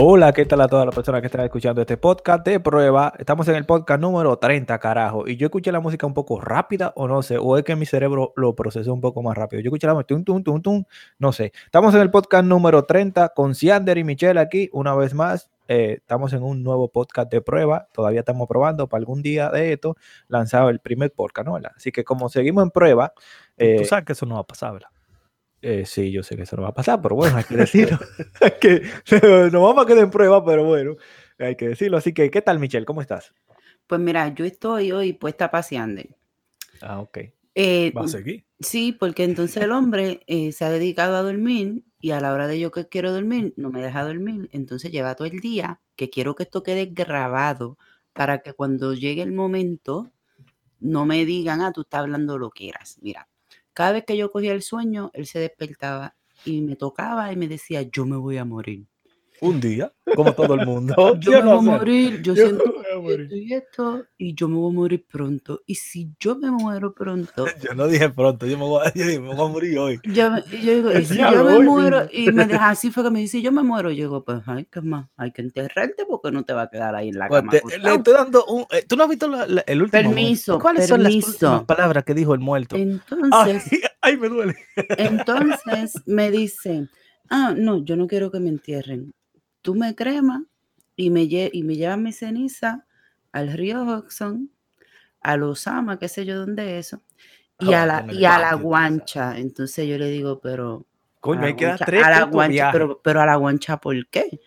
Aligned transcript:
Hola, 0.00 0.32
¿qué 0.32 0.46
tal 0.46 0.60
a 0.60 0.68
todas 0.68 0.86
las 0.86 0.94
personas 0.94 1.20
que 1.20 1.26
están 1.26 1.44
escuchando 1.44 1.80
este 1.80 1.96
podcast 1.96 2.46
de 2.46 2.60
prueba? 2.60 3.12
Estamos 3.18 3.48
en 3.48 3.56
el 3.56 3.66
podcast 3.66 4.00
número 4.00 4.38
30, 4.38 4.78
carajo. 4.78 5.26
Y 5.26 5.36
yo 5.36 5.46
escuché 5.46 5.72
la 5.72 5.80
música 5.80 6.06
un 6.06 6.14
poco 6.14 6.40
rápida, 6.40 6.92
o 6.94 7.08
no 7.08 7.20
sé, 7.20 7.36
o 7.36 7.58
es 7.58 7.64
que 7.64 7.74
mi 7.74 7.84
cerebro 7.84 8.32
lo 8.36 8.54
procesó 8.54 8.94
un 8.94 9.00
poco 9.00 9.24
más 9.24 9.36
rápido. 9.36 9.60
Yo 9.60 9.70
escuché 9.70 9.88
la 9.88 9.94
música, 9.94 10.14
tum, 10.14 10.22
tum, 10.22 10.44
tum, 10.44 10.62
tum, 10.62 10.84
no 11.18 11.32
sé. 11.32 11.50
Estamos 11.64 11.96
en 11.96 12.02
el 12.02 12.12
podcast 12.12 12.44
número 12.44 12.84
30 12.84 13.30
con 13.30 13.56
Siander 13.56 13.98
y 13.98 14.04
Michelle 14.04 14.38
aquí, 14.38 14.70
una 14.72 14.94
vez 14.94 15.14
más. 15.14 15.50
Eh, 15.66 15.96
estamos 15.98 16.32
en 16.32 16.44
un 16.44 16.62
nuevo 16.62 16.86
podcast 16.86 17.28
de 17.32 17.40
prueba. 17.40 17.88
Todavía 17.90 18.20
estamos 18.20 18.46
probando 18.46 18.88
para 18.88 19.00
algún 19.00 19.20
día 19.20 19.50
de 19.50 19.72
esto 19.72 19.96
lanzado 20.28 20.68
el 20.70 20.78
primer 20.78 21.10
podcast, 21.10 21.48
¿no? 21.48 21.58
Así 21.74 21.90
que 21.90 22.04
como 22.04 22.28
seguimos 22.28 22.62
en 22.62 22.70
prueba. 22.70 23.14
Eh, 23.56 23.78
Tú 23.80 23.84
sabes 23.84 24.04
que 24.04 24.12
eso 24.12 24.26
no 24.26 24.36
va 24.36 24.42
a 24.42 24.46
pasar, 24.46 24.74
¿verdad? 24.74 24.90
Eh, 25.60 25.84
sí, 25.86 26.10
yo 26.12 26.22
sé 26.22 26.36
que 26.36 26.42
eso 26.42 26.56
no 26.56 26.62
va 26.62 26.68
a 26.68 26.74
pasar, 26.74 27.00
pero 27.02 27.16
bueno, 27.16 27.36
hay 27.36 27.44
que 27.44 27.56
decirlo. 27.56 27.98
que, 28.60 28.82
no 29.52 29.62
vamos 29.62 29.84
a 29.84 29.86
quedar 29.86 30.04
en 30.04 30.10
prueba, 30.10 30.44
pero 30.44 30.64
bueno, 30.64 30.96
hay 31.38 31.56
que 31.56 31.68
decirlo. 31.68 31.96
Así 31.96 32.12
que, 32.12 32.30
¿qué 32.30 32.42
tal, 32.42 32.58
Michelle? 32.58 32.86
¿Cómo 32.86 33.00
estás? 33.00 33.32
Pues 33.86 34.00
mira, 34.00 34.28
yo 34.34 34.44
estoy 34.44 34.92
hoy 34.92 35.14
puesta 35.14 35.50
paseando. 35.50 36.02
Ah, 36.82 37.00
ok. 37.00 37.18
Eh, 37.54 37.92
¿Va 37.96 38.04
a 38.04 38.08
seguir? 38.08 38.44
Sí, 38.60 38.92
porque 38.92 39.24
entonces 39.24 39.62
el 39.62 39.72
hombre 39.72 40.20
eh, 40.26 40.52
se 40.52 40.64
ha 40.64 40.70
dedicado 40.70 41.16
a 41.16 41.22
dormir 41.22 41.82
y 42.00 42.10
a 42.10 42.20
la 42.20 42.32
hora 42.32 42.46
de 42.46 42.60
yo 42.60 42.70
que 42.70 42.86
quiero 42.86 43.12
dormir, 43.12 43.54
no 43.56 43.70
me 43.70 43.80
deja 43.80 44.04
dormir. 44.04 44.48
Entonces 44.52 44.92
lleva 44.92 45.14
todo 45.14 45.26
el 45.26 45.40
día 45.40 45.80
que 45.96 46.10
quiero 46.10 46.34
que 46.34 46.44
esto 46.44 46.62
quede 46.62 46.86
grabado 46.86 47.78
para 48.12 48.42
que 48.42 48.52
cuando 48.52 48.94
llegue 48.94 49.22
el 49.22 49.32
momento 49.32 50.12
no 50.80 51.06
me 51.06 51.24
digan, 51.24 51.60
ah, 51.60 51.72
tú 51.72 51.80
estás 51.80 52.00
hablando 52.00 52.38
lo 52.38 52.50
que 52.50 52.64
quieras. 52.64 52.98
Mira, 53.00 53.28
cada 53.78 53.92
vez 53.92 54.04
que 54.04 54.16
yo 54.16 54.30
cogía 54.32 54.52
el 54.54 54.62
sueño, 54.62 55.10
él 55.14 55.26
se 55.26 55.38
despertaba 55.38 56.16
y 56.44 56.62
me 56.62 56.74
tocaba 56.76 57.32
y 57.32 57.36
me 57.36 57.46
decía, 57.48 57.82
yo 57.82 58.06
me 58.06 58.16
voy 58.16 58.36
a 58.38 58.44
morir. 58.44 58.88
Un 59.40 59.60
día, 59.60 59.92
como 60.16 60.32
todo 60.32 60.54
el 60.54 60.66
mundo. 60.66 60.94
yo 61.20 61.32
me 61.32 61.42
voy 61.42 61.58
a 61.58 61.60
morir, 61.60 62.22
yo, 62.22 62.34
siento 62.34 62.64
esto 62.64 63.34
y 63.36 63.54
esto, 63.54 64.06
y 64.16 64.34
yo 64.34 64.48
me 64.48 64.56
voy 64.56 64.70
a 64.70 64.74
morir 64.74 65.06
pronto. 65.10 65.62
Y 65.66 65.76
si 65.76 66.12
yo 66.18 66.36
me 66.36 66.50
muero 66.50 66.92
pronto. 66.92 67.46
Yo 67.62 67.74
no 67.74 67.86
dije 67.86 68.08
pronto, 68.10 68.46
yo 68.46 68.56
me 68.56 68.64
voy 68.64 68.86
a, 68.86 68.92
me 68.94 69.18
voy 69.18 69.46
a 69.46 69.48
morir 69.48 69.78
hoy. 69.78 70.00
Yo, 70.04 70.36
yo 70.50 70.74
digo, 70.74 70.92
y 70.92 71.04
si 71.04 71.18
yo 71.18 71.44
me 71.44 71.58
muero, 71.60 72.08
y 72.12 72.30
me 72.32 72.46
deja 72.46 72.70
así 72.70 72.90
fue 72.90 73.04
que 73.04 73.10
me 73.10 73.20
dice, 73.20 73.42
yo 73.42 73.52
me 73.52 73.62
muero. 73.62 73.90
Yo 73.90 74.04
digo, 74.04 74.24
pues, 74.24 74.40
ay, 74.46 74.66
¿qué 74.70 74.80
más? 74.80 75.08
Hay 75.16 75.32
que 75.32 75.42
enterrarte 75.42 76.04
porque 76.06 76.30
no 76.30 76.44
te 76.44 76.52
va 76.52 76.62
a 76.62 76.70
quedar 76.70 76.94
ahí 76.94 77.08
en 77.08 77.18
la 77.18 77.28
pues 77.28 77.42
cama. 77.42 77.52
le 77.52 77.94
estoy 77.94 78.14
dando 78.14 78.44
un. 78.46 78.64
Eh, 78.70 78.84
¿Tú 78.88 78.96
no 78.96 79.04
has 79.04 79.10
visto 79.10 79.26
el 79.26 79.82
último? 79.82 79.90
Permiso. 79.90 80.58
¿Cuáles 80.58 80.88
son 80.88 81.02
las 81.02 81.14
últimas 81.14 81.64
palabras 81.64 82.04
que 82.04 82.14
dijo 82.14 82.34
el 82.34 82.40
muerto? 82.40 82.76
Entonces. 82.76 83.64
Ay, 83.72 83.80
ay 84.00 84.16
me 84.16 84.28
duele. 84.28 84.56
Entonces 84.96 86.02
me 86.06 86.30
dice, 86.30 86.88
ah, 87.30 87.54
no, 87.56 87.84
yo 87.84 87.96
no 87.96 88.06
quiero 88.06 88.30
que 88.30 88.40
me 88.40 88.48
entierren 88.48 89.12
tú 89.68 89.74
me 89.74 89.94
cremas 89.94 90.44
y 90.96 91.10
me, 91.10 91.24
y 91.24 91.62
me 91.62 91.76
llevas 91.76 91.98
mi 91.98 92.10
ceniza 92.10 92.86
al 93.32 93.52
río 93.52 93.82
Hudson, 93.82 94.50
a 95.20 95.34
Osama, 95.34 95.98
qué 95.98 96.08
sé 96.08 96.24
yo 96.24 96.38
dónde 96.38 96.78
es 96.78 96.86
eso, 96.86 97.02
y 97.58 97.74
a 97.74 97.84
la, 97.84 98.06
y 98.10 98.24
a 98.24 98.38
la 98.38 98.54
guancha. 98.54 99.38
Entonces 99.38 99.86
yo 99.86 99.98
le 99.98 100.08
digo, 100.08 100.40
pero... 100.40 100.86
Coño, 101.20 101.42
hay 101.42 101.54
que 101.54 101.66
dar 101.66 101.78
tres 101.80 102.02
a 102.02 102.08
la 102.08 102.22
guancha, 102.22 102.70
pero, 102.72 102.98
pero 103.02 103.20
a 103.20 103.26
la 103.26 103.36
guancha, 103.36 103.76
¿por 103.76 104.08
qué? 104.08 104.40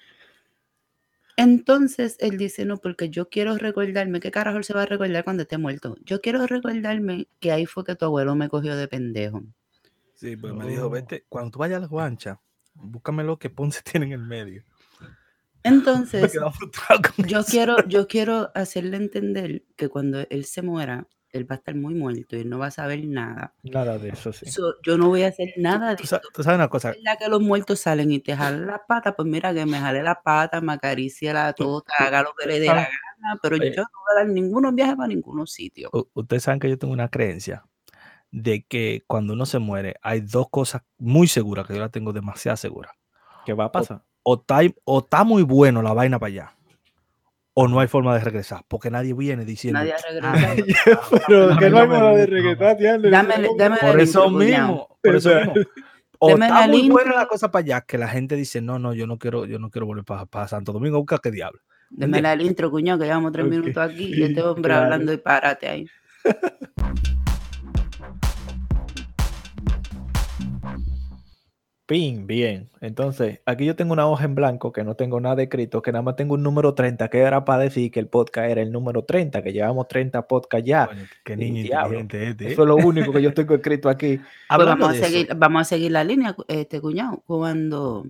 Entonces 1.37 2.17
él 2.19 2.39
dice, 2.39 2.65
no, 2.65 2.77
porque 2.77 3.11
yo 3.11 3.29
quiero 3.29 3.55
recordarme, 3.59 4.19
¿qué 4.21 4.31
carajo 4.31 4.63
se 4.63 4.73
va 4.73 4.81
a 4.81 4.87
recordar 4.87 5.23
cuando 5.23 5.43
esté 5.43 5.59
muerto? 5.59 5.97
Yo 6.03 6.19
quiero 6.19 6.47
recordarme 6.47 7.27
que 7.39 7.51
ahí 7.51 7.67
fue 7.67 7.83
que 7.83 7.93
tu 7.93 8.05
abuelo 8.05 8.33
me 8.35 8.49
cogió 8.49 8.75
de 8.75 8.87
pendejo. 8.87 9.43
Sí, 10.15 10.35
pues 10.35 10.51
me 10.51 10.65
dijo, 10.65 10.89
vete, 10.89 11.25
cuando 11.29 11.51
tú 11.51 11.59
vayas 11.59 11.77
a 11.77 11.81
la 11.81 11.87
guancha, 11.87 12.41
búscame 12.73 13.23
lo 13.23 13.37
que 13.37 13.51
Ponce 13.51 13.83
tiene 13.83 14.07
en 14.07 14.13
el 14.13 14.25
medio. 14.25 14.63
Entonces, 15.63 16.33
yo 17.27 17.43
quiero, 17.43 17.75
yo 17.87 18.07
quiero 18.07 18.51
hacerle 18.55 18.97
entender 18.97 19.63
que 19.75 19.89
cuando 19.89 20.25
él 20.29 20.45
se 20.45 20.61
muera, 20.61 21.07
él 21.31 21.49
va 21.49 21.55
a 21.55 21.57
estar 21.59 21.75
muy 21.75 21.93
muerto 21.93 22.35
y 22.35 22.43
no 22.43 22.59
va 22.59 22.67
a 22.67 22.71
saber 22.71 23.03
nada. 23.05 23.53
Nada 23.63 23.97
de 23.97 24.09
eso, 24.09 24.33
sí. 24.33 24.45
yo 24.83 24.97
no 24.97 25.07
voy 25.07 25.23
a 25.23 25.29
hacer 25.29 25.53
nada 25.57 25.95
de 25.95 26.03
eso. 26.03 26.19
Tú 26.33 26.43
sabes 26.43 26.57
una 26.57 26.67
cosa. 26.67 26.93
La 27.01 27.15
que 27.15 27.27
los 27.29 27.41
muertos 27.41 27.79
salen 27.79 28.11
y 28.11 28.19
te 28.19 28.35
jalan 28.35 28.67
la 28.67 28.85
pata, 28.85 29.15
pues 29.15 29.27
mira 29.27 29.53
que 29.53 29.65
me 29.65 29.79
jale 29.79 30.03
la 30.03 30.21
pata, 30.21 30.61
me 30.61 30.73
acaricie 30.73 31.33
la 31.33 31.53
tota, 31.53 31.93
haga 31.99 32.23
lo 32.23 32.33
que 32.37 32.47
le 32.47 32.59
dé 32.59 32.67
la 32.67 32.75
gana, 32.75 33.39
pero 33.41 33.57
yo 33.57 33.63
no 33.63 33.69
voy 33.73 34.15
a 34.15 34.19
dar 34.19 34.27
ninguno 34.27 34.71
viaje 34.71 34.95
para 34.95 35.07
ningún 35.07 35.47
sitio. 35.47 35.89
Ustedes 36.13 36.43
saben 36.43 36.59
que 36.59 36.69
yo 36.69 36.77
tengo 36.77 36.93
una 36.93 37.09
creencia 37.09 37.63
de 38.31 38.65
que 38.65 39.03
cuando 39.07 39.33
uno 39.33 39.45
se 39.45 39.59
muere 39.59 39.95
hay 40.01 40.21
dos 40.21 40.49
cosas 40.49 40.83
muy 40.97 41.27
seguras, 41.27 41.67
que 41.67 41.73
yo 41.73 41.79
la 41.79 41.89
tengo 41.89 42.13
demasiado 42.13 42.57
segura. 42.57 42.91
¿Qué 43.45 43.53
va 43.53 43.65
a 43.65 43.71
pasar? 43.71 44.03
O 44.23 44.43
está, 44.99 45.23
muy 45.23 45.43
bueno 45.43 45.81
la 45.81 45.93
vaina 45.93 46.19
para 46.19 46.27
allá, 46.27 46.55
o 47.53 47.67
no 47.67 47.79
hay 47.79 47.87
forma 47.87 48.13
de 48.15 48.23
regresar, 48.23 48.63
porque 48.67 48.89
nadie 48.89 49.13
viene 49.13 49.45
diciendo. 49.45 49.79
Nadie 49.79 49.95
regresa. 50.09 50.99
pero 51.27 51.57
que 51.57 51.69
no 51.69 51.79
hay 51.79 51.87
forma 51.87 52.11
de 52.11 52.25
regresar, 52.25 52.77
Por 53.79 53.99
eso 53.99 54.29
mismo. 54.29 54.97
Por 55.01 55.15
eso 55.15 55.35
mismo. 55.35 55.53
O 56.23 56.29
está 56.29 56.67
muy 56.67 56.87
buena 56.87 57.15
la 57.15 57.25
cosa 57.25 57.49
para 57.49 57.63
allá, 57.63 57.81
que 57.81 57.97
la 57.97 58.07
gente 58.07 58.35
dice, 58.35 58.61
no, 58.61 58.77
no, 58.77 58.93
yo 58.93 59.07
no 59.07 59.17
quiero, 59.17 59.45
yo 59.45 59.57
no 59.57 59.71
quiero 59.71 59.87
volver 59.87 60.05
para, 60.05 60.47
Santo 60.47 60.71
Domingo, 60.71 60.99
busca 60.99 61.17
qué 61.17 61.31
diablo. 61.31 61.59
Deme 61.89 62.19
el 62.19 62.41
intro, 62.41 62.69
cuñado, 62.69 62.99
que 62.99 63.05
llevamos 63.05 63.31
tres 63.31 63.47
minutos 63.47 63.77
aquí 63.77 64.13
y 64.13 64.23
este 64.23 64.43
hombre 64.43 64.71
hablando 64.71 65.11
y 65.11 65.17
párate 65.17 65.67
ahí. 65.67 65.87
Bien. 71.87 72.69
Entonces, 72.79 73.39
aquí 73.45 73.65
yo 73.65 73.75
tengo 73.75 73.93
una 73.93 74.07
hoja 74.07 74.25
en 74.25 74.35
blanco 74.35 74.71
que 74.71 74.83
no 74.83 74.95
tengo 74.95 75.19
nada 75.19 75.43
escrito, 75.43 75.81
que 75.81 75.91
nada 75.91 76.01
más 76.01 76.15
tengo 76.15 76.35
un 76.35 76.43
número 76.43 76.73
30, 76.73 77.09
que 77.09 77.19
era 77.19 77.43
para 77.43 77.63
decir 77.63 77.91
que 77.91 77.99
el 77.99 78.07
podcast 78.07 78.49
era 78.49 78.61
el 78.61 78.71
número 78.71 79.03
30, 79.03 79.43
que 79.43 79.51
llevamos 79.51 79.87
30 79.87 80.27
podcasts 80.27 80.65
ya. 80.67 80.89
qué 81.23 81.35
niño 81.35 81.61
inteligente 81.61 82.29
este. 82.29 82.53
Eso 82.53 82.61
es 82.61 82.67
lo 82.67 82.75
único 82.77 83.11
que 83.11 83.21
yo 83.21 83.33
tengo 83.33 83.55
escrito 83.55 83.89
aquí. 83.89 84.19
Pues 84.61 84.67
vamos, 84.67 84.89
a 84.89 84.93
seguir, 84.93 85.29
vamos 85.35 85.61
a 85.61 85.63
seguir 85.65 85.91
la 85.91 86.03
línea, 86.03 86.35
este 86.47 86.81
cuñado. 86.81 87.23
Cuando, 87.25 88.05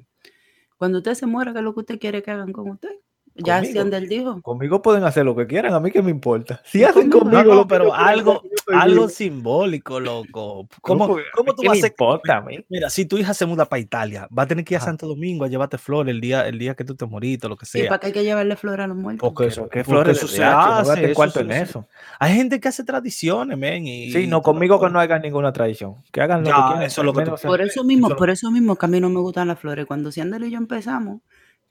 cuando 0.78 0.98
usted 0.98 1.14
se 1.14 1.26
muera, 1.26 1.54
¿qué 1.54 1.60
es 1.60 1.64
lo 1.64 1.74
que 1.74 1.80
usted 1.82 2.00
quiere 2.00 2.22
que 2.24 2.32
hagan 2.32 2.52
con 2.52 2.70
usted? 2.70 2.90
Ya 3.36 3.58
hacían 3.58 3.90
del 3.90 4.10
dijo. 4.10 4.42
Conmigo 4.42 4.82
pueden 4.82 5.04
hacer 5.04 5.26
lo 5.26 5.36
que 5.36 5.48
quieran, 5.48 5.74
a 5.74 5.80
mí 5.80 5.92
que 5.92 6.02
me 6.02 6.12
importa. 6.12 6.62
Si 6.66 6.84
hacen 6.84 7.10
conmigo, 7.10 7.66
pero 7.68 7.94
algo, 7.94 8.42
algo 8.74 9.08
simbólico, 9.10 10.00
loco. 10.00 10.68
¿Cómo, 10.82 11.18
¿cómo, 11.34 11.56
tú 11.56 11.64
vas 11.66 11.84
a 11.84 11.88
importa 11.88 12.44
Mira, 12.70 12.90
si 12.90 13.06
tu 13.06 13.18
hija 13.18 13.34
se 13.34 13.46
muda 13.46 13.66
para 13.66 13.80
Italia, 13.80 14.28
va 14.38 14.44
a 14.44 14.48
tener 14.48 14.66
que 14.66 14.74
ir 14.74 14.80
a 14.80 14.84
Santo 14.84 15.08
Domingo 15.08 15.46
a 15.46 15.48
llevarte 15.48 15.78
flores 15.78 16.14
el 16.14 16.22
día, 16.22 16.48
el 16.48 16.60
día 16.60 16.76
que 16.76 16.84
tú 16.84 16.96
te 16.96 17.06
moriste, 17.06 17.48
lo 17.48 17.56
que 17.56 17.66
sea. 17.66 17.86
¿Y 17.86 17.88
para 17.88 18.00
qué 18.00 18.08
hay 18.08 18.14
que 18.14 18.24
llevarle 18.24 18.56
flores 18.56 18.84
a 18.84 18.88
los 18.88 18.98
muertos? 18.98 19.28
Porque 19.28 19.48
eso, 19.48 19.70
¿qué 19.70 19.84
flores 19.84 20.18
eso 20.18 20.28
se 20.28 20.44
hace? 20.44 21.12
Eso, 21.12 21.40
en 21.40 21.52
eso. 21.52 21.88
Hay 22.20 22.36
gente 22.36 22.60
que 22.60 22.68
hace 22.68 22.84
tradiciones, 22.84 23.58
men. 23.58 23.88
Y, 23.88 24.12
sí, 24.12 24.28
no, 24.28 24.42
conmigo 24.42 24.80
que 24.80 24.90
no 24.90 25.00
hagan 25.00 25.22
ninguna 25.22 25.54
tradición. 25.54 25.96
Que 26.12 26.22
hagan 26.22 26.44
lo 26.44 26.50
que 26.50 26.62
quieran. 26.68 26.84
Eso 26.84 27.04
lo 27.04 27.14
que 27.14 27.22
por 27.24 27.62
eso 27.62 27.84
mismo, 27.84 28.10
por 28.10 28.30
eso 28.30 28.52
mismo 28.52 28.76
que 28.76 28.86
a 28.86 28.90
mí 28.90 29.00
no 29.00 29.10
me 29.10 29.20
gustan 29.20 29.48
las 29.48 29.60
flores. 29.60 29.86
Cuando 29.86 30.12
Siandel 30.12 30.44
y 30.44 30.52
yo 30.52 30.58
empezamos, 30.58 31.22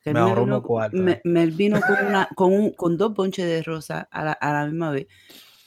me, 0.04 0.12
vino, 0.12 1.20
me, 1.24 1.46
vino 1.46 1.80
con, 1.80 2.06
una, 2.06 2.28
con, 2.34 2.52
un, 2.52 2.70
con 2.72 2.96
dos 2.96 3.12
ponches 3.14 3.44
de 3.44 3.62
rosa 3.62 4.08
a 4.10 4.24
la, 4.24 4.32
a 4.32 4.52
la, 4.52 4.66
misma 4.66 4.90
vez. 4.90 5.06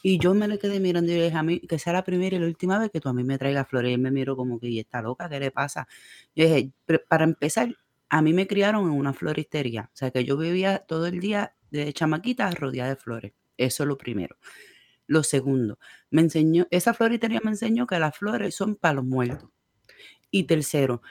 Y 0.01 0.17
yo 0.17 0.33
me 0.33 0.47
le 0.47 0.59
quedé 0.59 0.79
mirando 0.79 1.11
y 1.11 1.15
le 1.15 1.25
dije 1.25 1.37
a 1.37 1.43
mí 1.43 1.59
que 1.61 1.79
sea 1.79 1.93
la 1.93 2.03
primera 2.03 2.35
y 2.35 2.39
la 2.39 2.47
última 2.47 2.77
vez 2.77 2.89
que 2.91 2.99
tú 2.99 3.09
a 3.09 3.13
mí 3.13 3.23
me 3.23 3.37
traigas 3.37 3.67
flores. 3.67 3.91
Y 3.91 3.93
él 3.93 4.01
me 4.01 4.11
miró 4.11 4.35
como 4.35 4.59
que, 4.59 4.67
¿y 4.67 4.79
está 4.79 5.01
loca? 5.01 5.29
¿Qué 5.29 5.39
le 5.39 5.51
pasa? 5.51 5.87
Yo 6.35 6.45
dije, 6.45 6.71
para 7.07 7.23
empezar, 7.23 7.75
a 8.09 8.21
mí 8.21 8.33
me 8.33 8.45
criaron 8.45 8.85
en 8.85 8.91
una 8.91 9.13
floristería. 9.13 9.89
O 9.93 9.95
sea, 9.95 10.11
que 10.11 10.25
yo 10.25 10.35
vivía 10.37 10.79
todo 10.79 11.07
el 11.07 11.19
día 11.19 11.55
de 11.71 11.93
chamaquita 11.93 12.51
rodeada 12.51 12.89
de 12.89 12.95
flores. 12.95 13.33
Eso 13.57 13.83
es 13.83 13.87
lo 13.87 13.97
primero. 13.97 14.35
Lo 15.07 15.23
segundo, 15.23 15.79
me 16.11 16.21
enseñó, 16.21 16.67
esa 16.71 16.93
floristería 16.93 17.41
me 17.43 17.51
enseñó 17.51 17.87
que 17.87 17.99
las 17.99 18.17
flores 18.17 18.55
son 18.55 18.75
para 18.75 18.95
los 18.95 19.05
muertos. 19.05 19.49
Y 20.31 20.43
tercero, 20.43 21.01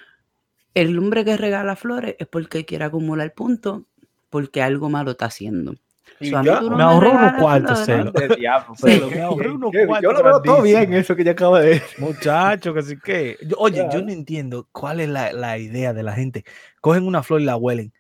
el 0.75 0.99
hombre 0.99 1.25
que 1.25 1.37
regala 1.37 1.77
flores 1.77 2.17
es 2.19 2.27
porque 2.27 2.65
quiere 2.65 2.85
acumular 2.85 3.33
puntos, 3.35 3.83
porque 4.31 4.63
algo 4.63 4.89
malo 4.89 5.13
está 5.13 5.27
haciendo. 5.27 5.75
me 6.21 6.83
ahorró 6.83 7.13
unos 7.13 7.33
cuartos, 7.35 7.85
celo. 7.85 8.13
me 9.11 9.21
ahorró 9.21 9.55
unos 9.55 9.71
cuartos. 9.71 10.03
Yo 10.03 10.13
lo 10.13 10.23
veo 10.23 10.43
todo 10.43 10.63
bien, 10.63 10.93
eso 10.95 11.15
que 11.15 11.25
ya 11.25 11.33
acaba 11.33 11.61
de 11.61 11.69
decir. 11.71 11.99
Muchacho, 11.99 12.73
que 12.73 12.83
sí 12.83 12.97
que. 12.99 13.37
oye, 13.59 13.87
yo 13.93 14.03
no 14.03 14.11
entiendo 14.11 14.69
cuál 14.73 15.01
es 15.01 15.09
la, 15.09 15.33
la, 15.33 15.59
idea 15.59 15.93
de 15.93 16.03
la 16.03 16.13
gente. 16.13 16.45
Cogen 16.81 17.07
una 17.07 17.23
flor 17.23 17.41
y 17.41 17.45
la 17.45 17.57
huelen. 17.57 17.93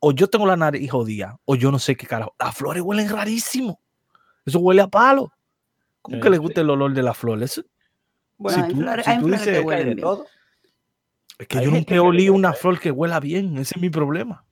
O 0.00 0.12
yo 0.12 0.28
tengo 0.28 0.46
la 0.46 0.56
nariz 0.56 0.90
jodida, 0.90 1.38
o 1.44 1.56
yo 1.56 1.70
no 1.70 1.78
sé 1.78 1.96
qué 1.96 2.06
carajo. 2.06 2.34
Las 2.38 2.54
flores 2.54 2.82
huelen 2.82 3.08
rarísimo. 3.08 3.80
Eso 4.44 4.58
huele 4.58 4.82
a 4.82 4.88
palo. 4.88 5.32
¿Cómo 6.02 6.20
que 6.20 6.28
le 6.28 6.36
gusta 6.36 6.60
el 6.60 6.68
olor 6.68 6.92
de 6.92 7.02
las 7.02 7.16
flores? 7.16 7.64
Bueno, 8.36 8.64
hay 8.64 8.74
flores, 8.74 9.08
hay 9.08 9.18
flores 9.20 9.42
que 9.42 9.60
huelen 9.60 9.98
todo. 9.98 10.26
Es 11.38 11.48
que 11.48 11.62
yo 11.62 11.70
nunca 11.70 12.00
olí 12.00 12.28
una 12.28 12.52
flor 12.52 12.78
que 12.78 12.90
huela 12.90 13.20
bien, 13.20 13.58
ese 13.58 13.74
es 13.76 13.80
mi 13.80 13.90
problema. 13.90 14.44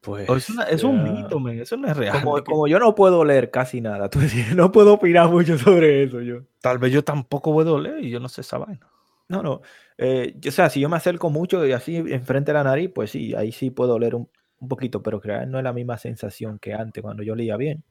Pues, 0.00 0.28
es, 0.68 0.82
un 0.82 1.04
mito, 1.04 1.38
man. 1.38 1.60
eso 1.60 1.76
no 1.76 1.86
es 1.86 1.96
real. 1.96 2.20
Como, 2.44 2.66
yo 2.66 2.80
no 2.80 2.92
puedo 2.92 3.24
leer 3.24 3.52
casi 3.52 3.80
nada, 3.80 4.10
tú 4.10 4.18
no 4.56 4.72
puedo 4.72 4.94
opinar 4.94 5.28
mucho 5.28 5.56
sobre 5.58 6.02
eso 6.02 6.20
yo. 6.20 6.40
Tal 6.60 6.78
vez 6.78 6.92
yo 6.92 7.04
tampoco 7.04 7.52
puedo 7.52 7.78
leer 7.78 8.04
y 8.04 8.10
yo 8.10 8.18
no 8.18 8.28
sé 8.28 8.40
esa 8.40 8.58
vaina. 8.58 8.88
No, 9.28 9.42
no. 9.42 9.62
eh, 9.98 10.34
yo- 10.38 10.48
o 10.48 10.52
sea, 10.52 10.68
si 10.70 10.80
yo 10.80 10.88
me 10.88 10.96
acerco 10.96 11.30
mucho 11.30 11.64
y 11.64 11.72
así 11.72 11.96
enfrente 11.96 12.50
de 12.50 12.54
la 12.54 12.64
nariz, 12.64 12.90
pues 12.92 13.12
sí, 13.12 13.34
ahí 13.34 13.52
sí 13.52 13.70
puedo 13.70 13.94
oler 13.94 14.16
un, 14.16 14.28
un 14.58 14.68
poquito, 14.68 15.02
pero 15.02 15.20
crear 15.20 15.46
no 15.46 15.58
es 15.58 15.64
la 15.64 15.72
misma 15.72 15.96
sensación 15.98 16.58
que 16.58 16.74
antes 16.74 17.00
cuando 17.00 17.22
yo 17.22 17.36
leía 17.36 17.56
bien. 17.56 17.84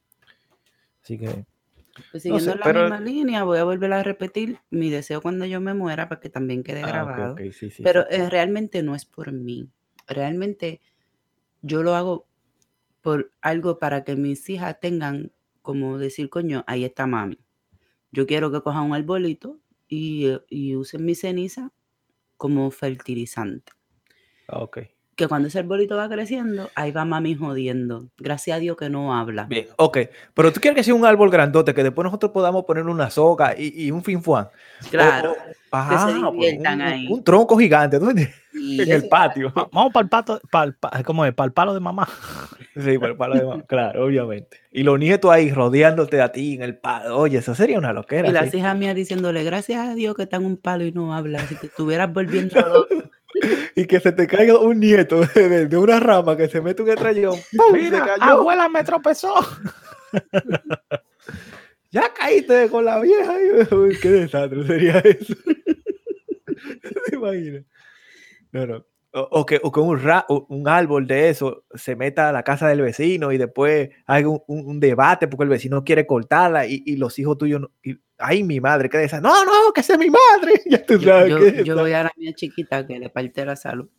Así 1.02 1.18
que, 1.18 1.46
Pues 2.12 2.26
No 2.26 2.40
siguiendo 2.40 2.52
sé, 2.54 2.58
la 2.58 2.66
pero- 2.66 2.82
misma 2.82 3.00
línea, 3.02 3.44
voy 3.44 3.58
a 3.60 3.64
volver 3.64 3.92
a 3.94 4.04
repetir 4.04 4.60
mi 4.70 4.90
deseo 4.90 5.22
cuando 5.22 5.46
yo 5.46 5.60
me 5.62 5.74
muera 5.74 6.08
para 6.10 6.22
que 6.22 6.30
también 6.30 6.64
quede 6.64 6.82
ah, 6.84 6.88
grabado. 6.88 7.34
ok, 7.34 7.42
sí, 7.52 7.70
sí, 7.70 7.84
Pero 7.84 8.02
sí. 8.04 8.08
eh, 8.12 8.30
realmente 8.30 8.82
no 8.84 8.96
es 8.96 9.06
por 9.06 9.32
mí. 9.32 9.70
Realmente 10.08 10.82
yo 11.62 11.84
lo 11.84 11.96
hago 11.96 12.28
por 13.02 13.32
algo 13.42 13.78
para 13.80 14.04
que 14.04 14.16
mis 14.16 14.50
hijas 14.50 14.80
tengan, 14.80 15.32
como 15.62 15.98
decir, 15.98 16.30
coño, 16.30 16.64
ahí 16.68 16.86
está 16.86 17.08
mami. 17.08 17.40
Yo 18.12 18.26
quiero 18.26 18.52
que 18.52 18.62
cojan 18.62 18.84
un 18.84 18.94
arbolito 18.96 19.60
y, 19.88 20.28
eh, 20.28 20.40
y 20.50 20.76
usen 20.76 21.04
mi 21.06 21.16
ceniza 21.16 21.72
como 22.38 22.72
fertilizante. 22.72 23.74
Ah, 24.48 24.60
ok. 24.64 24.80
Que 25.22 25.28
cuando 25.28 25.48
ese 25.50 25.60
arbolito 25.60 25.96
va 25.96 26.10
creciendo, 26.10 26.70
ahí 26.76 26.92
va 26.92 27.06
mami 27.06 27.36
jodiendo. 27.36 28.08
Gracias 28.18 28.58
a 28.58 28.60
Dios 28.60 28.76
que 28.78 28.90
no 28.90 29.16
habla. 29.16 29.46
Bien, 29.46 29.68
ok. 29.78 29.98
Pero 30.34 30.52
tú 30.52 30.60
quieres 30.60 30.76
que 30.78 30.84
sea 30.84 30.96
un 30.96 31.06
árbol 31.06 31.30
grandote, 31.30 31.74
que 31.74 31.84
después 31.84 32.04
nosotros 32.06 32.32
podamos 32.32 32.66
poner 32.66 32.86
una 32.88 33.10
soga 33.10 33.54
y, 33.58 33.86
y 33.88 33.92
un 33.92 34.04
finfuán. 34.04 34.48
Claro. 34.90 35.32
O- 35.32 35.34
o- 35.34 35.38
ajá, 35.78 36.06
pues, 36.06 36.34
diviertan 36.34 36.76
un, 36.76 36.82
ahí. 36.82 37.08
un 37.08 37.24
tronco 37.24 37.58
gigante, 37.58 38.00
¿tú 38.00 38.10
entiendes? 38.10 38.36
En 38.54 38.92
el 38.92 39.08
patio. 39.08 39.54
Va- 39.58 39.70
Vamos 39.72 39.94
para 39.94 40.04
el 40.04 40.10
pato, 40.10 40.42
pa'l 40.52 40.76
pa- 40.76 40.92
¿cómo 41.06 41.24
es? 41.26 41.34
Para 41.34 41.46
el 41.48 41.54
palo 41.54 41.74
de 41.74 41.80
mamá. 41.80 42.08
Sí, 42.74 42.98
para 42.98 43.12
el 43.12 43.18
palo 43.18 43.36
de 43.36 43.44
mano, 43.46 43.66
claro, 43.68 44.06
obviamente. 44.06 44.58
Y 44.72 44.84
los 44.84 44.98
nietos 44.98 45.30
ahí 45.30 45.52
rodeándote 45.52 46.22
a 46.22 46.32
ti 46.32 46.54
en 46.54 46.62
el 46.62 46.78
palo. 46.78 47.18
Oye, 47.18 47.40
eso 47.40 47.54
sería 47.54 47.78
una 47.78 47.92
loquera. 47.92 48.30
Y 48.30 48.32
las 48.32 48.50
sí. 48.50 48.60
hijas 48.60 48.78
mías 48.78 48.96
diciéndole, 48.96 49.44
gracias 49.44 49.86
a 49.90 49.94
Dios 49.94 50.16
que 50.16 50.24
está 50.24 50.38
en 50.38 50.46
un 50.46 50.56
palo 50.56 50.86
y 50.86 50.94
no 50.94 51.14
habla. 51.14 51.40
Si 51.48 51.56
te 51.56 51.68
estuvieras 51.68 52.14
volviendo 52.14 52.56
loco. 52.62 52.88
Y 53.76 53.86
que 53.86 54.00
se 54.00 54.12
te 54.12 54.28
caiga 54.28 54.58
un 54.60 54.80
nieto 54.80 55.22
de, 55.36 55.68
de- 55.68 55.78
una 55.78 56.00
rama 56.00 56.36
que 56.38 56.48
se 56.50 56.62
mete 56.62 56.82
un 56.84 56.90
estrellón. 56.90 57.40
Mira, 57.74 58.16
abuela 58.20 58.68
me 58.70 58.84
tropezó. 58.84 59.34
Ya 61.94 62.04
caíste 62.14 62.70
con 62.70 62.86
la 62.86 63.02
vieja. 63.02 63.34
qué 64.02 64.10
desastre 64.10 64.66
sería 64.66 65.00
eso. 65.00 65.34
¿Te 67.06 67.16
imaginas? 67.16 67.64
No, 68.54 68.66
no. 68.66 68.86
O, 69.14 69.28
o 69.42 69.46
que, 69.46 69.60
o 69.62 69.74
que 69.74 69.80
un, 69.82 70.02
ra- 70.02 70.26
o 70.30 70.46
un 70.48 70.70
árbol 70.70 71.06
de 71.06 71.28
eso 71.28 71.66
se 71.74 71.98
meta 71.98 72.30
a 72.30 72.32
la 72.32 72.44
casa 72.44 72.70
del 72.70 72.80
vecino 72.82 73.34
y 73.34 73.38
después 73.38 73.90
hay 74.06 74.24
un, 74.24 74.42
un- 74.48 74.66
un 74.66 74.80
debate 74.80 75.28
porque 75.28 75.44
el 75.44 75.50
vecino 75.50 75.84
quiere 75.84 76.08
cortarla 76.08 76.66
y, 76.66 76.82
y 76.86 76.96
los 76.96 77.20
hijos 77.20 77.38
tuyos. 77.38 77.60
no- 77.60 77.72
y, 77.84 77.98
ay, 78.22 78.44
mi 78.44 78.60
madre, 78.60 78.90
¿qué 78.90 78.98
es 79.00 79.06
esa? 79.06 79.22
No, 79.22 79.44
no, 79.46 79.74
que 79.74 79.82
es 79.82 79.98
mi 79.98 80.10
madre. 80.10 80.62
Ya 80.70 80.86
tú 80.86 80.98
Yo, 80.98 81.10
sabes 81.12 81.30
yo- 81.30 81.40
yo 81.64 81.74
esa. 81.74 81.82
voy 81.82 81.94
a 81.94 82.04
la 82.04 82.12
mía 82.18 82.34
chiquita 82.34 82.86
que 82.88 83.00
le 83.00 83.10
parte 83.10 83.46
la 83.46 83.56
salud. 83.56 83.90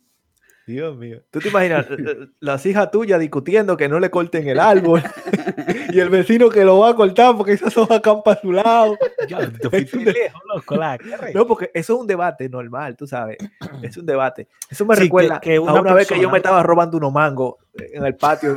Dios 0.65 0.95
mío. 0.95 1.21
¿Tú 1.29 1.39
te 1.39 1.49
imaginas 1.49 1.85
eh, 1.89 2.27
las 2.39 2.65
hijas 2.65 2.89
tuyas 2.89 3.19
discutiendo 3.19 3.75
que 3.75 3.89
no 3.89 3.99
le 3.99 4.09
corten 4.09 4.47
el 4.47 4.61
árbol 4.61 5.03
y 5.91 5.99
el 5.99 6.07
vecino 6.09 6.47
que 6.47 6.63
lo 6.63 6.79
va 6.79 6.91
a 6.91 6.95
cortar 6.95 7.35
porque 7.35 7.51
esas 7.51 7.75
hojas 7.77 7.99
caen 7.99 8.21
para 8.23 8.39
su 8.39 8.53
lado? 8.53 8.97
Fuiste 9.69 9.97
lejos, 10.13 10.41
loco. 10.55 10.75
la- 10.77 10.97
No, 11.33 11.45
porque 11.45 11.69
eso 11.73 11.93
es 11.95 11.99
un 11.99 12.07
debate 12.07 12.47
normal, 12.47 12.95
tú 12.95 13.05
sabes. 13.05 13.37
Es 13.83 13.97
un 13.97 14.05
debate. 14.05 14.47
Eso 14.69 14.85
me 14.85 14.95
Sí, 14.95 15.01
que- 15.01 15.05
recuerda 15.07 15.41
que 15.41 15.55
a 15.57 15.61
una 15.61 15.73
una 15.73 15.93
vez 15.93 16.07
que 16.07 16.13
yo 16.13 16.21
persona- 16.21 16.31
me 16.31 16.37
estaba 16.37 16.63
robando 16.63 16.95
unos 16.97 17.11
mangos 17.11 17.55
en 17.73 18.05
el 18.05 18.15
patio. 18.15 18.55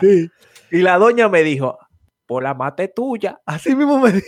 Sí. 0.00 0.30
Y 0.70 0.78
la 0.82 0.98
doña 0.98 1.28
me 1.30 1.42
dijo, 1.42 1.78
por 2.32 2.42
la 2.42 2.54
mate 2.54 2.88
tuya. 2.88 3.40
Así 3.46 3.74
mismo 3.76 3.98
me 3.98 4.12
dijo. 4.12 4.26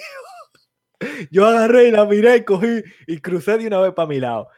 Yo 1.31 1.47
agarré 1.47 1.89
y 1.89 1.91
la 1.91 2.05
miré 2.05 2.37
y 2.39 2.45
cogí 2.45 2.83
y 3.07 3.19
crucé 3.19 3.59
de 3.59 3.67
una 3.67 3.81
vez 3.81 3.93
para 3.93 4.09
mi 4.09 4.21
lado. 4.21 4.49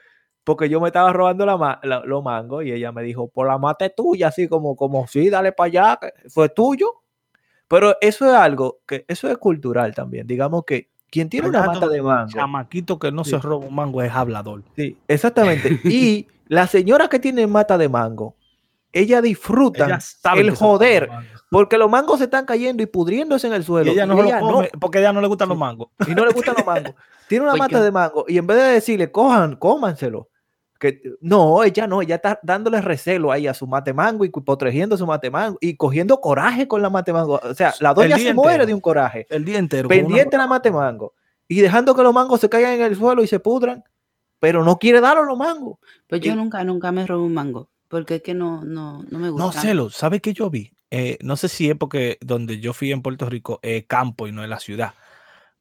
Porque 0.44 0.68
yo 0.68 0.80
me 0.80 0.88
estaba 0.88 1.12
robando 1.12 1.44
la 1.44 1.80
la- 1.82 2.02
los 2.04 2.22
mangos 2.22 2.64
y 2.64 2.70
ella 2.72 2.92
me 2.92 3.02
dijo, 3.02 3.28
por 3.28 3.48
la 3.48 3.58
mate 3.58 3.90
tuya, 3.90 4.28
así 4.28 4.46
como, 4.48 4.76
como, 4.76 5.06
sí, 5.08 5.28
dale 5.28 5.50
para 5.52 5.66
allá, 5.66 5.98
fue 6.28 6.48
tuyo. 6.48 6.88
Pero 7.68 7.96
eso 8.00 8.26
es 8.28 8.34
algo 8.34 8.78
que, 8.86 9.04
eso 9.08 9.28
es 9.28 9.38
cultural 9.38 9.92
también. 9.94 10.24
Digamos 10.26 10.64
que 10.64 10.90
quien 11.10 11.28
tiene 11.28 11.48
una 11.48 11.64
mata 11.66 11.88
de 11.88 12.00
mango. 12.00 12.30
Chamaquito 12.32 12.98
que 12.98 13.10
no 13.10 13.24
Sí. 13.24 13.30
se 13.30 13.38
roba 13.38 13.66
un 13.66 13.74
mango 13.74 14.02
es 14.02 14.12
hablador. 14.12 14.62
Sí, 14.76 14.96
exactamente. 15.08 15.80
Y 15.84 16.28
la 16.46 16.68
señora 16.68 17.08
que 17.08 17.18
tiene 17.18 17.46
mata 17.48 17.76
de 17.76 17.88
mango, 17.88 18.36
ella 18.92 19.20
disfruta 19.20 19.98
el 20.36 20.50
joder. 20.54 21.08
Porque 21.56 21.78
los 21.78 21.90
mangos 21.90 22.18
se 22.18 22.24
están 22.24 22.44
cayendo 22.44 22.82
y 22.82 22.86
pudriéndose 22.86 23.46
en 23.46 23.54
el 23.54 23.62
Y 23.62 23.64
suelo. 23.64 23.90
ella 23.92 24.04
no 24.04 24.12
y 24.22 24.30
lo 24.30 24.38
come 24.40 24.70
porque 24.78 24.98
a 24.98 25.00
ella 25.00 25.12
no 25.14 25.22
le 25.22 25.26
gustan 25.26 25.48
los 25.48 25.56
mangos. 25.56 25.88
y 26.06 26.14
no 26.14 26.26
le 26.26 26.32
gustan 26.34 26.54
los 26.58 26.66
mangos. 26.66 26.92
Tiene 27.28 27.46
una 27.46 27.56
mata 27.56 27.82
de 27.82 27.90
mango 27.90 28.26
y 28.28 28.36
en 28.36 28.46
vez 28.46 28.58
de 28.58 28.64
decirle, 28.64 29.10
cojan, 29.10 29.56
cómanselo. 29.56 30.28
Que, 30.78 31.00
no, 31.22 31.64
ella 31.64 31.86
no, 31.86 32.02
ella 32.02 32.16
está 32.16 32.38
dándole 32.42 32.82
recelo 32.82 33.32
ahí 33.32 33.46
a 33.46 33.54
su 33.54 33.66
mate 33.66 33.94
mango 33.94 34.26
y 34.26 34.28
protegiendo 34.28 34.98
su 34.98 35.06
mate 35.06 35.30
mango 35.30 35.56
y 35.62 35.74
cogiendo 35.78 36.20
coraje 36.20 36.68
con 36.68 36.82
la 36.82 36.90
mate 36.90 37.14
mango. 37.14 37.40
O 37.42 37.54
sea, 37.54 37.72
la 37.80 37.94
doña 37.94 38.18
se 38.18 38.34
muere 38.34 38.52
entero. 38.56 38.66
de 38.66 38.74
un 38.74 38.80
coraje, 38.80 39.26
El 39.30 39.46
día 39.46 39.56
entero. 39.58 39.88
una- 39.88 39.96
pendiente 39.96 40.32
de 40.32 40.36
la 40.36 40.46
mate 40.46 40.70
mango 40.70 41.14
y 41.48 41.62
dejando 41.62 41.94
que 41.94 42.02
los 42.02 42.12
mangos 42.12 42.38
se 42.40 42.50
caigan 42.50 42.72
en 42.74 42.82
el 42.82 42.96
suelo 42.96 43.22
y 43.22 43.26
se 43.26 43.40
pudran, 43.40 43.82
pero 44.38 44.62
no 44.62 44.78
quiere 44.78 45.00
darle 45.00 45.24
los 45.24 45.38
mangos. 45.38 45.78
Pues 46.06 46.20
yo 46.20 46.36
nunca, 46.36 46.62
nunca 46.64 46.92
me 46.92 47.06
robé 47.06 47.22
un 47.24 47.32
mango. 47.32 47.70
Porque 47.88 48.16
es 48.16 48.22
que 48.22 48.34
no, 48.34 48.62
no, 48.64 49.04
no 49.08 49.18
me 49.18 49.30
gusta. 49.30 49.46
No, 49.46 49.52
Celo, 49.52 49.88
¿sabes 49.90 50.20
qué 50.20 50.34
yo 50.34 50.50
vi? 50.50 50.72
Eh, 50.90 51.18
no 51.20 51.36
sé 51.36 51.48
si 51.48 51.68
es 51.70 51.76
porque 51.76 52.18
donde 52.20 52.60
yo 52.60 52.72
fui 52.72 52.92
en 52.92 53.02
Puerto 53.02 53.28
Rico 53.28 53.58
es 53.62 53.86
campo 53.86 54.26
y 54.26 54.32
no 54.32 54.42
es 54.42 54.48
la 54.48 54.60
ciudad. 54.60 54.94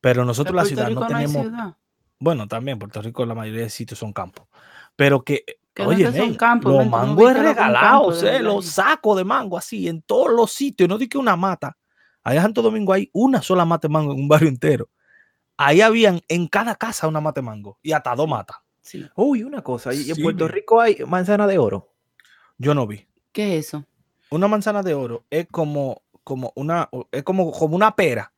Pero 0.02 0.24
nosotros 0.26 0.52
en 0.52 0.56
la 0.58 0.66
ciudad 0.66 0.90
no 0.92 1.08
tenemos. 1.08 1.48
Bueno, 2.20 2.48
también 2.48 2.80
Puerto 2.80 3.02
Rico 3.02 3.26
la 3.26 3.36
mayoría 3.36 3.62
de 3.64 3.70
sitios 3.70 4.00
son 4.00 4.14
campos. 4.14 4.48
Pero 4.96 5.24
que, 5.24 5.44
Que 5.74 5.84
oye, 5.84 6.04
¿dónde 6.06 6.20
son 6.20 6.30
men, 6.30 6.38
campos, 6.38 6.72
los 6.74 6.88
mangos 6.88 7.30
es 7.32 7.34
viste 7.34 7.34
lo 7.34 7.34
que 7.34 7.34
es 7.34 7.38
un 7.40 7.56
regalado, 7.56 8.02
campo 8.10 8.16
de 8.18 8.22
verdad. 8.32 8.42
los 8.42 8.66
sacos 8.66 9.18
de 9.18 9.24
mango 9.26 9.58
así 9.58 9.88
en 9.88 10.02
todos 10.04 10.32
los 10.32 10.52
sitios. 10.52 10.88
No 10.88 10.98
di 10.98 11.10
que 11.10 11.18
una 11.18 11.36
mata. 11.36 11.76
Allá 12.24 12.38
en 12.38 12.44
Santo 12.44 12.62
Domingo 12.62 12.94
hay 12.94 13.10
una 13.14 13.42
sola 13.42 13.66
mata 13.66 13.88
de 13.88 13.92
mango 13.94 14.14
en 14.14 14.20
un 14.22 14.28
barrio 14.28 14.50
entero. 14.50 14.90
Ahí 15.58 15.82
habían 15.82 16.22
en 16.28 16.48
cada 16.48 16.76
casa 16.76 17.08
una 17.08 17.22
mata 17.22 17.42
de 17.42 17.46
mango 17.46 17.80
y 17.82 17.92
hasta 17.94 18.16
dos 18.16 18.28
matas. 18.28 18.58
Sí. 18.82 19.06
Uy, 19.16 19.44
una 19.44 19.62
cosa, 19.64 19.94
y 19.94 20.10
en 20.10 20.16
Sí, 20.16 20.22
Puerto. 20.24 20.48
Rico 20.48 20.80
hay 20.80 20.98
manzana 21.08 21.48
de 21.48 21.58
oro. 21.58 21.94
Yo 22.58 22.74
no 22.76 22.86
vi. 22.88 23.08
¿Qué 23.32 23.58
es 23.58 23.68
eso? 23.68 23.86
Una 24.36 24.48
manzana 24.50 24.84
de 24.84 24.94
oro 24.94 25.24
es 25.30 25.48
como, 25.50 26.02
como 26.24 26.52
una, 26.56 26.90
es 27.12 27.24
como, 27.24 27.52
como 27.52 27.76
una 27.76 27.96
pera, 27.96 28.34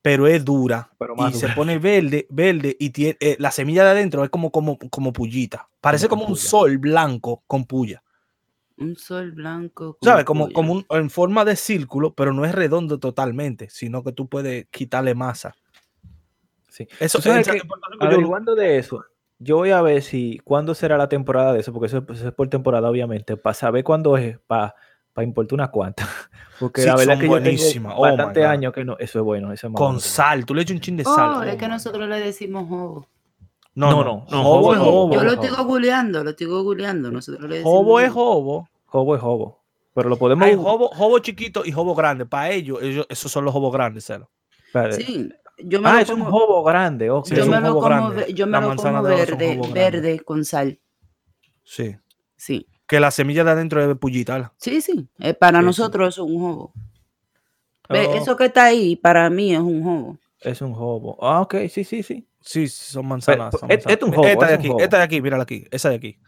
pero 0.00 0.26
es 0.26 0.42
dura 0.44 0.90
Pero 0.98 1.14
y 1.28 1.32
se 1.34 1.48
pone 1.50 1.78
verde, 1.78 2.26
verde 2.30 2.74
y 2.80 2.90
tiene 2.90 3.16
eh, 3.20 3.36
la 3.38 3.50
semilla 3.50 3.84
de 3.84 3.90
adentro 3.90 4.24
es 4.24 4.30
como, 4.30 4.50
como, 4.50 4.78
como 4.78 5.12
pullita. 5.12 5.68
Parece 5.82 6.08
como 6.08 6.22
un 6.22 6.28
puya. 6.30 6.40
sol 6.42 6.78
blanco 6.78 7.42
con 7.46 7.66
puya. 7.66 8.02
Un 8.78 8.96
sol 8.96 9.32
blanco. 9.32 9.98
con 9.98 10.06
¿Sabes? 10.08 10.24
Como, 10.24 10.50
como 10.52 10.72
un- 10.72 10.86
en 10.88 11.10
forma 11.10 11.44
de 11.44 11.56
círculo, 11.56 12.14
pero 12.14 12.32
no 12.32 12.44
es 12.46 12.54
redondo 12.54 12.98
totalmente, 12.98 13.68
sino 13.68 14.02
que 14.02 14.12
tú 14.12 14.28
puedes 14.28 14.66
quitarle 14.70 15.14
masa. 15.14 15.54
Sí. 16.70 16.88
Eso 17.00 17.20
que, 17.20 17.32
Rico 17.32 17.52
yo 17.54 17.64
no- 17.64 18.06
Averiguando 18.06 18.54
de 18.54 18.78
eso, 18.78 19.04
yo 19.38 19.56
voy 19.56 19.72
a 19.72 19.82
ver 19.82 20.00
si 20.02 20.40
cuándo 20.44 20.74
será 20.74 20.96
la 20.96 21.08
temporada 21.08 21.52
de 21.52 21.60
eso, 21.60 21.72
porque 21.72 21.86
eso, 21.86 22.04
eso 22.08 22.28
es 22.28 22.34
por 22.34 22.48
temporada, 22.48 22.88
obviamente, 22.88 23.36
para 23.36 23.54
saber 23.54 23.84
cuándo 23.84 24.16
es, 24.16 24.38
para 24.46 24.74
importar 25.24 25.54
unas 25.54 25.70
cuantas. 25.70 26.08
Porque 26.60 26.80
Sí, 26.82 26.86
la 26.88 26.96
verdad 26.96 27.14
son 27.14 27.24
es 27.24 27.28
que 27.30 27.34
yo 27.36 27.42
tengo 27.42 27.94
Oh 27.96 28.00
bastante 28.02 28.44
años 28.44 28.72
que 28.72 28.84
no, 28.84 28.96
eso 28.98 29.18
es 29.20 29.24
bueno, 29.24 29.52
eso 29.52 29.68
es 29.68 29.72
con 29.72 29.86
bueno 29.86 30.00
sal, 30.00 30.44
tú 30.44 30.54
le 30.54 30.62
echas 30.62 30.74
un 30.74 30.80
chin 30.80 30.96
de 30.96 31.04
sal. 31.04 31.30
Oh, 31.36 31.42
es 31.44 31.54
oh 31.54 31.58
que 31.58 31.68
nosotros 31.68 32.08
le 32.08 32.18
decimos 32.18 32.68
jobo. 32.68 33.06
No, 33.74 33.90
No, 33.90 34.02
no, 34.04 34.26
no, 34.28 34.42
jobo 34.42 34.74
es 34.74 34.80
jobo. 34.80 35.14
Yo 35.14 35.22
lo 35.22 35.32
estoy 35.32 35.50
googleando, 35.64 36.24
lo 36.24 36.30
estoy 36.30 36.46
googleando. 36.48 37.12
Nosotros 37.12 37.42
le 37.48 37.58
decimos 37.58 37.72
Jobo 37.72 38.00
es 38.00 38.10
jobo. 38.10 38.68
Jobo 38.86 39.14
es 39.14 39.20
jobo. 39.20 39.58
Pero 39.94 40.08
lo 40.08 40.16
podemos. 40.16 40.44
Hay 40.46 40.56
jobo, 40.56 40.88
jobo 40.88 41.18
chiquito 41.20 41.62
y 41.64 41.70
jobo 41.70 41.94
grande. 41.94 42.26
Para 42.26 42.50
ellos, 42.50 42.78
ellos, 42.82 43.06
esos 43.08 43.30
son 43.30 43.44
los 43.44 43.52
jobos 43.52 43.72
grandes, 43.72 44.04
Celo. 44.04 44.28
Sí, 44.92 45.28
yo 45.58 45.80
me 45.80 45.88
Ah, 45.88 45.94
lo 45.94 45.98
es 46.00 46.10
un 46.10 46.20
como, 46.24 46.30
jobo 46.30 46.64
grande. 46.64 47.08
ok. 47.10 47.26
Sí, 47.26 47.34
yo 47.36 47.42
es 47.42 47.46
un 47.46 47.50
me 47.54 47.60
lo 47.60 47.74
como, 47.74 47.80
grande. 47.80 48.32
yo 48.34 48.46
me 48.46 48.52
La 48.52 48.60
lo 48.60 48.68
manzana 48.68 48.98
como 48.98 49.08
verde, 49.14 49.60
verde 49.72 50.20
con 50.20 50.44
sal. 50.44 50.78
Sí. 51.62 51.96
Sí, 52.36 52.66
Que 52.88 52.98
la 53.00 53.10
semilla 53.10 53.44
de 53.44 53.50
adentro 53.50 53.82
es 53.90 53.96
pullita. 53.98 54.34
¿verdad? 54.34 54.52
sí, 54.56 54.80
sí. 54.80 55.08
eh, 55.20 55.34
para 55.34 55.60
Sí, 55.60 55.64
nosotros 55.66 56.14
es 56.14 56.18
un 56.18 56.38
jobo. 56.40 56.72
Ve, 57.88 58.06
Oh, 58.06 58.14
Eso 58.14 58.36
que 58.36 58.46
está 58.46 58.64
ahí, 58.64 58.96
para 58.96 59.28
mí 59.30 59.54
es 59.54 59.60
un 59.60 59.82
jobo. 59.82 60.18
Es 60.40 60.60
un 60.62 60.72
jobo. 60.74 61.16
Ah, 61.20 61.40
ok, 61.42 61.54
sí, 61.70 61.84
sí, 61.84 62.02
sí. 62.02 62.26
Sí, 62.40 62.68
son 62.68 63.06
manzanas. 63.06 63.48
Pero, 63.50 63.58
son 63.60 63.70
es- 63.70 63.76
manzanas. 63.84 63.96
es 63.98 64.02
un 64.04 64.12
jobo, 64.12 64.26
esta 64.26 64.46
de 64.46 64.52
es 64.54 64.58
aquí, 64.58 64.70
esta 64.78 64.98
de 64.98 65.02
aquí, 65.04 65.20
mírala 65.22 65.42
aquí. 65.42 65.64
Esa 65.70 65.90
de 65.90 65.96
aquí. 65.96 66.18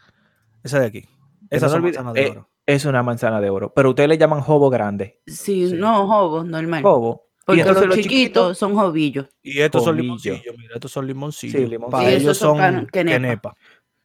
Esa 0.63 0.79
de 0.79 0.85
aquí. 0.87 1.05
Esas 1.49 1.63
no 1.63 1.69
son 1.69 1.81
se 1.81 1.87
olvide- 1.87 1.95
manzanas 1.97 2.13
de 2.13 2.21
eh, 2.21 2.29
oro. 2.31 2.49
Es 2.65 2.85
una 2.85 3.03
manzana 3.03 3.41
de 3.41 3.49
oro. 3.49 3.73
Pero 3.73 3.89
ustedes 3.89 4.09
le 4.09 4.17
llaman 4.17 4.41
jobo 4.41 4.69
grande. 4.69 5.19
Sí, 5.25 5.69
Sí. 5.69 5.73
no 5.75 6.07
jobo, 6.07 6.43
normal. 6.43 6.83
Jobo. 6.83 7.27
Y 7.41 7.43
Porque 7.45 7.63
los 7.65 7.85
los 7.87 7.95
chiquitos 7.95 8.03
chiquitos- 8.03 8.57
son 8.57 8.75
jovillos. 8.75 9.27
Y 9.41 9.59
estos 9.61 9.83
son 9.83 9.97
limoncillos, 9.97 10.41
mira, 10.57 10.75
estos 10.75 10.91
son 10.91 11.07
limoncillos. 11.07 11.69
Sí. 11.69 11.77
Para 11.89 12.11
Y 12.11 12.15
ellos 12.15 12.37
son 12.37 12.57
son. 12.57 12.87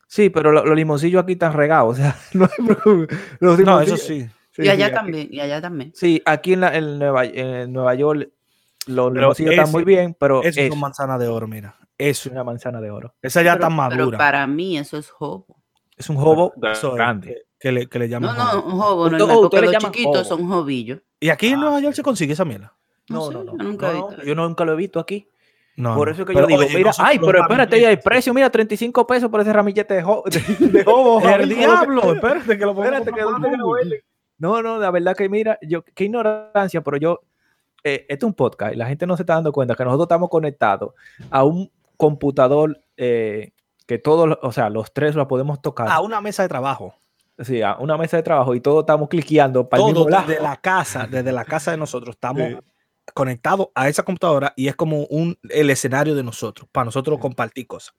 Sí, 0.07 0.31
pero 0.31 0.53
lo- 0.53 0.65
los 0.65 0.77
limoncillos 0.77 1.23
aquí 1.23 1.33
están 1.33 1.53
regados. 1.53 1.99
O 1.99 2.03
sea, 2.03 2.17
no 2.35 2.45
hay 2.45 2.65
problema. 2.77 3.07
Los 3.41 3.59
No, 3.61 3.81
eso 3.81 3.95
limoncillos- 3.97 3.99
sí. 3.99 4.27
sí, 4.53 4.63
y 4.63 4.69
allá 4.69 4.77
sí, 4.77 4.83
aquí- 4.93 4.95
también, 4.95 5.29
y 5.31 5.41
allá 5.41 5.61
también. 5.61 5.93
Sí, 5.95 6.23
aquí 6.25 6.53
en, 6.55 6.61
la- 6.61 6.77
en 6.77 6.99
Nueva, 6.99 7.25
en 7.25 7.73
Nueva 7.73 7.95
York 7.95 8.31
los 8.87 9.09
Pero 9.11 9.21
limoncillos 9.21 9.53
están 9.55 9.73
muy 9.73 9.85
bien, 9.85 10.17
pero 10.19 10.43
Esos 10.43 10.59
es, 10.59 10.69
son 10.69 10.79
manzanas 10.81 11.19
de 11.19 11.27
oro, 11.29 11.49
mira. 11.49 11.77
Eso, 11.99 12.31
una 12.31 12.45
manzana 12.45 12.81
de 12.81 12.91
oro. 12.91 13.15
esa 13.23 13.43
ya 13.43 13.55
Pero- 13.55 13.67
está 13.67 13.89
pero 13.89 13.97
madura. 13.99 14.19
para 14.19 14.47
mí 14.47 14.79
eso 14.79 14.97
es 14.99 15.11
jobo. 15.11 15.47
Es 15.97 16.09
un 16.11 16.17
jobo 16.17 16.53
Eso 16.63 16.91
es 16.91 16.95
grande. 16.95 17.43
Que, 17.59 17.73
le, 17.73 17.87
que 17.89 17.99
le 17.99 18.07
No, 18.07 18.11
llaman 18.21 18.37
no, 18.37 18.45
jobo. 18.45 18.67
un 18.67 18.79
jobo 18.79 19.03
Oh, 19.03 19.11
normal, 19.11 19.21
ustedes 19.23 19.41
porque 19.41 19.61
los 19.67 19.83
chiquitos 19.85 20.29
son. 20.29 20.41
Y 21.19 21.29
aquí 21.31 21.47
en 21.49 21.55
Ah. 21.55 21.57
Nueva 21.63 21.81
York 21.81 21.95
se 21.95 22.03
consigue 22.03 22.35
esa 22.35 22.45
mierda. 22.45 22.75
No, 23.09 23.17
No, 23.17 23.27
sé, 23.27 23.33
no, 23.33 23.45
no. 23.45 23.53
yo 23.57 23.65
nunca 23.65 23.91
he 23.91 23.95
no, 23.95 24.07
visto 24.09 24.23
yo 24.23 24.33
eso. 24.33 24.43
nunca 24.49 24.65
lo 24.67 24.73
he 24.75 24.77
visto 24.77 25.01
aquí. 25.01 25.29
No, 25.77 25.95
Por 25.95 26.09
eso 26.09 26.25
que 26.25 26.33
yo 26.35 26.47
digo, 26.47 26.61
oye, 26.61 26.75
mira, 26.75 26.91
ay, 26.99 27.19
pero 27.19 27.43
espérate, 27.43 27.79
ya 27.79 27.89
hay 27.89 27.97
ramilletes- 27.97 28.03
precio, 28.03 28.33
mira, 28.35 28.49
35 28.51 29.07
pesos 29.07 29.29
por 29.31 29.41
ese 29.43 29.53
ramillete 29.53 29.93
de, 29.95 30.03
jo- 30.03 30.25
de, 30.59 30.67
de 30.69 30.85
jobo. 30.87 31.21
El 31.29 31.49
diablo, 31.51 32.13
espérate 32.15 32.57
que 32.59 32.65
lo 32.65 32.71
Espérate, 32.73 33.13
que. 33.13 33.21
No, 34.39 34.63
no, 34.63 34.79
la 34.79 34.91
verdad 34.91 35.15
que 35.17 35.29
mira, 35.29 35.59
yo, 35.63 35.83
qué 35.95 36.05
ignorancia, 36.05 36.81
pero 36.83 36.97
yo, 36.97 37.21
eh, 37.85 38.07
esto 38.09 38.27
es 38.27 38.29
un 38.29 38.35
podcast 38.35 38.75
y 38.75 38.77
la 38.77 38.87
gente 38.87 39.07
no 39.07 39.17
se 39.17 39.23
está 39.23 39.35
dando 39.35 39.53
cuenta 39.53 39.75
que 39.75 39.85
nosotros 39.85 40.07
estamos 40.07 40.29
conectados 40.31 40.93
a 41.31 41.45
un 41.45 41.71
computador 41.97 42.83
eh, 42.97 43.53
que 43.87 43.99
todos, 43.99 44.39
o 44.43 44.53
sea, 44.53 44.69
los 44.71 44.93
tres 44.93 45.15
lo 45.15 45.29
podemos 45.29 45.61
tocar. 45.63 45.89
A 45.91 46.01
una 46.01 46.21
mesa 46.21 46.43
de 46.43 46.49
trabajo. 46.49 46.95
Sí, 47.39 47.61
a 47.63 47.77
una 47.77 47.99
mesa 47.99 48.17
de 48.17 48.23
trabajo 48.23 48.55
y 48.55 48.61
todos 48.61 48.81
estamos 48.81 49.09
cliqueando 49.11 49.69
para 49.69 49.83
el 49.83 49.93
mismo 49.93 50.09
lado. 50.09 50.27
desde 50.27 50.43
la 50.43 50.57
casa, 50.57 51.07
desde 51.07 51.33
la 51.33 51.45
casa 51.45 51.71
de 51.71 51.77
nosotros, 51.77 52.17
estamos 52.17 52.43
Sí. 52.49 52.57
Conectados 53.15 53.69
a 53.75 53.89
esa 53.89 54.03
computadora 54.03 54.53
y 54.57 54.69
es 54.69 54.77
como 54.77 55.05
un, 55.07 55.39
el 55.51 55.71
escenario 55.71 56.15
de 56.15 56.23
nosotros, 56.23 56.69
para 56.73 56.87
nosotros 56.87 57.19
compartir 57.19 57.67
cosas. 57.67 57.95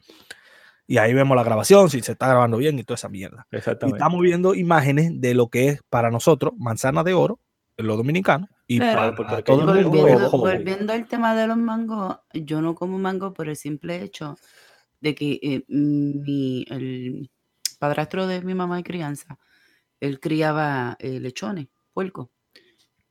Y 0.86 0.98
ahí 1.00 1.14
vemos 1.14 1.36
la 1.36 1.44
grabación, 1.44 1.90
si 1.90 2.02
se 2.02 2.14
está 2.14 2.28
grabando 2.30 2.58
bien 2.58 2.80
y 2.80 2.84
toda 2.84 2.96
esa 2.96 3.10
mierda. 3.10 3.46
Y 3.52 3.58
Exactamente. 3.58 3.98
estamos 3.98 4.22
viendo 4.22 4.56
imágenes 4.56 5.20
de 5.20 5.34
lo 5.34 5.50
que 5.50 5.68
es 5.70 5.82
para 5.90 6.10
nosotros 6.10 6.54
manzana 6.58 7.04
de 7.04 7.14
oro, 7.14 7.40
los 7.76 7.98
dominicanos, 7.98 8.50
y 8.68 8.80
Pero- 8.80 8.96
para, 8.98 9.16
Porque 9.16 9.44
todo 9.44 9.76
el 9.76 9.86
mundo 9.86 10.30
Volviendo, 10.32 10.94
al 10.94 11.08
tema 11.08 11.36
de 11.36 11.48
los 11.48 11.58
mangos, 11.58 12.18
yo 12.34 12.62
no 12.62 12.74
como 12.74 12.98
mango 12.98 13.34
por 13.34 13.50
el 13.50 13.56
simple 13.56 14.02
hecho 14.02 14.38
de 15.00 15.14
que 15.14 15.40
eh, 15.42 15.64
mi, 15.68 16.66
el 16.70 17.30
padrastro 17.80 18.26
de 18.26 18.42
mi 18.42 18.56
mamá 18.56 18.80
y 18.80 18.84
crianza, 18.84 19.38
él 20.00 20.20
criaba 20.20 20.96
eh, 21.00 21.20
lechones, 21.20 21.68
puerco. 21.94 22.32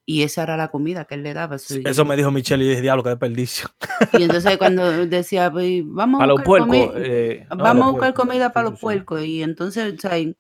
Y 0.09 0.23
esa 0.23 0.45
era 0.45 0.57
la 0.57 0.69
comida 0.69 1.05
que 1.05 1.17
él 1.17 1.25
le 1.25 1.35
daba. 1.35 1.59
so, 1.59 1.75
Eso 1.75 2.05
me 2.05 2.17
dijo 2.17 2.31
Michelle 2.31 2.65
y 2.65 2.69
dije, 2.69 2.81
diablo, 2.81 3.03
qué 3.03 3.11
desperdicio. 3.11 3.69
Y 4.13 4.23
entonces 4.23 4.57
cuando 4.57 5.07
decía, 5.07 5.51
pues, 5.51 5.83
vamos 5.85 6.23
a 6.23 6.27
los 6.27 6.35
buscar 6.37 6.47
puercos. 6.47 6.79
comi- 6.79 6.93
eh, 7.05 7.47
no, 7.51 7.57
Vamos 7.57 7.69
a 7.71 7.75
los 7.75 7.85
buscar 7.87 8.15
puercos. 8.15 8.25
comida 8.27 8.53
para 8.53 8.67
Sí, 8.67 8.71
los 8.71 8.73
sí, 8.73 8.77
sí. 8.79 8.85
puercos. 8.85 9.25
Y 9.25 9.43
entonces, 9.43 9.95
o 9.95 9.99
sea, 10.01 10.19
y, 10.19 10.37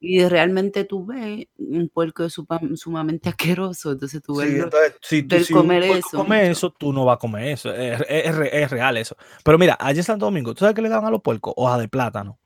y 0.00 0.24
realmente 0.26 0.84
tú 0.84 1.04
ves 1.04 1.46
un 1.58 1.88
puerco 1.90 2.28
sumamente 2.30 3.28
asqueroso. 3.28 3.92
Entonces 3.92 4.22
tú 4.22 4.36
ves 4.36 4.48
Sí, 4.48 4.56
entonces, 4.56 4.94
si 5.02 5.22
tú 5.22 5.36
si 5.44 5.52
un 5.52 5.60
comer 5.60 5.82
puerco 5.86 6.08
eso. 6.08 6.16
come 6.16 6.50
eso, 6.50 6.70
tú 6.72 6.92
no 6.92 7.04
vas 7.04 7.16
a 7.16 7.18
comer 7.18 7.48
eso. 7.48 7.72
Es, 7.74 8.00
es- 8.00 8.06
es 8.26 8.34
re- 8.34 8.62
es 8.62 8.70
real 8.70 8.96
eso. 8.96 9.16
Pero 9.44 9.58
mira, 9.58 9.76
allá 9.78 9.98
en 10.00 10.04
Santo 10.04 10.24
Domingo, 10.24 10.54
¿tú 10.54 10.60
sabes 10.60 10.74
qué 10.74 10.82
le 10.82 10.88
dan 10.88 11.04
a 11.04 11.10
los 11.10 11.20
puercos? 11.20 11.52
Hoja 11.56 11.76
de 11.78 11.88
plátano. 11.88 12.38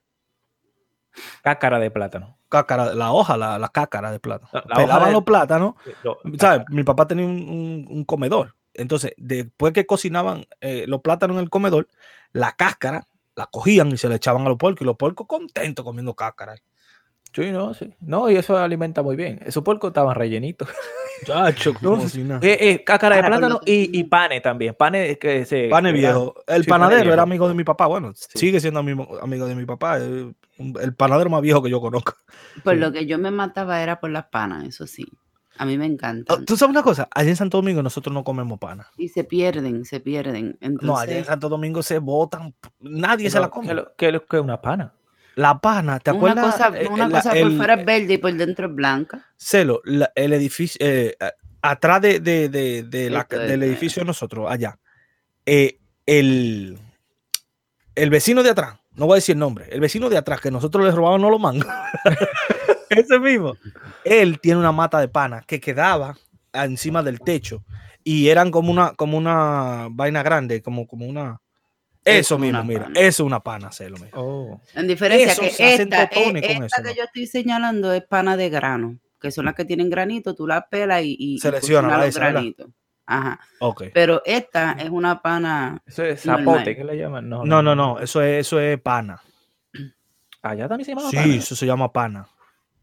Cácara 1.43 1.79
de 1.79 1.91
plátano. 1.91 2.39
Cácara, 2.49 2.95
la 2.95 3.13
hoja, 3.13 3.37
la, 3.37 3.59
la 3.59 3.69
cácara 3.69 4.11
de 4.13 4.21
plátano. 4.21 4.51
La- 4.53 4.65
la 4.69 4.75
Pelaban 4.77 5.07
de- 5.09 5.13
los 5.13 5.25
plátanos. 5.25 5.75
Lo- 6.03 6.19
¿Sabes? 6.39 6.67
Mi 6.71 6.83
papá 6.85 7.07
tenía 7.07 7.25
un, 7.27 7.33
un- 7.49 7.87
un 7.89 8.05
comedor. 8.05 8.55
Entonces, 8.75 9.13
después 9.17 9.73
que 9.73 9.87
cocinaban 9.87 10.47
eh, 10.61 10.85
los 10.89 11.01
plátanos 11.01 11.37
en 11.37 11.43
el 11.45 11.51
comedor, 11.51 11.89
la 12.33 12.53
cáscara 12.53 13.07
la 13.37 13.47
cogían 13.47 13.89
y 13.89 13.97
se 13.97 14.09
le 14.09 14.17
echaban 14.17 14.45
a 14.47 14.49
los 14.49 14.59
puercos. 14.59 14.83
Y 14.83 14.85
los 14.85 14.97
puercos 14.97 15.27
contentos 15.27 15.85
comiendo 15.85 16.15
cáscara. 16.15 16.55
Sí, 17.33 17.51
no, 17.51 17.75
sí. 17.75 17.93
No, 18.01 18.31
y 18.31 18.37
eso 18.37 18.57
alimenta 18.57 19.03
muy 19.03 19.17
bien. 19.17 19.41
Esos 19.45 19.65
puercos 19.65 19.89
estaban 19.89 20.15
rellenitos. 20.15 20.69
Chacho, 21.27 21.73
No, 21.81 22.01
si 22.09 22.23
nada. 22.23 22.41
Eh, 22.47 22.57
eh, 22.61 22.85
cácara 22.85 23.17
de 23.17 23.25
plátano 23.25 23.61
y, 23.67 23.97
y 23.99 24.05
panes 24.05 24.41
también. 24.43 24.75
Panes 24.79 25.19
que 25.19 25.45
se. 25.45 25.69
Pane 25.69 25.91
viejo. 25.93 26.35
El 26.47 26.63
sí, 26.65 26.69
pane 26.71 26.81
panadero 26.83 27.03
viejo. 27.03 27.13
era 27.15 27.23
amigo 27.23 27.49
de 27.49 27.55
mi 27.55 27.65
papá. 27.65 27.87
Bueno, 27.87 28.13
Sí. 28.15 28.39
sigue 28.39 28.61
siendo 28.61 28.81
amigo, 28.81 29.19
amigo 29.21 29.47
de 29.47 29.55
mi 29.57 29.65
papá. 29.65 29.99
eh, 30.01 30.33
El 30.59 30.95
panadero 30.95 31.31
más 31.31 31.43
viejo 31.43 31.63
que 31.63 31.71
yo 31.71 31.81
conozco. 31.81 32.15
Por 32.65 32.75
Sí. 32.75 32.81
lo 32.81 32.93
que 32.93 33.07
yo 33.07 33.19
me 33.19 33.31
mataba 33.31 33.83
era 33.83 33.99
por 34.01 34.11
las 34.11 34.27
panas, 34.27 34.65
eso 34.65 34.87
sí. 34.87 35.07
A 35.57 35.65
mí 35.67 35.79
me 35.79 35.85
Oh, 35.85 35.89
encantan. 35.89 36.45
¿Tú 36.45 36.57
sabes 36.57 36.71
una 36.71 36.83
cosa? 36.83 37.09
Allá 37.13 37.31
en 37.31 37.37
Santo 37.37 37.59
Domingo 37.59 37.81
nosotros 37.83 38.13
no 38.13 38.25
comemos 38.25 38.59
pana. 38.59 38.89
Y 38.97 39.09
se 39.09 39.23
pierden, 39.25 39.85
se 39.85 40.01
pierden. 40.01 40.59
No, 40.83 40.99
allá 40.99 41.19
en 41.19 41.25
Santo 41.25 41.49
Domingo 41.49 41.83
se 41.83 41.99
botan. 42.01 42.55
Nadie 42.81 43.31
se 43.31 43.39
la 43.39 43.49
come. 43.51 43.69
¿Qué, 43.69 43.75
lo- 43.75 43.95
qué 43.97 44.13
lo- 44.13 44.27
qué 44.27 44.37
es 44.39 44.43
una 44.43 44.61
pana? 44.61 44.93
La 45.37 45.61
pana, 45.61 45.99
¿te 46.01 46.11
una 46.13 46.19
acuerdas? 46.19 46.53
cosa, 46.55 46.79
eh, 46.81 46.89
una 46.89 47.09
la- 47.09 47.17
cosa 47.19 47.31
por 47.31 47.39
el- 47.39 47.57
fuera 47.57 47.75
es 47.75 47.85
verde 47.87 48.15
y 48.15 48.19
por 48.19 48.33
dentro 48.35 48.67
es 48.69 48.75
blanca. 48.75 49.27
Celo, 49.37 49.81
la- 49.85 50.11
el 50.15 50.33
edificio, 50.33 50.79
eh, 50.81 51.17
atrás 51.63 52.01
de, 52.03 52.21
de- 52.21 52.49
de- 52.49 52.83
de 52.85 53.11
la- 53.11 53.25
del 53.29 53.63
edificio 53.65 54.01
de 54.01 54.07
nosotros, 54.07 54.47
allá, 54.51 54.79
eh, 55.47 55.79
el, 56.07 56.79
el 57.95 58.11
vecino 58.11 58.43
de 58.43 58.51
atrás, 58.51 58.79
no 58.97 59.07
voy 59.07 59.15
a 59.15 59.17
decir 59.17 59.35
el 59.35 59.41
nombre, 59.41 59.67
el 59.71 59.81
vecino 59.81 60.09
de 60.09 60.17
atrás 60.17 60.41
que 60.41 60.51
nosotros 60.51 60.85
le 60.85 60.91
robábamos 60.91 61.31
los 61.31 61.41
mangos, 61.41 61.67
ese 62.91 63.19
mismo, 63.19 63.57
él 64.05 64.41
tiene 64.41 64.61
una 64.61 64.73
mata 64.73 65.01
de 65.01 65.09
pana 65.09 65.43
que 65.47 65.61
quedaba 65.61 66.17
encima 66.53 67.03
del 67.03 67.21
techo 67.21 67.65
y 68.05 68.29
eran 68.29 68.51
como 68.51 68.71
una, 68.71 68.93
como 68.95 69.17
una 69.17 69.89
vaina 69.91 70.23
grande, 70.23 70.63
como, 70.63 70.87
como 70.87 71.07
una... 71.07 71.41
Es 72.05 72.27
Eso 72.27 72.35
como 72.35 72.45
mismo, 72.45 72.59
una 72.61 72.69
mira, 72.69 72.83
pana. 72.85 73.01
eso 73.01 73.23
es 73.23 73.27
una 73.27 73.41
pana, 73.41 73.73
Celo, 73.73 73.97
mira. 73.97 74.11
Oh. 74.13 74.61
En 74.75 74.87
diferencia 74.87 75.33
Eso 75.33 75.41
que 75.41 75.51
se 75.51 75.65
hacen 75.65 75.93
esta, 75.93 76.09
totones 76.11 76.43
eh, 76.43 76.55
con 76.55 76.65
esta 76.65 76.77
eso, 76.81 76.83
que 76.83 76.91
¿no? 76.91 76.97
yo 76.97 77.05
estoy 77.05 77.27
señalando 77.27 77.93
es 77.95 78.05
pana 78.05 78.37
de 78.37 78.51
grano, 78.51 78.99
que 79.19 79.31
son 79.31 79.47
las 79.47 79.55
que 79.55 79.65
tienen 79.65 79.89
granito, 79.89 80.35
tú 80.35 80.47
las 80.47 80.65
pelas 80.71 81.03
y, 81.03 81.17
y, 81.19 81.39
Selecciona, 81.39 81.97
la 81.97 82.05
los 82.05 82.15
granitos. 82.15 82.69
Ajá. 83.07 83.39
Ok. 83.61 83.85
Pero 83.93 84.23
esta 84.25 84.73
es 84.73 84.89
una 84.91 85.21
pana, 85.21 85.83
Eso 85.87 86.03
es 86.05 86.23
zapote, 86.23 86.75
¿qué 86.77 86.85
le 86.85 86.97
llaman? 86.97 87.29
No, 87.29 87.45
No, 87.45 87.63
no, 87.63 87.75
no, 87.75 87.99
eso 87.99 88.23
es, 88.23 88.47
eso 88.47 88.59
es 88.61 88.81
pana. 88.81 89.21
Allá 90.43 90.69
también 90.69 90.85
se 90.87 90.95
llama 90.95 91.09
Sí, 91.11 91.17
pana. 91.17 91.35
eso 91.37 91.57
se 91.57 91.67
llama 91.67 91.93
pana. 91.93 92.29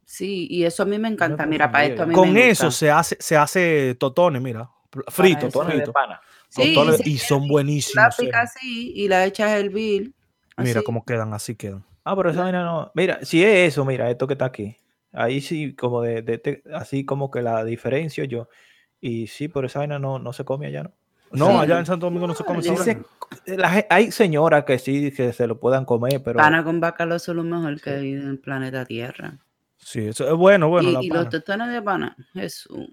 sí, 0.06 0.48
y 0.50 0.64
eso 0.64 0.84
a 0.84 0.86
mí 0.86 0.98
me 1.00 1.08
encanta. 1.08 1.46
Mira, 1.46 1.72
para 1.72 1.86
esto 1.86 2.04
a 2.04 2.06
mí 2.06 2.14
Con 2.14 2.34
me 2.34 2.50
eso 2.50 2.66
gusta. 2.68 2.80
se 2.80 2.92
hace, 2.92 3.18
se 3.20 3.38
hace 3.38 3.96
totones, 4.00 4.42
mira. 4.42 4.70
Frito. 5.08 5.48
Totones 5.48 5.80
de 5.80 5.92
pana. 5.92 6.22
Sí, 6.50 6.74
totones, 6.74 6.98
sí, 6.98 7.14
y 7.14 7.18
son 7.18 7.44
La 7.44 7.48
buenísimos. 7.48 8.16
picas 8.18 8.56
así 8.56 8.92
y 8.94 9.08
la 9.08 9.26
echas 9.26 9.50
a 9.52 9.58
hervir. 9.58 10.14
Mira 10.58 10.80
así. 10.80 10.84
cómo 10.86 11.06
quedan, 11.06 11.34
así 11.34 11.56
quedan. 11.56 11.86
Ah, 12.04 12.16
pero 12.16 12.30
esa 12.32 12.44
vaina 12.44 12.64
no. 12.64 12.92
Mira, 12.94 13.24
si 13.24 13.44
es 13.44 13.70
eso, 13.74 13.86
mira, 13.86 14.10
esto 14.10 14.28
que 14.28 14.34
está 14.34 14.46
aquí. 14.46 14.76
Ahí 15.14 15.40
sí, 15.40 15.76
como 15.76 16.02
de, 16.02 16.22
de 16.22 16.62
así 16.74 17.06
como 17.06 17.32
que 17.32 17.42
la 17.42 17.64
diferencio 17.64 18.24
yo. 18.26 18.50
Y 19.02 19.28
sí, 19.28 19.48
pero 19.48 19.66
esa 19.68 19.80
vaina 19.80 19.98
no, 20.00 20.20
no 20.20 20.32
se 20.32 20.46
come 20.46 20.68
allá, 20.68 20.84
¿no? 20.84 20.92
No, 21.32 21.48
Sí. 21.48 21.52
allá 21.58 21.80
en 21.80 21.86
Santo 21.86 22.06
Domingo 22.06 22.28
no 22.28 22.36
se 22.36 22.44
come 22.44 22.62
Dice- 22.62 23.04
la 23.58 23.70
gen- 23.70 23.86
hay 23.90 24.12
señoras 24.12 24.66
que 24.66 24.78
sí 24.78 25.12
que 25.12 25.34
se 25.34 25.48
lo 25.48 25.60
puedan 25.60 25.86
comer, 25.86 26.22
pero. 26.24 26.38
Pana 26.38 26.64
con 26.64 26.80
bacaloso 26.80 27.32
es 27.32 27.36
lo 27.36 27.44
mejor 27.44 27.80
que 27.82 27.90
hay 27.90 28.12
en 28.14 28.28
el 28.28 28.40
planeta 28.40 28.86
Tierra. 28.86 29.40
Sí, 29.78 30.02
eso 30.08 30.28
es 30.30 30.36
bueno, 30.36 30.70
bueno. 30.70 30.90
y 30.90 30.94
la 30.94 31.04
y 31.04 31.10
los 31.10 31.30
tostones 31.30 31.72
de 31.72 31.82
pana, 31.82 32.16
Jesús. 32.34 32.88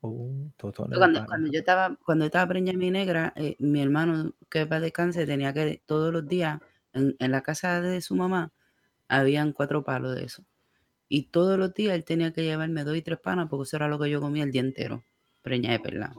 Uh, 0.00 0.48
de 0.58 0.72
Cuando, 0.96 1.20
pana. 1.20 1.26
cuando 1.26 1.50
yo 1.52 1.58
estaba, 1.60 1.96
cuando 2.04 2.24
estaba 2.24 2.46
preñada 2.48 2.76
mi 2.78 2.90
negra, 2.90 3.32
eh, 3.36 3.56
mi 3.58 3.80
hermano, 3.80 4.34
que 4.50 4.66
para 4.66 4.80
descanse, 4.80 5.24
tenía 5.26 5.52
que 5.54 5.82
todos 5.86 6.12
los 6.12 6.26
días 6.26 6.60
en, 6.92 7.14
en 7.18 7.30
la 7.30 7.42
casa 7.42 7.80
de 7.80 8.00
su 8.00 8.14
mamá, 8.16 8.52
habían 9.08 9.52
cuatro 9.52 9.84
palos 9.84 10.14
de 10.16 10.24
eso. 10.24 10.44
Y 11.14 11.22
todos 11.30 11.56
los 11.56 11.72
días 11.72 11.94
él 11.94 12.02
tenía 12.02 12.32
que 12.32 12.42
llevarme 12.42 12.82
dos 12.82 12.96
y 12.96 13.02
tres 13.02 13.20
panas 13.20 13.46
porque 13.48 13.62
eso 13.62 13.76
era 13.76 13.86
lo 13.86 14.00
que 14.00 14.10
yo 14.10 14.20
comía 14.20 14.42
el 14.42 14.50
día 14.50 14.62
entero. 14.62 15.04
Preñada 15.42 15.74
de 15.76 15.78
perla. 15.78 16.12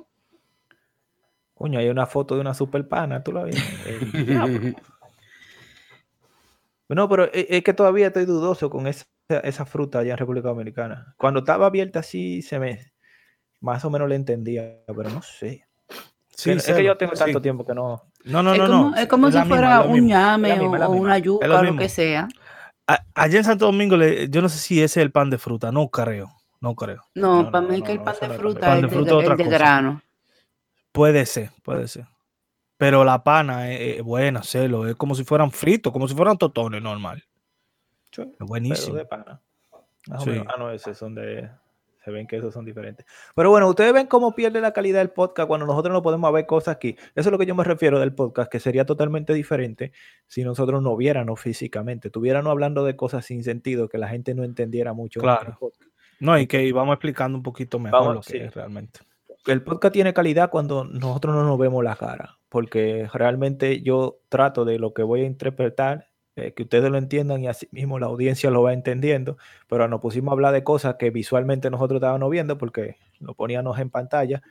Coño, 1.54 1.80
hay 1.80 1.90
una 1.90 2.06
foto 2.06 2.36
de 2.36 2.40
una 2.40 2.54
super 2.54 2.88
pana, 2.88 3.22
tú 3.22 3.34
la 3.34 3.44
ves. 3.44 3.58
No, 6.88 7.10
pero 7.10 7.26
e- 7.34 7.48
es, 7.50 7.64
que 7.64 7.74
todavía 7.74 8.08
estoy 8.08 8.26
dudoso 8.26 8.70
con 8.70 8.86
esa, 8.86 9.08
esa 9.44 9.66
fruta 9.66 10.00
allá 10.00 10.12
en 10.12 10.20
República 10.20 10.50
Dominicana. 10.50 11.16
Cuando 11.18 11.40
estaba 11.40 11.66
abierta 11.66 12.02
así, 12.02 12.44
se 12.44 12.60
me 12.60 12.94
más 13.60 13.84
o 13.86 13.90
menos 13.90 14.08
le 14.08 14.14
entendía, 14.14 14.84
pero 14.86 15.10
no 15.10 15.24
sé. 15.24 15.66
Sí, 16.30 16.52
es 16.52 16.64
que 16.64 16.84
yo 16.84 16.96
tengo 16.96 17.16
sí. 17.16 17.24
tanto 17.24 17.42
tiempo 17.42 17.66
que 17.66 17.74
no. 17.74 18.04
No, 18.24 18.44
no, 18.44 18.54
es 18.54 18.60
no, 18.60 18.68
como, 18.68 18.90
no. 18.92 18.96
es 18.96 19.08
como 19.08 19.28
es 19.30 19.34
si 19.34 19.40
misma, 19.40 19.56
fuera 19.56 19.82
un 19.82 20.06
misma, 20.06 20.38
la 20.38 20.88
o, 20.88 20.92
una 20.92 21.18
yuca 21.18 21.60
o 21.60 21.64
lo 21.64 21.76
que 21.76 21.90
sea. 21.90 22.28
A- 22.88 23.04
Allá 23.16 23.38
en 23.40 23.44
Santo 23.44 23.66
Domingo, 23.66 23.98
le- 23.98 24.30
yo 24.30 24.42
no 24.42 24.50
sé 24.50 24.58
si 24.60 24.76
ese 24.82 25.00
es 25.00 25.04
el 25.06 25.12
pan 25.12 25.30
de 25.30 25.38
fruta, 25.38 25.72
no 25.72 25.90
creo, 25.90 26.32
no 26.62 26.76
creo. 26.76 27.02
No, 27.16 27.44
No, 27.44 27.52
para 27.52 27.66
no, 27.66 27.72
mí 27.74 27.80
no, 27.80 27.86
que 27.86 27.92
el 27.94 28.02
pan 28.02 28.16
de 28.22 28.30
fruta 28.38 28.78
es 28.80 29.38
de 29.38 29.44
grano. 29.46 30.02
Puede 30.92 31.26
ser, 31.26 31.52
puede 31.64 31.88
ser. 31.88 32.08
Pero 32.78 33.04
la 33.04 33.24
pana 33.24 33.72
es, 33.72 33.98
es 33.98 34.04
buena, 34.04 34.44
celo, 34.44 34.88
es 34.88 34.96
como 34.96 35.16
si 35.16 35.24
fueran 35.24 35.52
fritos, 35.52 35.92
como 35.92 36.08
si 36.08 36.16
fueran 36.16 36.38
totones 36.38 36.82
normal. 36.82 37.24
Sí, 38.12 38.22
Es 38.22 38.28
pero 38.38 38.46
buenísimo. 38.48 38.96
de 38.96 39.06
pana. 39.06 39.42
Más 40.08 40.22
o 40.22 40.24
Sí. 40.26 40.30
menos. 40.32 40.48
Ah, 40.50 40.56
no, 40.58 40.72
esos 40.72 40.98
son 40.98 41.16
de. 41.16 41.50
Se 42.06 42.12
ven 42.12 42.28
que 42.28 42.38
esos 42.38 42.54
son 42.54 42.64
diferentes. 42.64 43.06
Pero 43.36 43.50
bueno, 43.50 43.68
ustedes 43.68 43.92
ven 43.92 44.08
cómo 44.08 44.34
pierde 44.36 44.62
la 44.62 44.72
calidad 44.72 45.00
del 45.00 45.10
podcast 45.10 45.48
cuando 45.48 45.66
nosotros 45.66 45.92
no 45.92 46.02
podemos 46.04 46.32
ver 46.32 46.46
cosas 46.46 46.76
aquí. 46.76 46.96
Eso 47.16 47.30
es 47.30 47.32
lo 47.32 47.38
que 47.40 47.46
yo 47.48 47.56
me 47.56 47.64
refiero 47.64 48.00
del 48.00 48.14
podcast, 48.14 48.52
que 48.52 48.60
sería 48.60 48.86
totalmente 48.86 49.34
diferente 49.34 49.92
si 50.28 50.44
nosotros 50.44 50.82
no 50.84 50.96
viéramos 50.96 51.40
físicamente, 51.42 52.10
tuviéramos 52.12 52.52
hablando 52.52 52.86
de 52.86 52.96
cosas 52.96 53.26
sin 53.26 53.44
sentido, 53.44 53.90
que 53.90 53.98
la 53.98 54.08
gente 54.08 54.34
no 54.36 54.44
entendiera 54.44 54.94
mucho. 54.94 55.20
el 55.20 55.24
Claro. 55.24 55.58
podcast. 55.60 55.92
No, 56.20 56.38
y 56.40 56.48
que 56.48 56.72
vamos 56.72 56.94
explicando 56.94 57.38
un 57.38 57.44
poquito 57.44 57.80
mejor 57.80 58.00
Vamos, 58.00 58.16
lo 58.16 58.22
que 58.22 58.30
sí. 58.32 58.38
es 58.38 58.54
realmente. 58.54 59.00
El 59.48 59.62
podcast 59.64 59.94
tiene 59.94 60.14
calidad 60.14 60.50
cuando 60.50 60.86
nosotros 60.86 61.36
no 61.36 61.44
nos 61.44 61.58
vemos 61.60 61.84
la 61.84 61.96
cara. 61.96 62.38
porque 62.50 63.10
realmente 63.14 63.82
yo 63.82 64.20
trato 64.30 64.64
de 64.64 64.80
lo 64.80 64.94
que 64.94 65.04
voy 65.04 65.22
a 65.22 65.26
interpretar, 65.26 66.08
eh, 66.36 66.54
que 66.54 66.64
ustedes 66.64 66.92
lo 66.92 66.98
entiendan 66.98 67.44
y 67.44 67.48
así 67.48 67.68
mismo 67.72 67.98
la 68.00 68.08
audiencia 68.08 68.50
lo 68.52 68.62
va 68.64 68.74
entendiendo, 68.74 69.38
pero 69.68 69.88
nos 69.88 70.02
pusimos 70.02 70.32
a 70.32 70.34
hablar 70.34 70.54
de 70.54 70.64
cosas 70.64 70.96
que 70.96 71.10
visualmente 71.10 71.70
nosotros 71.70 71.98
estábamos 72.00 72.30
viendo 72.30 72.58
porque 72.58 72.98
lo 73.20 73.34
poníamos 73.36 73.80
en 73.80 73.90
pantalla, 73.90 74.42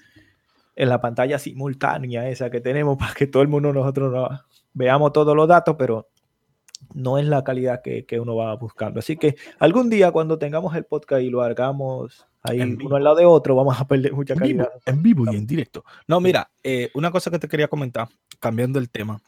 en 0.76 0.88
la 0.88 1.00
pantalla 1.00 1.38
simultánea 1.38 2.28
esa 2.28 2.50
que 2.50 2.60
tenemos 2.60 2.96
para 2.98 3.14
que 3.14 3.26
todo 3.26 3.42
el 3.42 3.48
mundo 3.48 3.72
nosotros 3.72 4.12
no- 4.12 4.28
veamos 4.72 5.12
todos 5.12 5.36
los 5.36 5.46
datos, 5.46 5.76
pero 5.78 6.08
no 6.94 7.18
es 7.18 7.26
la 7.26 7.42
calidad 7.44 7.80
que, 7.82 8.04
que 8.04 8.20
uno 8.20 8.36
va 8.36 8.54
buscando. 8.56 8.98
Así 8.98 9.16
que 9.16 9.36
algún 9.58 9.88
día 9.88 10.10
cuando 10.10 10.38
tengamos 10.38 10.74
el 10.76 10.84
podcast 10.84 11.22
y 11.22 11.30
lo 11.30 11.42
hagamos 11.42 12.26
ahí 12.42 12.60
uno 12.60 12.96
al 12.96 13.04
lado 13.04 13.16
de 13.16 13.24
otro, 13.24 13.54
vamos 13.56 13.80
a 13.80 13.86
perder 13.86 14.12
mucha 14.12 14.34
En 14.34 14.40
vivo, 14.40 14.64
calidad. 14.64 14.82
en 14.84 15.02
vivo 15.02 15.24
y 15.32 15.36
en 15.36 15.46
directo. 15.46 15.84
No, 16.06 16.20
mira, 16.20 16.50
eh, 16.62 16.90
una 16.94 17.10
cosa 17.10 17.30
que 17.30 17.38
te 17.38 17.48
quería 17.48 17.68
comentar, 17.68 18.08
cambiando 18.38 18.78
el 18.78 18.90
tema. 18.90 19.20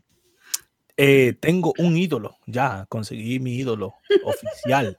Eh, 0.97 1.35
tengo 1.41 1.75
un 1.79 1.97
ídolo, 1.97 2.39
ya 2.47 2.87
conseguí 2.89 3.39
mi 3.39 3.57
ídolo 3.57 3.95
oficial. 4.25 4.97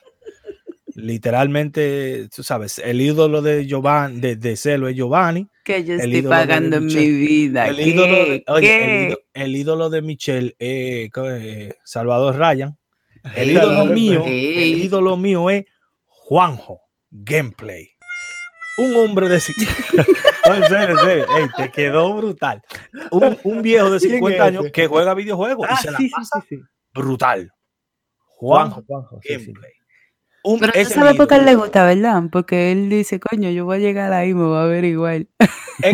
Literalmente, 0.94 2.28
tú 2.36 2.44
sabes, 2.44 2.80
el 2.80 3.02
ídolo 3.02 3.42
de 3.42 3.68
Giovanni, 3.68 4.20
de, 4.20 4.36
de 4.36 4.58
Celo 4.58 4.88
es 4.88 4.96
Giovanni. 4.96 5.48
Que 5.64 5.84
yo 5.84 5.94
El 5.94 6.14
estoy 6.14 6.22
pagando 6.24 6.78
en 6.78 6.86
mi 6.88 7.10
vida. 7.12 7.68
El 7.68 7.80
ídolo, 7.80 8.16
de, 8.16 8.44
el, 8.48 8.64
ídolo, 8.64 9.20
el 9.34 9.56
ídolo 9.56 9.90
de 9.90 10.02
Michelle 10.02 10.56
es 10.58 11.12
eh, 11.16 11.76
Salvador 11.84 12.38
Ryan. 12.38 12.78
El 13.36 13.52
ídolo 13.52 13.86
mío, 13.86 14.24
el 14.26 14.84
ídolo 14.84 15.18
mío 15.18 15.50
es 15.50 15.66
Juanjo 16.06 16.82
Gameplay. 17.12 17.97
Un 18.78 18.96
hombre 18.96 19.28
de 19.30 19.40
No, 20.48 20.56
en 20.56 20.64
serio, 20.66 20.90
en 20.92 20.98
serio. 21.00 21.26
Ey, 21.38 21.48
te 21.58 21.72
quedó 21.72 22.14
brutal. 22.16 22.62
Un, 23.12 23.38
un 23.44 23.62
viejo 23.62 23.90
de 23.90 24.00
¿Quién 24.00 24.12
50 24.14 24.36
es 24.38 24.42
años 24.44 24.64
ese? 24.66 24.72
que 24.72 24.88
juega 24.88 25.14
videojuegos 25.14 25.68
y 25.70 25.74
Ah, 25.74 25.78
se 25.78 25.92
la 25.92 25.98
sí, 25.98 26.10
pasa 26.10 26.42
sí, 26.48 26.56
sí. 26.58 26.62
brutal. 26.94 27.52
Juanjo, 28.26 28.84
Juanjo 28.86 29.08
Juanjo, 29.10 29.20
sí, 29.24 29.28
sí. 29.30 29.46
Gameplay. 29.46 29.72
Un- 30.44 30.60
Pero 30.60 30.72
tú 30.74 30.90
sabes 30.90 31.16
por 31.16 31.28
qué 31.28 31.34
a 31.34 31.38
él 31.38 31.44
ídolo. 31.44 31.58
le 31.58 31.64
gusta, 31.64 31.86
¿verdad? 31.86 32.24
Porque 32.32 32.72
él 32.72 32.88
dice, 32.90 33.20
coño, 33.20 33.50
yo 33.50 33.66
voy 33.66 33.78
a 33.78 33.80
llegar 33.80 34.14
ahí, 34.14 34.34
me 34.34 34.44
voy 34.44 34.60
a 34.60 34.64
ver 34.66 34.86
igual. 34.86 35.28
Es 35.40 35.50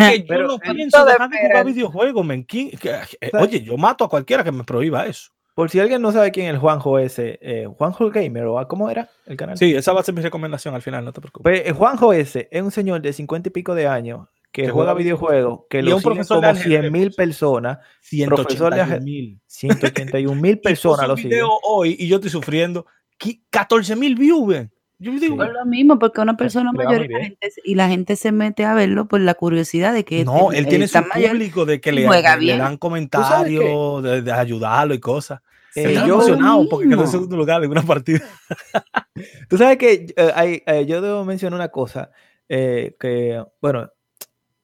que 0.10 0.20
yo 0.20 0.26
Pero 0.28 0.48
no 0.48 0.58
en 0.62 0.76
pienso 0.76 1.06
dejar 1.06 1.30
de 1.30 1.38
jugar 1.48 1.66
videojuegos, 1.66 2.26
men. 2.26 2.44
¿Quién- 2.44 2.70
que- 2.78 2.92
eh. 3.22 3.32
Oye, 3.40 3.62
yo 3.64 3.78
mato 3.78 4.04
a 4.04 4.10
cualquiera 4.10 4.44
que 4.44 4.52
me 4.52 4.64
prohíba 4.64 5.08
eso. 5.08 5.32
Por 5.56 5.70
si 5.70 5.80
alguien 5.80 6.02
no 6.02 6.12
sabe 6.12 6.32
quién 6.32 6.48
es 6.48 6.54
el 6.54 6.60
Juanjo 6.60 6.98
ese, 6.98 7.38
eh, 7.42 7.68
Juanjo 7.78 8.10
Gamer, 8.10 8.46
¿o 8.46 8.68
cómo 8.68 8.90
era 8.90 9.10
el 9.28 9.38
canal? 9.38 9.58
Sí, 9.58 9.74
esa 9.76 9.94
va 9.94 10.00
a 10.00 10.04
ser 10.04 10.16
mi 10.16 10.22
recomendación 10.22 10.74
al 10.74 10.82
final, 10.82 11.06
no 11.06 11.14
te 11.14 11.22
preocupes. 11.22 11.44
Pues 11.44 11.68
el 11.68 11.74
Juanjo 11.74 12.12
ese 12.14 12.48
es 12.52 12.62
un 12.64 12.72
señor 12.72 13.02
de 13.02 13.14
50 13.14 13.50
y 13.50 13.52
pico 13.52 13.76
de 13.76 13.88
años 13.88 14.28
que 14.52 14.64
Que 14.64 14.70
juega 14.70 14.94
videojuegos, 14.94 15.62
que 15.70 15.82
lo 15.82 16.00
siguen 16.00 16.24
como 16.26 16.42
ajedrez, 16.48 16.64
100 16.64 16.92
mil 16.92 17.12
personas, 17.12 17.78
profesor 18.28 18.74
de 18.74 18.82
181 18.82 18.82
ajedrez. 18.84 19.04
mil. 19.04 19.40
181 19.48 20.42
mil 20.42 20.60
personas 20.62 21.08
lo 21.08 21.16
siguen. 21.18 21.32
video 21.32 21.50
hoy 21.64 21.96
y 22.00 22.08
yo 22.08 22.16
estoy 22.18 22.30
sufriendo 22.32 22.86
qui- 23.20 23.44
14 23.50 23.96
mil 23.96 24.16
views. 24.16 24.48
ven. 24.48 24.72
Yo 25.00 25.12
digo, 25.12 25.44
Es 25.44 25.52
lo 25.52 25.66
mismo, 25.66 26.00
porque 26.00 26.22
una 26.22 26.38
persona 26.38 26.72
le 26.72 26.84
mayor 26.86 27.06
y 27.06 27.08
la, 27.10 27.20
gente, 27.20 27.52
se- 27.52 27.62
y 27.66 27.76
la 27.76 27.90
gente 27.90 28.16
se 28.16 28.32
mete 28.32 28.64
a 28.64 28.74
verlo 28.74 29.08
por 29.08 29.20
la 29.20 29.34
curiosidad 29.34 29.94
de 29.94 30.06
que 30.06 30.24
no, 30.24 30.52
este- 30.52 30.60
él 30.60 30.68
tiene 30.68 30.88
su 30.88 31.02
mayor. 31.02 31.32
público 31.32 31.66
de 31.66 31.82
que 31.82 31.92
le, 31.92 32.02
le 32.04 32.08
dan 32.58 32.78
comentarios, 32.78 34.04
de, 34.04 34.22
de 34.22 34.32
ayudarlo 34.32 34.94
y 34.94 35.00
cosas. 35.00 35.42
Eh, 35.76 35.94
yo- 35.96 36.16
emocionado 36.16 36.70
porque 36.70 36.88
quedó 36.88 37.02
en 37.02 37.08
segundo 37.08 37.36
lugar 37.36 37.64
en 37.64 37.72
una 37.72 37.82
partida. 37.82 38.22
Tú 39.50 39.58
sabes 39.58 39.78
que 39.78 40.14
eh, 40.16 40.32
hay- 40.36 40.64
eh, 40.66 40.86
yo 40.86 41.02
debo 41.02 41.26
mencionar 41.26 41.58
una 41.60 41.70
cosa, 41.70 42.12
eh, 42.48 42.96
que, 43.00 43.44
bueno, 43.62 43.90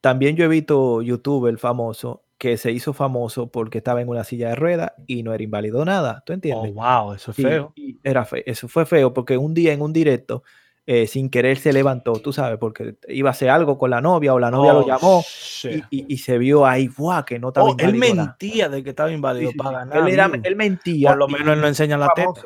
también 0.01 0.35
yo 0.35 0.45
he 0.45 0.47
visto 0.47 1.01
youtuber 1.01 1.57
famoso 1.57 2.23
que 2.39 2.57
se 2.57 2.71
hizo 2.71 2.93
famoso 2.93 3.51
porque 3.51 3.77
estaba 3.79 4.01
en 4.01 4.07
una 4.09 4.23
silla 4.23 4.49
de 4.49 4.55
ruedas 4.55 4.93
y 5.05 5.21
no 5.21 5.33
era 5.33 5.43
inválido 5.43 5.85
nada, 5.85 6.23
¿tú 6.25 6.31
Oh, 6.31 6.35
entiendes? 6.35 6.73
wow, 6.73 7.13
eso 7.13 7.31
es 7.31 7.37
feo. 7.37 7.73
y 7.75 7.99
era 8.03 8.25
fe- 8.25 8.49
Eso 8.49 8.67
fue 8.67 8.85
feo 8.87 9.13
porque 9.13 9.37
un 9.37 9.53
día 9.53 9.73
en 9.73 9.81
un 9.81 9.91
directo, 9.93 10.41
eh, 10.87 11.05
sin 11.05 11.29
querer 11.29 11.57
se 11.57 11.73
levantó, 11.73 12.13
tú 12.13 12.31
sabes, 12.33 12.57
porque 12.57 12.95
iba 13.09 13.29
a 13.29 13.31
hacer 13.31 13.49
algo 13.49 13.77
con 13.77 13.89
la 13.91 14.01
novia 14.01 14.33
o 14.33 14.39
la 14.39 14.49
novia 14.49 14.73
lo 14.73 14.79
Oh, 14.79 14.87
llamó 14.87 15.23
y, 15.63 15.75
y- 15.91 16.13
y 16.13 16.17
se 16.17 16.37
vio 16.37 16.65
ahí, 16.65 16.87
¡buah! 16.87 17.23
que 17.25 17.37
no 17.37 17.49
estaba 17.49 17.67
Oh, 17.69 17.75
él 17.77 17.99
nada. 17.99 18.13
mentía 18.15 18.69
de 18.69 18.83
que 18.83 18.89
estaba 18.91 19.11
inválido 19.11 19.51
sí, 19.51 19.57
para 19.57 19.79
ganar. 19.79 20.07
Él, 20.07 20.13
era- 20.13 20.31
él 20.41 20.55
mentía. 20.55 21.09
Por 21.09 21.17
lo 21.17 21.27
menos 21.27 21.53
él 21.53 21.61
no 21.61 21.67
enseña 21.67 21.97
la 21.97 22.07
teta. 22.15 22.41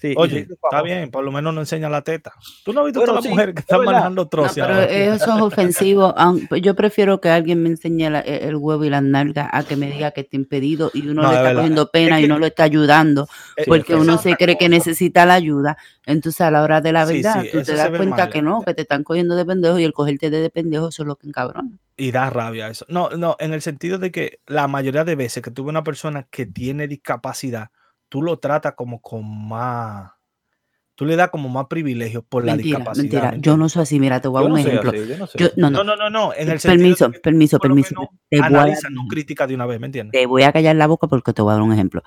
Sí, 0.00 0.14
Oye, 0.16 0.48
está 0.50 0.80
bien, 0.82 1.10
por 1.10 1.22
lo 1.22 1.30
menos 1.30 1.52
no 1.52 1.60
enseña 1.60 1.90
la 1.90 2.00
teta. 2.00 2.32
Tú 2.64 2.72
no 2.72 2.80
has 2.80 2.86
visto 2.86 3.00
Bueno, 3.00 3.12
todas 3.12 3.16
las 3.16 3.24
sí, 3.24 3.30
mujeres 3.30 3.54
que 3.54 3.58
es 3.60 3.64
están 3.64 3.80
verdad. 3.80 3.92
manejando 3.92 4.22
No, 4.22 4.28
troces 4.30 4.54
pero 4.54 4.66
ahora? 4.68 4.84
eso 4.84 5.36
es 5.36 5.42
ofensivo. 5.42 6.14
Yo 6.62 6.74
prefiero 6.74 7.20
que 7.20 7.28
alguien 7.28 7.62
me 7.62 7.68
enseñe 7.68 8.08
la- 8.08 8.20
e, 8.20 8.48
el 8.48 8.56
huevo 8.56 8.82
y 8.84 8.88
las 8.88 9.02
nalgas 9.02 9.48
a 9.52 9.62
que 9.62 9.76
me 9.76 9.90
diga 9.90 10.12
que 10.12 10.22
está 10.22 10.36
impedido 10.36 10.90
y 10.94 11.06
uno 11.06 11.20
No, 11.22 11.28
le 11.28 11.28
es 11.28 11.32
está 11.34 11.42
verdad. 11.48 11.60
cogiendo 11.60 11.90
pena 11.90 12.18
Es 12.18 12.24
y 12.24 12.28
no 12.28 12.38
lo 12.38 12.46
está 12.46 12.62
ayudando 12.62 13.28
porque 13.66 13.94
uno 13.94 14.16
se 14.16 14.36
cree 14.36 14.56
que 14.56 14.70
necesita 14.70 15.26
la 15.26 15.34
ayuda. 15.34 15.76
Entonces, 16.06 16.40
a 16.40 16.50
la 16.50 16.62
hora 16.62 16.80
de 16.80 16.92
la 16.92 17.04
verdad, 17.04 17.42
sí, 17.42 17.50
tú 17.52 17.62
te 17.62 17.74
das 17.76 17.88
cuenta 17.90 18.16
mal. 18.16 18.30
que 18.30 18.40
no, 18.40 18.62
que 18.64 18.72
te 18.72 18.82
están 18.82 19.04
cogiendo 19.04 19.36
de 19.36 19.44
pendejo 19.44 19.78
y 19.78 19.84
el 19.84 19.92
cogerte 19.92 20.30
de, 20.30 20.40
de 20.40 20.48
pendejo 20.50 20.88
eso 20.88 21.02
es 21.02 21.06
lo 21.08 21.16
que 21.16 21.26
encabrona. 21.28 21.68
Y 21.98 22.10
da 22.10 22.30
rabia 22.30 22.68
eso. 22.68 22.86
No, 22.88 23.10
no, 23.10 23.36
en 23.38 23.52
el 23.52 23.60
sentido 23.60 23.98
de 23.98 24.10
que 24.10 24.40
la 24.46 24.66
mayoría 24.66 25.04
de 25.04 25.14
veces 25.14 25.42
que 25.42 25.50
tuve 25.50 25.68
una 25.68 25.84
persona 25.84 26.26
que 26.30 26.46
tiene 26.46 26.88
discapacidad, 26.88 27.68
tú 28.10 28.20
lo 28.20 28.38
tratas 28.38 28.74
como 28.74 29.00
con 29.00 29.48
más. 29.48 30.12
Tú 30.94 31.06
le 31.06 31.16
das 31.16 31.30
como 31.30 31.48
más 31.48 31.64
privilegios 31.66 32.22
por 32.28 32.44
la 32.44 32.54
Mentira, 32.54 32.76
discapacidad. 32.80 33.02
mentira. 33.02 33.30
¿me 33.32 33.40
Yo 33.40 33.56
no 33.56 33.70
soy 33.70 33.84
así. 33.84 33.98
Mira, 33.98 34.20
te 34.20 34.28
voy 34.28 34.40
a 34.40 34.42
dar 34.42 34.52
un 34.52 34.58
ejemplo. 34.58 34.90
así, 34.90 35.08
yo 35.08 35.16
no 35.16 35.26
soy 35.26 35.40
Yo, 35.40 35.46
así. 35.46 35.54
no, 35.58 35.70
no, 35.70 35.82
No, 35.82 35.96
no, 35.96 35.96
no, 35.96 36.10
no. 36.10 36.34
En 36.34 36.50
el 36.50 36.60
sentido 36.60 36.76
permiso, 36.76 37.10
que 37.10 37.20
permiso, 37.20 37.58
permiso. 37.58 37.94
Te 38.28 38.36
voy, 38.36 38.42
a 38.42 38.46
analiza, 38.46 38.90
no 38.90 39.06
critica 39.08 39.46
de 39.46 39.54
una 39.54 39.64
vez, 39.64 39.80
¿me 39.80 39.86
entiendes? 39.86 40.20
te 40.20 40.26
voy 40.26 40.42
a 40.42 40.52
callar 40.52 40.76
la 40.76 40.86
boca 40.86 41.06
porque 41.06 41.32
te 41.32 41.40
voy 41.40 41.52
a 41.52 41.54
dar 41.54 41.62
un 41.62 41.72
ejemplo. 41.72 42.02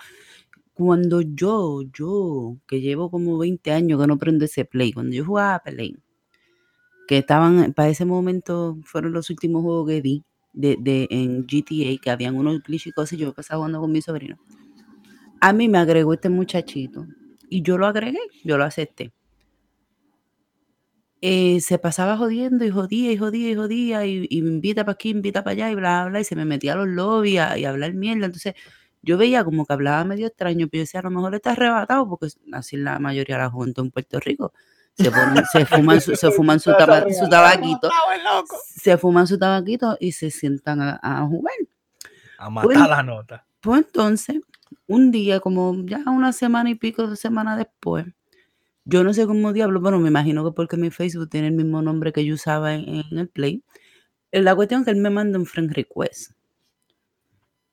Cuando 0.75 1.21
yo, 1.21 1.81
yo, 1.91 2.57
que 2.67 2.81
llevo 2.81 3.09
como 3.09 3.39
20 3.39 3.71
años 3.71 3.99
que 3.99 4.05
no 4.07 4.17
prendo 4.19 4.45
ese 4.45 4.65
play, 4.65 4.91
cuando 4.93 5.15
yo 5.15 5.25
jugaba 5.25 5.59
Play, 5.59 5.97
que 7.07 7.19
estaban, 7.19 7.73
para 7.73 7.89
ese 7.89 8.05
momento 8.05 8.77
fueron 8.83 9.13
los 9.13 9.29
últimos 9.29 9.63
juegos 9.63 9.87
que 9.87 10.01
vi 10.01 10.23
de, 10.51 10.77
de, 10.79 11.07
en 11.09 11.45
GTA, 11.47 11.99
que 12.01 12.09
habían 12.11 12.35
unos 12.35 12.61
glitch 12.63 12.87
y 12.87 12.91
cosas, 12.91 13.13
y 13.13 13.17
yo 13.17 13.33
pasaba 13.33 13.57
jugando 13.59 13.81
con 13.81 13.91
mi 13.91 14.01
sobrino. 14.01 14.37
A 15.45 15.51
mí 15.51 15.67
me 15.67 15.77
agregó 15.77 16.13
este 16.13 16.29
muchachito 16.29 17.05
y 17.49 17.61
yo 17.63 17.77
lo 17.77 17.85
agregué, 17.87 18.19
yo 18.45 18.57
lo 18.57 18.63
acepté. 18.63 19.11
Eh, 21.21 21.61
se 21.61 21.77
pasaba 21.79 22.17
jodiendo 22.17 22.65
y 22.65 22.69
jodía 22.69 23.11
y 23.11 23.17
jodía 23.17 23.49
y 23.51 23.55
jodía 23.55 24.05
y, 24.05 24.27
y 24.29 24.41
me 24.41 24.49
invita 24.49 24.83
para 24.83 24.93
aquí, 24.93 25.09
invita 25.09 25.43
para 25.43 25.53
allá 25.53 25.71
y 25.71 25.75
bla, 25.75 26.05
bla, 26.05 26.19
y 26.19 26.23
se 26.25 26.35
me 26.35 26.43
metía 26.43 26.73
a 26.73 26.75
los 26.75 26.87
lobbies 26.87 27.39
a- 27.39 27.57
y 27.57 27.63
a 27.65 27.69
hablar 27.69 27.93
mierda. 27.93 28.25
Entonces 28.25 28.55
yo 29.01 29.17
veía 29.17 29.43
como 29.45 29.65
que 29.65 29.71
hablaba 29.73 30.03
medio 30.03 30.27
extraño, 30.27 30.67
pero 30.69 30.79
yo 30.79 30.83
decía, 30.83 30.99
a 30.99 31.03
lo 31.03 31.11
mejor 31.11 31.35
está 31.35 31.51
arrebatado 31.51 32.07
porque 32.09 32.27
así 32.51 32.75
la 32.77 32.99
mayoría 32.99 33.35
de 33.37 33.41
la 33.43 33.49
juventud 33.49 33.83
en 33.85 33.91
Puerto 33.91 34.19
Rico. 34.19 34.53
Se, 34.95 35.11
ponen- 35.11 35.45
se 35.51 35.65
fuman 35.65 36.01
su, 36.01 36.15
se 36.15 36.31
fuman 36.31 36.59
su, 36.59 36.71
taba- 36.71 37.05
su 37.13 37.27
tabaquito, 37.29 37.89
se 38.75 38.97
fuman 38.97 39.27
su 39.27 39.37
tabaquito 39.37 39.97
y 39.99 40.11
se 40.11 40.29
sientan 40.29 40.81
a, 40.81 40.99
a 41.01 41.25
jugar. 41.25 41.53
A 42.37 42.49
matar 42.49 42.65
Bueno. 42.65 42.87
la 42.87 43.03
nota. 43.03 43.45
Pues 43.63 43.81
entonces, 43.85 44.41
un 44.87 45.09
día, 45.11 45.39
como 45.39 45.75
ya 45.85 46.03
una 46.07 46.33
semana 46.33 46.69
y 46.69 46.75
pico 46.75 47.07
de 47.07 47.15
semana 47.15 47.57
después, 47.57 48.05
yo 48.85 49.03
no 49.03 49.13
sé 49.13 49.27
cómo 49.27 49.53
diablo, 49.53 49.81
bueno, 49.81 49.99
me 49.99 50.09
imagino 50.09 50.43
que 50.45 50.53
porque 50.55 50.77
mi 50.77 50.91
Facebook 50.91 51.29
tiene 51.29 51.47
el 51.49 51.53
mismo 51.55 51.81
nombre 51.81 52.13
que 52.13 52.25
yo 52.25 52.35
usaba 52.35 52.75
en, 52.75 52.89
en 53.11 53.19
el 53.19 53.29
Play. 53.29 53.63
eh, 54.31 54.41
La 54.41 54.55
cuestión 54.55 54.81
es 54.81 54.85
que 54.85 54.91
él 54.91 54.97
me 54.97 55.09
manda 55.11 55.39
un 55.39 55.45
friend 55.47 55.71
request. 55.73 56.33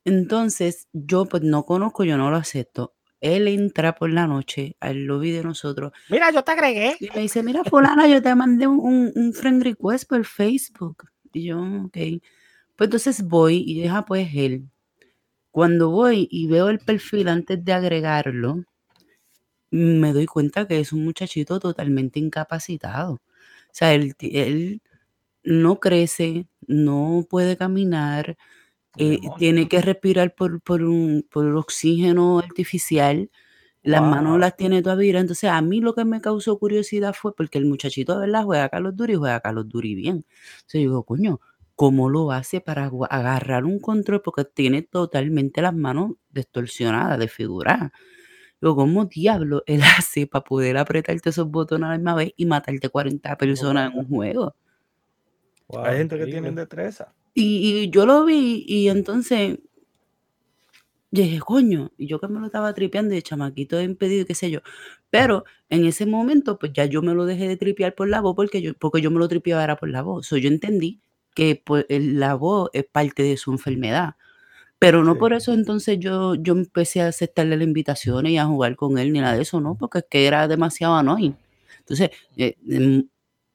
Entonces, 0.04 0.88
yo 0.92 1.26
pues 1.26 1.42
no 1.42 1.64
conozco, 1.64 2.04
yo 2.04 2.16
no 2.16 2.30
lo 2.30 2.36
acepto. 2.36 2.94
Él 3.20 3.48
entra 3.48 3.94
por 3.94 4.10
la 4.10 4.26
noche 4.26 4.76
al 4.80 5.04
lobby 5.04 5.30
de 5.30 5.44
nosotros 5.44 5.92
Mira, 6.08 6.30
yo 6.30 6.42
te 6.42 6.52
agregué. 6.52 6.96
y 7.00 7.08
me 7.14 7.20
dice, 7.22 7.42
mira, 7.42 7.64
fulana, 7.64 8.06
yo 8.08 8.22
te 8.22 8.34
mandé 8.34 8.66
un, 8.66 8.78
un- 8.80 9.12
un 9.14 9.32
friend 9.34 9.62
request 9.62 10.08
por 10.08 10.24
Facebook. 10.24 11.04
Y 11.32 11.44
yo, 11.46 11.60
ok. 11.60 11.92
Pues 12.76 12.86
entonces 12.88 13.22
voy 13.22 13.62
y 13.66 13.80
deja 13.82 14.04
pues 14.04 14.28
él. 14.34 14.68
Cuando 15.50 15.90
voy 15.90 16.28
y 16.30 16.46
veo 16.46 16.68
el 16.68 16.78
perfil 16.78 17.28
antes 17.28 17.64
de 17.64 17.72
agregarlo, 17.72 18.64
me 19.70 20.12
doy 20.12 20.26
cuenta 20.26 20.66
que 20.66 20.80
es 20.80 20.92
un 20.92 21.04
muchachito 21.04 21.60
totalmente 21.60 22.18
incapacitado. 22.18 23.14
O 23.14 23.20
sea, 23.72 23.94
él, 23.94 24.82
no 25.42 25.80
crece, 25.80 26.46
no 26.66 27.26
puede 27.28 27.56
caminar, 27.56 28.36
eh, 28.98 29.20
tiene 29.38 29.68
que 29.68 29.80
respirar 29.80 30.34
por, 30.34 30.60
por, 30.60 30.82
un, 30.82 31.26
por 31.30 31.46
oxígeno 31.56 32.38
artificial, 32.40 33.30
las 33.82 34.02
manos 34.02 34.38
las 34.38 34.56
tiene 34.56 34.82
todavía. 34.82 35.20
Entonces, 35.20 35.50
a 35.50 35.60
mí 35.62 35.80
lo 35.80 35.94
que 35.94 36.04
me 36.04 36.20
causó 36.20 36.58
curiosidad 36.58 37.14
fue 37.14 37.34
porque 37.34 37.58
el 37.58 37.66
muchachito 37.66 38.14
de 38.14 38.26
verdad 38.26 38.44
juega 38.44 38.64
a 38.64 38.68
Carlos 38.68 38.96
Duri 38.96 39.14
y 39.14 39.16
juega 39.16 39.36
a 39.36 39.40
Carlos 39.40 39.68
Duri 39.68 39.94
bien. 39.94 40.26
Entonces, 40.56 40.72
yo 40.74 40.80
digo, 40.80 41.04
coño, 41.04 41.40
¿cómo 41.80 42.10
lo 42.10 42.30
hace 42.30 42.60
para 42.60 42.90
agarrar 43.08 43.64
un 43.64 43.78
control? 43.78 44.20
Porque 44.20 44.44
tiene 44.44 44.82
totalmente 44.82 45.62
las 45.62 45.74
manos 45.74 46.12
distorsionadas, 46.28 47.18
desfiguradas. 47.18 47.90
Digo, 48.60 48.76
¿cómo 48.76 49.06
diablo 49.06 49.62
él 49.64 49.80
hace 49.98 50.26
para 50.26 50.44
poder 50.44 50.76
apretarte 50.76 51.30
esos 51.30 51.50
botones 51.50 51.86
a 51.86 51.92
la 51.92 51.96
misma 51.96 52.14
vez 52.16 52.34
y 52.36 52.44
matarte 52.44 52.90
40 52.90 53.34
personas 53.38 53.90
en 53.90 53.98
un 53.98 54.06
juego? 54.06 54.54
Wow, 55.68 55.84
Hay 55.86 55.96
gente 55.96 56.18
que 56.18 56.26
tiene 56.26 56.50
destreza. 56.50 57.14
Y, 57.32 57.84
y 57.84 57.88
yo 57.88 58.04
lo 58.04 58.26
vi 58.26 58.62
y 58.68 58.90
entonces 58.90 59.58
dije, 61.10 61.38
coño, 61.38 61.92
y 61.96 62.08
yo 62.08 62.20
que 62.20 62.28
me 62.28 62.40
lo 62.40 62.44
estaba 62.44 62.74
tripeando 62.74 63.14
y 63.14 63.16
el 63.16 63.22
chamaquito 63.22 63.80
impedido 63.80 64.24
y 64.24 64.26
qué 64.26 64.34
sé 64.34 64.50
yo. 64.50 64.60
Pero 65.08 65.44
en 65.70 65.86
ese 65.86 66.04
momento, 66.04 66.58
pues 66.58 66.74
ya 66.74 66.84
yo 66.84 67.00
me 67.00 67.14
lo 67.14 67.24
dejé 67.24 67.48
de 67.48 67.56
tripear 67.56 67.94
por 67.94 68.06
la 68.06 68.20
voz 68.20 68.36
porque 68.36 68.60
yo, 68.60 68.74
porque 68.74 69.00
yo 69.00 69.10
me 69.10 69.18
lo 69.18 69.28
tripeaba 69.28 69.64
era 69.64 69.76
por 69.76 69.88
la 69.88 70.02
voz. 70.02 70.26
So, 70.26 70.36
yo 70.36 70.48
entendí 70.48 71.00
que 71.34 71.60
pues, 71.64 71.86
la 71.90 72.34
voz 72.34 72.70
es 72.72 72.84
parte 72.90 73.22
de 73.22 73.36
su 73.36 73.52
enfermedad. 73.52 74.16
Pero 74.78 75.04
no 75.04 75.14
Sí. 75.14 75.18
por 75.20 75.32
eso 75.34 75.52
entonces 75.54 75.98
yo, 76.00 76.34
yo 76.36 76.54
empecé 76.54 77.02
a 77.02 77.08
aceptarle 77.08 77.56
las 77.58 77.66
invitaciones 77.68 78.32
y 78.32 78.38
a 78.38 78.46
jugar 78.46 78.76
con 78.76 78.98
él 78.98 79.12
ni 79.12 79.20
nada 79.20 79.36
de 79.36 79.42
eso, 79.42 79.60
¿no? 79.60 79.76
Porque 79.76 79.98
es 80.00 80.06
que 80.10 80.26
era 80.26 80.48
demasiado 80.48 80.96
annoying. 80.96 81.36
Entonces, 81.80 82.10
eh, 82.36 82.56
em, 82.68 83.08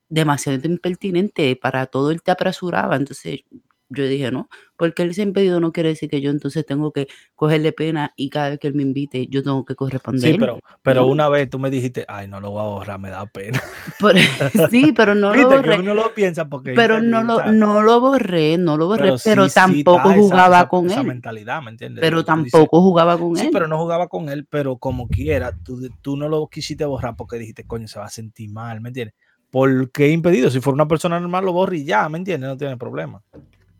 demasiado 0.09 0.59
impertinente, 0.67 1.55
para 1.57 1.87
todo 1.87 2.11
él 2.11 2.21
te 2.23 2.31
apresuraba. 2.31 2.95
Entonces, 2.97 3.41
yo 3.89 4.05
dije, 4.07 4.31
no, 4.31 4.49
porque 4.77 5.03
él 5.03 5.13
se 5.13 5.21
ha 5.21 5.25
impedido 5.25 5.59
no 5.59 5.71
quiere 5.71 5.89
decir 5.89 6.09
que 6.09 6.21
yo 6.21 6.31
entonces 6.31 6.65
tengo 6.65 6.91
que 6.91 7.07
cogerle 7.35 7.71
pena 7.71 8.13
y 8.15 8.29
cada 8.29 8.49
vez 8.49 8.59
que 8.59 8.67
él 8.67 8.73
me 8.73 8.83
invite, 8.83 9.27
yo 9.27 9.43
tengo 9.43 9.63
que 9.65 9.75
corresponder. 9.75 10.31
Sí, 10.33 10.37
pero, 10.39 10.59
pero 10.81 11.01
¿no? 11.01 11.07
una 11.07 11.29
vez 11.29 11.49
tú 11.49 11.59
me 11.59 11.69
dijiste, 11.69 12.05
ay, 12.07 12.27
no 12.27 12.39
lo 12.41 12.51
voy 12.51 12.61
a 12.61 12.65
borrar, 12.67 12.99
me 12.99 13.09
da 13.09 13.25
pena. 13.27 13.61
Por- 13.99 14.15
sí, 14.71 14.91
pero 14.95 15.13
no 15.15 15.33
lo 15.33 15.47
borré. 15.49 15.79
uno 15.79 15.93
lo 15.93 16.13
piensa 16.13 16.47
porque. 16.49 16.73
Pero 16.73 17.01
no 17.01 17.23
lo, 17.23 17.45
no 17.51 17.81
lo 17.81 17.99
borré, 17.99 18.57
no 18.57 18.77
lo 18.77 18.87
borré, 18.87 19.13
pero, 19.23 19.47
sí, 19.47 19.49
sí 19.49 19.83
tampoco 19.83 20.13
jugaba 20.13 20.57
esa- 20.59 20.67
con 20.67 20.87
esa 20.87 21.01
él. 21.01 21.07
mentalidad, 21.07 21.61
¿me 21.61 21.69
entiendes? 21.69 22.01
Pero 22.01 22.25
Tú 22.25 22.35
dices, 22.37 22.51
tampoco 22.51 22.81
jugaba 22.81 23.17
con 23.17 23.35
Sí, 23.37 23.45
él. 23.45 23.49
pero 23.53 23.67
no 23.67 23.77
jugaba 23.77 24.07
con 24.07 24.29
él, 24.29 24.45
pero 24.49 24.77
como 24.77 25.07
quiera, 25.07 25.51
tú, 25.63 25.89
tú 26.01 26.17
no 26.17 26.27
lo 26.27 26.47
quisiste 26.47 26.85
borrar 26.85 27.15
porque 27.15 27.37
dijiste, 27.37 27.63
coño, 27.65 27.87
se 27.87 27.99
va 27.99 28.05
a 28.05 28.09
sentir 28.09 28.49
mal, 28.49 28.81
¿me 28.81 28.89
entiendes? 28.89 29.15
Porque 29.51 30.09
impedido, 30.09 30.49
si 30.49 30.59
fuera 30.59 30.73
una 30.75 30.87
persona 30.87 31.19
normal, 31.19 31.45
lo 31.45 31.53
borra 31.53 31.77
y 31.77 31.85
ya, 31.85 32.09
¿me 32.09 32.17
entiendes? 32.17 32.49
No 32.49 32.57
tiene 32.57 32.75
problema. 32.77 33.21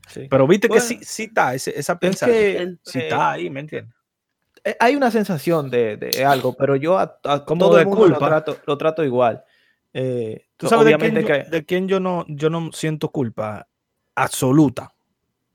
Sí. 0.08 0.28
Pero 0.30 0.48
viste 0.48 0.68
Bueno, 0.68 0.82
que 0.84 0.88
sí, 0.88 1.00
sí 1.02 1.24
está, 1.24 1.54
ese- 1.56 1.78
esa 1.78 1.94
Es 1.94 2.00
pensa, 2.00 2.26
que 2.28 2.76
sí 2.84 3.00
está 3.00 3.32
ahí, 3.32 3.50
¿me 3.50 3.62
entiendes? 3.62 3.94
eh, 4.64 4.76
hay 4.80 4.96
una 4.96 5.12
sensación 5.12 5.70
de, 5.70 5.98
de 5.98 6.26
algo, 6.26 6.54
pero 6.56 6.76
yo 6.76 6.98
a, 6.98 7.20
a 7.24 7.46
Como 7.46 7.66
todo 7.66 7.76
de 7.76 7.82
el 7.82 7.88
mundo 7.88 8.08
lo 8.08 8.12
culpa. 8.14 8.28
trato, 8.28 8.60
lo 8.66 8.78
trato 8.78 9.04
igual. 9.04 9.44
Eh, 9.94 10.48
¿Tú 10.58 10.68
sabes 10.68 10.86
de 10.86 10.98
quién, 10.98 11.16
yo, 11.16 11.26
que 11.28 11.44
de 11.44 11.66
quién 11.66 11.88
yo 11.88 12.00
no, 12.00 12.26
yo 12.28 12.50
no 12.50 12.72
siento 12.72 13.10
culpa 13.12 13.68
absoluta? 14.16 14.92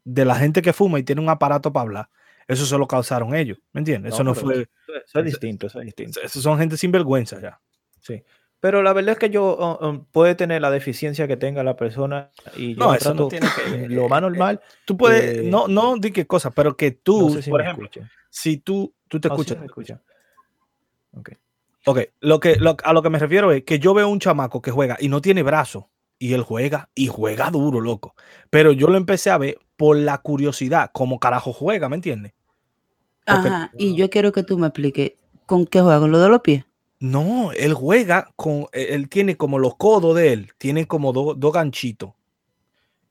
De 0.05 0.25
la 0.25 0.35
gente 0.35 0.63
que 0.63 0.73
fuma 0.73 0.99
y 0.99 1.03
tiene 1.03 1.21
un 1.21 1.29
aparato 1.29 1.73
para 1.73 1.83
hablar. 1.83 2.09
Eso 2.49 2.65
se 2.67 2.77
lo 2.79 2.89
causaron 2.89 3.35
ellos, 3.35 3.59
¿me 3.73 3.81
entiendes? 3.81 4.15
Eso 4.15 4.25
no 4.25 4.35
fue. 4.35 4.63
Eso, 4.63 4.69
eso 5.07 5.19
es 5.21 5.25
distinto, 5.25 5.67
eso 5.67 5.79
es 5.81 5.87
distinto. 5.87 6.21
Esos 6.21 6.43
son 6.43 6.59
gente 6.59 6.77
sin 6.77 6.91
vergüenza 6.91 7.41
ya. 7.41 7.61
Sí. 8.01 8.23
Pero 8.61 8.83
la 8.83 8.93
verdad 8.93 9.13
es 9.13 9.19
que 9.19 9.31
yo 9.31 9.57
oh, 9.59 10.05
puede 10.13 10.35
tener 10.35 10.61
la 10.61 10.71
deficiencia 10.71 11.27
que 11.27 11.37
tenga 11.37 11.65
la 11.65 11.77
persona 11.77 12.31
y 12.57 12.75
yo 12.75 12.81
No, 12.81 12.91
lo 12.91 12.95
eso 12.95 13.15
no 13.15 13.29
trato 13.29 13.29
tiene 13.29 13.47
que 13.55 13.71
ver. 13.77 13.91
lo 13.97 14.09
más 14.09 14.21
normal. 14.21 14.61
Tú 14.85 14.97
puedes, 14.97 15.39
Eh, 15.39 15.43
no, 15.45 15.67
no 15.67 15.97
di 15.97 16.11
qué 16.11 16.27
cosa, 16.27 16.51
pero 16.51 16.77
que 16.77 16.91
tú, 16.91 17.29
no 17.29 17.31
sé 17.31 17.43
si 17.43 17.51
por 17.51 17.63
ejemplo, 17.63 17.89
si 18.29 18.59
tú, 18.59 18.93
tú 19.09 19.19
te 19.19 19.29
Oh, 19.29 19.31
sí, 19.33 19.41
escuchas. 19.41 19.59
me 19.61 19.67
escuchan. 19.67 20.03
Ok. 21.17 21.31
Ok, 21.87 22.01
lo 22.21 22.39
que, 22.41 22.57
lo- 22.57 22.77
a 22.85 22.93
lo 22.93 23.03
que 23.03 23.09
me 23.09 23.19
refiero 23.19 23.51
es 23.53 23.65
que 23.65 23.79
yo 23.79 23.95
veo 23.95 24.09
un 24.09 24.21
chamaco 24.21 24.61
que 24.61 24.71
juega 24.71 24.99
y 25.01 25.09
no 25.09 25.23
tiene 25.23 25.43
brazo. 25.43 25.89
Y 26.19 26.35
él 26.35 26.43
juega 26.43 26.91
y 26.95 27.07
juega 27.07 27.51
duro, 27.51 27.81
loco. 27.81 28.15
Pero 28.51 28.73
yo 28.73 28.89
lo 28.89 28.99
empecé 28.99 29.31
a 29.31 29.39
ver 29.39 29.59
por 29.79 29.97
la 29.97 30.19
curiosidad, 30.19 30.91
como 30.93 31.19
carajo 31.19 31.55
juega, 31.55 31.89
¿me 31.89 31.97
entiendes? 31.97 32.35
Ajá, 33.25 33.71
y 33.79 33.95
yo 33.97 34.11
quiero 34.11 34.31
que 34.31 34.43
tú 34.43 34.59
me 34.59 34.67
expliques 34.67 35.13
con 35.47 35.65
qué 35.65 35.81
juega, 35.81 35.99
con 36.01 36.13
lo 36.13 36.19
de 36.21 36.29
los 36.29 36.41
pies. 36.43 36.67
No, 37.01 37.51
él 37.53 37.75
juega 37.75 38.31
con, 38.37 38.67
e, 38.73 38.95
él 38.95 39.09
tiene 39.09 39.37
como 39.37 39.59
los 39.59 39.77
codos 39.77 40.15
de 40.17 40.33
él, 40.33 40.53
tiene 40.59 40.87
como 40.87 41.13
do- 41.13 41.35
dos 41.35 41.53
ganchitos. 41.53 42.13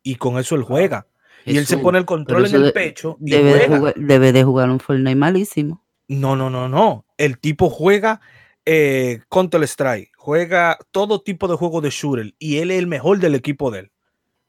Y 0.03 0.15
con 0.15 0.37
eso 0.39 0.55
él 0.55 0.63
juega. 0.63 1.07
Y 1.45 1.57
él 1.57 1.65
se 1.65 1.77
pone 1.77 1.97
el 1.97 2.05
control 2.05 2.45
en 2.45 2.55
el 2.55 2.63
de- 2.65 2.71
pecho 2.71 3.17
y 3.19 3.31
Debe 3.31 3.53
de, 3.53 3.59
juega. 3.59 3.77
jugar, 3.77 3.93
debe 3.97 4.31
de 4.31 4.43
jugar 4.43 4.69
un 4.69 4.79
Fortnite 4.79 5.15
malísimo. 5.15 5.83
No, 6.07 6.35
no, 6.35 6.49
no, 6.49 6.69
no. 6.69 7.05
El 7.17 7.39
tipo 7.39 7.69
juega 7.69 8.21
eh, 8.65 9.21
Counter 9.29 9.63
Strike, 9.63 10.11
juega 10.15 10.77
todo 10.91 11.21
tipo 11.21 11.47
de 11.47 11.55
juegos 11.55 11.81
de 11.81 11.89
shooter 11.89 12.35
y 12.37 12.57
él 12.57 12.69
es 12.71 12.77
el 12.79 12.87
mejor 12.87 13.17
del 13.19 13.33
equipo 13.35 13.71
de 13.71 13.79
él. 13.79 13.91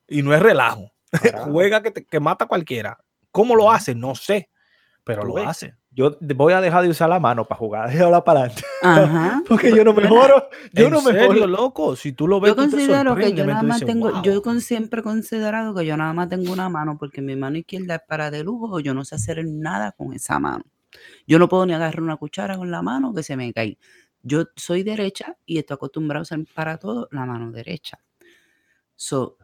Y 0.08 0.22
no 0.22 0.34
es 0.34 0.40
relajo. 0.42 0.92
Juega 1.50 1.82
que, 1.82 1.90
te- 1.90 2.04
que 2.04 2.20
mata 2.20 2.44
a 2.44 2.48
cualquiera. 2.48 2.98
¿Cómo 3.32 3.54
lo 3.56 3.70
hace? 3.70 3.94
No 3.94 4.14
sé, 4.14 4.50
pero 5.04 5.24
lo 5.24 5.34
ves. 5.34 5.46
hace. 5.46 5.74
Yo 6.00 6.16
de- 6.18 6.32
voy 6.32 6.54
a 6.54 6.62
dejar 6.62 6.82
de 6.82 6.88
usar 6.88 7.10
la 7.10 7.20
mano 7.20 7.44
para 7.46 7.58
jugar, 7.58 7.90
déjala 7.92 8.24
para 8.24 8.40
adelante. 8.40 8.62
Ajá. 8.82 9.42
Porque 9.48 9.70
yo 9.76 9.84
no 9.84 9.92
mejoro. 9.92 10.48
Yo 10.72 10.86
¿En 10.86 10.92
no 10.92 11.00
serio, 11.02 11.20
mejoro. 11.28 11.46
loco? 11.46 11.94
Si 11.94 12.12
tú 12.12 12.26
lo 12.26 12.40
ves, 12.40 12.52
Yo 12.52 12.54
tú 12.56 12.62
te 12.64 12.70
considero 12.70 13.14
que 13.16 13.34
yo 13.34 13.44
nada 13.44 13.62
más 13.62 13.80
dices, 13.80 13.92
tengo, 13.94 14.10
"Wow". 14.10 14.22
yo 14.22 14.40
con 14.40 14.62
siempre 14.62 15.00
he 15.00 15.02
considerado 15.02 15.74
que 15.74 15.84
yo 15.84 15.94
nada 15.98 16.14
más 16.14 16.30
tengo 16.30 16.50
una 16.52 16.70
mano 16.70 16.96
porque 16.98 17.20
mi 17.20 17.36
mano 17.36 17.58
izquierda 17.58 17.96
es 17.96 18.02
para 18.08 18.30
de 18.30 18.42
lujo, 18.42 18.80
yo 18.80 18.94
no 18.94 19.04
sé 19.04 19.16
hacer 19.16 19.44
nada 19.46 19.92
con 19.92 20.14
esa 20.14 20.38
mano. 20.38 20.64
Yo 21.26 21.38
no 21.38 21.48
puedo 21.50 21.66
ni 21.66 21.74
agarrar 21.74 22.02
una 22.02 22.16
cuchara 22.16 22.56
con 22.56 22.70
la 22.70 22.80
mano 22.80 23.12
que 23.12 23.22
se 23.22 23.36
me 23.36 23.52
cae. 23.52 23.76
Yo 24.22 24.44
soy 24.56 24.82
derecha 24.82 25.36
y 25.44 25.58
estoy 25.58 25.74
acostumbrado 25.74 26.20
a 26.20 26.22
usar 26.22 26.40
para 26.54 26.78
todo 26.78 27.08
la 27.12 27.26
mano 27.26 27.52
derecha. 27.52 27.98
So, 28.96 29.36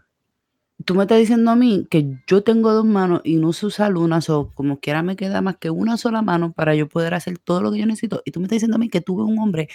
tú 0.87 0.95
me 0.95 1.03
estás 1.03 1.19
diciendo 1.19 1.51
a 1.51 1.57
mí 1.57 1.87
que 1.91 2.17
yo 2.27 2.43
tengo 2.43 2.73
dos 2.73 2.85
manos 2.87 3.21
y 3.25 3.37
no 3.37 3.53
sé 3.53 3.67
usar 3.67 3.95
una, 3.97 4.21
so, 4.23 4.51
como 4.55 4.81
quiera 4.81 5.03
me 5.03 5.17
queda 5.17 5.43
más 5.43 5.57
que 5.59 5.69
una 5.69 5.97
sola 5.99 6.23
mano 6.23 6.53
para 6.53 6.75
yo 6.75 6.89
poder 6.89 7.13
hacer 7.15 7.39
todo 7.39 7.61
lo 7.61 7.71
que 7.73 7.79
yo 7.79 7.87
necesito. 7.87 8.23
Y 8.25 8.31
tú 8.31 8.41
me 8.41 8.45
estás 8.47 8.57
diciendo 8.57 8.77
a 8.77 8.79
mí 8.79 8.89
que 8.89 9.01
tuve 9.03 9.23
un 9.23 9.39
hombre 9.39 9.69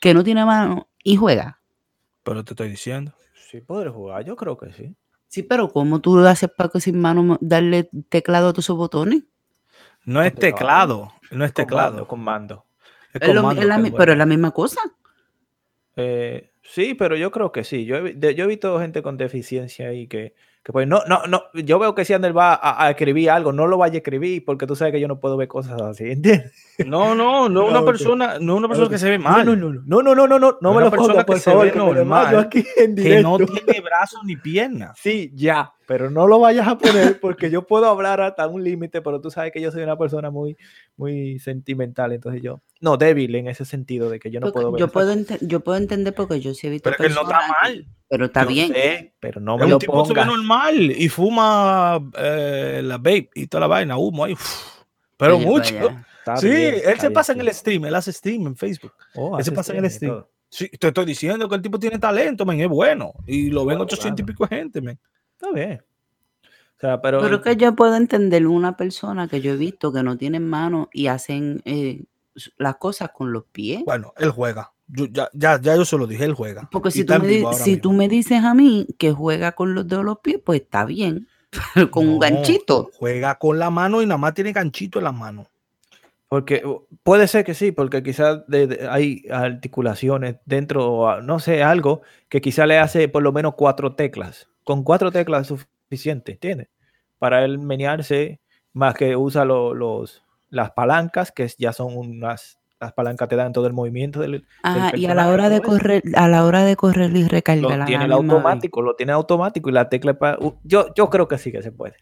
que 0.00 0.12
no 0.12 0.22
tiene 0.24 0.44
mano 0.44 0.88
y 1.02 1.16
juega. 1.16 1.60
Pero 2.22 2.44
te 2.44 2.52
estoy 2.52 2.68
diciendo. 2.68 3.14
Sí, 3.50 3.60
podré 3.60 3.88
jugar, 3.90 4.24
yo 4.24 4.36
creo 4.36 4.58
que 4.58 4.72
sí. 4.72 4.94
Sí, 5.28 5.42
pero 5.42 5.68
¿cómo 5.72 6.00
tú 6.00 6.16
lo 6.16 6.28
haces 6.28 6.50
para 6.56 6.68
que 6.68 6.80
sin 6.80 7.00
mano 7.00 7.22
mo- 7.22 7.38
darle 7.40 7.88
teclado 8.08 8.48
a 8.48 8.52
todos 8.52 8.66
esos 8.66 8.76
botones? 8.76 9.22
No 10.04 10.22
es 10.22 10.32
Con 10.32 10.40
teclado. 10.40 11.12
no 11.30 11.44
es 11.44 11.52
Con 11.52 11.64
teclado. 11.64 11.90
mando, 11.92 12.08
con 12.08 12.20
mando. 12.20 12.64
Es 13.12 13.28
lo 13.28 13.42
comando 13.42 13.62
es 13.62 13.66
la 13.68 13.76
que 13.76 13.82
mi- 13.82 13.88
juega. 13.90 14.02
pero 14.02 14.12
es 14.12 14.18
la 14.18 14.26
misma 14.26 14.50
cosa. 14.50 14.80
Eh, 15.96 16.50
sí, 16.62 16.94
pero 16.94 17.16
yo 17.16 17.30
creo 17.30 17.52
que 17.52 17.64
sí. 17.64 17.84
Yo 17.84 17.96
he, 17.96 18.00
vi- 18.02 18.12
de- 18.14 18.34
yo 18.34 18.44
he 18.44 18.48
visto 18.48 18.78
gente 18.80 19.02
con 19.02 19.16
deficiencia 19.16 19.88
ahí 19.88 20.06
que, 20.08 20.34
que 20.62 20.72
pues 20.72 20.88
no, 20.88 21.02
no, 21.06 21.22
no. 21.26 21.42
Yo 21.54 21.78
veo 21.78 21.94
que 21.94 22.04
si 22.04 22.14
Ander 22.14 22.36
va 22.36 22.54
a, 22.54 22.86
a 22.86 22.90
escribir 22.90 23.30
algo, 23.30 23.52
no 23.52 23.66
lo 23.66 23.76
vaya 23.78 23.94
a 23.94 23.96
escribir 23.98 24.44
porque 24.44 24.66
tú 24.66 24.74
sabes 24.74 24.92
que 24.92 25.00
yo 25.00 25.06
no 25.08 25.20
puedo 25.20 25.36
ver 25.36 25.46
cosas 25.48 25.80
así, 25.82 26.04
¿entiendes? 26.10 26.52
No, 26.84 27.14
no, 27.14 27.48
no 27.48 27.66
una 27.66 27.80
Ok. 27.80 27.86
persona, 27.86 28.38
no 28.40 28.56
una 28.56 28.66
persona 28.66 28.88
que 28.88 28.98
se 28.98 29.08
ve 29.08 29.18
mal. 29.18 29.46
No, 29.46 29.54
no, 29.54 29.72
no, 29.72 29.82
no, 29.84 30.02
no, 30.02 30.14
no, 30.14 30.26
no, 30.26 30.38
no, 30.38 30.58
no 30.60 30.74
me 30.74 30.80
lo 30.80 30.90
persona 30.90 31.12
ponga, 31.12 31.20
que 31.24 31.26
por 31.26 31.38
se 31.38 31.50
favor, 31.50 31.66
ve 31.66 31.72
que 31.72 31.78
normal, 31.78 32.36
aquí 32.38 32.64
en 32.76 32.96
que 32.96 33.22
no 33.22 33.36
tiene 33.38 33.80
brazos 33.80 34.20
ni 34.24 34.34
piernas. 34.36 34.98
Sí, 35.00 35.30
ya, 35.34 35.72
pero 35.86 36.10
no 36.10 36.26
lo 36.26 36.40
vayas 36.40 36.66
a 36.66 36.76
poner 36.76 37.20
porque 37.20 37.50
yo 37.50 37.64
puedo 37.66 37.86
hablar 37.86 38.20
hasta 38.22 38.48
un 38.48 38.64
límite, 38.64 39.02
pero 39.02 39.20
tú 39.20 39.30
sabes 39.30 39.52
que 39.52 39.60
yo 39.60 39.70
soy 39.70 39.84
una 39.84 39.96
persona 39.96 40.30
muy, 40.30 40.56
muy 40.96 41.38
sentimental, 41.38 42.10
entonces 42.12 42.42
yo, 42.42 42.60
no, 42.84 42.96
débil 42.96 43.34
en 43.34 43.48
ese 43.48 43.64
sentido 43.64 44.10
de 44.10 44.20
que 44.20 44.30
yo 44.30 44.38
no 44.38 44.46
Porque 44.52 44.54
puedo 44.56 44.72
ver. 44.72 44.80
yo, 44.80 44.88
puedo 44.88 45.14
yo 45.40 45.60
puedo 45.60 45.78
entender 45.78 46.14
porque 46.14 46.40
yo 46.40 46.54
sí 46.54 46.66
he 46.66 46.70
visto 46.70 46.90
Pero 46.90 46.96
que 47.02 47.06
él 47.08 47.14
no 47.14 47.22
está 47.22 47.40
mal. 47.62 47.86
Pero 48.08 48.24
está 48.26 48.42
Yo 48.42 48.48
bien. 48.50 48.68
sé, 48.72 49.14
pero 49.18 49.40
no 49.40 49.56
me 49.56 49.64
Es 49.64 49.70
lo 49.70 49.76
un 49.76 49.80
tipo 49.80 50.04
se 50.04 50.14
normal 50.14 50.90
y 50.92 51.08
fuma 51.08 51.98
eh, 52.16 52.80
la 52.84 52.98
vape 52.98 53.30
y 53.34 53.46
toda 53.48 53.62
la 53.62 53.66
vaina, 53.66 53.96
humo 53.96 54.24
ahí. 54.24 54.34
uf, 54.34 54.82
pero 55.16 55.36
Oye, 55.36 55.46
mucho. 55.46 56.04
sí, 56.36 56.48
bien, 56.48 56.74
él 56.84 56.94
se 56.96 57.08
bien, 57.08 57.12
pasa 57.12 57.32
en 57.32 57.40
el 57.40 57.52
stream, 57.54 57.84
él 57.86 57.94
hace 57.94 58.12
stream 58.12 58.46
en 58.46 58.56
Facebook. 58.56 58.92
Oh, 59.14 59.38
Ese 59.38 59.50
hace 59.50 59.56
pasa 59.56 59.72
en 59.72 59.84
el 59.84 59.90
stream. 59.90 60.24
Sí, 60.50 60.68
te 60.68 60.88
estoy 60.88 61.04
diciendo 61.06 61.48
que 61.48 61.56
el 61.56 61.62
tipo 61.62 61.78
tiene 61.80 61.98
talento, 61.98 62.44
men, 62.46 62.60
es 62.60 62.68
bueno. 62.68 63.12
Y 63.26 63.50
lo 63.50 63.60
ven 63.64 63.78
Bueno, 63.78 63.82
800 63.84 64.20
y 64.22 64.26
pico 64.26 64.46
de 64.46 64.56
gente, 64.56 64.80
men. 64.80 64.98
Está 65.32 65.50
bien. 65.52 65.82
O 66.76 66.80
sea, 66.80 67.00
pero, 67.00 67.20
Pero 67.20 67.40
que 67.42 67.56
yo 67.56 67.74
puedo 67.74 67.96
entender 67.96 68.46
una 68.46 68.76
persona 68.76 69.26
que 69.26 69.40
yo 69.40 69.52
he 69.52 69.56
visto 69.56 69.92
que 69.92 70.02
no 70.02 70.16
tienen 70.18 70.46
manos 70.48 70.88
y 70.92 71.06
hacen 71.06 71.62
eh, 71.64 72.04
las 72.56 72.76
cosas 72.76 73.10
con 73.12 73.32
los 73.32 73.44
pies. 73.52 73.82
Bueno, 73.84 74.12
él 74.18 74.30
juega. 74.30 74.72
Yo, 74.86 75.06
ya, 75.06 75.28
ya, 75.32 75.60
ya 75.60 75.76
yo 75.76 75.84
se 75.84 75.96
lo 75.96 76.06
dije, 76.06 76.24
él 76.24 76.34
juega. 76.34 76.68
Porque 76.70 76.90
si, 76.90 77.04
tú 77.04 77.12
me, 77.14 77.54
si 77.54 77.76
tú 77.78 77.92
dices 78.08 78.44
a 78.44 78.52
mí 78.54 78.86
que 78.98 79.12
juega 79.12 79.52
con 79.52 79.74
los 79.74 79.86
dedos 79.88 80.02
de 80.02 80.06
los 80.06 80.18
pies, 80.20 80.40
pues 80.44 80.60
está 80.62 80.84
bien. 80.84 81.26
Pero 81.74 81.90
con 81.90 82.06
un 82.08 82.18
ganchito. 82.18 82.90
Juega 82.98 83.36
con 83.36 83.58
la 83.58 83.70
mano 83.70 84.02
y 84.02 84.06
nada 84.06 84.18
más 84.18 84.34
tiene 84.34 84.52
ganchito 84.52 84.98
en 84.98 85.04
la 85.04 85.12
mano. 85.12 85.46
porque 86.28 86.64
puede 87.04 87.28
ser 87.28 87.44
que 87.44 87.54
sí, 87.54 87.70
porque 87.70 88.02
quizás 88.02 88.44
de- 88.48 88.66
de- 88.66 88.88
hay 88.88 89.24
articulaciones 89.30 90.36
dentro, 90.44 91.22
no 91.22 91.38
sé, 91.38 91.62
algo 91.62 92.02
que 92.28 92.40
quizás 92.40 92.66
le 92.66 92.78
hace 92.78 93.08
por 93.08 93.22
lo 93.22 93.30
menos 93.32 93.54
cuatro 93.54 93.94
teclas. 93.94 94.48
Con 94.64 94.82
cuatro 94.82 95.12
teclas 95.12 95.42
es 95.50 95.60
suficiente, 95.86 96.32
¿entiendes? 96.32 96.68
Para 97.18 97.44
él 97.44 97.58
menearse, 97.60 98.40
más 98.72 98.94
que 98.94 99.14
usa 99.16 99.44
lo- 99.44 99.74
los, 99.74 100.24
las 100.54 100.70
palancas, 100.70 101.32
que 101.32 101.50
ya 101.58 101.72
son 101.72 101.96
unas, 101.96 102.58
las 102.80 102.92
palancas 102.92 103.28
te 103.28 103.36
dan 103.36 103.52
todo 103.52 103.66
el 103.66 103.72
movimiento 103.72 104.20
del, 104.20 104.46
Ajá, 104.62 104.96
y 104.96 105.06
a 105.06 105.14
la 105.14 105.28
hora 105.28 105.48
de 105.48 105.60
correr, 105.60 106.02
a 106.14 106.28
la 106.28 106.44
hora 106.44 106.64
de 106.64 106.76
correr 106.76 107.14
y 107.16 107.22
lo 107.22 107.28
recargar 107.28 107.78
la 107.78 107.84
tiene 107.84 108.04
el 108.04 108.12
automático, 108.12 108.80
lo 108.80 108.94
tiene 108.94 109.12
automático 109.12 109.68
y 109.68 109.72
la 109.72 109.88
tecla 109.88 110.12
es 110.12 110.16
para... 110.16 110.38
uh, 110.38 110.54
yo, 110.62 110.94
yo 110.94 111.10
creo 111.10 111.28
que 111.28 111.38
sí 111.38 111.50
que 111.50 111.62
se 111.62 111.72
puede. 111.72 111.96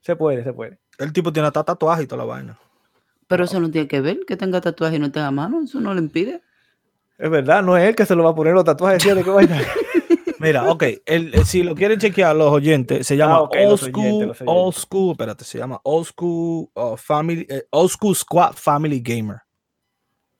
Se 0.00 0.16
puede, 0.16 0.44
se 0.44 0.52
puede. 0.52 0.78
El 0.98 1.12
tipo 1.12 1.32
tiene 1.32 1.48
hasta 1.48 1.64
tatuaje 1.64 2.04
y 2.04 2.06
toda 2.06 2.24
la 2.24 2.32
vaina. 2.32 2.58
Pero 3.26 3.44
eso 3.44 3.60
no 3.60 3.70
tiene 3.70 3.88
que 3.88 4.00
ver, 4.00 4.20
que 4.26 4.36
tenga 4.36 4.60
tatuaje 4.60 4.96
y 4.96 4.98
no 4.98 5.10
tenga 5.10 5.30
mano, 5.30 5.60
eso 5.62 5.80
no 5.80 5.92
lo 5.92 6.00
impide. 6.00 6.42
Es 7.18 7.30
verdad, 7.30 7.62
no 7.62 7.76
es 7.76 7.86
él 7.86 7.94
que 7.94 8.06
se 8.06 8.14
lo 8.14 8.24
va 8.24 8.30
a 8.30 8.34
poner 8.34 8.54
los 8.54 8.64
tatuajes, 8.64 9.02
¿sí? 9.02 9.10
¿de 9.10 9.22
qué 9.22 9.30
vaina? 9.30 9.60
Mira, 10.40 10.70
ok, 10.70 10.82
el, 11.04 11.34
el- 11.34 11.44
si 11.44 11.62
lo 11.62 11.74
quieren 11.74 11.98
chequear 11.98 12.34
los 12.34 12.50
oyentes, 12.50 13.06
se 13.06 13.14
llama 13.14 13.36
Ah, 13.36 13.42
ok, 13.42 13.56
Old 13.66 13.78
School, 13.78 14.06
oyentes, 14.06 14.42
Old. 14.46 14.74
School, 14.74 15.10
espérate, 15.12 15.44
se 15.44 15.58
llama 15.58 15.78
Old 15.84 16.06
School 16.06 16.70
uh, 16.74 16.96
Family, 16.96 17.46
eh, 17.48 17.64
Old 17.70 17.90
School 17.90 18.16
Squad 18.16 18.54
Family 18.54 19.00
Gamer. 19.00 19.36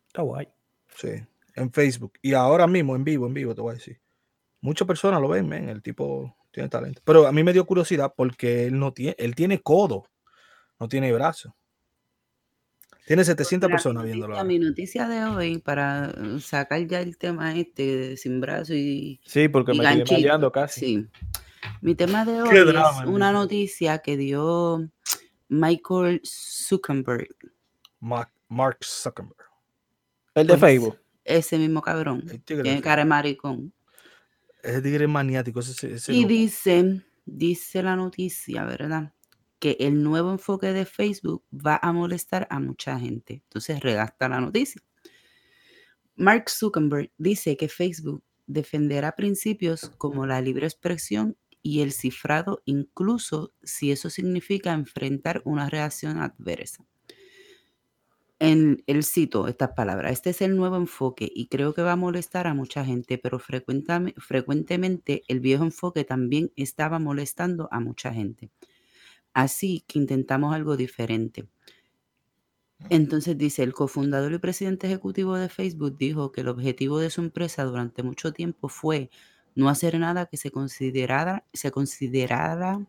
Está 0.08 0.22
guay. 0.22 0.48
Sí, 0.96 1.10
en 1.54 1.70
Facebook. 1.70 2.14
Y 2.22 2.32
ahora 2.32 2.66
mismo, 2.66 2.96
en 2.96 3.04
vivo, 3.04 3.26
en 3.26 3.34
vivo, 3.34 3.54
te 3.54 3.60
voy 3.60 3.72
a 3.72 3.74
decir. 3.74 4.00
Muchas 4.62 4.88
personas 4.88 5.20
lo 5.20 5.28
ven, 5.28 5.46
men, 5.46 5.68
el 5.68 5.82
tipo 5.82 6.34
tiene 6.50 6.70
talento. 6.70 7.02
Pero 7.04 7.26
a 7.26 7.32
mí 7.32 7.44
me 7.44 7.52
dio 7.52 7.66
curiosidad 7.66 8.12
porque 8.16 8.64
él 8.66 8.78
no 8.78 8.92
tiene, 8.94 9.14
él 9.18 9.34
tiene 9.34 9.60
codo, 9.60 10.04
no 10.78 10.88
tiene 10.88 11.12
brazo. 11.12 11.54
Tiene 13.10 13.24
700 13.24 13.66
Mira, 13.66 13.74
personas 13.76 14.04
viéndolo. 14.04 14.34
ahora. 14.34 14.44
Mi 14.46 14.60
noticia 14.60 15.08
de 15.08 15.24
hoy, 15.24 15.58
para 15.58 16.10
eh, 16.16 16.38
sacar 16.40 16.86
ya 16.86 17.00
el 17.00 17.18
tema 17.18 17.56
este 17.56 17.82
de 17.96 18.16
sin 18.16 18.40
brazo 18.40 18.72
y, 18.72 19.20
Sí, 19.26 19.48
porque 19.48 19.72
y 19.72 19.78
me 19.78 19.82
estoy 19.82 19.96
ganchito, 19.98 20.14
desmayando 20.14 20.52
casi. 20.52 20.80
Sí. 20.80 21.08
Mi 21.80 21.96
tema 21.96 22.24
de 22.24 22.40
hoy 22.40 22.56
es 22.56 23.06
una 23.08 23.32
noticia 23.32 23.98
que 23.98 24.16
dio 24.16 24.88
Michael 25.48 26.20
Zuckerberg, 26.24 27.26
Mark, 27.98 28.30
Mark 28.48 28.78
Zuckerberg. 28.84 29.34
El 30.36 30.46
de 30.46 30.52
Pues, 30.52 30.60
Facebook. 30.60 30.98
ese 31.24 31.58
mismo 31.58 31.82
cabrón. 31.82 32.22
El 32.30 32.40
tigre 32.44 32.62
Tiene 32.62 32.80
cara 32.80 33.02
de 33.02 33.08
maricón. 33.08 33.72
Ese 34.62 34.82
tigre 34.82 35.06
es 35.06 35.10
maniático. 35.10 35.58
Ese, 35.58 35.72
ese- 35.72 35.94
ese 35.94 36.12
Y 36.12 36.18
loco. 36.22 36.28
dice, 36.28 37.02
dice 37.26 37.82
la 37.82 37.96
noticia, 37.96 38.64
¿verdad? 38.64 39.12
Que 39.60 39.76
el 39.78 40.02
nuevo 40.02 40.32
enfoque 40.32 40.72
de 40.72 40.84
Facebook 40.84 41.44
va 41.54 41.78
a 41.80 41.92
molestar 41.92 42.48
a 42.50 42.58
mucha 42.58 42.98
gente. 42.98 43.42
Entonces 43.44 43.78
redacta 43.80 44.28
la 44.28 44.40
noticia. 44.40 44.82
Mark 46.16 46.50
Zuckerberg 46.50 47.12
dice 47.16 47.56
que 47.56 47.68
Facebook 47.68 48.24
defenderá 48.46 49.12
principios 49.12 49.92
como 49.96 50.26
la 50.26 50.40
libre 50.40 50.66
expresión 50.66 51.36
y 51.62 51.82
el 51.82 51.92
cifrado, 51.92 52.62
incluso 52.64 53.52
si 53.62 53.92
eso 53.92 54.10
significa 54.10 54.72
enfrentar 54.72 55.42
una 55.44 55.70
reacción 55.70 56.18
adversa. 56.18 56.84
En 58.38 58.82
el 58.86 59.04
cito 59.04 59.48
estas 59.48 59.72
palabras, 59.72 60.12
este 60.12 60.30
es 60.30 60.40
el 60.40 60.56
nuevo 60.56 60.76
enfoque 60.76 61.30
y 61.32 61.48
creo 61.48 61.74
que 61.74 61.82
va 61.82 61.92
a 61.92 61.96
molestar 61.96 62.46
a 62.46 62.54
mucha 62.54 62.84
gente, 62.86 63.18
pero 63.18 63.38
frecuentemente 63.38 65.22
el 65.28 65.40
viejo 65.40 65.64
enfoque 65.64 66.04
también 66.04 66.50
estaba 66.56 66.98
molestando 66.98 67.68
a 67.70 67.80
mucha 67.80 68.14
gente. 68.14 68.50
Así 69.34 69.84
que 69.88 69.98
intentamos 69.98 70.54
algo 70.54 70.76
diferente. 70.76 71.48
Entonces 72.88 73.36
dice, 73.38 73.62
el 73.62 73.74
cofundador 73.74 74.32
y 74.32 74.38
presidente 74.38 74.86
ejecutivo 74.86 75.36
de 75.36 75.48
Facebook 75.48 75.96
dijo 75.98 76.32
que 76.32 76.40
el 76.42 76.48
objetivo 76.48 76.98
de 76.98 77.10
su 77.10 77.20
empresa 77.20 77.64
durante 77.64 78.02
mucho 78.02 78.32
tiempo 78.32 78.68
fue 78.68 79.10
no 79.54 79.68
hacer 79.68 79.98
nada 79.98 80.26
que 80.26 80.36
se 80.36 80.50
considerara, 80.50 81.46
se 81.52 81.70
considerara 81.70 82.86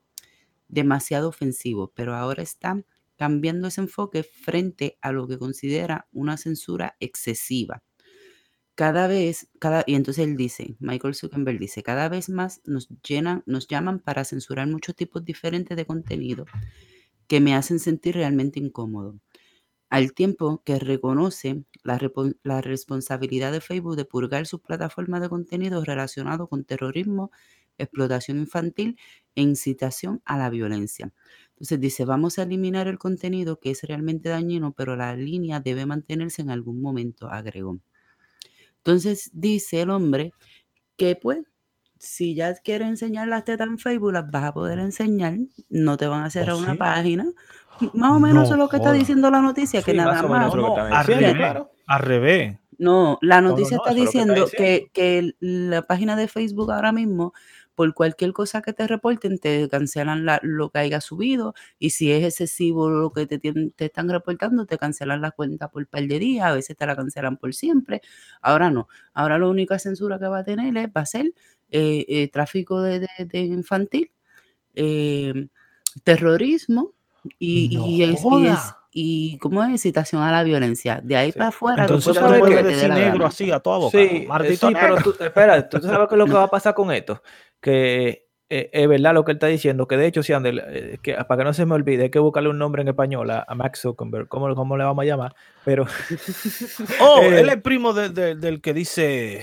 demasiado 0.69 1.29
ofensivo, 1.29 1.91
pero 1.95 2.15
ahora 2.15 2.43
está 2.43 2.83
cambiando 3.17 3.67
ese 3.69 3.81
enfoque 3.81 4.23
frente 4.23 4.97
a 5.01 5.11
lo 5.11 5.27
que 5.27 5.39
considera 5.39 6.07
una 6.13 6.37
censura 6.37 6.95
excesiva. 6.99 7.83
Cada 8.75 9.07
vez, 9.07 9.49
cada, 9.59 9.83
y 9.85 9.95
entonces 9.95 10.25
él 10.25 10.37
dice, 10.37 10.75
Michael 10.79 11.13
Zuckerberg 11.15 11.59
dice, 11.59 11.83
cada 11.83 12.09
vez 12.09 12.29
más 12.29 12.61
nos 12.65 12.89
llenan, 13.07 13.43
nos 13.45 13.67
llaman 13.67 13.99
para 13.99 14.23
censurar 14.25 14.67
muchos 14.67 14.95
tipos 14.95 15.23
diferentes 15.25 15.75
de 15.77 15.85
contenido 15.85 16.45
que 17.27 17.39
me 17.41 17.55
hacen 17.55 17.79
sentir 17.79 18.15
realmente 18.15 18.59
incómodo. 18.59 19.19
Al 19.89 20.13
tiempo 20.13 20.63
que 20.65 20.79
reconoce 20.79 21.65
la, 21.83 21.99
la 22.43 22.61
responsabilidad 22.61 23.51
de 23.53 23.61
Facebook 23.61 23.95
de 23.97 24.05
purgar 24.05 24.47
sus 24.47 24.61
plataformas 24.61 25.21
de 25.21 25.29
contenido 25.29 25.83
relacionado 25.85 26.47
con 26.49 26.65
terrorismo, 26.65 27.31
explotación 27.77 28.39
infantil 28.39 28.97
e 29.35 29.41
incitación 29.43 30.21
a 30.25 30.37
la 30.37 30.49
violencia. 30.49 31.13
Entonces 31.51 31.79
dice, 31.81 32.05
vamos 32.05 32.39
a 32.39 32.43
eliminar 32.43 32.87
el 32.87 32.99
contenido 32.99 33.59
que 33.59 33.71
es 33.71 33.83
realmente 33.83 34.29
dañino, 34.29 34.73
pero 34.73 34.95
la 34.97 35.15
línea 35.15 35.59
debe 35.61 35.85
mantenerse 35.85 36.41
en 36.43 36.51
algún 36.51 36.81
momento, 36.81 37.29
agregó. 37.29 37.79
Entonces 38.83 39.29
dice 39.33 39.81
el 39.81 39.89
hombre 39.91 40.33
que 40.97 41.15
pues, 41.15 41.39
si 41.99 42.35
ya 42.35 42.53
quieres 42.55 42.87
enseñar 42.89 43.27
las 43.27 43.43
tetas 43.45 43.67
en 43.67 43.77
Facebook, 43.77 44.13
las 44.13 44.29
vas 44.31 44.45
a 44.45 44.53
poder 44.53 44.79
enseñar, 44.79 45.37
no 45.69 45.97
te 45.97 46.07
van 46.07 46.23
a 46.23 46.29
cerrar 46.31 46.55
una 46.55 46.71
sí? 46.73 46.77
página. 46.77 47.25
Más 47.93 48.11
o 48.11 48.19
menos 48.19 48.43
eso 48.45 48.53
es 48.53 48.57
No 48.57 48.63
lo 48.63 48.69
que 48.69 48.77
está 48.77 48.91
diciendo 48.93 49.29
la 49.31 49.41
noticia, 49.41 49.81
que 49.83 49.91
Sí, 49.91 49.97
nada 49.97 50.23
más 50.23 50.51
que 50.51 50.57
No, 50.57 50.75
al 50.75 51.05
revés. 51.05 51.33
claro. 51.35 51.71
Al 51.87 51.99
revés. 51.99 52.57
No, 52.77 53.19
la 53.21 53.41
no, 53.41 53.49
noticia 53.49 53.77
no, 53.77 53.83
está 53.83 53.93
que 53.95 54.01
diciendo 54.01 54.33
que, 54.33 54.89
diciendo. 54.89 54.89
que 54.93 55.35
la 55.39 55.81
página 55.83 56.15
de 56.15 56.27
Facebook 56.27 56.71
ahora 56.71 56.91
mismo, 56.91 57.33
por 57.75 57.93
cualquier 57.93 58.33
cosa 58.33 58.61
que 58.61 58.73
te 58.73 58.85
reporten, 58.85 59.39
te 59.39 59.67
cancelan 59.69 60.25
la- 60.25 60.39
lo 60.43 60.69
que 60.69 60.79
haya 60.79 61.01
subido 61.01 61.53
y 61.79 61.91
si 61.91 62.11
es 62.11 62.23
excesivo 62.25 62.89
lo 62.89 63.11
que 63.11 63.25
te, 63.25 63.39
tienen- 63.39 63.71
te 63.71 63.85
están 63.85 64.09
reportando, 64.09 64.65
te 64.65 64.77
cancelan 64.77 65.21
la 65.21 65.31
cuenta 65.31 65.69
por 65.69 65.87
par 65.87 66.03
de 66.03 66.19
días, 66.19 66.45
a 66.45 66.53
veces 66.53 66.75
te 66.77 66.85
la 66.85 66.95
cancelan 66.95 67.37
por 67.37 67.53
siempre. 67.53 68.01
Ahora 68.41 68.69
no, 68.69 68.87
ahora 69.13 69.39
la 69.39 69.47
única 69.47 69.79
censura 69.79 70.19
que 70.19 70.27
va 70.27 70.39
a 70.39 70.43
tener 70.43 70.75
es, 70.77 70.87
va 70.95 71.01
a 71.01 71.05
ser 71.05 71.33
eh, 71.73 72.05
eh, 72.09 72.27
tráfico 72.27 72.81
de, 72.81 72.99
de- 72.99 73.07
de 73.25 73.39
infantil, 73.39 74.11
eh, 74.75 75.47
terrorismo 76.03 76.93
y, 77.39 77.69
No 77.77 77.85
y, 77.87 78.03
es, 78.03 78.09
y, 78.09 78.13
es- 78.13 78.21
joda. 78.21 78.77
y 78.91 79.37
¿cómo 79.37 79.63
es? 79.63 79.81
Citación 79.81 80.21
a 80.21 80.31
la 80.31 80.43
violencia. 80.43 80.99
De 81.03 81.15
ahí 81.15 81.31
Sí. 81.31 81.37
para 81.37 81.49
afuera, 81.49 81.83
Entonces 81.83 82.13
tú 82.13 82.19
puedes 82.39 82.65
decir 82.65 82.89
negro 82.89 83.25
así 83.25 83.51
a 83.51 83.59
toda 83.59 83.77
boca. 83.77 83.97
Sí, 83.97 84.27
sí, 84.57 84.73
pero 84.73 84.97
tú, 84.97 85.15
espera, 85.23 85.69
tú 85.69 85.79
sabes 85.79 86.07
qué 86.09 86.15
es 86.15 86.19
lo 86.19 86.25
que 86.25 86.33
va 86.33 86.43
a 86.43 86.49
pasar 86.49 86.73
con 86.73 86.91
esto. 86.91 87.21
Que 87.61 88.25
eh, 88.49 88.69
es 88.73 88.87
verdad 88.89 89.13
lo 89.13 89.23
que 89.23 89.31
él 89.31 89.37
está 89.37 89.47
diciendo, 89.47 89.87
que 89.87 89.95
de 89.95 90.07
hecho, 90.07 90.23
si 90.23 90.33
Ander, 90.33 90.61
eh, 90.67 90.97
que, 91.01 91.13
para 91.13 91.37
que 91.37 91.43
no 91.45 91.53
se 91.53 91.65
me 91.65 91.75
olvide, 91.75 92.03
hay 92.03 92.09
que 92.09 92.19
buscarle 92.19 92.49
un 92.49 92.57
nombre 92.57 92.81
en 92.81 92.89
español 92.89 93.31
a, 93.31 93.45
a 93.47 93.55
Max 93.55 93.79
Zuckerberg, 93.81 94.27
¿cómo, 94.27 94.53
cómo 94.55 94.75
le 94.75 94.83
vamos 94.83 95.03
a 95.03 95.05
llamar? 95.05 95.35
Pero, 95.63 95.85
Oh, 96.99 97.21
Eh, 97.23 97.39
él 97.39 97.49
es 97.49 97.61
primo 97.61 97.93
de- 97.93 98.09
de- 98.09 98.35
del 98.35 98.59
que 98.61 98.73
dice. 98.73 99.41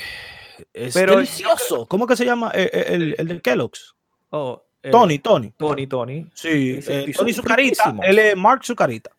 Es 0.74 0.92
Pero 0.94 1.14
delicioso. 1.16 1.86
¿Cómo 1.86 2.06
que 2.06 2.16
se 2.16 2.24
llama? 2.24 2.50
Eh, 2.54 2.68
eh, 2.72 2.84
El, 2.88 3.14
el 3.16 3.28
de 3.28 3.40
Kellogg's. 3.40 3.94
oh, 4.30 4.62
eh, 4.82 4.90
Tony, 4.90 5.18
Tony. 5.20 5.52
Tony, 5.56 5.86
Tony. 5.86 6.26
Sí, 6.34 6.78
eh, 6.86 7.12
Tony 7.16 7.32
Zucarita. 7.32 7.94
Él 8.02 8.18
es 8.18 8.36
Mark 8.36 8.64
Zucarita. 8.64 9.10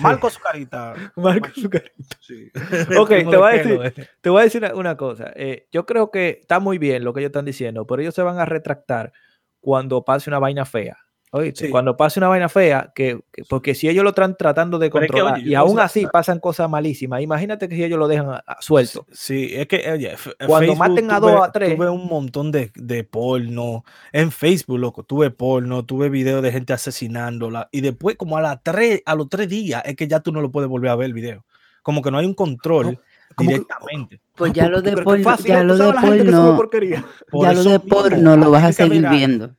Marco 0.00 0.30
Zucarita. 0.30 0.94
Marco 1.16 1.48
Zuckerberg. 1.54 1.92
Sí. 2.20 2.50
Ok, 2.98 3.08
te 3.08 3.24
voy 3.24 3.52
a 3.52 3.56
decir- 3.62 3.80
eh. 3.98 4.08
Te 4.20 4.30
voy 4.30 4.40
a 4.40 4.44
decir 4.44 4.62
una, 4.64 4.74
una 4.74 4.96
cosa. 4.96 5.32
eh, 5.36 5.66
yo 5.72 5.86
creo 5.86 6.10
que 6.10 6.38
está 6.40 6.60
muy 6.60 6.78
bien 6.78 7.04
lo 7.04 7.12
que 7.12 7.20
ellos 7.20 7.28
están 7.30 7.44
diciendo, 7.44 7.86
pero 7.86 8.02
ellos 8.02 8.14
se 8.14 8.22
van 8.22 8.38
a 8.38 8.44
retractar 8.44 9.12
cuando 9.60 10.04
pase 10.04 10.30
una 10.30 10.38
vaina 10.38 10.64
fea. 10.64 10.96
¿Oíste? 11.36 11.66
Sí. 11.66 11.70
Cuando 11.70 11.96
pase 11.96 12.20
una 12.20 12.28
vaina 12.28 12.48
fea, 12.48 12.92
que, 12.94 13.20
que- 13.32 13.42
porque 13.48 13.74
si 13.74 13.88
ellos 13.88 14.02
lo 14.04 14.10
están 14.10 14.36
tratando 14.36 14.78
de 14.78 14.90
Pero 14.90 15.04
es 15.04 15.10
que, 15.10 15.12
controlar 15.12 15.40
oye, 15.40 15.50
y 15.50 15.54
aún 15.54 15.78
así 15.80 16.06
pasan 16.12 16.40
cosas 16.40 16.68
malísimas, 16.68 17.20
imagínate 17.22 17.68
que 17.68 17.76
si 17.76 17.84
ellos 17.84 17.98
lo 17.98 18.08
dejan 18.08 18.30
a- 18.30 18.44
a- 18.46 18.56
suelto. 18.60 19.06
Sí, 19.12 19.50
es 19.54 19.66
que 19.68 19.90
oye, 19.92 20.14
Cuando 20.46 20.56
Facebook 20.58 20.78
maten 20.78 21.10
a 21.10 21.20
tuve- 21.20 21.32
dos, 21.32 21.42
a 21.48 21.52
tres. 21.52 21.76
Tuve 21.76 21.88
un 21.90 22.06
montón 22.06 22.50
de, 22.52 22.70
de 22.74 23.04
porno. 23.04 23.84
En 24.12 24.30
Facebook, 24.30 24.78
loco, 24.78 25.02
tuve 25.04 25.30
porno, 25.30 25.84
tuve 25.84 26.08
videos 26.08 26.42
de 26.42 26.52
gente 26.52 26.72
asesinándola. 26.72 27.68
Y 27.72 27.80
después, 27.80 28.16
como 28.16 28.36
a, 28.36 28.40
las 28.42 28.62
tres, 28.62 29.02
a 29.06 29.14
los 29.14 29.28
tres 29.28 29.48
días, 29.48 29.82
es 29.84 29.96
que 29.96 30.08
ya 30.08 30.20
tú 30.20 30.32
no 30.32 30.40
lo 30.40 30.50
puedes 30.50 30.68
volver 30.68 30.90
a 30.90 30.96
ver 30.96 31.06
el 31.06 31.12
video. 31.14 31.44
Como 31.82 32.02
que 32.02 32.10
no 32.10 32.18
hay 32.18 32.26
un 32.26 32.34
control 32.34 32.98
como 33.34 33.48
que- 33.50 33.54
directamente. 33.54 34.20
Pues 34.34 34.50
Ah, 34.50 34.54
ya 34.54 34.64
¿tú- 34.66 34.70
lo 34.70 34.82
de 34.82 34.92
porno, 34.96 35.36
ya 35.44 35.60
¿Tú 35.60 35.64
lo 35.66 35.74
de 35.74 35.78
sabes 35.78 35.94
la 35.94 36.00
gente 36.02 36.24
que 36.24 36.30
sube 36.30 36.56
porno, 36.56 37.42
ya 37.42 37.52
lo 37.54 37.62
de 37.64 37.80
porno 37.80 38.36
lo 38.36 38.50
vas 38.50 38.64
a 38.64 38.72
seguir 38.72 39.08
viendo. 39.08 39.55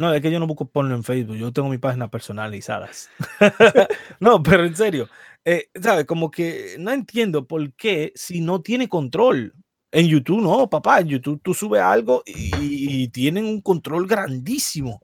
No, 0.00 0.14
es 0.14 0.22
que 0.22 0.30
yo 0.30 0.40
no 0.40 0.46
busco 0.46 0.64
porno 0.64 0.94
en 0.94 1.04
Facebook, 1.04 1.36
yo 1.36 1.52
tengo 1.52 1.68
mi 1.68 1.76
página 1.76 2.10
personalizadas. 2.10 3.10
no, 4.18 4.42
pero 4.42 4.64
en 4.64 4.74
serio, 4.74 5.10
eh, 5.44 5.68
¿sabes? 5.78 6.06
Como 6.06 6.30
que 6.30 6.76
no 6.78 6.90
entiendo 6.90 7.46
por 7.46 7.74
qué 7.74 8.10
si 8.14 8.40
no 8.40 8.62
tiene 8.62 8.88
control. 8.88 9.52
En 9.92 10.06
YouTube 10.06 10.40
no, 10.40 10.70
papá, 10.70 11.00
en 11.00 11.08
YouTube 11.08 11.42
tú 11.42 11.52
subes 11.52 11.82
algo 11.82 12.22
y, 12.24 13.02
y 13.02 13.08
tienen 13.08 13.44
un 13.44 13.60
control 13.60 14.06
grandísimo. 14.06 15.02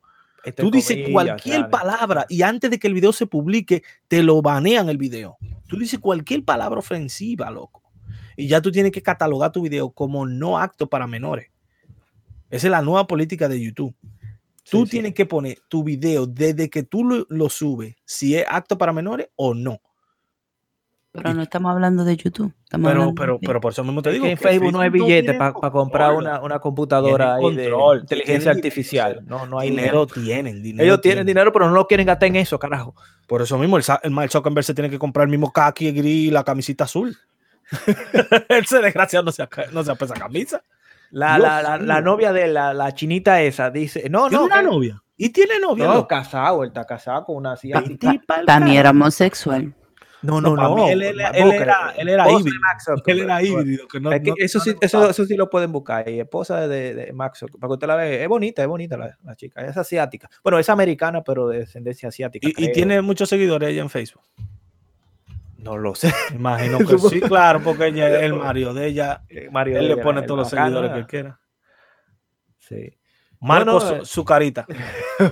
Tú 0.56 0.70
dices 0.70 0.96
comillas, 0.96 1.12
cualquier 1.12 1.68
palabra 1.68 2.24
y 2.30 2.40
antes 2.40 2.70
de 2.70 2.78
que 2.78 2.86
el 2.86 2.94
video 2.94 3.12
se 3.12 3.26
publique, 3.26 3.82
te 4.08 4.22
lo 4.22 4.40
banean 4.40 4.88
el 4.88 4.96
video. 4.96 5.36
Tú 5.66 5.76
dices 5.76 5.98
cualquier 5.98 6.42
palabra 6.42 6.78
ofensiva, 6.78 7.50
loco. 7.50 7.82
Y 8.34 8.48
ya 8.48 8.62
tú 8.62 8.72
tienes 8.72 8.92
que 8.92 9.02
catalogar 9.02 9.52
tu 9.52 9.60
video 9.60 9.90
como 9.90 10.24
no 10.24 10.58
apto 10.58 10.88
para 10.88 11.06
menores. 11.06 11.50
Esa 12.48 12.68
es 12.68 12.70
la 12.70 12.80
nueva 12.80 13.06
política 13.06 13.46
de 13.46 13.60
YouTube. 13.60 13.94
Tú 14.70 14.78
Sí, 14.80 14.84
sí. 14.86 14.90
tienes 14.90 15.14
que 15.14 15.26
poner 15.26 15.58
tu 15.68 15.84
video 15.84 16.26
desde 16.26 16.68
que 16.68 16.82
tú 16.82 17.04
lo, 17.04 17.26
lo 17.28 17.48
subes, 17.48 17.94
si 18.04 18.34
es 18.36 18.44
apto 18.48 18.76
para 18.76 18.92
menores 18.92 19.28
o 19.36 19.54
no. 19.54 19.80
Pero 21.12 21.32
no 21.32 21.40
estamos 21.40 21.72
hablando 21.72 22.04
de 22.04 22.14
YouTube. 22.14 22.52
Estamos 22.64 22.90
Pero, 22.90 23.00
hablando 23.02 23.14
pero, 23.22 23.38
de- 23.40 23.46
pero 23.46 23.58
por 23.60 23.72
eso 23.72 23.82
mismo 23.84 24.02
te 24.02 24.10
Es 24.10 24.14
digo. 24.14 24.24
que 24.26 24.32
en 24.32 24.36
que 24.36 24.42
Facebook 24.48 24.72
no 24.72 24.80
hay 24.80 24.90
billete 24.90 25.32
para 25.32 25.52
comprar 25.52 26.12
una, 26.14 26.42
una 26.42 26.58
computadora 26.58 27.36
ahí 27.36 27.54
de 27.54 27.70
control, 27.70 28.00
inteligencia 28.00 28.50
artificial. 28.50 29.20
dinero, 29.20 29.38
No, 29.38 29.46
no 29.46 29.58
hay 29.58 29.70
dinero 29.70 30.04
dinero. 30.04 30.06
tienen, 30.26 30.62
dinero 30.62 30.84
Ellos 30.84 31.00
tienen 31.00 31.24
dinero, 31.24 31.52
pero 31.54 31.68
no 31.68 31.74
lo 31.74 31.86
quieren 31.86 32.06
gastar 32.06 32.28
en 32.28 32.36
eso, 32.36 32.58
carajo. 32.58 32.94
Por 33.26 33.40
eso 33.40 33.56
mismo 33.56 33.78
el, 33.78 33.84
el 34.02 34.10
Mark 34.10 34.30
Zuckerberg 34.30 34.64
se 34.64 34.74
tiene 34.74 34.90
que 34.90 34.98
comprar 34.98 35.24
el 35.24 35.30
mismo 35.30 35.50
kaki 35.52 35.90
gris 35.92 36.28
y 36.28 36.30
la 36.30 36.44
camisita 36.44 36.84
azul. 36.84 37.16
Ese 38.48 38.80
desgraciado 38.80 39.24
no 39.24 39.32
se, 39.32 39.46
no 39.72 39.84
se 39.84 39.90
apesa 39.92 40.12
camisa. 40.14 40.62
La, 41.10 41.38
la, 41.38 41.62
la, 41.62 41.78
la 41.78 42.00
novia 42.00 42.32
de 42.32 42.48
la, 42.48 42.74
la 42.74 42.92
chinita 42.92 43.40
esa 43.42 43.70
dice, 43.70 44.08
no, 44.10 44.28
¿Tiene 44.28 44.36
no, 44.42 44.44
una 44.46 44.56
que- 44.60 44.66
novia? 44.66 45.02
¿Y 45.16 45.30
tiene 45.30 45.58
novia? 45.60 45.86
no, 45.86 46.06
casado, 46.06 46.62
él 46.62 46.68
está 46.68 46.84
casado 46.84 47.24
con 47.24 47.36
una 47.36 47.52
asiática. 47.52 48.14
Carajo. 48.46 48.72
era 48.72 48.90
homosexual. 48.90 49.74
No, 50.22 50.40
No, 50.40 50.56
no, 50.56 50.76
no. 50.76 50.88
él 50.88 51.02
él 51.02 51.14
crees. 51.16 51.60
era- 51.62 51.94
él 51.96 52.08
era 52.08 52.30
híbrido. 52.30 52.56
Él 53.06 53.20
era 53.20 53.42
híbrido. 53.42 53.86
Que 53.88 54.00
no, 54.00 54.10
Es 54.12 54.20
que 54.22 54.30
no- 54.30 54.36
eso, 54.38 54.58
no 54.58 54.64
sí, 54.64 54.74
eso, 54.80 55.08
eso 55.08 55.24
sí 55.24 55.36
lo 55.36 55.48
pueden 55.48 55.70
buscar. 55.72 56.08
Y 56.08 56.18
esposa 56.20 56.66
de, 56.66 56.94
de 56.94 57.12
Max 57.12 57.44
para 57.60 57.68
que 57.68 57.72
usted 57.74 57.86
la 57.86 57.96
vea. 57.96 58.22
Es 58.24 58.28
bonita, 58.28 58.62
es 58.62 58.68
bonita 58.68 58.96
la, 58.96 59.16
la 59.24 59.36
chica. 59.36 59.64
Es 59.64 59.76
asiática. 59.76 60.28
Bueno, 60.42 60.58
es 60.58 60.68
americana, 60.68 61.22
pero 61.22 61.48
de 61.48 61.60
descendencia 61.60 62.08
asiática. 62.08 62.48
Y, 62.48 62.64
y 62.64 62.72
tiene 62.72 63.00
muchos 63.02 63.28
seguidores 63.28 63.68
ella 63.70 63.82
en 63.82 63.90
Facebook. 63.90 64.22
No 65.58 65.76
lo 65.76 65.94
sé. 65.94 66.12
Imagino 66.34 66.78
que 66.78 66.98
sí, 66.98 67.20
claro, 67.22 67.60
porque 67.62 67.86
ella 67.88 68.08
es 68.18 68.22
el 68.24 68.34
marido 68.34 68.74
de 68.74 68.86
ella. 68.86 69.22
Eh, 69.28 69.48
Mario 69.50 69.78
Él 69.78 69.88
le 69.88 69.96
pone 69.98 70.22
todos 70.22 70.40
los 70.40 70.50
seguidores 70.50 70.92
que 70.92 71.06
quiera. 71.06 71.40
Sí. 72.58 72.98
Marco 73.40 73.64
no, 73.72 73.80
su, 73.80 73.94
eh. 73.94 74.00
su 74.04 74.24
carita. 74.24 74.66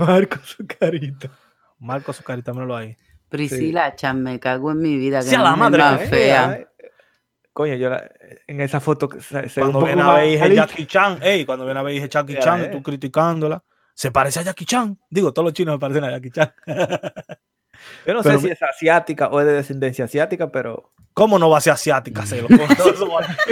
Marco 0.00 0.38
su 0.44 0.66
carita. 0.66 1.30
Marco 1.78 2.12
su 2.12 2.22
carita, 2.22 2.52
míralo 2.52 2.76
ahí. 2.76 2.96
Priscila, 3.28 3.96
chan, 3.96 4.22
me 4.22 4.38
cago 4.38 4.70
en 4.70 4.78
mi 4.80 4.96
vida. 4.96 5.18
Que 5.20 5.26
Sí, 5.26 5.34
a 5.34 5.42
la 5.42 5.56
madre 5.56 5.78
más 5.82 6.00
que- 6.00 6.06
fea. 6.06 6.68
Coño, 7.52 7.74
yo 7.74 7.88
la- 7.90 8.10
en 8.46 8.60
esa 8.60 8.80
foto 8.80 9.08
se, 9.20 9.48
se 9.48 9.60
ve 9.60 9.66
un 9.66 9.72
Cuando 9.72 9.86
viene 9.86 10.02
a 10.02 10.14
ver 10.14 10.28
dije. 10.28 10.54
Jackie 10.54 10.86
Chan, 10.86 11.18
ey, 11.22 11.44
cuando 11.44 11.64
viene 11.64 11.80
a 11.80 11.82
ver 11.82 11.94
dije 11.94 12.08
Jackie 12.08 12.34
Ya, 12.34 12.40
Chan 12.40 12.60
y 12.60 12.64
eh. 12.64 12.68
tú 12.68 12.82
criticándola, 12.82 13.62
se 13.94 14.10
parece 14.10 14.40
a 14.40 14.42
Jackie 14.42 14.64
Chan. 14.66 14.98
Digo, 15.08 15.32
todos 15.32 15.46
los 15.46 15.52
chinos 15.52 15.74
me 15.76 15.78
parecen 15.78 16.04
a 16.04 16.10
Jackie 16.10 16.30
Chan. 16.30 16.52
Yo 18.06 18.14
no 18.14 18.22
pero 18.22 18.40
sé 18.40 18.46
si 18.46 18.52
es 18.52 18.62
asiática 18.62 19.28
o 19.28 19.40
es 19.40 19.46
de 19.46 19.52
descendencia 19.52 20.04
asiática, 20.06 20.50
pero 20.50 20.90
¿Cómo 21.14 21.38
no 21.38 21.48
va 21.48 21.58
a 21.58 21.60
ser 21.60 21.74
asiática, 21.74 22.26
Celo? 22.26 22.48
¿En 22.50 22.58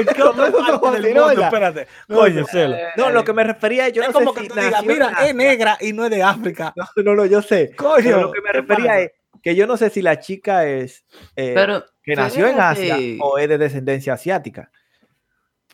qué 0.06 0.22
otra 0.24 0.48
Eso 0.48 0.62
no 0.66 0.80
parte 0.80 0.96
del 0.96 1.02
fascinó 1.02 1.26
mundo? 1.28 1.40
ya. 1.40 1.46
Espérate. 1.46 1.87
No, 2.08 2.16
Coño, 2.16 2.40
no, 2.40 2.46
Celo. 2.48 2.76
no, 2.96 3.11
lo 3.11 3.22
que 3.24 3.32
me 3.32 3.44
refería 3.44 3.88
yo 3.88 4.02
es 4.02 4.08
no 4.08 4.14
como 4.14 4.32
sé 4.35 4.40
que 4.40 4.42
si 4.42 4.48
tú 4.48 4.54
digas, 4.56 4.72
nació 4.72 4.88
mira, 4.92 5.12
es 5.24 5.35
negra 5.37 5.78
y 5.80 5.92
no 5.92 6.04
es 6.06 6.11
de 6.11 6.24
África. 6.24 6.74
No, 6.76 6.85
no, 7.04 7.14
no, 7.14 7.24
yo 7.26 7.40
sé. 7.40 7.72
Coño, 7.76 8.02
Pero 8.02 8.20
lo 8.22 8.32
que 8.32 8.40
me 8.40 8.46
¿qué 8.50 8.52
refería 8.52 8.87
pasa? 8.88 9.00
es 9.02 9.12
que 9.44 9.54
yo 9.54 9.68
no 9.68 9.76
sé 9.76 9.90
si 9.90 10.02
la 10.02 10.18
chica 10.18 10.66
es 10.66 11.04
eh, 11.37 11.52
Pero, 11.54 11.85
que 12.02 12.16
nació 12.16 12.48
en 12.48 12.58
Asia 12.61 12.98
o 13.20 13.38
es 13.38 13.48
de 13.48 13.58
descendencia 13.58 14.14
asiática. 14.14 14.72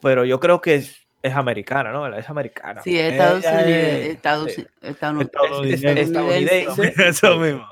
Pero 0.03 0.27
yo 0.27 0.39
creo 0.41 0.61
que 0.61 0.75
es, 0.75 1.07
es 1.23 1.35
americana, 1.35 1.91
¿no? 1.91 2.07
Es 2.15 2.29
americana. 2.29 2.83
sí, 2.83 2.99
es 2.99 3.13
Estados 3.13 3.43
Unidos. 3.47 3.63
es- 3.63 4.07
Estados, 4.11 4.57
estadounidense. 4.83 6.95
Eso 7.09 7.37
mismo. 7.39 7.67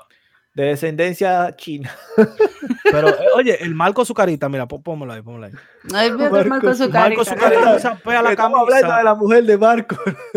De 0.57 0.65
descendencia 0.65 1.55
china. 1.55 1.95
Pero, 2.91 3.09
eh, 3.11 3.27
oye, 3.35 3.63
el 3.63 3.75
Marco 3.75 4.07
su 4.07 4.15
carita, 4.15 4.49
mira, 4.49 4.67
pó- 4.67 4.81
pónmelo 4.83 5.13
ahí, 5.13 5.21
pónmelo 5.21 5.47
ahí. 5.47 5.53
Ay, 5.95 6.11
Marco 6.13 6.49
Marco 6.49 6.75
su 6.75 6.89
Marco 6.89 7.25
su 7.27 7.31
carita. 7.35 7.61
carita 7.61 7.79
se 7.79 7.89
apea 7.89 8.23
la 8.23 8.31
Estamos 8.31 8.61
hablando 8.61 8.75
de 8.75 8.81
camisa. 8.81 9.03
la 9.05 9.15
mujer 9.15 9.45
de 9.45 9.59
Marco. 9.59 9.97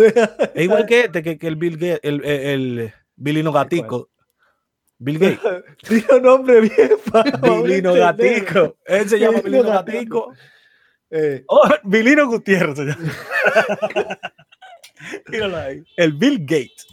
Es 0.53 0.63
igual 0.65 0.85
que 0.85 1.05
este, 1.05 1.23
que, 1.23 1.37
que 1.37 1.47
el 1.47 1.55
Bill 1.55 1.77
Gates, 1.77 2.01
el, 2.03 2.15
el, 2.25 2.41
el 2.79 2.93
Bilino 3.15 3.53
Gatico. 3.53 4.09
Bill 4.97 5.19
Gates. 5.19 5.39
Tiene 5.87 6.05
un 6.17 6.21
nombre 6.23 6.59
bien 6.61 6.91
fácil. 7.01 7.33
Bilino 7.63 7.93
Gatico. 7.93 8.75
Él 8.85 9.07
se 9.07 9.19
llama 9.19 9.39
Bilino 9.39 9.63
Gatico. 9.69 10.27
Gatico. 10.27 10.33
Eh, 11.11 11.43
Oh, 11.47 11.67
Bilino 11.85 12.27
Gutiérrez 12.27 12.75
se 12.77 12.85
llama. 12.87 13.13
Míralo 15.29 15.57
ahí. 15.57 15.81
El 15.95 16.11
Bill 16.13 16.39
Gates. 16.41 16.87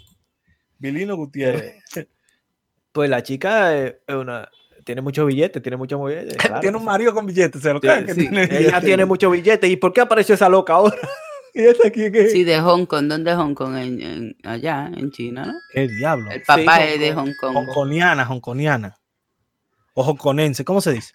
Bilino 0.78 1.16
Gutiérrez. 1.16 1.82
Pues 2.96 3.10
la 3.10 3.22
chica 3.22 3.76
es 3.76 3.94
una, 4.08 4.48
tiene 4.84 5.02
muchos 5.02 5.26
billetes, 5.26 5.60
tiene 5.62 5.76
muchos 5.76 6.02
billetes. 6.02 6.36
claro. 6.38 6.60
Tiene 6.60 6.78
un 6.78 6.84
marido 6.84 7.12
con 7.12 7.26
billetes, 7.26 7.60
se 7.60 7.68
lo 7.72 7.78
Sí, 7.78 7.86
creen 7.86 8.06
que 8.06 8.14
sí, 8.14 8.20
tiene 8.22 8.42
Ella 8.44 8.58
billetes? 8.58 8.80
tiene 8.84 9.04
muchos 9.04 9.30
billetes. 9.30 9.70
¿Y 9.70 9.76
por 9.76 9.92
qué 9.92 10.00
apareció 10.00 10.34
esa 10.34 10.48
loca 10.48 10.72
ahora? 10.72 10.96
¿Y 11.54 11.60
esta 11.64 11.90
quién 11.90 12.14
es? 12.14 12.32
Sí, 12.32 12.44
de 12.44 12.58
Hong 12.60 12.86
Kong. 12.86 13.06
¿Dónde 13.08 13.30
es 13.32 13.36
Hong 13.36 13.54
Kong? 13.54 13.76
En, 13.76 14.00
en- 14.00 14.36
allá, 14.44 14.90
en 14.96 15.10
China, 15.10 15.46
¿no? 15.46 15.54
¿Qué 15.72 15.86
diablo? 15.88 16.30
El 16.30 16.42
papá 16.42 16.76
Hong 16.76 16.82
es 16.84 17.00
de 17.00 17.14
Kong. 17.14 17.18
Hong 17.28 17.34
Kong. 17.40 17.56
Hongkoniana, 17.56 18.28
hongkoniana. 18.28 18.96
O 19.94 20.02
hongkonense, 20.02 20.64
¿cómo 20.64 20.80
se 20.80 20.92
dice? 20.92 21.12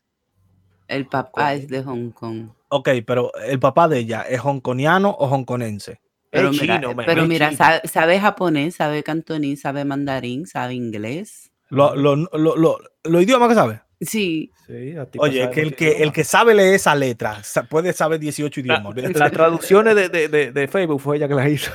El 0.87 1.07
papá 1.07 1.53
es 1.55 1.67
de 1.67 1.83
Hong 1.83 2.11
Kong. 2.11 2.49
Ok, 2.69 2.89
pero 3.05 3.31
el 3.45 3.59
papá 3.59 3.87
de 3.87 3.99
ella 3.99 4.21
es 4.23 4.39
hongkoniano 4.43 5.09
o 5.09 5.27
hongkonense. 5.27 5.99
Pero 6.31 6.49
Es 6.49 6.61
mira, 6.61 6.79
chino, 6.79 6.95
pero 7.05 7.25
mira 7.27 7.49
chino. 7.49 7.57
sabe, 7.57 7.81
sabe 7.87 8.19
japonés, 8.19 8.75
sabe 8.75 9.03
cantonés, 9.03 9.59
sabe 9.61 9.83
mandarín, 9.85 10.47
sabe 10.47 10.73
inglés. 10.75 11.50
Lo, 11.71 11.95
lo, 11.95 12.15
lo, 12.15 12.55
lo- 12.55 12.79
los 13.03 13.21
idiomas 13.23 13.49
que 13.49 13.55
sabe. 13.55 13.81
Sí, 13.99 14.51
Sí, 14.67 14.93
la 14.93 15.07
Oye, 15.19 15.49
que 15.51 15.61
el 15.61 15.75
que, 15.75 16.03
el 16.03 16.11
que 16.13 16.23
sabe 16.23 16.53
leer 16.55 16.75
esa 16.75 16.95
letra 16.95 17.41
puede 17.69 17.93
saber 17.93 18.19
18 18.19 18.59
idiomas. 18.61 18.95
La-. 18.95 19.09
Las 19.09 19.31
traducciones 19.31 19.95
de, 19.95 20.09
de, 20.09 20.27
de, 20.27 20.51
de 20.51 20.67
Facebook 20.67 21.01
fue 21.01 21.17
ella 21.17 21.27
que 21.27 21.33
las 21.35 21.47
hizo. 21.49 21.71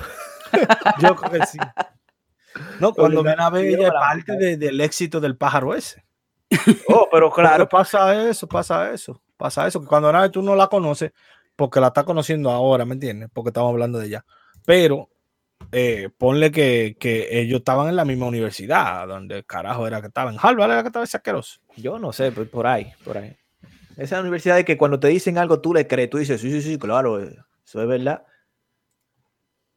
Yo 1.01 1.15
creo 1.17 1.31
que 1.33 1.47
sí. 1.47 1.59
No, 2.81 2.93
cuando 2.95 3.21
Oye, 3.21 3.31
ven 3.31 3.41
a 3.41 3.51
ver, 3.51 3.65
la- 3.65 3.69
ella 3.71 3.87
es 3.89 3.93
la- 3.95 4.01
parte 4.01 4.33
de- 4.37 4.57
del 4.57 4.81
éxito 4.81 5.21
del 5.21 5.37
pájaro 5.37 5.75
ese. 5.75 6.05
Oh, 6.89 7.09
pero 7.11 7.31
Claro, 7.31 7.49
claro. 7.51 7.69
pasa 7.69 8.29
eso, 8.29 8.47
pasa 8.49 8.93
eso, 8.93 9.21
pasa 9.37 9.67
eso, 9.67 9.81
que 9.81 9.87
cuando 9.87 10.13
nada 10.13 10.31
tú 10.31 10.43
no 10.43 10.55
la 10.57 10.69
conoces, 10.69 11.13
porque 11.55 11.81
la 11.81 11.89
estás 11.89 12.05
conociendo 12.05 12.51
ahora, 12.51 12.85
¿me 12.85 12.95
entiendes? 12.95 13.29
Porque 13.33 13.51
estamos 13.51 13.71
hablando 13.71 13.99
de 13.99 14.07
ella. 14.07 14.25
Pero 14.65 15.09
eh, 15.72 16.09
ponle 16.16 16.50
que, 16.50 16.96
que 16.98 17.40
ellos 17.40 17.59
estaban 17.59 17.88
en 17.88 17.96
la 17.96 18.05
misma 18.05 18.26
universidad, 18.26 19.07
donde 19.07 19.44
carajo 19.44 19.87
era 19.87 20.00
que 20.00 20.09
estaban. 20.09 20.35
En 20.35 20.40
Harvard 20.42 20.70
era 20.70 20.83
que 20.83 20.88
estaba 20.88 21.05
ese 21.05 21.16
asqueroso. 21.16 21.61
Yo 21.76 21.98
no 21.98 22.12
sé, 22.12 22.33
por 22.33 22.66
ahí, 22.66 22.92
por 23.05 23.18
ahí. 23.18 23.37
Esa 23.96 24.20
universidad 24.20 24.57
de 24.57 24.64
que 24.64 24.76
cuando 24.76 25.00
te 25.00 25.09
dicen 25.09 25.38
algo 25.38 25.61
tú 25.61 25.72
le 25.72 25.87
crees, 25.87 26.11
tú 26.11 26.18
dices, 26.18 26.40
sí, 26.40 26.50
sí, 26.50 26.61
sí, 26.62 26.79
claro, 26.79 27.18
eso 27.18 27.83
es 27.83 27.88
verdad. 27.88 28.24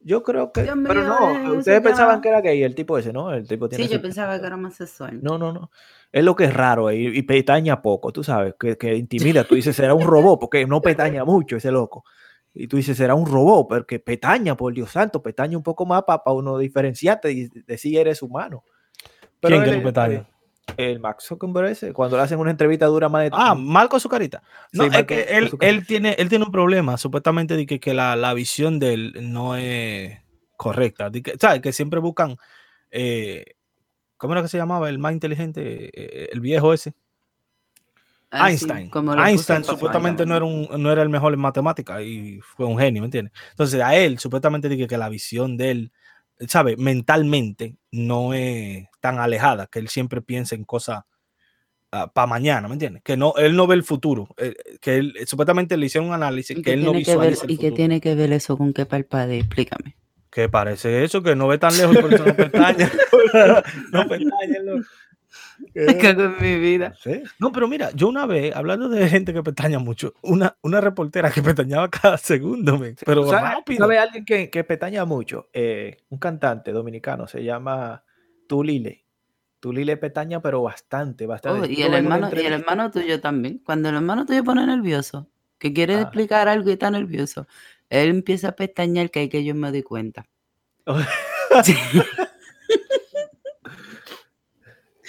Yo 0.02 0.22
creo 0.22 0.50
que, 0.50 0.62
Dios 0.62 0.78
pero 0.86 1.04
no, 1.04 1.56
ustedes 1.56 1.82
pensaban 1.82 2.22
que 2.22 2.30
era 2.30 2.40
gay, 2.40 2.62
el 2.62 2.74
tipo 2.74 2.96
ese, 2.96 3.12
¿no? 3.12 3.34
El 3.34 3.46
tipo 3.46 3.68
tiene 3.68 3.84
sí, 3.84 3.92
yo 3.92 4.00
pensaba 4.00 4.40
que 4.40 4.46
era 4.46 4.56
más 4.56 4.74
sexual. 4.74 5.18
No, 5.22 5.36
no, 5.36 5.52
no. 5.52 5.70
Es 6.10 6.24
lo 6.24 6.34
que 6.34 6.44
es 6.44 6.54
raro 6.54 6.88
eh, 6.88 6.96
y, 6.96 7.18
y 7.18 7.22
pestaña 7.22 7.82
poco, 7.82 8.10
tú 8.10 8.24
sabes, 8.24 8.54
que, 8.58 8.78
que 8.78 8.94
intimida. 8.94 9.44
Tú 9.44 9.56
dices, 9.56 9.76
será 9.76 9.92
un 9.92 10.06
robot, 10.06 10.40
porque 10.40 10.66
no 10.66 10.80
pestaña 10.80 11.24
mucho 11.26 11.56
ese 11.56 11.70
loco. 11.70 12.04
Y 12.52 12.66
tú 12.66 12.76
dices, 12.76 12.96
será 12.96 13.14
un 13.14 13.26
robot, 13.26 13.68
porque 13.68 13.98
pestaña, 14.00 14.56
por 14.56 14.74
Dios 14.74 14.90
santo, 14.90 15.22
pestaña 15.22 15.56
un 15.56 15.62
poco 15.62 15.86
más 15.86 16.02
para 16.04 16.20
uno 16.32 16.58
diferenciarte 16.58 17.30
y 17.32 17.48
decir 17.66 17.98
eres 17.98 18.22
humano. 18.22 18.64
¿Quién 19.40 19.62
que 19.62 19.68
él 19.70 19.74
no 19.76 19.78
es- 19.78 19.84
pestaña? 19.84 20.26
El 20.76 21.00
Max 21.00 21.24
Zuckerberg 21.24 21.66
ese, 21.70 21.92
cuando 21.92 22.16
le 22.16 22.22
hacen 22.22 22.38
una 22.38 22.52
entrevista 22.52 22.86
dura 22.86 23.08
más 23.08 23.24
de... 23.24 23.30
Ah, 23.32 23.54
Marco 23.56 23.96
Azucarita. 23.96 24.42
No, 24.72 24.84
Sí, 24.84 24.86
es 24.88 24.92
Marco 24.92 25.06
que 25.08 25.22
él, 25.22 25.50
él, 25.60 25.86
tiene, 25.86 26.14
él 26.16 26.28
tiene 26.28 26.44
un 26.44 26.52
problema, 26.52 26.96
supuestamente, 26.96 27.56
de 27.56 27.66
que, 27.66 27.80
que 27.80 27.92
la, 27.92 28.14
la 28.14 28.34
visión 28.34 28.78
de 28.78 28.94
él 28.94 29.14
no 29.32 29.56
es 29.56 30.18
correcta. 30.56 31.10
De 31.10 31.22
que, 31.22 31.34
¿Sabes? 31.40 31.60
Que 31.60 31.72
siempre 31.72 31.98
buscan. 31.98 32.36
eh, 32.92 33.44
¿Cómo 34.16 34.34
era 34.34 34.42
que 34.42 34.48
se 34.48 34.58
llamaba? 34.58 34.88
El 34.88 34.98
más 34.98 35.12
inteligente, 35.12 35.90
eh, 35.92 36.28
el 36.32 36.40
viejo 36.40 36.72
ese. 36.72 36.94
Ah, 38.30 38.46
sí, 38.46 38.52
Einstein. 38.52 38.90
como 38.90 39.12
Einstein 39.14 39.64
supuestamente 39.64 40.24
no 40.24 40.36
era, 40.36 40.44
un, 40.44 40.68
no 40.78 40.92
era 40.92 41.02
el 41.02 41.08
mejor 41.08 41.34
en 41.34 41.40
matemáticas 41.40 42.00
y 42.02 42.40
fue 42.42 42.66
un 42.66 42.78
genio, 42.78 43.02
¿me 43.02 43.06
entiendes? 43.06 43.34
Entonces 43.50 43.80
a 43.80 43.96
él 43.96 44.18
supuestamente 44.18 44.68
dije 44.68 44.86
que 44.86 44.96
la 44.96 45.08
visión 45.08 45.56
de 45.56 45.70
él, 45.72 45.92
¿sabe? 46.46 46.76
Mentalmente 46.76 47.76
no 47.90 48.32
es 48.32 48.86
tan 49.00 49.18
alejada, 49.18 49.66
que 49.66 49.80
él 49.80 49.88
siempre 49.88 50.22
piensa 50.22 50.54
en 50.54 50.64
cosas 50.64 51.02
para 51.90 52.26
mañana, 52.26 52.68
¿me 52.68 52.74
entiendes? 52.74 53.02
Que 53.02 53.16
no, 53.16 53.34
él 53.36 53.56
no 53.56 53.66
ve 53.66 53.74
el 53.74 53.82
futuro, 53.82 54.28
eh, 54.36 54.54
que 54.80 54.98
él, 54.98 55.14
supuestamente 55.26 55.76
le 55.76 55.86
hicieron 55.86 56.08
un 56.08 56.14
análisis 56.14 56.56
¿Y 56.56 56.62
que 56.62 56.70
qué 56.70 56.72
él 56.74 56.84
no 56.84 56.92
que 56.92 56.98
ver, 56.98 57.06
visualiza 57.06 57.44
el 57.46 57.50
¿Y 57.50 57.58
qué 57.58 57.72
tiene 57.72 58.00
que 58.00 58.14
ver 58.14 58.32
eso 58.32 58.56
con 58.56 58.72
qué 58.72 58.86
palpade? 58.86 59.38
Explícame. 59.38 59.96
Que 60.30 60.48
parece 60.48 61.02
eso, 61.02 61.20
que 61.22 61.34
no 61.34 61.48
ve 61.48 61.58
tan 61.58 61.76
lejos, 61.76 61.96
por 61.98 62.14
eso 62.14 62.24
no 62.24 62.36
pestaña. 62.36 62.88
no 63.92 64.08
pestaña, 64.08 64.60
loco. 64.62 64.86
Me 65.74 65.96
cago 65.98 66.22
en 66.24 66.36
mi 66.40 66.58
vida. 66.58 66.94
Sí. 67.00 67.22
No, 67.38 67.52
pero 67.52 67.68
mira, 67.68 67.90
yo 67.94 68.08
una 68.08 68.26
vez, 68.26 68.54
hablando 68.54 68.88
de 68.88 69.08
gente 69.08 69.32
que 69.32 69.42
pestaña 69.42 69.78
mucho, 69.78 70.14
una, 70.22 70.56
una 70.62 70.80
reportera 70.80 71.30
que 71.30 71.42
pestañaba 71.42 71.88
cada 71.90 72.16
segundo, 72.18 72.78
men, 72.78 72.96
pero 73.04 73.26
¿Sabe, 73.28 73.98
alguien 73.98 74.24
que, 74.24 74.50
que 74.50 74.64
pestaña 74.64 75.04
mucho? 75.04 75.48
Eh, 75.52 75.98
un 76.08 76.18
cantante 76.18 76.72
dominicano, 76.72 77.26
se 77.28 77.44
llama 77.44 78.02
Tulile. 78.48 79.04
Tulile 79.60 79.96
pestaña, 79.98 80.40
pero 80.40 80.62
bastante, 80.62 81.26
bastante. 81.26 81.68
Oh, 81.68 81.70
y 81.70 81.82
el 81.82 81.92
hermano, 81.94 82.30
y 82.34 82.46
el 82.46 82.52
hermano 82.54 82.90
tuyo 82.90 83.20
también. 83.20 83.58
Cuando 83.64 83.90
el 83.90 83.96
hermano 83.96 84.24
tuyo 84.24 84.42
pone 84.42 84.64
nervioso, 84.66 85.28
que 85.58 85.72
quiere 85.74 85.96
Ah. 85.96 86.00
explicar 86.02 86.48
algo 86.48 86.70
y 86.70 86.72
está 86.72 86.90
nervioso, 86.90 87.46
él 87.90 88.08
empieza 88.08 88.48
a 88.48 88.52
pestañear 88.56 89.10
que 89.10 89.20
hay 89.20 89.28
que 89.28 89.44
yo 89.44 89.54
me 89.54 89.70
doy 89.70 89.82
cuenta. 89.82 90.26
Sí. 91.64 91.74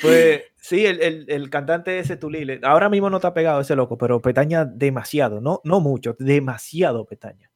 Pues 0.02 0.42
sí, 0.58 0.86
el, 0.86 1.02
el- 1.02 1.26
el 1.30 1.50
cantante 1.50 2.00
ese 2.00 2.18
Tulile, 2.18 2.60
ahora 2.64 2.90
mismo 2.90 3.10
no 3.10 3.18
está 3.18 3.34
pegado 3.34 3.62
ese 3.62 3.76
loco, 3.76 3.98
pero 3.98 4.22
pestaña 4.22 4.66
demasiado, 4.66 5.42
no, 5.42 5.62
no 5.64 5.80
mucho, 5.80 6.16
demasiado 6.20 7.06
pestaña. 7.06 7.50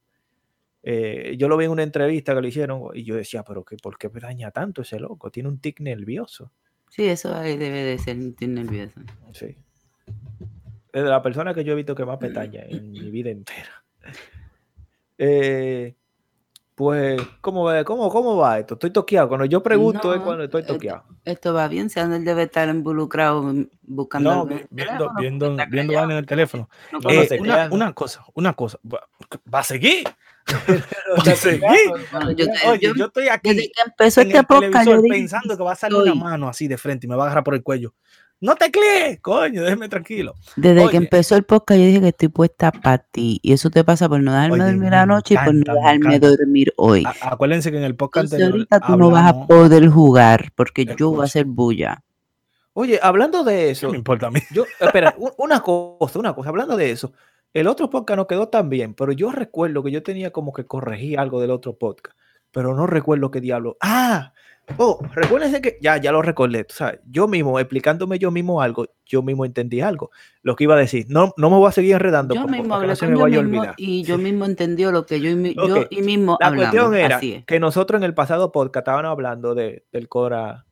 Eh, 0.82 1.34
yo 1.36 1.48
lo 1.48 1.56
vi 1.56 1.64
en 1.64 1.72
una 1.72 1.82
entrevista 1.82 2.32
que 2.34 2.40
le 2.42 2.48
hicieron 2.48 2.80
y 2.94 3.02
yo 3.02 3.16
decía, 3.16 3.42
pero 3.42 3.64
que, 3.64 3.76
¿por 3.76 3.98
qué 3.98 4.08
pestaña 4.08 4.52
tanto 4.52 4.82
ese 4.82 5.00
loco? 5.00 5.30
Tiene 5.30 5.48
un 5.48 5.58
tic 5.58 5.80
nervioso. 5.80 6.52
Sí, 6.90 7.06
eso 7.06 7.34
ahí 7.34 7.56
debe 7.56 7.82
de 7.82 7.98
ser 7.98 8.16
estoy 8.18 8.46
nervioso. 8.46 9.00
Sí. 9.32 9.56
Es 10.92 11.02
de 11.02 11.08
la 11.10 11.20
persona 11.22 11.52
que 11.52 11.64
yo 11.64 11.72
he 11.72 11.76
visto 11.76 11.94
que 11.96 12.04
más 12.04 12.18
pestaña 12.18 12.62
en 12.68 12.92
mi 12.92 13.10
vida 13.10 13.30
entera. 13.30 13.84
Eh, 15.18 15.94
Pues, 16.76 17.18
¿cómo 17.40 17.64
va, 17.64 17.82
cómo, 17.84 18.10
¿cómo 18.10 18.36
va 18.36 18.58
esto? 18.58 18.74
Estoy 18.74 18.90
toqueado. 18.90 19.28
Cuando 19.28 19.46
yo 19.46 19.62
pregunto 19.62 20.12
es 20.12 20.18
No, 20.18 20.24
cuando 20.26 20.44
estoy 20.44 20.60
esto- 20.60 20.74
toqueado. 20.74 21.04
Esto 21.24 21.54
va 21.54 21.68
bien, 21.68 21.88
si 21.88 21.98
él 21.98 22.22
debe 22.22 22.42
estar 22.42 22.68
involucrado 22.68 23.50
buscando. 23.82 24.30
No, 24.34 24.44
viendo, 24.44 24.66
teléfono, 24.76 25.10
viendo, 25.18 25.56
viendo 25.70 26.02
en 26.04 26.10
el 26.10 26.26
teléfono. 26.26 26.68
no 26.92 26.98
Eh, 26.98 27.02
conoce. 27.02 27.40
una, 27.40 27.68
una 27.72 27.92
cosa, 27.94 28.24
una 28.34 28.52
cosa. 28.52 28.78
¿Va, 28.84 29.00
va 29.52 29.60
a 29.60 29.62
seguir? 29.62 30.04
¿Va 31.26 31.32
a 31.32 31.34
seguir? 31.34 31.62
yo 32.36 32.46
te- 32.46 32.68
Oye, 32.68 32.78
yo- 32.82 32.94
yo 32.94 33.06
estoy 33.06 33.28
aquí 33.30 33.54
Desde 33.54 33.70
que 33.72 33.80
empezó 33.86 34.20
en 34.20 34.26
este 34.28 34.38
el 34.40 34.46
podcast, 34.46 34.66
yo 34.66 34.72
televisor 34.92 35.02
dije, 35.02 35.14
pensando 35.16 35.56
que 35.56 35.62
va 35.62 35.72
a 35.72 35.76
salir 35.76 35.96
una 35.96 36.04
estoy- 36.12 36.20
mano 36.22 36.48
así 36.48 36.68
de 36.68 36.76
frente 36.76 37.06
y 37.06 37.08
me 37.08 37.16
va 37.16 37.22
a 37.24 37.26
agarrar 37.28 37.42
por 37.44 37.54
el 37.54 37.62
cuello. 37.62 37.94
No 38.38 38.54
te 38.54 38.70
cliques, 38.70 39.20
coño, 39.20 39.62
déjeme 39.62 39.88
tranquilo. 39.88 40.34
Desde 40.56 40.82
Oye. 40.82 40.90
que 40.90 40.96
empezó 40.98 41.36
el 41.36 41.44
podcast, 41.44 41.80
yo 41.80 41.86
dije 41.86 42.00
que 42.02 42.08
estoy 42.08 42.28
puesta 42.28 42.70
para 42.70 42.98
ti. 42.98 43.40
Y 43.42 43.52
eso 43.54 43.70
te 43.70 43.82
pasa 43.82 44.08
por 44.10 44.20
no 44.20 44.32
dejarme 44.32 44.56
Oye, 44.56 44.64
dormir 44.64 44.90
me 44.90 44.96
anoche 44.96 45.34
y 45.34 45.38
por 45.38 45.54
no 45.54 45.74
dejarme 45.74 46.18
dormir 46.18 46.72
hoy. 46.76 47.04
A- 47.06 47.32
acuérdense 47.32 47.70
que 47.70 47.78
en 47.78 47.84
el 47.84 47.96
podcast 47.96 48.24
Entonces 48.24 48.46
anterior 48.46 48.68
ahorita 48.72 48.86
tú 48.86 48.96
no 48.98 49.10
vas 49.10 49.32
a 49.32 49.46
poder 49.46 49.88
jugar 49.88 50.50
porque 50.54 50.84
yo 50.98 51.10
voy 51.12 51.22
a 51.22 51.24
hacer 51.24 51.46
bulla. 51.46 52.02
Oye, 52.74 53.00
hablando 53.02 53.42
de 53.42 53.54
¿Qué 53.56 53.70
eso, 53.70 53.90
me 53.90 53.96
importa 53.96 54.26
a 54.26 54.30
mí? 54.30 54.40
yo, 54.52 54.64
espera, 54.80 55.14
una 55.38 55.60
cosa, 55.60 56.18
una 56.18 56.34
cosa, 56.34 56.50
hablando 56.50 56.76
de 56.76 56.90
eso, 56.90 57.14
el 57.54 57.68
otro 57.68 57.88
podcast 57.88 58.18
no 58.18 58.26
quedó 58.26 58.48
tan 58.48 58.68
bien, 58.68 58.92
pero 58.92 59.12
yo 59.12 59.32
recuerdo 59.32 59.82
que 59.82 59.90
yo 59.90 60.02
tenía 60.02 60.30
como 60.30 60.52
que 60.52 60.66
corregir 60.66 61.18
algo 61.18 61.40
del 61.40 61.52
otro 61.52 61.78
podcast, 61.78 62.14
pero 62.52 62.74
no 62.74 62.86
recuerdo 62.86 63.30
qué 63.30 63.40
diablo. 63.40 63.78
Ah, 63.80 64.34
oh, 64.78 64.98
recuérdense 65.14 65.60
que 65.60 65.78
ya, 65.80 65.96
ya 65.98 66.12
lo 66.12 66.22
recordé, 66.22 66.64
tú 66.64 66.74
sabes, 66.74 67.00
yo 67.08 67.28
mismo, 67.28 67.58
explicándome 67.60 68.18
yo 68.18 68.30
mismo 68.30 68.60
algo, 68.62 68.86
yo 69.04 69.22
mismo 69.22 69.44
entendí 69.44 69.80
algo, 69.80 70.10
lo 70.42 70.56
que 70.56 70.64
iba 70.64 70.74
a 70.74 70.78
decir. 70.78 71.06
No, 71.08 71.32
no 71.36 71.50
me 71.50 71.56
voy 71.56 71.68
a 71.68 71.72
seguir 71.72 71.94
enredando 71.94 72.34
Yo 72.34 72.46
mismo 72.46 72.74
hablé 72.74 72.88
no 72.88 72.96
se 72.96 73.06
con 73.06 73.12
me 73.14 73.18
yo 73.18 73.22
vaya 73.24 73.38
a 73.38 73.42
mismo 73.42 73.58
olvidar. 73.60 73.74
y 73.78 74.02
yo 74.02 74.18
mismo 74.18 74.44
entendió 74.44 74.92
lo 74.92 75.06
que 75.06 75.20
yo 75.20 75.30
y, 75.30 75.34
mi- 75.36 75.54
yo 75.54 75.86
y 75.90 76.02
mismo 76.02 76.36
La 76.40 76.48
hablamos. 76.48 76.70
cuestión 76.74 76.94
era 76.94 77.16
Así 77.16 77.32
es. 77.34 77.44
que 77.44 77.60
nosotros 77.60 78.00
en 78.00 78.04
el 78.04 78.14
pasado 78.14 78.50
podcast 78.52 78.82
estábamos 78.86 79.10
hablando 79.10 79.54
de, 79.54 79.84
del 79.92 80.08
cora, 80.08 80.66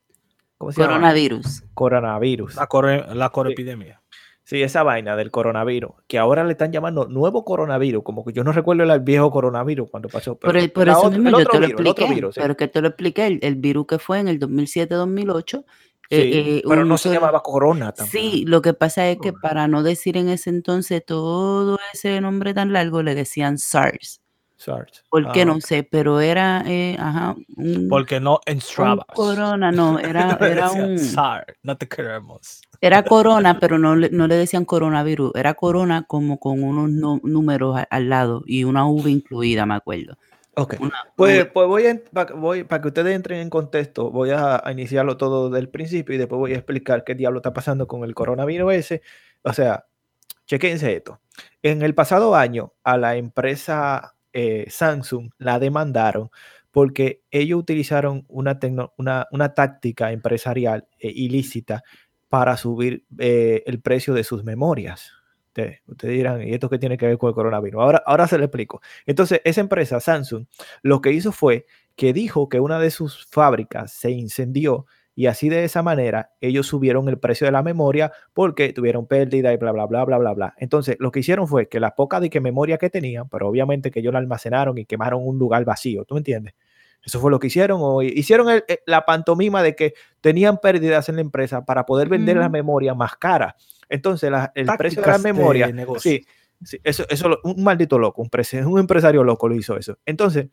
¿cómo 0.59 0.73
se 0.73 0.81
llama? 0.81 0.95
Coronavirus. 0.95 1.63
Coronavirus. 1.75 2.57
La, 2.57 2.67
core, 2.67 3.05
la 3.15 3.29
corepidemia. 3.31 4.01
Sí, 4.47 4.63
esa 4.63 4.83
vaina 4.83 5.17
del 5.17 5.31
coronavirus, 5.31 5.93
que 6.07 6.19
ahora 6.19 6.45
le 6.45 6.53
están 6.53 6.71
llamando 6.71 7.07
nuevo 7.09 7.45
coronavirus, 7.47 8.03
como 8.05 8.25
que 8.27 8.33
yo 8.35 8.45
no 8.45 8.53
recuerdo 8.53 8.83
el 8.85 9.01
viejo 9.01 9.31
coronavirus 9.31 9.89
cuando 9.91 10.11
pasó. 10.11 10.33
Por, 10.39 10.51
pero 10.53 10.63
el- 10.63 10.71
por 10.71 10.87
la 10.87 10.93
eso 10.93 11.11
mismo 11.11 11.31
yo 11.31 11.37
otro 11.39 11.53
te 11.53 11.61
lo 11.61 11.67
virus, 11.67 11.81
expliqué. 11.87 12.15
virus, 12.15 12.35
sí. 12.35 12.41
Pero 12.43 12.57
que 12.57 12.69
te 12.69 12.81
lo 12.83 12.89
expliqué, 12.89 13.27
el, 13.27 13.39
el 13.43 13.55
virus 13.57 13.87
que 13.87 13.99
fue 13.99 14.19
en 14.21 14.29
el 14.29 14.39
2007-2008. 14.39 15.65
Sí, 16.11 16.17
eh, 16.17 16.57
eh, 16.59 16.63
pero 16.69 16.85
no 16.85 16.99
se 16.99 17.11
llamaba 17.11 17.43
corona 17.43 17.93
tampoco. 17.93 18.19
Sí, 18.19 18.45
lo 18.47 18.61
que 18.61 18.75
pasa 18.75 19.09
es 19.09 19.17
que 19.19 19.33
para 19.33 19.67
no 19.69 19.83
decir 19.83 20.19
en 20.19 20.29
ese 20.29 20.51
entonces 20.51 21.03
todo 21.05 21.79
ese 21.95 22.21
nombre 22.21 22.53
tan 22.53 22.75
largo 22.75 23.03
le 23.03 23.15
decían 23.15 23.57
SARS. 23.57 24.21
SARS. 24.65 25.05
¿Por 25.11 25.31
qué 25.33 25.43
Ah, 25.43 25.45
no 25.45 25.61
sé? 25.61 25.83
Pero 25.83 26.21
era, 26.21 26.63
eh, 26.67 26.97
ajá, 26.99 27.37
un, 27.57 27.89
Porque 27.89 28.19
no 28.21 28.41
en 28.47 28.61
Strava. 28.61 29.05
corona, 29.13 29.71
no, 29.71 29.99
era, 29.99 30.37
era 30.41 30.71
un, 30.73 30.99
SAR, 30.99 31.57
no 31.63 31.77
te 31.77 31.87
queremos. 31.89 32.63
era 32.81 33.03
corona, 33.03 33.59
pero 33.61 33.79
no 33.79 33.95
le, 33.97 34.11
no 34.11 34.27
le 34.27 34.37
decían 34.37 34.65
coronavirus, 34.65 35.33
era 35.35 35.55
corona 35.55 36.05
como 36.07 36.39
con 36.39 36.63
unos 36.63 36.91
nu- 36.91 37.21
números 37.25 37.77
a- 37.79 37.83
al 37.91 38.09
lado 38.09 38.43
y 38.47 38.65
una 38.65 38.87
V 38.87 39.11
incluida, 39.11 39.67
me 39.67 39.75
acuerdo. 39.75 40.17
Ok. 40.57 40.77
Una 40.79 40.95
Pues, 41.17 41.47
pues 41.47 41.67
voy, 41.67 41.87
a, 41.87 42.25
voy 42.35 42.63
para 42.65 42.81
que 42.81 42.89
ustedes 42.89 43.15
entren 43.17 43.41
en 43.41 43.51
contexto, 43.51 44.11
voy 44.13 44.31
a, 44.31 44.63
a 44.65 44.71
iniciarlo 44.71 45.17
todo 45.17 45.51
del 45.51 45.69
principio 45.69 46.15
y 46.15 46.19
después 46.19 46.39
voy 46.39 46.53
a 46.53 46.57
explicar 46.57 47.03
qué 47.05 47.15
diablo 47.17 47.41
está 47.41 47.53
pasando 47.53 47.89
con 47.89 48.05
el 48.05 48.15
coronavirus 48.15 48.73
ese. 48.75 49.03
O 49.43 49.53
sea, 49.53 49.85
chequense 50.47 50.95
esto. 50.97 51.21
En 51.63 51.83
el 51.83 51.95
pasado 51.97 52.37
año, 52.37 52.73
a 52.85 52.97
la 52.99 53.17
empresa 53.17 54.15
eh, 54.35 54.67
Samsung 54.69 55.31
la 55.39 55.59
demandaron 55.59 56.31
porque 56.71 57.23
ellos 57.31 57.61
utilizaron 57.61 58.25
una, 58.29 58.59
una, 58.97 59.29
una 59.31 59.55
táctica 59.55 60.11
empresarial 60.11 60.89
eh, 60.99 61.13
ilícita 61.15 61.85
para 62.29 62.57
subir 62.57 63.05
eh, 63.19 63.63
el 63.65 63.81
precio 63.81 64.13
de 64.13 64.25
sus 64.25 64.43
memorias. 64.43 65.13
Ustedes, 65.47 65.83
ustedes 65.87 66.15
dirán, 66.15 66.43
¿y 66.43 66.53
esto 66.53 66.69
qué 66.69 66.79
tiene 66.79 66.99
que 66.99 67.07
ver 67.07 67.17
con 67.17 67.29
el 67.29 67.35
coronavirus? 67.35 67.81
Ahora, 67.81 68.03
ahora 68.05 68.27
se 68.27 68.39
lo 68.39 68.45
explico. 68.45 68.83
Entonces, 69.07 69.41
esa 69.45 69.61
empresa, 69.61 70.01
Samsung, 70.01 70.47
lo 70.83 71.01
que 71.01 71.13
hizo 71.13 71.31
fue 71.31 71.67
que 71.95 72.13
dijo 72.13 72.49
que 72.49 72.59
una 72.59 72.81
de 72.81 72.91
sus 72.91 73.25
fábricas 73.27 73.93
se 73.93 74.11
incendió 74.11 74.87
y 75.17 75.27
así 75.27 75.49
de 75.49 75.65
esa 75.65 75.83
manera 75.83 76.33
ellos 76.41 76.67
subieron 76.67 77.09
el 77.09 77.19
precio 77.19 77.47
de 77.47 77.53
la 77.53 77.63
memoria 77.63 78.13
porque 78.33 78.73
tuvieron 78.73 79.07
pérdida 79.07 79.53
y 79.53 79.57
bla, 79.57 79.73
bla, 79.73 79.87
bla, 79.87 80.05
bla, 80.05 80.19
bla, 80.19 80.33
bla. 80.33 80.55
Entonces, 80.59 80.97
lo 80.99 81.11
que 81.13 81.21
hicieron 81.21 81.47
fue 81.47 81.69
que 81.69 81.79
la 81.81 81.95
poca 81.95 82.19
de 82.21 82.31
que 82.31 82.41
memoria 82.41 82.79
que 82.79 82.91
tenían, 82.91 83.29
pero 83.29 83.49
obviamente 83.49 83.91
que 83.91 84.01
ellos 84.01 84.13
la 84.13 84.19
almacenaron 84.19 84.77
y 84.79 84.87
quemaron 84.87 85.21
un 85.25 85.39
lugar 85.39 85.65
vacío, 85.65 86.05
¿tú 86.05 86.15
me 86.15 86.21
entiendes? 86.21 86.55
Eso 87.05 87.21
fue 87.21 87.31
lo 87.31 87.39
que 87.39 87.49
hicieron. 87.49 87.79
O 87.83 88.03
hicieron 88.03 88.49
el- 88.49 88.65
eh, 88.67 88.79
la 88.87 89.05
pantomima 89.05 89.63
de 89.63 89.77
que 89.77 89.93
tenían 90.21 90.59
pérdidas 90.59 91.09
en 91.11 91.17
la 91.17 91.21
empresa 91.21 91.65
para 91.65 91.85
poder 91.85 92.09
vender 92.09 92.37
la 92.39 92.45
Ujú. 92.47 92.53
memoria 92.53 92.95
más 92.95 93.17
cara. 93.17 93.57
Entonces, 93.91 94.31
la- 94.31 94.51
el 94.55 94.67
precio 94.79 95.03
de 95.03 95.09
la 95.09 95.19
de 95.19 95.23
memoria, 95.23 95.71
sí, 95.99 96.25
sí, 96.65 96.81
eso, 96.83 97.05
eso 97.11 97.39
un 97.45 97.63
maldito 97.63 97.99
loco, 97.99 98.23
un 98.23 98.79
empresario 98.81 99.23
loco 99.23 99.49
lo 99.49 99.55
hizo 99.55 99.77
eso. 99.77 99.99
Entonces, 100.07 100.49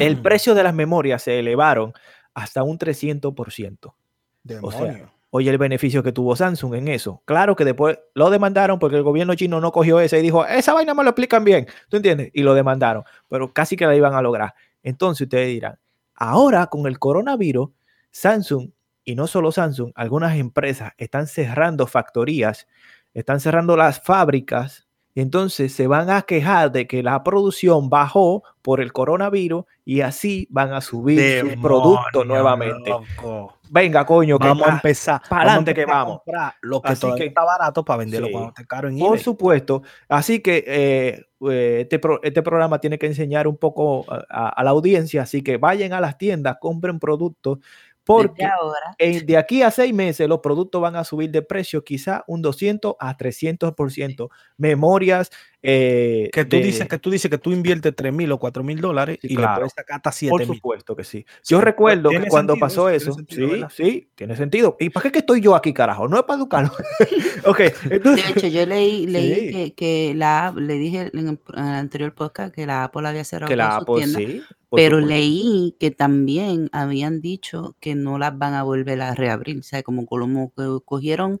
el 0.00 0.18
precio 0.22 0.54
de 0.54 0.64
las 0.64 0.74
memorias 0.74 1.22
se 1.22 1.38
elevaron 1.38 1.92
hasta 2.34 2.62
un 2.62 2.78
300%. 2.78 3.94
Demonio. 4.42 5.10
Oye, 5.34 5.50
el 5.50 5.56
beneficio 5.56 6.02
que 6.02 6.12
tuvo 6.12 6.36
Samsung 6.36 6.74
en 6.74 6.88
eso. 6.88 7.22
Claro 7.24 7.56
que 7.56 7.64
después 7.64 7.98
lo 8.12 8.28
demandaron 8.28 8.78
porque 8.78 8.96
el 8.96 9.02
gobierno 9.02 9.34
chino 9.34 9.62
no 9.62 9.72
cogió 9.72 9.98
ese 9.98 10.18
y 10.18 10.22
dijo, 10.22 10.44
esa 10.44 10.74
vaina 10.74 10.92
me 10.92 11.02
lo 11.04 11.08
explican 11.08 11.42
bien. 11.42 11.66
¿Tú 11.88 11.96
entiendes? 11.96 12.30
Y 12.34 12.42
lo 12.42 12.52
demandaron, 12.52 13.04
pero 13.28 13.50
casi 13.50 13.74
que 13.74 13.86
la 13.86 13.96
iban 13.96 14.14
a 14.14 14.20
lograr. 14.20 14.54
Entonces 14.82 15.22
ustedes 15.22 15.48
dirán, 15.48 15.78
ahora 16.14 16.66
con 16.66 16.86
el 16.86 16.98
coronavirus, 16.98 17.70
Samsung, 18.10 18.72
y 19.04 19.14
no 19.14 19.26
solo 19.26 19.52
Samsung, 19.52 19.92
algunas 19.94 20.36
empresas 20.36 20.92
están 20.98 21.26
cerrando 21.26 21.86
factorías, 21.86 22.68
están 23.14 23.40
cerrando 23.40 23.74
las 23.74 24.02
fábricas, 24.02 24.81
entonces 25.14 25.72
se 25.72 25.86
van 25.86 26.08
a 26.10 26.22
quejar 26.22 26.72
de 26.72 26.86
que 26.86 27.02
la 27.02 27.22
producción 27.22 27.90
bajó 27.90 28.42
por 28.62 28.80
el 28.80 28.92
coronavirus 28.92 29.64
y 29.84 30.00
así 30.00 30.46
van 30.50 30.72
a 30.72 30.80
subir 30.80 31.40
sus 31.40 31.56
productos 31.60 32.06
Demonio, 32.12 32.34
nuevamente. 32.34 32.90
loco. 32.90 33.54
Venga, 33.70 34.04
coño, 34.04 34.38
que 34.38 34.48
Vamos 34.48 34.68
a 34.68 34.72
empezar. 34.72 35.22
pa'lante 35.28 35.72
que 35.74 35.80
empezar 35.82 36.00
a 36.00 36.04
vamos. 36.04 36.20
Lo 36.60 36.82
que 36.82 36.92
Así 36.92 37.06
que- 37.16 37.26
está 37.26 37.42
barato 37.44 37.84
para 37.84 37.98
venderlo 37.98 38.26
Sí. 38.26 38.32
cuando 38.32 38.48
esté 38.50 38.66
caro 38.66 38.88
en 38.88 38.98
Por 38.98 39.08
eBay. 39.08 39.18
supuesto. 39.20 39.82
Así 40.08 40.40
que 40.40 40.62
eh, 40.66 41.24
eh, 41.50 41.78
este, 41.80 41.98
pro- 41.98 42.20
este 42.22 42.42
programa 42.42 42.78
tiene 42.80 42.98
que 42.98 43.06
enseñar 43.06 43.48
un 43.48 43.56
poco 43.56 44.04
a, 44.12 44.24
a- 44.28 44.48
a 44.50 44.62
la 44.64 44.70
audiencia. 44.70 45.22
Así 45.22 45.42
que 45.42 45.56
vayan 45.56 45.94
a 45.94 46.00
las 46.02 46.18
tiendas, 46.18 46.58
compren 46.60 46.98
productos, 47.00 47.58
porque 48.04 48.44
ahora, 48.44 48.94
en- 48.98 49.24
de 49.26 49.36
aquí 49.36 49.62
a 49.62 49.70
seis 49.70 49.94
meses 49.94 50.28
los 50.28 50.40
productos 50.40 50.80
van 50.82 50.96
a 50.96 51.04
subir 51.04 51.30
de 51.30 51.42
precio 51.42 51.84
quizá 51.84 52.24
un 52.26 52.42
200 52.42 52.94
a 52.98 53.16
300%. 53.16 54.30
Memorias. 54.56 55.30
Eh, 55.64 56.28
Que 56.32 56.44
tú, 56.44 56.56
de- 56.56 56.62
dices, 56.64 56.88
que 56.88 56.98
tú 56.98 57.10
dices 57.10 57.30
que 57.30 57.38
tú 57.38 57.52
inviertes 57.52 57.94
3 57.94 58.12
mil 58.12 58.30
o 58.32 58.38
4 58.38 58.64
mil 58.64 58.80
dólares 58.80 59.18
Sí, 59.22 59.28
y 59.30 59.36
claro. 59.36 59.52
le 59.52 59.58
puedes 59.60 59.72
sacar 59.74 59.96
hasta 59.96 60.10
7 60.12 60.30
Por 60.30 60.40
mil. 60.40 60.56
supuesto 60.56 60.96
que 60.96 61.04
sí. 61.04 61.24
Sí, 61.42 61.54
Yo 61.54 61.60
recuerdo 61.60 62.10
que 62.10 62.26
cuando 62.28 62.54
sentido 62.54 62.66
pasó 62.66 62.88
eso, 62.88 63.12
sentido, 63.12 63.46
sí, 63.48 63.52
¿verdad? 63.52 63.72
sí, 63.74 64.08
tiene 64.14 64.36
sentido. 64.36 64.76
¿Y 64.80 64.90
para 64.90 65.04
qué 65.04 65.12
que 65.12 65.18
estoy 65.20 65.40
yo 65.40 65.54
aquí, 65.54 65.72
carajo? 65.72 66.08
No 66.08 66.16
es 66.18 66.24
para 66.24 66.38
educarlo. 66.38 66.72
ok, 67.46 67.58
de 67.58 67.74
entonces, 67.96 68.36
hecho, 68.36 68.46
yo 68.48 68.66
leí, 68.66 69.06
leí 69.06 69.34
Sí. 69.34 69.52
que, 69.52 69.74
que 69.74 70.14
la 70.16 70.52
le 70.56 70.74
dije 70.74 71.10
en 71.12 71.28
el, 71.28 71.38
en 71.54 71.64
el 71.64 71.74
anterior 71.74 72.12
podcast 72.14 72.54
que 72.54 72.66
la 72.66 72.84
Apple 72.84 73.06
había 73.08 73.24
cerrado 73.24 73.48
que 73.48 73.56
la 73.56 73.76
Apple 73.76 73.94
tiendas, 73.98 74.22
sí. 74.22 74.42
pero 74.70 74.96
supuesto. 74.98 75.08
leí 75.08 75.76
que 75.78 75.90
también 75.90 76.68
habían 76.72 77.20
dicho 77.20 77.76
que 77.80 77.94
no 77.94 78.18
las 78.18 78.36
van 78.36 78.54
a 78.54 78.62
volver 78.64 79.00
a 79.00 79.14
reabrir, 79.14 79.58
o 79.58 79.62
sea, 79.62 79.82
como, 79.82 80.06
como 80.06 80.52
que 80.56 80.64
cogieron 80.84 81.40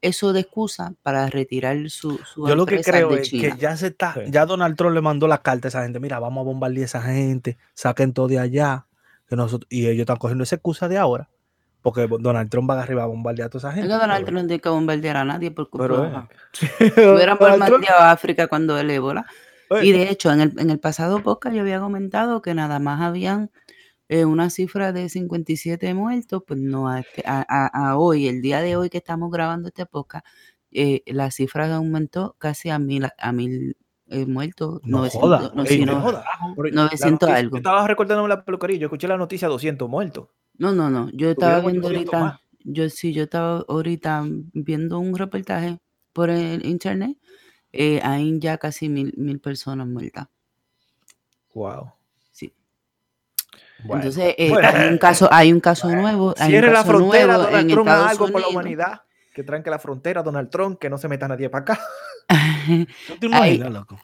eso 0.00 0.32
de 0.32 0.40
excusa 0.40 0.94
para 1.02 1.28
retirar 1.28 1.76
su, 1.90 2.18
su 2.18 2.46
Yo 2.46 2.54
lo 2.54 2.66
que 2.66 2.80
creo 2.82 3.08
de 3.10 3.20
es 3.22 3.28
China. 3.30 3.54
que 3.54 3.60
ya 3.60 3.76
se 3.76 3.88
está, 3.88 4.14
Sí. 4.14 4.20
ya 4.30 4.46
Donald 4.46 4.76
Trump 4.76 4.94
le 4.94 5.00
mandó 5.00 5.26
la 5.28 5.38
carta 5.42 5.66
a 5.66 5.70
esa 5.70 5.82
gente, 5.82 5.98
mira, 6.00 6.18
vamos 6.20 6.42
a 6.42 6.44
bombardear 6.44 6.82
a 6.82 6.84
esa 6.84 7.02
gente, 7.02 7.58
saquen 7.74 8.12
todo 8.12 8.28
de 8.28 8.38
allá, 8.38 8.86
que 9.28 9.36
nosotros, 9.36 9.66
y 9.70 9.86
ellos 9.86 10.00
están 10.00 10.16
cogiendo 10.18 10.44
esa 10.44 10.54
excusa 10.56 10.88
de 10.88 10.98
ahora, 10.98 11.28
porque 11.82 12.06
Donald 12.20 12.48
Trump 12.50 12.70
va 12.70 12.80
arriba 12.82 13.02
a 13.02 13.06
bombardear 13.06 13.46
a 13.46 13.50
toda 13.50 13.60
esa 13.60 13.68
Es 13.70 13.74
gente. 13.76 13.88
que 13.88 13.94
Donald 14.00 14.24
Trump 14.24 14.40
no 14.42 14.46
tiene 14.46 14.60
que 14.60 14.68
bombardear 14.68 15.16
a 15.16 15.24
nadie 15.24 15.50
eh, 15.50 16.06
ajá, 16.16 16.28
hubieran 17.14 17.38
bombardeado 17.38 17.98
a 18.00 18.10
África 18.12 18.46
cuando 18.46 18.78
el 18.78 18.90
ébola. 18.90 19.26
eh, 19.70 19.84
Y 19.84 19.92
de 19.92 20.08
hecho, 20.10 20.30
en 20.32 20.40
el, 20.40 20.52
en 20.58 20.70
el 20.70 20.78
pasado 20.78 21.22
podcast 21.22 21.54
yo 21.54 21.62
había 21.62 21.80
comentado 21.80 22.40
que 22.42 22.54
nada 22.54 22.78
más 22.78 23.00
habían 23.02 23.50
eh, 24.08 24.24
una 24.24 24.50
cifra 24.50 24.92
de 24.92 25.08
57 25.08 25.92
muertos, 25.94 26.42
pues 26.46 26.58
no, 26.60 26.88
a, 26.88 27.02
a- 27.26 27.96
hoy, 27.98 28.26
el 28.28 28.40
día 28.42 28.60
de 28.60 28.76
hoy 28.76 28.88
que 28.90 28.98
estamos 28.98 29.30
grabando 29.30 29.68
este 29.68 29.86
podcast, 29.86 30.24
eh, 30.70 31.02
la 31.06 31.30
cifra 31.30 31.74
aumentó 31.76 32.34
casi 32.38 32.70
a 32.70 32.78
mil, 32.78 33.06
a 33.18 33.32
mil 33.32 33.76
eh, 34.08 34.26
muertos. 34.26 34.80
No 34.84 34.98
900, 34.98 35.20
joda, 35.20 35.52
no, 35.54 35.62
ey, 35.64 35.68
sí, 35.78 35.84
no 35.84 35.92
no, 35.92 36.00
joda. 36.00 36.24
Pero 36.56 36.70
900 36.74 37.00
la 37.02 37.10
noticia- 37.10 37.36
algo. 37.36 37.50
Yo 37.52 37.58
estaba 37.58 37.86
recordándome 37.86 38.28
la 38.28 38.44
peluquería, 38.44 38.78
yo 38.78 38.86
escuché 38.86 39.08
la 39.08 39.16
noticia 39.16 39.48
200 39.48 39.88
muertos. 39.88 40.28
no, 40.58 40.72
no, 40.72 40.88
no, 40.90 41.10
yo 41.12 41.30
estaba 41.30 41.60
viendo 41.60 41.86
800 41.88 42.14
ahorita, 42.14 42.20
más. 42.20 42.40
yo 42.64 42.88
sí, 42.90 43.12
yo 43.12 43.24
estaba 43.24 43.64
ahorita 43.68 44.24
viendo 44.54 44.98
un 44.98 45.16
reportaje 45.16 45.78
por 46.12 46.30
el 46.30 46.64
internet, 46.66 47.16
eh, 47.72 48.00
hay 48.02 48.38
ya 48.40 48.56
casi 48.58 48.88
mil, 48.88 49.12
mil 49.18 49.38
personas 49.40 49.86
muertas. 49.86 50.26
Wow. 51.54 51.92
Bueno, 53.84 54.02
Entonces, 54.02 54.34
eh, 54.38 54.48
bueno, 54.50 54.68
hay 54.68 54.88
un 54.88 54.98
caso, 54.98 55.28
hay 55.30 55.52
un 55.52 55.60
caso 55.60 55.88
nuevo. 55.90 56.34
hay 56.36 56.46
un 56.46 56.50
Cierre 56.50 56.66
la 56.68 56.72
caso 56.80 56.88
frontera, 56.88 57.26
nuevo 57.26 57.42
Donald 57.44 57.60
en 57.62 57.68
Trump, 57.74 57.88
Estados 57.88 58.10
algo 58.10 58.28
por 58.28 58.40
la 58.40 58.48
humanidad. 58.48 59.02
Que 59.34 59.42
tranque 59.44 59.70
la 59.70 59.78
frontera, 59.78 60.22
Donald 60.22 60.50
Trump, 60.50 60.78
que 60.80 60.90
no 60.90 60.98
se 60.98 61.06
meta 61.06 61.28
nadie 61.28 61.48
para 61.48 61.62
acá. 61.62 61.80
¿Tú 63.06 63.16
te 63.20 63.26
Ay. 63.26 63.54
imaginas, 63.56 63.70
loco? 63.72 64.00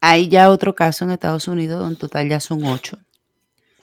Hay 0.00 0.28
ya 0.28 0.50
otro 0.50 0.74
caso 0.74 1.04
en 1.04 1.10
Estados 1.12 1.46
Unidos, 1.46 1.88
en 1.90 1.96
total 1.96 2.28
ya 2.28 2.40
son 2.40 2.64
ocho. 2.64 2.98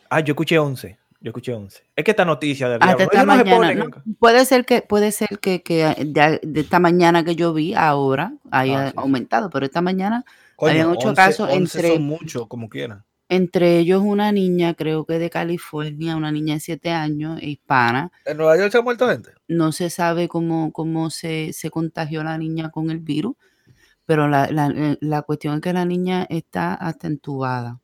Ah, 0.10 0.20
yo 0.22 0.32
escuché 0.34 0.58
11. 0.58 0.98
Yo 1.22 1.30
escuché 1.30 1.54
11. 1.54 1.84
Es 1.96 2.04
que 2.04 2.12
esta 2.12 2.26
noticia 2.26 2.68
del 2.70 2.80
Hasta 2.82 3.04
esta 3.04 3.24
no 3.26 3.38
se 3.38 3.44
mañana. 3.46 3.74
no, 3.86 4.04
puede 4.20 4.46
ser 4.46 4.66
que, 4.66 4.82
puede 4.82 5.12
ser 5.12 5.38
que, 5.40 5.62
que 5.62 5.84
de, 6.00 6.40
de 6.42 6.62
esta 6.62 6.80
mañana 6.80 7.24
que 7.24 7.36
yo 7.36 7.54
vi 7.54 7.74
ahora 7.76 8.34
haya 8.52 8.88
Ah, 8.88 8.90
sí, 8.90 8.94
aumentado, 8.98 9.50
pero 9.50 9.66
esta 9.66 9.82
mañana 9.82 10.26
Coño, 10.56 10.72
Habían 10.72 10.88
ocho 10.88 11.10
11 11.10 11.16
casos 11.22 11.50
11 11.52 11.56
entre- 11.78 11.94
son 11.94 12.04
muchos, 12.04 12.48
como 12.48 12.68
quieran. 12.70 13.04
Entre 13.30 13.80
ellos 13.80 14.02
una 14.04 14.32
niña, 14.32 14.74
creo 14.74 15.06
que 15.06 15.20
de 15.20 15.30
California, 15.30 16.16
una 16.18 16.32
niña 16.32 16.56
de 16.56 16.60
siete 16.60 16.90
años, 16.92 17.42
hispana. 17.42 18.12
¿En 18.26 18.38
Nueva 18.38 18.58
York 18.58 18.72
se 18.72 18.78
ha 18.80 18.82
muerto 18.82 19.08
gente? 19.08 19.32
No 19.48 19.72
se 19.72 19.90
sabe 19.90 20.28
cómo, 20.28 20.72
cómo 20.74 21.10
se, 21.10 21.54
se 21.54 21.70
contagió 21.70 22.24
la 22.24 22.38
niña 22.38 22.70
con 22.72 22.90
el 22.92 23.00
virus, 23.00 23.36
pero 24.06 24.28
la, 24.28 24.50
la- 24.52 24.68
eh, 24.76 24.98
la 25.02 25.22
cuestión 25.24 25.56
es 25.56 25.62
que 25.62 25.74
la 25.74 25.86
niña 25.86 26.26
está 26.30 26.74
hasta 26.74 27.08
entubada. 27.08 27.80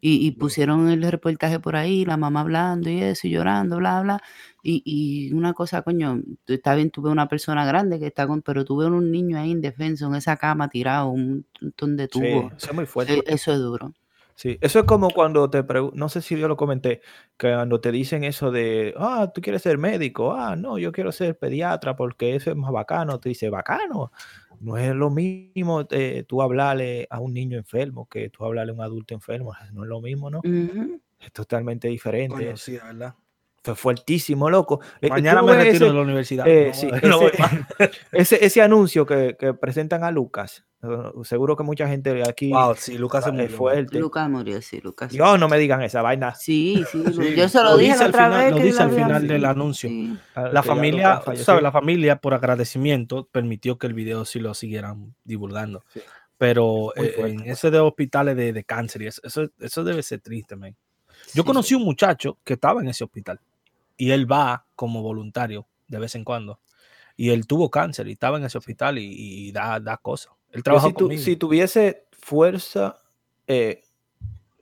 Y, 0.00 0.24
y 0.28 0.30
pusieron 0.30 0.88
el 0.90 1.02
reportaje 1.10 1.58
por 1.58 1.74
ahí, 1.74 2.04
la 2.04 2.16
mamá 2.16 2.40
hablando 2.42 2.88
y 2.88 3.02
eso, 3.02 3.26
y 3.26 3.30
llorando, 3.30 3.78
bla, 3.78 4.00
bla. 4.00 4.22
Y, 4.62 4.80
y 4.84 5.32
una 5.32 5.54
cosa, 5.54 5.82
coño, 5.82 6.22
está 6.46 6.76
bien, 6.76 6.90
tuve 6.92 7.10
una 7.10 7.28
persona 7.28 7.66
grande 7.66 7.98
que 7.98 8.06
está 8.06 8.24
con, 8.28 8.40
pero 8.42 8.64
tuve 8.64 8.86
un 8.86 9.10
niño 9.10 9.36
ahí 9.38 9.50
indefenso 9.50 10.06
en 10.06 10.14
esa 10.14 10.36
cama 10.36 10.68
tirado, 10.68 11.08
un 11.08 11.44
montón 11.60 11.96
de 11.96 12.04
Sí, 12.04 12.10
tubos. 12.12 12.52
eso 12.56 12.66
es 12.70 12.74
muy 12.74 12.86
fuerte. 12.86 13.24
Eso 13.26 13.52
es 13.52 13.58
duro. 13.58 13.92
Sí, 14.40 14.56
eso 14.60 14.78
es 14.78 14.84
como 14.84 15.10
cuando 15.10 15.50
te 15.50 15.64
preguntan, 15.64 15.98
no 15.98 16.08
sé 16.08 16.22
si 16.22 16.38
yo 16.38 16.46
lo 16.46 16.56
comenté, 16.56 17.00
que 17.36 17.52
cuando 17.52 17.80
te 17.80 17.90
dicen 17.90 18.22
eso 18.22 18.52
de, 18.52 18.94
ah, 18.96 19.32
tú 19.34 19.40
quieres 19.40 19.62
ser 19.62 19.78
médico, 19.78 20.32
ah, 20.32 20.54
no, 20.54 20.78
yo 20.78 20.92
quiero 20.92 21.10
ser 21.10 21.36
pediatra 21.36 21.96
porque 21.96 22.36
eso 22.36 22.50
es 22.52 22.56
más 22.56 22.70
bacano, 22.70 23.18
te 23.18 23.30
dice, 23.30 23.50
bacano, 23.50 24.12
no 24.60 24.76
es 24.76 24.94
lo 24.94 25.10
mismo 25.10 25.84
eh, 25.90 26.24
tú 26.28 26.40
hablarle 26.40 27.08
a 27.10 27.18
un 27.18 27.34
niño 27.34 27.58
enfermo 27.58 28.06
que 28.08 28.30
tú 28.30 28.44
hablarle 28.44 28.70
a 28.70 28.74
un 28.76 28.80
adulto 28.82 29.12
enfermo, 29.12 29.54
no 29.72 29.82
es 29.82 29.88
lo 29.88 30.00
mismo, 30.00 30.30
¿no? 30.30 30.40
Es 31.18 31.32
totalmente 31.32 31.88
diferente. 31.88 32.50
Eso. 32.50 32.56
sí, 32.58 32.72
de 32.74 32.78
verdad. 32.78 33.14
Fue 33.64 33.74
fuertísimo, 33.74 34.48
loco. 34.48 34.78
Eh, 35.00 35.08
Mañana 35.08 35.42
me 35.42 35.52
retiro 35.56 35.74
ese- 35.74 35.84
de 35.86 35.92
la 35.94 36.00
universidad. 36.02 36.46
eh, 36.46 36.66
No, 36.68 36.74
sí, 36.74 36.88
no 37.02 37.18
voy 37.18 37.32
ese- 37.32 37.42
ese, 38.12 38.44
ese 38.46 38.62
anuncio 38.62 39.04
que, 39.04 39.36
que 39.36 39.52
presentan 39.52 40.04
a 40.04 40.12
Lucas, 40.12 40.64
seguro 41.24 41.56
que 41.56 41.64
mucha 41.64 41.88
gente 41.88 42.22
aquí 42.28 42.50
Wow, 42.52 42.74
sí, 42.76 42.96
Lucas 42.98 43.24
se 43.24 43.30
es 43.30 43.34
murió. 43.36 43.48
fuerte. 43.56 43.98
Lucas 43.98 44.30
murió, 44.30 44.62
sí, 44.62 44.80
Lucas. 44.80 45.10
Dios, 45.10 45.38
no 45.38 45.48
me 45.48 45.58
digan 45.58 45.82
esa 45.82 46.02
vaina. 46.02 46.34
Sí, 46.34 46.84
sí, 46.90 47.02
Sí, 47.12 47.34
yo 47.36 47.48
se 47.48 47.58
lo, 47.62 47.70
lo 47.70 47.76
dije 47.76 47.96
la 47.96 48.04
al 48.04 48.08
otra 48.10 48.24
final- 48.26 48.40
vez. 48.44 48.50
lo 48.52 48.56
que 48.58 48.62
dice 48.64 48.82
al 48.82 48.90
final 48.92 49.26
del 49.28 49.44
anuncio. 49.44 49.88
sí. 49.88 50.16
Ah, 50.34 50.48
La 50.52 50.62
que 50.62 50.68
familia, 50.68 51.22
sabes, 51.36 51.62
la 51.62 51.72
familia 51.72 52.16
por 52.20 52.34
agradecimiento 52.34 53.26
permitió 53.30 53.76
que 53.78 53.86
el 53.88 53.94
video 53.94 54.24
sí 54.24 54.38
lo 54.38 54.54
siguieran 54.54 55.14
divulgando. 55.24 55.84
Sí. 55.92 56.00
Pero 56.38 56.92
eh, 56.96 57.14
en 57.18 57.40
ese 57.50 57.70
de 57.72 57.80
hospitales 57.80 58.36
de, 58.36 58.52
de 58.52 58.62
cáncer, 58.64 59.02
y 59.02 59.06
eso, 59.08 59.20
eso, 59.24 59.48
eso 59.58 59.82
debe 59.82 60.02
ser 60.04 60.20
triste, 60.20 60.54
man. 60.54 60.76
Yo 61.34 61.42
Sí. 61.42 61.46
conocí 61.46 61.74
un 61.74 61.82
muchacho 61.84 62.38
que 62.44 62.52
estaba 62.54 62.80
en 62.80 62.88
ese 62.88 63.02
hospital 63.02 63.40
y 63.96 64.12
él 64.12 64.30
va 64.30 64.64
como 64.76 65.02
voluntario 65.02 65.66
de 65.88 65.98
vez 65.98 66.14
en 66.14 66.22
cuando. 66.22 66.60
Y 67.16 67.30
él 67.30 67.48
tuvo 67.48 67.68
cáncer 67.68 68.06
y 68.06 68.12
estaba 68.12 68.38
en 68.38 68.44
ese 68.44 68.56
hospital 68.56 68.98
y, 68.98 69.48
y 69.48 69.50
da, 69.50 69.80
da 69.80 69.96
cosas. 69.96 70.32
Él 70.52 70.58
Yo 70.58 70.62
trabajó 70.62 70.88
si, 70.88 70.92
tu- 70.94 71.04
conmigo. 71.04 71.22
si 71.22 71.36
tuviese 71.36 72.06
fuerza, 72.12 72.98
eh, 73.46 73.82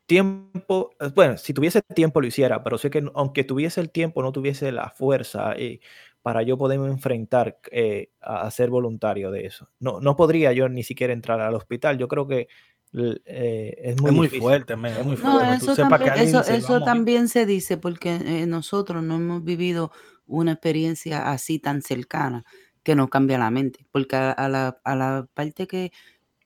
tiempo, 0.07 0.91
eh, 1.01 1.11
bueno, 1.14 1.37
si 1.39 1.53
tuviese 1.53 1.82
tiempo 1.82 2.20
lo 2.20 2.26
hiciera, 2.26 2.62
pero 2.62 2.78
sé 2.78 2.91
que 2.91 3.05
aunque 3.14 3.45
tuviese 3.45 3.80
el 3.80 3.91
tiempo, 3.91 4.22
no 4.22 4.32
tuviese 4.32 4.72
la 4.72 4.91
fuerza 4.91 5.55
eh, 5.57 5.80
para 6.22 6.43
yo 6.43 6.59
poderme 6.59 6.89
enfrentar 6.89 7.59
eh, 7.70 8.11
a, 8.20 8.43
a 8.43 8.51
ser 8.51 8.70
voluntario 8.70 9.30
de 9.30 9.47
eso. 9.47 9.68
No, 9.80 10.01
no 10.01 10.16
podría 10.16 10.53
yo 10.53 10.68
ni 10.68 10.82
siquiera 10.82 11.12
entrar 11.12 11.41
al 11.41 11.55
hospital. 11.55 11.99
Yo 11.99 12.09
creo 12.09 12.26
que 12.28 12.49
eh, 12.95 13.74
es 13.82 14.01
muy, 14.01 14.11
es 14.11 14.14
muy 14.16 14.24
difícil. 14.24 14.41
fuerte, 14.43 14.76
man, 14.76 14.93
es 14.93 15.05
muy 15.05 15.16
No, 15.16 15.32
fuerte. 15.32 15.53
que 15.53 15.59
tú 15.59 15.66
eso, 15.66 15.76
también, 15.76 16.28
eso, 16.28 16.43
se 16.45 16.57
eso 16.57 16.78
también 16.84 17.28
dice 17.47 17.76
porque 17.76 18.14
eh, 18.16 18.47
nosotros 18.47 19.03
no 19.03 19.16
hemos 19.16 19.45
vivido 19.45 19.93
una 20.26 20.53
experiencia 20.53 21.30
así 21.30 21.59
tan 21.59 21.82
cercana 21.82 22.45
que 22.87 22.97
nos 22.97 23.11
cambia 23.11 23.39
la 23.39 23.51
mente. 23.53 23.87
Porque 23.93 24.16
a, 24.16 24.32
a 24.32 24.49
la, 24.51 24.80
a 24.84 24.97
la 24.97 25.28
parte 25.34 25.68
que, 25.68 25.93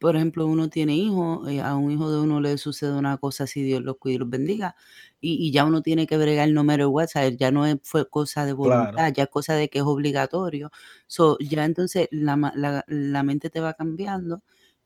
por 0.00 0.16
ejemplo, 0.16 0.46
uno 0.46 0.70
tiene 0.70 0.96
hijos, 0.96 1.48
eh, 1.50 1.60
a 1.60 1.76
un 1.76 1.90
hijo 1.92 2.10
de 2.12 2.20
uno 2.20 2.40
le 2.40 2.58
sucede 2.58 2.92
una 2.94 3.18
cosa 3.18 3.44
así, 3.44 3.62
Dios 3.62 3.82
los 3.82 3.98
cuide 3.98 4.16
y 4.16 4.18
los 4.18 4.30
bendiga, 4.30 4.76
y, 5.20 5.34
y 5.46 5.52
ya 5.52 5.64
uno 5.66 5.82
tiene 5.82 6.06
que 6.06 6.16
bregar 6.18 6.48
no 6.50 6.64
matter 6.64 6.86
what, 6.86 7.08
¿sabes? 7.08 7.36
ya 7.38 7.50
no 7.52 7.66
es, 7.66 7.76
fue 7.84 8.08
cosa 8.08 8.46
de 8.46 8.54
Claro. 8.62 9.02
voluntad, 9.02 9.12
ya 9.14 9.24
es 9.24 9.28
cosa 9.30 9.54
de 9.54 9.68
que 9.70 9.78
es 9.80 9.84
obligatorio. 9.84 10.70
So, 11.06 11.38
ya 11.40 11.64
entonces 11.66 12.08
la, 12.12 12.36
la- 12.56 12.84
la 12.88 13.22
mente 13.22 13.50
te 13.50 13.60
va 13.60 13.74
cambiando 13.74 14.42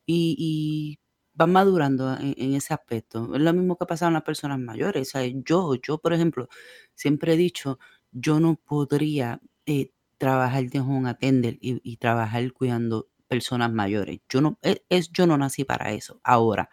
y, 0.06 0.36
y 0.38 1.46
madurando 1.46 2.14
en, 2.16 2.34
en 2.36 2.54
ese 2.54 2.74
aspecto. 2.74 3.34
Es 3.34 3.40
lo 3.40 3.52
mismo 3.52 3.76
que 3.76 3.86
pasa 3.86 4.06
con 4.06 4.14
las 4.14 4.22
personas 4.22 4.58
mayores. 4.58 5.10
¿sabes? 5.10 5.34
Yo, 5.44 5.74
yo, 5.76 5.98
por 5.98 6.12
ejemplo, 6.12 6.48
siempre 6.94 7.34
he 7.34 7.36
dicho, 7.36 7.78
yo 8.12 8.40
no 8.40 8.56
podría 8.56 9.40
eh, 9.66 9.90
trabajar 10.18 10.68
de 10.70 10.80
home 10.80 11.08
attendant 11.10 11.58
y, 11.60 11.96
trabajar 11.98 12.52
cuidando 12.52 13.08
personas 13.28 13.72
mayores. 13.72 14.20
Yo 14.28 14.40
no, 14.40 14.58
es, 14.62 14.82
es- 14.88 15.10
yo 15.12 15.26
no 15.26 15.36
nací 15.38 15.64
para 15.64 15.92
eso. 15.92 16.20
Ahora, 16.24 16.70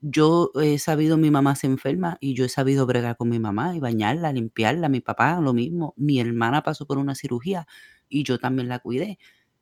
yo 0.00 0.50
he 0.62 0.78
sabido, 0.78 1.16
mi 1.16 1.30
mamá 1.30 1.56
se 1.56 1.66
enferma 1.66 2.18
y 2.20 2.34
yo 2.34 2.44
he 2.44 2.48
sabido 2.48 2.86
bregar 2.86 3.16
con 3.16 3.28
mi 3.30 3.38
mamá 3.40 3.74
y 3.76 3.80
bañarla, 3.80 4.32
limpiarla, 4.32 4.88
mi 4.88 5.00
papá 5.00 5.40
lo 5.40 5.52
mismo, 5.54 5.94
mi 5.96 6.20
hermana 6.20 6.62
pasó 6.62 6.86
por 6.86 6.98
una 6.98 7.14
cirugía 7.16 7.66
y 8.08 8.22
yo 8.24 8.38
también 8.38 8.68
la 8.68 8.78
cuidé. 8.78 9.18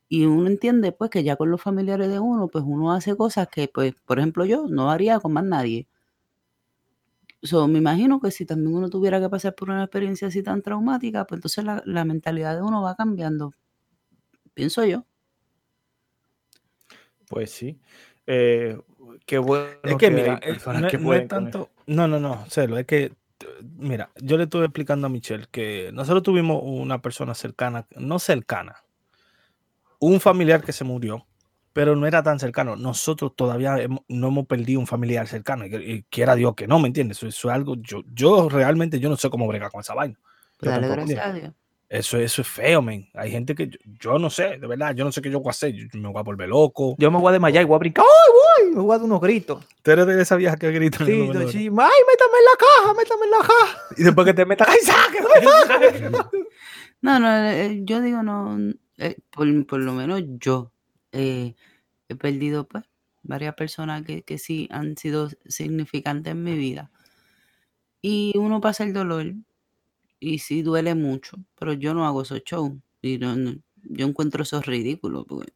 Y 0.09 0.25
uno 0.27 0.49
entiende 0.49 0.93
pues 0.93 1.11
que 1.11 1.25
ya 1.25 1.37
con 1.37 1.51
los 1.51 1.63
familiares 1.63 2.09
de 2.11 2.21
uno, 2.21 2.49
pues 2.49 2.65
uno 2.67 2.93
hace 2.93 3.17
cosas 3.17 3.49
que 3.49 3.69
pues, 3.69 3.95
por 4.07 4.19
ejemplo, 4.21 4.45
yo 4.47 4.67
no 4.69 4.91
haría 4.91 5.21
con 5.21 5.33
más 5.35 5.45
nadie. 5.45 5.89
So, 7.47 7.69
me 7.69 7.79
imagino 7.79 8.21
que 8.21 8.31
si 8.31 8.45
también 8.45 8.75
uno 8.75 8.91
tuviera 8.91 9.21
que 9.21 9.29
pasar 9.29 9.55
por 9.55 9.71
una 9.71 9.85
experiencia 9.85 10.29
así 10.29 10.43
tan 10.43 10.63
traumática, 10.63 11.27
pues 11.27 11.39
entonces 11.39 11.65
la, 11.65 11.83
la 11.87 12.05
mentalidad 12.05 12.55
de 12.55 12.63
uno 12.63 12.83
va 12.83 12.95
cambiando. 12.95 13.53
Pienso 14.55 14.85
yo. 14.85 15.05
Pues 17.29 17.51
sí. 17.51 17.79
Eh, 18.27 18.79
qué 19.25 19.39
bueno. 19.39 19.67
Es 19.83 19.97
que 19.97 20.11
mira, 20.11 20.41
eh, 20.43 20.53
personas 20.53 20.83
no, 20.83 20.89
que 20.89 20.99
no 20.99 21.15
es 21.15 21.29
tanto. 21.29 21.71
No, 21.87 22.09
no, 22.09 22.19
no, 22.19 22.45
Celo, 22.49 22.79
es 22.79 22.87
que, 22.87 23.13
mira, 23.77 24.11
yo 24.17 24.37
le 24.37 24.45
estuve 24.45 24.65
explicando 24.65 25.07
a 25.07 25.11
Michelle 25.11 25.47
que 25.51 25.91
nosotros 25.93 26.23
tuvimos 26.23 26.61
una 26.65 27.01
persona 27.01 27.35
cercana, 27.35 27.87
no 27.97 28.19
cercana, 28.19 28.83
un 30.01 30.21
familiar 30.21 30.63
que 30.63 30.73
se 30.73 30.85
murió, 30.85 31.27
pero 31.77 31.95
no 31.95 32.07
era 32.07 32.23
tan 32.23 32.41
cercano. 32.41 32.75
Nosotros 32.75 33.37
todavía 33.37 33.77
hemo- 33.77 34.03
no 34.09 34.29
hemos 34.29 34.47
perdido 34.47 34.81
un 34.81 34.87
familiar 34.87 35.29
cercano, 35.29 35.67
y, 35.67 36.07
quiera 36.09 36.35
Dios 36.35 36.55
que 36.55 36.67
no, 36.67 36.79
¿me 36.79 36.89
entiendes? 36.89 37.19
Eso, 37.19 37.27
eso 37.27 37.51
es 37.51 37.55
algo, 37.55 37.77
yo, 37.77 38.03
yo 38.15 38.49
realmente 38.49 38.99
yo 38.99 39.11
no 39.11 39.17
sé 39.19 39.29
cómo 39.29 39.47
bregar 39.47 39.71
con 39.71 39.83
esa 39.83 39.93
vaina. 39.93 40.19
Yo 40.63 40.71
dale 40.71 40.89
gracias 40.89 41.27
a 41.27 41.33
Dios. 41.35 41.53
Eso, 41.91 42.17
eso 42.17 42.41
es 42.41 42.49
feo, 42.49 42.81
men. 42.81 43.11
Hay 43.13 43.31
gente 43.31 43.55
que 43.55 43.69
yo, 43.69 43.79
yo 43.85 44.19
no 44.19 44.31
sé, 44.31 44.57
de 44.57 44.67
verdad, 44.67 44.95
yo 44.95 45.05
no 45.05 45.13
sé 45.13 45.21
qué 45.21 45.31
yo 45.31 45.41
voy 45.41 45.49
a 45.49 45.51
hacer. 45.51 45.75
Yo 45.75 45.87
me 46.01 46.09
voy 46.09 46.19
a 46.19 46.23
volver 46.23 46.49
loco. 46.49 46.97
Yo 46.97 47.11
me 47.11 47.19
voy 47.19 47.29
a 47.29 47.33
desmayar 47.33 47.63
y 47.63 47.67
voy 47.67 47.77
a 47.77 47.79
brincar. 47.79 48.07
¡Ay, 48.07 48.65
voy! 48.65 48.75
Me 48.75 48.81
voy 48.81 48.95
a 48.95 48.97
dar 48.97 49.05
unos 49.05 49.21
gritos. 49.21 49.63
Tú 49.83 49.91
eres 49.91 50.07
de 50.07 50.23
esa 50.23 50.37
vieja 50.37 50.57
que 50.57 50.71
grita. 50.73 51.05
Sí, 51.05 51.29
sí. 51.53 51.59
¡Ay, 51.59 51.69
métame 51.69 52.39
en 52.39 52.45
la 52.47 52.57
caja! 52.59 52.95
¡Métame 52.97 53.25
en 53.27 53.31
la 53.33 53.39
caja! 53.41 53.79
Y 53.99 54.03
después 54.03 54.25
que 54.25 54.33
te 54.33 54.47
metas, 54.47 54.67
¡ay, 54.67 54.79
saque! 54.83 56.11
No, 57.03 57.21
no, 57.21 57.29
eh, 57.51 57.83
yo 57.85 58.01
digo 58.01 58.23
no, 58.23 58.59
eh, 58.97 59.17
por, 59.31 59.67
por 59.67 59.81
lo 59.81 59.93
menos 59.93 60.23
yo 60.41 60.73
eh, 61.17 61.57
he 62.09 62.17
perdido 62.17 62.69
pues 62.69 62.85
varias 63.23 63.55
personas 63.57 64.05
que, 64.05 64.23
que 64.25 64.39
sí 64.39 64.69
han 64.73 64.97
sido 64.97 65.31
significantes 65.47 66.33
en 66.33 66.45
mi 66.45 66.57
vida. 66.57 66.91
Y 68.03 68.33
uno 68.37 68.61
pasa 68.61 68.85
el 68.85 68.93
dolor 68.93 69.35
y 70.21 70.39
sí 70.41 70.63
duele 70.63 70.95
mucho, 70.95 71.39
pero 71.59 71.73
yo 71.75 71.95
no 71.95 72.07
hago 72.07 72.23
esos 72.23 72.43
shows. 72.45 72.73
Y 73.03 73.19
no- 73.19 73.37
no- 73.37 73.57
yo 73.85 74.07
encuentro 74.07 74.43
eso 74.45 74.61
ridículo. 74.63 75.27
Porque, 75.27 75.53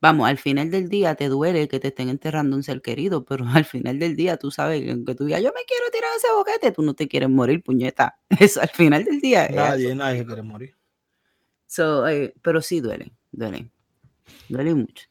vamos, 0.00 0.28
al 0.28 0.38
final 0.38 0.70
del 0.70 0.88
día 0.90 1.14
te 1.16 1.28
duele 1.28 1.68
que 1.68 1.80
te 1.80 1.88
estén 1.90 2.08
enterrando 2.10 2.56
un 2.56 2.62
ser 2.64 2.82
querido, 2.82 3.24
pero 3.24 3.44
al 3.64 3.66
final 3.66 3.98
del 3.98 4.16
día 4.16 4.36
tú 4.38 4.50
sabes 4.52 4.82
que 4.84 4.92
aunque 4.92 5.14
tú 5.14 5.26
digas, 5.26 5.42
yo 5.42 5.52
me 5.54 5.64
quiero 5.66 5.90
tirar 5.92 6.10
ese 6.16 6.28
boquete, 6.36 6.72
tú 6.72 6.82
no 6.82 6.94
te 6.94 7.08
quieres 7.08 7.30
morir, 7.30 7.62
puñeta. 7.62 8.18
Eso 8.40 8.60
al 8.62 8.70
final 8.70 9.04
del 9.04 9.20
día 9.20 9.46
es 9.46 9.58
así. 9.58 9.82
Nadie, 9.84 9.94
nadie 9.96 10.26
quiere 10.26 10.42
morir. 10.42 10.76
So, 11.66 12.06
eh, 12.08 12.34
pero 12.42 12.62
sí 12.62 12.80
duele, 12.80 13.12
duele, 13.32 13.70
duele 14.48 14.74
mucho. 14.74 15.06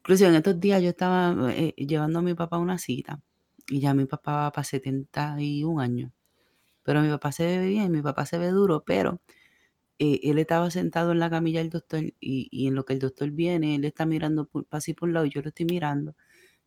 Inclusive 0.00 0.30
en 0.30 0.36
estos 0.36 0.60
días 0.60 0.82
yo 0.82 0.90
estaba 0.90 1.52
eh, 1.54 1.74
llevando 1.76 2.18
a 2.20 2.22
mi 2.22 2.34
papá 2.34 2.56
a 2.56 2.60
una 2.60 2.78
cita 2.78 3.22
y 3.68 3.80
ya 3.80 3.94
mi 3.94 4.06
papá 4.06 4.32
va 4.34 4.52
para 4.52 4.64
71 4.64 5.80
años. 5.80 6.12
Pero 6.84 7.02
mi 7.02 7.08
papá 7.10 7.32
se 7.32 7.46
ve 7.46 7.66
bien, 7.66 7.92
mi 7.92 8.02
papá 8.02 8.26
se 8.26 8.38
ve 8.38 8.48
duro, 8.48 8.84
pero 8.84 9.20
eh, 9.98 10.20
él 10.24 10.38
estaba 10.38 10.70
sentado 10.70 11.12
en 11.12 11.20
la 11.20 11.30
camilla 11.30 11.60
del 11.60 11.70
doctor 11.70 12.02
y, 12.04 12.48
y 12.50 12.66
en 12.68 12.74
lo 12.74 12.84
que 12.84 12.94
el 12.94 12.98
doctor 13.00 13.30
viene, 13.30 13.76
él 13.76 13.84
está 13.84 14.06
mirando 14.06 14.46
por, 14.46 14.66
así 14.70 14.94
por 14.94 15.08
un 15.08 15.14
lado 15.14 15.26
y 15.26 15.30
yo 15.30 15.42
lo 15.42 15.48
estoy 15.48 15.66
mirando. 15.66 16.16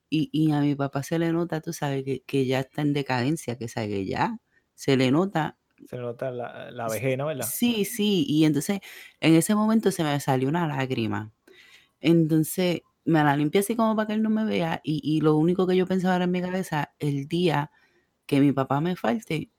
Y, 0.10 0.30
y 0.34 0.52
a 0.54 0.62
mi 0.62 0.76
papá 0.76 1.04
se 1.04 1.20
le 1.20 1.32
nota, 1.34 1.62
tú 1.62 1.74
sabes, 1.74 2.04
que, 2.06 2.22
que 2.24 2.46
ya 2.46 2.62
está 2.62 2.82
en 2.84 2.94
decadencia, 2.94 3.58
que 3.58 3.68
sabe 3.70 3.90
que 3.90 4.06
ya 4.06 4.40
se 4.76 4.98
le 4.98 5.12
nota. 5.12 5.58
Se 5.86 5.98
nota 5.98 6.30
la, 6.32 6.70
la 6.72 6.88
vejena, 6.90 7.26
¿verdad? 7.26 7.48
Sí, 7.48 7.86
sí. 7.86 8.26
Y 8.28 8.46
entonces 8.46 8.80
en 9.20 9.36
ese 9.36 9.56
momento 9.56 9.92
se 9.92 10.04
me 10.04 10.20
salió 10.20 10.50
una 10.50 10.68
lágrima. 10.68 11.34
Entonces 12.02 12.82
me 13.06 13.24
la 13.24 13.36
limpié 13.38 13.62
así 13.62 13.76
como 13.76 13.96
para 13.96 14.08
que 14.08 14.14
él 14.14 14.24
no 14.24 14.30
me 14.30 14.46
vea. 14.46 14.82
Y, 14.84 15.02
y 15.04 15.22
lo 15.22 15.36
único 15.38 15.68
que 15.68 15.76
yo 15.76 15.88
pensaba 15.88 16.16
era 16.18 16.26
en 16.26 16.32
mi 16.32 16.42
cabeza, 16.42 16.94
el 17.00 17.28
día 17.28 17.72
que 18.28 18.40
mi 18.42 18.52
papá 18.54 18.82
me 18.82 18.96
falte, 18.96 19.52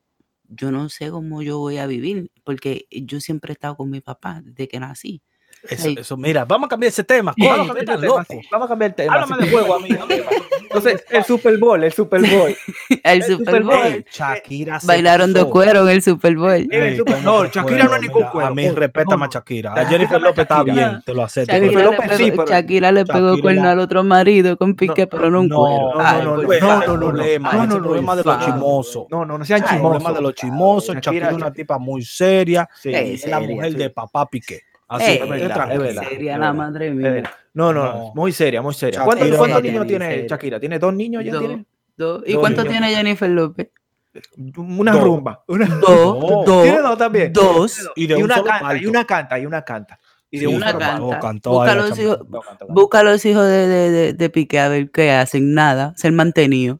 yo 0.48 0.72
no 0.72 0.88
sé 0.90 1.10
cómo 1.10 1.42
yo 1.42 1.58
voy 1.58 1.78
a 1.78 1.86
vivir, 1.86 2.32
porque 2.44 2.86
yo 2.90 3.20
siempre 3.20 3.52
he 3.52 3.54
estado 3.54 3.76
con 3.76 3.90
mi 3.90 4.00
papá 4.00 4.42
desde 4.44 4.68
que 4.68 4.80
nací. 4.80 5.22
Eso, 5.68 5.88
eso, 5.88 6.16
mira, 6.16 6.44
vamos 6.44 6.66
a 6.66 6.70
cambiar 6.70 6.88
ese 6.88 7.04
tema. 7.04 7.34
Vamos 7.36 7.54
a 7.54 7.66
cambiar 7.74 7.78
el 7.78 7.86
tema, 7.86 8.06
loco. 8.06 8.24
sí. 8.30 8.40
Vamos 8.50 8.66
a 8.66 8.68
cambiar 8.68 8.90
el 8.90 8.94
tema. 8.94 9.14
Háblame 9.14 9.36
sí. 9.36 9.44
de 9.44 9.50
juego, 9.50 9.74
amigo. 9.74 10.06
Entonces, 10.62 11.04
el 11.10 11.24
Super 11.24 11.58
Bowl, 11.58 11.82
el 11.82 11.92
Super 11.92 12.20
Bowl. 12.20 12.56
El 13.02 13.22
Super 13.22 13.36
Super 13.46 13.62
Bowl. 13.62 13.76
Bowl. 13.76 14.04
Shakira 14.10 14.78
Bailaron 14.84 15.32
de 15.32 15.44
cuero 15.46 15.82
en 15.82 15.88
el 15.96 16.02
Super 16.02 16.36
Bowl. 16.36 16.52
El 16.70 16.96
Super- 16.96 17.14
¿cómo 17.16 17.42
no, 17.42 17.42
que 17.50 17.58
Shakira 17.58 17.84
no 17.84 17.94
es 17.96 18.02
ningún 18.02 18.22
cuero. 18.24 18.48
A 18.48 18.54
mí 18.54 18.66
No, 18.66 18.74
respeta 18.74 19.16
no, 19.16 19.24
no. 19.24 19.30
Shakira. 19.30 19.72
A 19.74 19.86
Jennifer 19.86 20.20
López 20.20 20.42
está 20.42 20.62
bien, 20.62 21.02
te 21.04 21.14
lo 21.14 21.22
acepto. 21.24 21.52
Jennifer 21.52 21.74
Shakira 21.78 21.90
le, 21.90 21.96
López 21.96 22.08
pegó, 22.10 22.18
sí, 22.24 22.30
pero- 22.30 22.46
Shakira 22.46 22.92
le 22.92 23.06
pegó 23.06 23.28
Shakira 23.30 23.42
cuerno 23.42 23.68
al 23.68 23.78
otro 23.80 24.04
marido 24.04 24.56
con 24.56 24.74
Piqué, 24.74 25.02
No, 25.02 25.08
pero 25.08 25.30
no 25.30 25.40
un 25.40 25.48
No, 25.48 25.56
cuero. 25.56 25.78
no, 25.78 25.92
no, 25.96 26.42
por 26.42 26.60
no, 26.60 26.68
no, 26.68 26.82
el 26.82 26.86
no, 26.86 26.96
no, 26.96 26.98
problema, 26.98 28.12
el 28.12 28.18
de 28.18 28.24
los 28.24 28.38
no, 28.38 28.44
chismosos. 28.44 29.06
No, 29.10 29.24
no, 29.24 29.38
no 29.38 29.44
sean 29.44 29.60
El 29.60 29.64
Ay, 29.64 29.70
chismosos. 29.74 30.02
problema 30.02 30.16
de 30.18 30.22
los 30.22 30.34
chismosos. 30.34 30.96
Shakira- 30.96 31.28
es 31.30 31.34
una 31.34 31.52
tipa 31.52 31.78
muy 31.78 32.02
seria. 32.04 32.68
Es 32.84 33.26
la 33.26 33.40
mujer 33.40 33.74
de 33.74 33.90
papá 33.90 34.26
Piqué. 34.26 34.62
Es, 35.00 35.28
verdad, 35.28 35.72
es 35.72 35.78
verdad. 35.78 36.02
Sería 36.08 36.34
es 36.34 36.38
la 36.40 36.52
verdad. 36.52 36.54
madre 36.54 36.90
mía. 36.92 37.22
No, 37.54 37.72
no, 37.72 37.84
No. 37.84 38.12
muy 38.14 38.32
seria, 38.32 38.62
muy 38.62 38.72
seria. 38.74 39.02
¿Cuántos, 39.04 39.28
cuántos 39.36 39.62
niños 39.62 39.82
ni 39.82 39.88
tiene. 39.88 40.26
Shakira? 40.28 40.58
¿Tiene 40.60 40.78
dos 40.78 40.94
niños 40.94 41.24
ya 41.24 41.32
Dos, 41.32 41.40
tiene? 41.40 41.66
dos. 41.96 42.22
¿Y 42.26 42.32
Dos 42.32 42.40
cuánto 42.40 42.62
niños. 42.62 42.78
tiene 42.78 42.94
Jennifer 42.96 43.28
López? 43.30 43.68
Una 44.56 44.92
Dos. 44.92 45.04
rumba. 45.04 45.44
Una... 45.48 45.66
Dos, 45.66 46.44
Dos. 46.46 46.62
¿Tiene 46.62 46.78
dos, 46.80 46.98
también? 46.98 47.32
dos. 47.32 47.90
Y 47.96 48.06
de 48.06 48.14
y 48.14 48.16
un 48.16 48.22
una 48.24 48.34
canta, 48.36 48.60
palco. 48.60 48.82
y 48.82 48.86
una 48.86 49.04
canta, 49.04 49.38
y 49.38 49.46
una 49.46 49.62
canta. 49.62 49.98
Y 50.30 50.38
de 50.40 50.46
Sí, 50.46 50.54
Una 50.54 50.76
canta. 50.78 51.20
cantó, 51.20 51.50
Busca 51.52 51.74
los 51.74 51.98
hijos, 51.98 52.18
busca 52.68 52.98
a 53.00 53.02
los 53.02 53.24
hijos 53.24 53.44
de, 53.46 53.66
de, 53.66 53.90
de, 53.90 54.12
de 54.12 54.30
Piqué 54.30 54.58
a 54.60 54.68
ver 54.68 54.90
qué 54.90 55.10
hacen. 55.10 55.54
Nada, 55.54 55.94
ser 55.96 56.12
mantenido. 56.12 56.78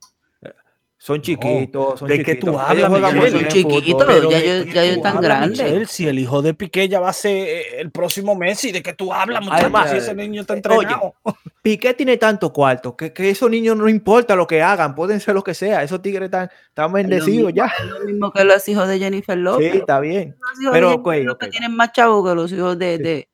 Son 1.09 1.22
chiquitos, 1.22 1.98
son 2.00 2.06
¿de 2.06 2.18
qué 2.18 2.32
chiquitos. 2.34 2.50
tú 2.52 2.59
hablas, 2.61 3.30
Son 3.32 3.48
chiquitos, 3.48 4.04
fútbol. 4.04 4.28
Ya 4.30 4.40
yo- 4.40 4.64
ya 4.64 4.84
yo 4.84 4.94
tú 4.96 5.00
tan 5.00 5.16
hablas, 5.16 5.22
grande. 5.38 5.48
Michelle, 5.64 5.86
si 5.86 6.06
el 6.06 6.18
hijo 6.18 6.42
de 6.42 6.52
Piqué 6.52 6.86
ya 6.86 7.00
va 7.00 7.09
a 7.09 7.12
ser 7.14 7.48
eh, 7.48 7.80
el 7.80 7.90
próximo 7.90 8.34
Messi, 8.34 8.72
¿de 8.72 8.82
qué 8.82 8.92
tú 8.92 9.11
hablas, 9.11 9.42
muchacho? 9.42 9.70
ay, 9.74 9.88
Si 9.90 9.96
ese 9.96 10.14
niño 10.14 10.42
está 10.42 10.52
Oye, 10.52 10.59
entrenado. 10.64 11.14
Piqué 11.62 11.94
tiene 11.94 12.18
tanto 12.18 12.52
cuarto 12.52 12.94
que, 12.94 13.14
que 13.14 13.30
esos 13.30 13.50
niños 13.50 13.74
no 13.78 13.88
importa 13.88 14.36
lo 14.36 14.46
que 14.46 14.61
hagan, 14.61 14.94
pueden 14.94 15.18
ser 15.20 15.34
lo 15.34 15.42
que 15.42 15.54
sea. 15.54 15.82
Esos 15.82 16.02
tigres 16.02 16.26
están, 16.26 16.50
están 16.68 16.92
bendecidos 16.92 17.54
ya. 17.54 17.72
Es 17.78 17.86
lo 17.86 18.00
mismo 18.04 18.30
que 18.30 18.44
los 18.44 18.68
hijos 18.68 18.86
de 18.86 18.98
Jennifer 18.98 19.36
Sí, 19.38 19.42
López. 19.42 19.74
está 19.76 20.00
bien. 20.00 20.36
Los 20.38 20.61
hijos 20.61 20.72
pero, 20.74 20.88
de 20.88 20.92
Jennifer 20.96 21.20
ok, 21.22 21.26
López 21.26 21.48
ok. 21.48 21.52
tienen 21.52 21.74
más 21.74 21.92
chavos 21.92 22.28
que 22.28 22.34
los 22.34 22.52
hijos 22.52 22.78
de, 22.78 22.96
Sí. 22.98 23.02
de, 23.02 23.28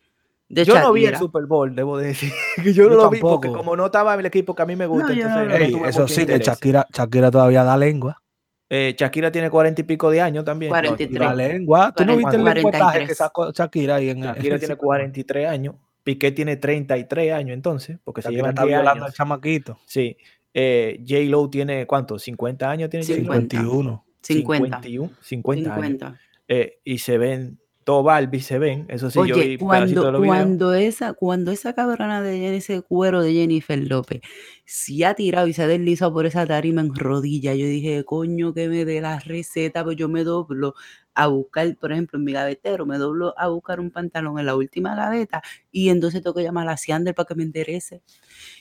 de 0.49 0.65
Yo 0.65 0.79
no 0.79 0.93
vi 0.93 1.07
el. 1.07 1.17
Super 1.17 1.47
Bowl, 1.47 1.75
debo 1.75 1.99
de 1.99 2.09
decir. 2.09 2.31
que 2.63 2.73
yo 2.73 2.85
no 2.85 2.91
Yo 2.91 2.97
lo 2.97 3.11
vi 3.11 3.21
porque 3.21 3.49
como 3.49 3.77
no 3.77 3.87
estaba 3.87 4.15
en 4.15 4.21
el 4.21 4.27
equipo 4.27 4.55
que 4.55 4.63
a 4.63 4.67
mí 4.67 4.77
me 4.77 4.87
gusta, 4.87 5.09
No, 5.09 5.15
entonces 5.15 5.49
no. 5.49 5.55
Ey, 5.55 5.89
eso 5.89 6.09
sí, 6.09 6.27
que. 6.27 6.39
Shakira, 6.39 6.87
Shakira 6.93 7.31
todavía 7.31 7.65
da 7.65 7.77
lengua. 7.77 8.21
Eh, 8.71 8.95
Shakira 8.99 9.31
tiene 9.31 9.51
cuarenta 9.51 9.81
y 9.83 9.85
pico 9.85 10.11
de 10.11 10.21
años 10.21 10.45
también. 10.45 10.71
43. 10.71 11.21
Da 11.29 11.35
lengua. 11.35 11.93
¿Tú 11.97 12.05
no 12.05 12.17
viste 12.17 12.37
el 12.37 12.43
43. 12.43 12.73
lenguaje 12.73 13.07
que 13.07 13.15
sacó 13.15 13.53
Shakira 13.53 13.97
ahí 13.97 14.11
en 14.11 14.21
Shakira 14.21 14.55
en- 14.55 14.61
tiene 14.61 14.77
43 14.77 15.49
años. 15.49 15.75
Piqué 16.03 16.33
tiene 16.33 16.57
33 16.57 17.33
años 17.33 17.55
entonces, 17.55 17.99
porque 18.05 18.21
se 18.21 18.31
llevan 18.31 18.51
está 18.51 18.63
10 18.65 18.77
violando 18.79 19.05
al 19.05 19.09
años. 19.09 19.17
chamaquito. 19.17 19.79
Sí. 19.87 20.17
Eh, 20.53 21.03
J. 21.09 21.21
Lo 21.31 21.49
tiene, 21.49 21.87
¿cuánto? 21.87 22.17
¿50 22.19 22.63
años 22.69 22.91
tiene 22.91 23.07
J. 23.07 23.17
Lo? 23.19 23.23
50. 23.25 23.57
51. 23.57 24.05
50. 24.21 24.83
51, 24.83 25.11
50 25.21 25.75
años. 25.75 25.75
50. 25.87 26.21
Eh, 26.49 26.81
y 26.85 26.99
se 26.99 27.17
ven, 27.19 27.59
todo 27.85 28.03
Barbie 28.03 28.41
se 28.41 28.59
ven, 28.59 28.87
eso 28.89 29.11
sí, 29.11 29.17
yo 29.17 29.23
Oye, 29.37 29.49
vi 29.49 29.59
pedacitos 29.59 29.89
de 29.89 29.95
cuando, 29.95 30.21
videos. 30.21 30.37
cuando, 30.37 30.75
esa, 30.75 31.13
cuando 31.13 31.51
esa 31.53 31.75
cabrona 31.75 32.23
de 32.23 32.57
ese 32.57 32.81
cuero 32.83 33.23
de 33.23 33.33
Jennifer 33.35 33.79
López 33.79 34.23
se 34.65 35.05
ha 35.05 35.15
tirado 35.15 35.47
y 35.47 35.53
se 35.53 35.63
ha 35.63 35.67
deslizado 35.67 36.13
por 36.13 36.25
esa 36.27 36.47
tarima 36.47 36.81
en 36.81 36.95
rodillas, 36.95 37.57
yo 37.59 37.67
dije, 37.67 38.03
coño, 38.05 38.55
que 38.55 38.69
me 38.69 38.85
dé 38.85 39.01
la 39.01 39.19
receta, 39.21 39.85
pues 39.85 39.97
yo 39.97 40.09
me 40.09 40.25
doblo 40.25 40.75
a 41.15 41.27
buscar, 41.29 41.77
por 41.77 41.93
ejemplo, 41.93 42.19
en 42.19 42.25
mi 42.25 42.33
gavetero, 42.33 42.87
me 42.87 42.99
doblo 42.99 43.35
a 43.39 43.49
buscar 43.49 43.79
un 43.79 43.91
pantalón 43.91 44.39
en 44.39 44.47
la 44.47 44.57
última 44.57 44.97
gaveta 44.97 45.43
y 45.71 45.91
entonces 45.91 46.23
tengo 46.23 46.35
que 46.35 46.43
llamar 46.43 46.69
a 46.69 46.77
Ciander 46.77 47.15
para 47.15 47.27
que 47.27 47.35
me 47.35 47.43
enderece. 47.45 48.03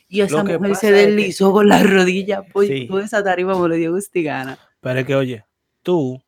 Y 0.07 0.21
esa 0.21 0.43
mujer 0.43 0.75
se 0.75 0.89
es 0.89 0.93
que- 0.93 1.05
deslizó 1.11 1.51
con 1.51 1.67
las 1.69 1.89
rodillas, 1.89 2.41
pues 2.51 2.67
Sí. 2.67 2.87
toda 2.87 3.03
esa 3.05 3.23
tarima 3.23 3.59
me 3.59 3.67
lo 3.69 3.75
dio 3.75 3.91
gustigana. 3.93 4.59
Pero 4.81 4.99
es 4.99 5.05
que, 5.07 5.15
oye, 5.15 5.45
tú, 5.81 6.21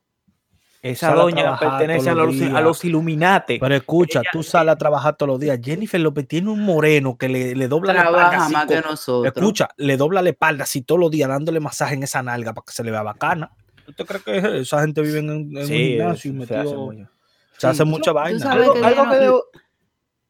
Esa 0.92 1.14
doña 1.16 1.58
pertenece 1.58 2.10
a 2.10 2.14
los, 2.14 2.40
a 2.42 2.62
los 2.62 2.86
Illuminati. 2.86 3.58
pero 3.60 3.74
escucha, 3.76 4.22
tú 4.32 4.44
sales 4.44 4.74
a 4.74 4.78
trabajar 4.78 5.16
todos 5.18 5.30
los 5.32 5.40
días. 5.40 5.60
Jennifer 5.64 6.00
López 6.00 6.28
tiene 6.28 6.50
un 6.52 6.62
moreno 6.62 7.18
que 7.18 7.28
le, 7.28 7.56
le 7.56 7.68
dobla 7.68 7.94
la 7.94 8.04
espalda. 8.04 8.50
Más 8.50 8.66
que 8.68 8.82
nosotros. 8.82 9.34
Escucha, 9.36 9.70
le 9.78 9.98
dobla 9.98 10.22
la 10.22 10.30
espalda 10.30 10.64
así 10.64 10.82
todos 10.84 11.00
los 11.02 11.10
días, 11.10 11.28
dándole 11.28 11.60
masaje 11.60 11.96
en 11.96 12.04
esa 12.04 12.22
nalga 12.22 12.54
para 12.54 12.66
que 12.66 12.72
se 12.72 12.84
le 12.84 12.92
vea 12.92 13.02
bacana. 13.02 13.52
¿Usted 13.88 14.06
cree 14.06 14.22
que 14.42 14.60
esa 14.60 14.82
gente 14.82 15.02
vive 15.02 15.20
en, 15.20 15.30
en 15.30 15.58
un 15.58 15.66
Sí, 15.68 15.74
gimnasio 15.98 16.32
y 16.32 16.46
se 16.46 16.56
hace 16.56 16.76
metido- 16.76 17.10
se 17.58 17.68
hace 17.68 17.84
Sí. 17.84 17.90
mucha 17.90 18.12
Tú 18.12 18.16
vaina? 18.16 18.40
sabes 18.40 18.64
Algo, 18.68 18.74
que 18.74 18.86
algo 18.86 19.16
debo 19.16 19.44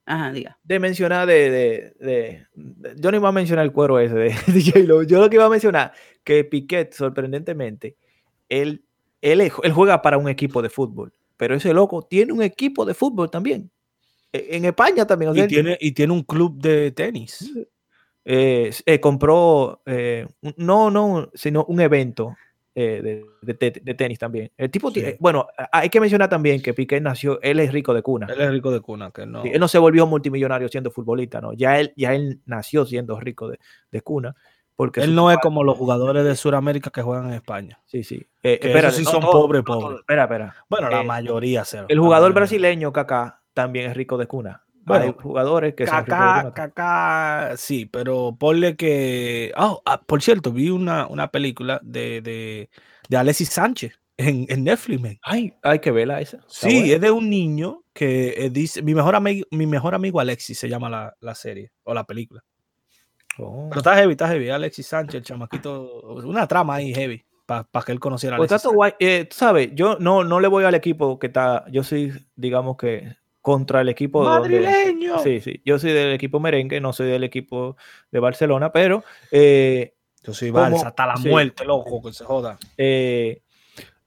Ajá, 0.05 0.31
diga. 0.31 0.57
de 0.63 0.79
mencionar 0.79 1.25
de, 1.27 1.49
de, 1.49 1.93
de- 1.99 2.47
de- 2.55 2.95
Yo 2.97 3.11
no 3.11 3.17
iba 3.17 3.27
a 3.29 3.31
mencionar 3.31 3.65
el 3.65 3.71
cuero 3.71 3.99
ese 3.99 4.13
de. 4.15 4.35
Yo 5.07 5.19
lo 5.19 5.29
que 5.29 5.35
iba 5.35 5.45
a 5.45 5.49
mencionar, 5.49 5.91
que 6.23 6.43
Piquet, 6.43 6.93
sorprendentemente, 6.93 7.97
él, 8.49 8.85
él, 9.21 9.41
él 9.41 9.71
juega 9.73 10.01
para 10.01 10.17
un 10.17 10.29
equipo 10.29 10.61
de 10.61 10.69
fútbol. 10.69 11.11
Pero 11.37 11.55
ese 11.55 11.73
loco 11.73 12.01
tiene 12.03 12.31
un 12.33 12.41
equipo 12.41 12.85
de 12.85 12.93
fútbol 12.93 13.29
también. 13.29 13.69
E- 14.31 14.47
En 14.57 14.65
España 14.65 15.05
también. 15.05 15.31
o 15.31 15.33
sea, 15.35 15.43
Y 15.45 15.47
tiene, 15.47 15.77
y 15.81 15.91
tiene 15.91 16.13
un 16.13 16.23
club 16.23 16.59
de 16.61 16.91
tenis. 16.91 17.51
eh, 18.25 18.71
eh, 18.85 18.99
compró, 18.99 19.81
eh, 19.85 20.25
no, 20.57 20.89
no, 20.89 21.29
sino 21.35 21.63
un 21.65 21.79
evento 21.81 22.35
eh, 22.77 23.01
de, 23.01 23.25
de 23.41 23.53
te- 23.53 23.79
de 23.81 23.93
tenis 23.93 24.19
también. 24.19 24.51
El 24.57 24.69
tipo, 24.69 24.91
ti- 24.91 24.99
Sí. 24.99 25.05
eh, 25.05 25.17
bueno, 25.19 25.47
hay 25.71 25.89
que 25.89 26.01
mencionar 26.01 26.27
también 26.27 26.61
que 26.61 26.73
Piqué 26.73 26.99
nació, 26.99 27.39
él 27.41 27.59
es 27.61 27.71
rico 27.71 27.93
de 27.93 28.01
cuna. 28.01 28.27
Él 28.29 28.41
es 28.41 28.51
rico 28.51 28.69
de 28.71 28.81
cuna, 28.81 29.11
que 29.11 29.25
no. 29.25 29.43
Sí, 29.43 29.51
Él 29.53 29.59
no 29.61 29.67
se 29.69 29.77
volvió 29.77 30.05
multimillonario 30.07 30.67
siendo 30.67 30.91
futbolista, 30.91 31.39
¿no? 31.39 31.53
Ya 31.53 31.79
él, 31.79 31.93
ya 31.95 32.13
él 32.15 32.41
nació 32.45 32.85
siendo 32.85 33.17
rico 33.19 33.47
de, 33.47 33.59
de 33.91 34.01
cuna. 34.01 34.35
Porque 34.75 35.01
Él 35.01 35.15
no 35.15 35.31
es 35.31 35.37
como 35.37 35.63
los 35.63 35.77
jugadores 35.77 36.25
de 36.25 36.35
Sudamérica 36.35 36.89
que 36.91 37.01
juegan 37.01 37.27
en 37.27 37.33
España. 37.35 37.79
Sí, 37.85 38.03
sí. 38.03 38.25
Eh, 38.43 38.59
esos 38.61 38.95
sí 38.95 39.03
no 39.03 39.11
son 39.11 39.21
pobres, 39.21 39.63
no 39.65 39.79
pobres. 39.79 39.99
Espera, 39.99 40.23
espera. 40.23 40.55
Bueno, 40.69 40.89
la 40.89 41.01
Eh, 41.01 41.05
mayoría 41.05 41.63
se 41.63 41.83
El 41.87 41.99
jugador 41.99 42.33
brasileño, 42.33 42.91
Kaká, 42.91 43.41
también 43.53 43.89
es 43.89 43.95
rico 43.97 44.17
de 44.17 44.27
cuna. 44.27 44.63
Bueno, 44.83 45.05
Hay 45.05 45.15
jugadores 45.19 45.73
que 45.75 45.87
son 45.87 45.95
Kaká, 46.03 46.41
cuna. 46.41 46.53
Kaká, 46.53 47.53
sí, 47.57 47.85
pero 47.85 48.35
ponle 48.37 48.75
que. 48.75 49.51
Ah, 49.55 49.77
ah, 49.85 50.01
por 50.05 50.21
cierto, 50.21 50.51
vi 50.51 50.69
una, 50.69 51.07
una 51.07 51.29
película 51.31 51.79
de, 51.81 52.21
de, 52.21 52.69
de 53.09 53.17
Alexis 53.17 53.49
Sánchez 53.49 53.99
en, 54.17 54.45
en 54.49 54.63
Netflix, 54.65 55.01
man. 55.01 55.17
Ay, 55.23 55.53
hay 55.63 55.79
que 55.79 55.89
verla 55.91 56.21
esa. 56.21 56.39
Sí, 56.47 56.67
buena. 56.81 56.93
es 56.95 57.01
de 57.01 57.11
un 57.11 57.29
niño 57.29 57.81
que 57.93 58.35
eh, 58.37 58.49
dice. 58.51 58.81
Mi 58.83 58.93
mejor, 58.93 59.15
amigo, 59.15 59.47
mi 59.51 59.65
mejor 59.65 59.95
amigo 59.95 60.19
Alexis 60.19 60.59
se 60.59 60.69
llama 60.69 60.89
la, 60.89 61.15
la 61.19 61.33
serie 61.33 61.71
o 61.83 61.93
la 61.93 62.03
película. 62.03 62.43
Oh. 63.37 63.67
Pero 63.69 63.79
está 63.81 63.95
heavy, 63.95 64.11
está 64.11 64.27
heavy. 64.29 64.49
Alexis 64.49 64.87
Sánchez, 64.87 65.15
el 65.15 65.23
chamaquito. 65.23 66.01
Una 66.25 66.47
trama 66.47 66.75
ahí 66.75 66.93
heavy 66.93 67.23
para 67.45 67.65
que 67.85 67.91
él 67.91 67.99
conociera 67.99 68.35
a 68.35 68.37
Pues 68.37 68.51
Alexis. 68.51 68.63
todo 68.63 68.73
guay. 68.75 68.93
Eh, 68.99 69.25
tú 69.29 69.35
sabes, 69.35 69.69
yo 69.73 69.97
no, 69.99 70.23
no 70.23 70.39
le 70.39 70.47
voy 70.47 70.63
al 70.63 70.75
equipo 70.75 71.19
que 71.19 71.27
está. 71.27 71.65
Yo 71.71 71.83
soy, 71.83 72.13
digamos 72.35 72.77
que, 72.77 73.15
contra 73.41 73.81
el 73.81 73.89
equipo. 73.89 74.23
donde- 74.23 74.59
¡Madrileño! 74.61 75.19
sí, 75.19 75.41
sí. 75.41 75.61
Yo 75.65 75.77
soy 75.77 75.91
del 75.91 76.13
equipo 76.13 76.39
merengue, 76.39 76.79
no 76.81 76.93
soy 76.93 77.07
del 77.07 77.23
equipo 77.23 77.77
de 78.11 78.19
Barcelona, 78.19 78.71
pero 78.71 79.03
eh, 79.31 79.93
Yo 80.23 80.33
soy 80.33 80.49
Barça 80.49 80.87
hasta 80.87 81.05
la 81.05 81.17
sí. 81.17 81.29
muerte, 81.29 81.65
loco, 81.65 82.01
que 82.01 82.13
se 82.13 82.23
joda. 82.25 82.57
eh, 82.77 83.41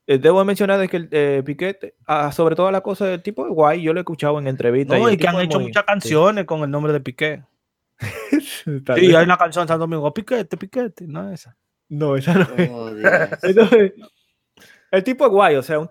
debo 0.06 0.42
mencionar 0.44 0.88
que 0.88 0.96
el 0.96 1.08
eh, 1.12 1.42
Piquet, 1.44 1.94
ah, 2.06 2.32
sobre 2.32 2.56
todas 2.56 2.72
las 2.72 2.80
cosas 2.80 3.08
del 3.10 3.22
tipo 3.22 3.44
de 3.44 3.50
guay, 3.50 3.82
yo 3.82 3.92
lo 3.92 4.00
he 4.00 4.02
escuchado 4.02 4.38
en 4.38 4.48
entrevistas. 4.48 4.98
No, 4.98 5.10
y 5.10 5.16
que 5.16 5.28
han 5.28 5.38
hecho 5.40 5.58
muy- 5.58 5.68
muchas 5.68 5.84
canciones 5.84 6.44
con 6.46 6.62
el 6.62 6.70
nombre 6.70 6.92
de 6.92 7.00
Piqué. 7.00 7.42
Sí, 8.40 9.14
hay 9.14 9.24
una 9.24 9.36
canción 9.36 9.62
en 9.62 9.68
Santo 9.68 9.78
Domingo, 9.86 10.12
Piquete, 10.12 10.56
Piquete, 10.56 11.06
no 11.06 11.30
es 11.32 11.40
esa. 11.40 11.56
No, 11.88 12.16
esa 12.16 12.34
no 12.34 12.46
es. 12.56 12.70
Oh. 12.70 12.90
Entonces, 13.42 13.92
el 14.90 15.04
tipo 15.04 15.24
es 15.26 15.30
guay, 15.32 15.56
o 15.56 15.62
sea, 15.62 15.78
un, 15.78 15.88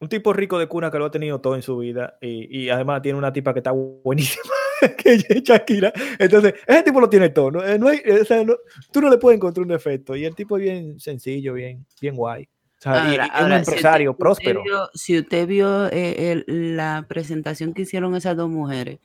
un 0.00 0.08
tipo 0.08 0.32
rico 0.32 0.58
de 0.58 0.66
cuna 0.66 0.90
que 0.90 0.98
lo 0.98 1.04
ha 1.06 1.10
tenido 1.10 1.40
todo 1.40 1.54
en 1.54 1.62
su 1.62 1.76
vida 1.78 2.16
y, 2.20 2.64
y 2.64 2.70
además 2.70 3.02
tiene 3.02 3.18
una 3.18 3.32
tipa 3.32 3.52
que 3.52 3.60
está 3.60 3.72
buenísima, 3.72 4.44
que 4.98 5.14
es 5.14 5.42
Shakira. 5.42 5.92
Entonces, 6.18 6.54
ese 6.66 6.82
tipo 6.82 7.00
lo 7.00 7.08
tiene 7.08 7.28
todo. 7.28 7.50
¿no? 7.50 7.64
Eh, 7.66 7.78
no 7.78 7.88
hay, 7.88 8.00
eh, 8.04 8.20
o 8.22 8.24
sea, 8.24 8.42
no- 8.44 8.56
tú 8.92 9.00
no 9.00 9.10
le 9.10 9.18
puedes 9.18 9.36
encontrar 9.36 9.62
un 9.62 9.68
defecto. 9.72 10.16
Y 10.16 10.24
el 10.24 10.34
tipo 10.34 10.56
es 10.56 10.62
bien 10.62 10.98
sencillo, 10.98 11.52
bien, 11.54 11.84
bien 12.00 12.16
guay. 12.16 12.44
O 12.44 12.80
sea, 12.80 12.92
y- 12.92 12.96
Ahora- 12.96 13.10
y 13.10 13.14
es 13.14 13.18
un 13.18 13.30
ahora, 13.42 13.54
si 13.56 13.60
usted- 13.60 13.72
empresario 13.72 14.08
si 14.08 14.12
usted 14.12 14.18
próspero. 14.18 14.62
vio- 14.62 14.90
si 14.94 15.18
usted 15.18 15.46
vio 15.46 15.86
eh, 15.86 16.32
el- 16.32 16.76
la 16.76 17.04
presentación 17.08 17.74
que 17.74 17.82
hicieron 17.82 18.14
esas 18.16 18.36
dos 18.36 18.48
mujeres, 18.48 18.98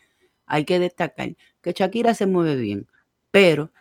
hay 0.46 0.66
que 0.66 0.80
destacar 0.80 1.36
que 1.62 1.74
Shakira 1.74 2.14
se 2.14 2.26
mueve 2.26 2.56
bien, 2.56 2.88
pero 3.32 3.72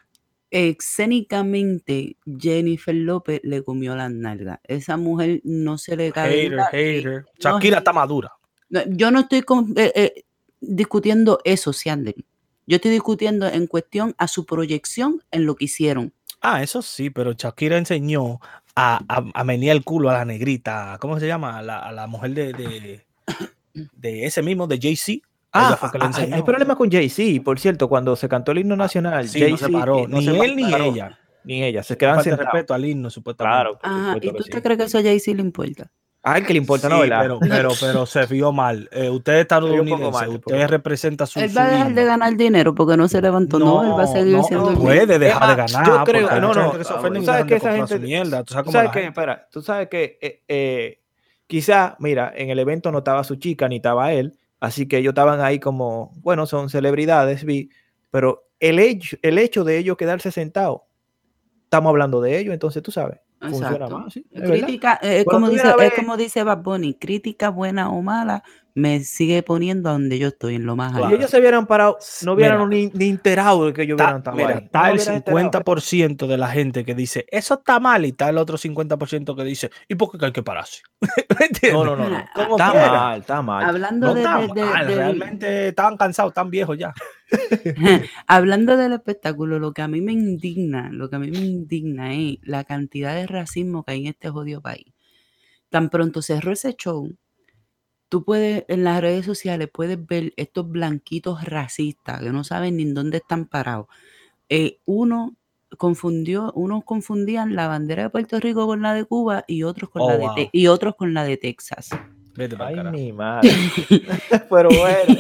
escénicamente 0.51 2.17
Jennifer 2.39 2.95
López 2.95 3.41
le 3.45 3.63
comió 3.63 3.95
las 3.95 4.11
nalgas. 4.11 4.59
Esa 4.65 4.97
mujer 4.97 5.41
no 5.45 5.79
se 5.79 5.97
le 5.97 6.11
cabe. 6.13 6.43
Hater, 6.49 6.61
hater. 6.71 7.23
no, 7.23 7.51
Shakira 7.53 7.79
está 7.79 7.93
madura. 7.93 8.33
no, 8.71 8.81
yo 8.89 9.11
no 9.11 9.21
estoy 9.21 9.43
con- 9.43 9.75
eh, 9.77 9.93
eh, 9.95 10.25
discutiendo 10.61 11.41
eso, 11.45 11.73
Siandel. 11.73 12.25
Yo 12.67 12.77
estoy 12.77 12.91
discutiendo 12.91 13.47
en 13.47 13.67
cuestión 13.67 14.15
a 14.19 14.29
su 14.29 14.45
proyección 14.45 15.23
en 15.31 15.47
lo 15.47 15.55
que 15.57 15.67
hicieron. 15.67 16.13
Ah, 16.41 16.63
eso 16.63 16.83
sí, 16.83 17.11
pero 17.11 17.33
Shakira 17.33 17.79
enseñó 17.79 18.41
a, 18.77 19.01
a, 19.09 19.25
a 19.35 19.45
menear 19.45 19.77
el 19.77 19.85
culo 19.85 20.11
a 20.11 20.15
la 20.15 20.25
negrita. 20.25 20.99
¿Cómo 21.01 21.19
se 21.19 21.27
llama? 21.27 21.59
A 21.59 21.63
la, 21.63 21.79
a 21.79 21.93
la 21.93 22.07
mujer 22.07 22.33
de, 22.35 22.53
de, 22.53 23.07
de 23.93 24.25
ese 24.27 24.43
mismo, 24.43 24.67
de 24.67 24.79
Jay-Z. 24.81 25.27
Ah, 25.59 25.91
que 25.93 25.99
le 25.99 26.05
ah, 26.05 26.11
hay- 26.37 26.43
problema 26.43 26.77
con 26.77 26.91
Jay-Z, 26.91 27.43
por 27.45 27.59
cierto, 27.59 27.89
cuando 27.89 28.15
se 28.17 28.29
cantó 28.29 28.53
el 28.53 28.59
himno 28.59 28.77
nacional, 28.77 29.29
Sí, 29.29 29.45
no 29.51 29.57
se 29.57 29.69
paró. 29.69 29.99
eh, 30.01 30.07
no 30.09 30.19
ni 30.19 30.25
se 30.27 30.39
él 30.39 30.57
ni 30.57 30.71
paró, 30.71 30.85
ella. 30.85 31.19
Ni 31.45 31.63
ella, 31.65 31.83
se 31.83 31.97
quedan 31.97 32.23
sentados. 32.23 32.47
respeto 32.53 32.75
al 32.75 32.85
himno, 32.85 33.11
supuestamente. 33.11 33.79
Claro, 33.83 34.17
¿y 34.17 34.21
que 34.21 34.33
tú 34.33 34.43
sí. 34.43 34.51
te 34.51 34.63
crees 34.63 34.79
que 34.79 34.85
eso 34.85 34.99
a 34.99 35.03
Jay-Z 35.03 35.35
le 35.37 35.43
importa? 35.43 35.91
Ah, 36.23 36.37
el 36.37 36.45
que 36.45 36.53
le 36.53 36.59
importa, 36.59 36.89
Sí, 36.89 36.95
¿no? 36.95 37.01
¿verdad? 37.01 37.21
pero, 37.23 37.39
pero, 37.41 37.71
pero 37.81 38.05
se 38.05 38.27
vio 38.27 38.53
mal. 38.53 38.89
Eh, 38.93 39.09
usted 39.09 39.35
es 39.35 39.41
estadounidense, 39.43 40.11
mal, 40.11 40.29
usted 40.31 40.41
poco. 40.43 40.67
representa 40.67 41.25
su. 41.27 41.39
Él 41.39 41.57
va 41.57 41.65
a 41.67 41.71
dejar 41.71 41.95
de 41.95 42.05
ganar 42.05 42.37
dinero 42.37 42.75
porque 42.75 42.97
no 42.97 43.07
se 43.09 43.23
levantó, 43.23 43.59
no, 43.61 43.83
él 43.85 43.91
va 43.99 44.03
a 44.03 44.07
seguir 44.09 44.37
no, 44.37 44.43
siendo 44.43 44.65
no 44.65 44.71
el 44.73 44.77
mismo. 44.77 44.85
puede 44.91 45.19
dejar 45.19 45.49
de 45.49 45.55
ganar. 45.57 45.87
yo 45.87 46.05
creo- 46.05 46.23
porque 46.27 46.35
hay 46.35 46.41
no, 46.41 46.53
no, 46.55 46.73
que 46.73 46.85
se 46.85 46.93
ah, 46.93 47.01
tú 47.15 47.23
sabes 47.25 47.45
que 47.47 47.55
esa 47.55 47.73
gente- 47.77 47.99
mierda. 48.01 48.43
Tú 48.45 48.53
sabes 48.53 48.67
Tú 48.67 48.73
que, 48.73 48.79
gente- 48.89 49.05
espera, 49.07 49.49
tú 49.51 49.63
sabes 49.63 49.89
que 49.89 50.19
eh, 50.21 50.43
eh, 50.49 51.01
quizá, 51.47 51.97
mira, 52.01 52.33
en 52.37 52.51
el 52.51 52.59
evento 52.59 52.91
no 52.93 52.99
estaba 52.99 53.23
su 53.25 53.37
chica 53.37 53.69
ni 53.69 53.77
estaba 53.77 54.13
él, 54.13 54.37
así 54.61 54.87
que 54.89 54.99
ellos 54.99 55.13
estaban 55.13 55.41
ahí 55.41 55.59
como, 55.59 56.13
bueno, 56.17 56.47
son 56.47 56.69
celebridades, 56.71 57.45
vi, 57.45 57.71
pero 58.11 58.49
el 58.61 58.79
hecho, 58.79 59.17
el 59.23 59.39
hecho 59.39 59.65
de 59.65 59.79
ellos 59.79 59.97
quedarse 59.97 60.31
sentados, 60.33 60.81
estamos 61.65 61.91
hablando 61.91 62.21
de 62.21 62.39
ellos, 62.39 62.55
entonces 62.55 62.83
tú 62.83 62.91
sabes, 62.91 63.21
funciona 63.51 63.89
más, 63.89 64.13
sí, 64.13 64.27
es. 64.33 64.43
Crítica, 64.43 64.99
eh, 65.03 65.25
Cuando 65.25 65.47
como 65.47 65.51
dice, 65.51 65.69
es 65.69 65.77
ver- 65.77 65.93
como 65.95 66.17
dice 66.17 66.43
Bad 66.43 66.63
Bunny, 66.63 66.95
crítica 66.95 67.51
buena 67.51 67.91
o 67.91 68.03
mala, 68.03 68.43
me 68.79 69.01
sigue 69.01 69.43
poniendo 69.43 69.89
a 69.91 69.93
donde 69.93 70.19
yo 70.19 70.29
estoy, 70.29 70.55
en 70.55 70.65
lo 70.67 70.77
más 70.77 70.91
Si 70.93 70.97
alto. 70.97 71.07
Claro. 71.09 71.17
ellos 71.17 71.31
se 71.31 71.39
hubieran 71.39 71.67
parado, 71.67 71.99
no 72.25 72.33
hubieran 72.33 72.69
Mira. 72.69 72.91
ni, 72.95 72.99
ni 73.05 73.11
enterado 73.11 73.67
de 73.67 73.73
que 73.73 73.83
hubieran 73.83 74.19
Está, 74.19 74.31
estado 74.31 74.37
mira, 74.37 74.53
está 74.59 74.81
No 74.81 74.87
el 74.87 74.95
hubieran 74.97 75.15
enterado. 75.17 75.65
50% 75.65 76.27
de 76.27 76.37
la 76.39 76.49
gente 76.49 76.85
que 76.85 76.95
dice 76.95 77.27
eso 77.31 77.55
está 77.55 77.81
mal 77.81 78.05
y 78.05 78.09
está 78.09 78.29
el 78.29 78.39
otro 78.39 78.57
50% 78.57 79.37
que 79.37 79.45
dice 79.45 79.71
¿y 79.89 79.95
por 79.97 80.17
qué 80.19 80.25
hay 80.27 80.33
que 80.33 80.43
pararse? 80.43 80.83
¿Me 81.41 81.47
entiendes? 81.47 81.73
No, 81.73 81.85
no, 81.85 82.09
no, 82.09 82.19
Está 82.19 82.71
quiera. 82.71 82.93
mal, 82.93 83.21
está 83.21 83.43
mal. 83.43 83.65
Hablando 83.65 84.07
No 84.09 84.15
de, 84.15 84.21
está 84.23 84.39
de- 84.55 84.63
mal, 84.65 84.87
realmente 84.87 85.69
estaban 85.69 85.97
cansados, 85.97 86.31
están 86.31 86.51
viejos 86.51 86.79
ya. 86.79 86.95
hablando 88.27 88.77
del 88.77 88.93
espectáculo, 88.93 89.59
lo 89.59 89.73
que 89.73 89.83
a 89.83 89.89
mí 89.89 90.01
me 90.01 90.13
indigna, 90.13 90.91
lo 90.93 91.11
que 91.11 91.17
a 91.17 91.19
mí 91.19 91.31
me 91.31 91.39
indigna 91.39 92.15
es 92.15 92.39
la 92.43 92.65
cantidad 92.65 93.15
de 93.15 93.27
racismo 93.27 93.85
que 93.85 93.93
hay 93.93 94.01
en 94.03 94.07
este 94.09 94.31
jodido 94.31 94.61
país. 94.61 94.87
Tan 95.71 95.91
pronto 95.91 96.23
cerró 96.23 96.53
ese 96.53 96.75
show, 96.75 97.11
tú 98.09 98.25
puedes, 98.25 98.65
en 98.69 98.85
las 98.85 99.01
redes 99.01 99.25
sociales, 99.27 99.69
puedes 99.73 100.05
ver 100.07 100.33
estos 100.37 100.69
blanquitos 100.69 101.45
racistas 101.45 102.21
que 102.21 102.31
no 102.31 102.45
saben 102.45 102.77
ni 102.77 102.83
en 102.85 102.95
dónde 102.95 103.19
están 103.19 103.47
parados. 103.47 103.87
Eh, 104.49 104.79
uno 104.87 105.35
confundió, 105.77 106.53
unos 106.55 106.85
confundían 106.85 107.55
la 107.55 107.69
bandera 107.69 108.05
de 108.05 108.11
Puerto 108.11 108.41
Rico 108.41 108.67
con 108.67 108.81
la 108.81 108.95
de 108.95 109.05
Cuba 109.05 109.45
y 109.47 109.63
otros 109.65 109.91
con, 109.91 110.03
Oh, 110.03 110.09
la, 110.09 110.17
de 110.17 110.25
wow. 110.27 110.49
Y 110.53 110.67
otros 110.69 110.95
con 110.97 111.13
la 111.13 111.25
de 111.25 111.37
Texas. 111.37 111.91
Vete 112.35 112.57
Ay, 112.59 112.77
mi 112.91 113.13
madre. 113.13 113.51
Pero 114.51 114.69
bueno. 114.71 115.15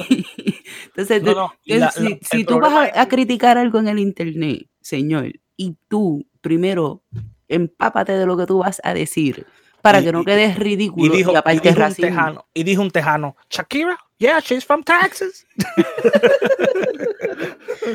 Entonces, 0.86 1.22
No, 1.22 1.34
la- 1.34 1.50
si, 1.64 1.78
la- 1.78 1.92
el 1.96 2.18
si 2.22 2.44
tú 2.44 2.58
vas 2.60 2.72
a, 2.94 3.02
a 3.02 3.08
criticar 3.08 3.58
algo 3.58 3.78
en 3.78 3.88
el 3.88 3.98
internet, 3.98 4.66
señor, 4.80 5.32
y 5.56 5.76
tú 5.88 6.24
primero 6.40 7.02
empápate 7.48 8.12
de 8.12 8.24
lo 8.26 8.36
que 8.36 8.46
tú 8.46 8.58
vas 8.58 8.80
a 8.84 8.94
decir 8.94 9.46
para 9.82 10.00
Y- 10.00 10.04
que 10.04 10.12
no 10.12 10.20
y- 10.22 10.24
quedes 10.24 10.56
Y 10.56 10.58
ridículo 10.60 11.06
y, 11.14 11.16
dijo, 11.16 11.32
y 11.32 11.36
aparte 11.36 11.60
dijo 11.60 11.74
un 11.74 11.76
racismo. 11.80 12.08
tejano, 12.08 12.46
y 12.54 12.62
dijo 12.64 12.82
un 12.82 12.90
tejano, 12.90 13.36
Shakira, 13.50 13.98
yeah, 14.18 14.40
she's 14.40 14.64
from 14.64 14.82
Texas. 14.82 15.46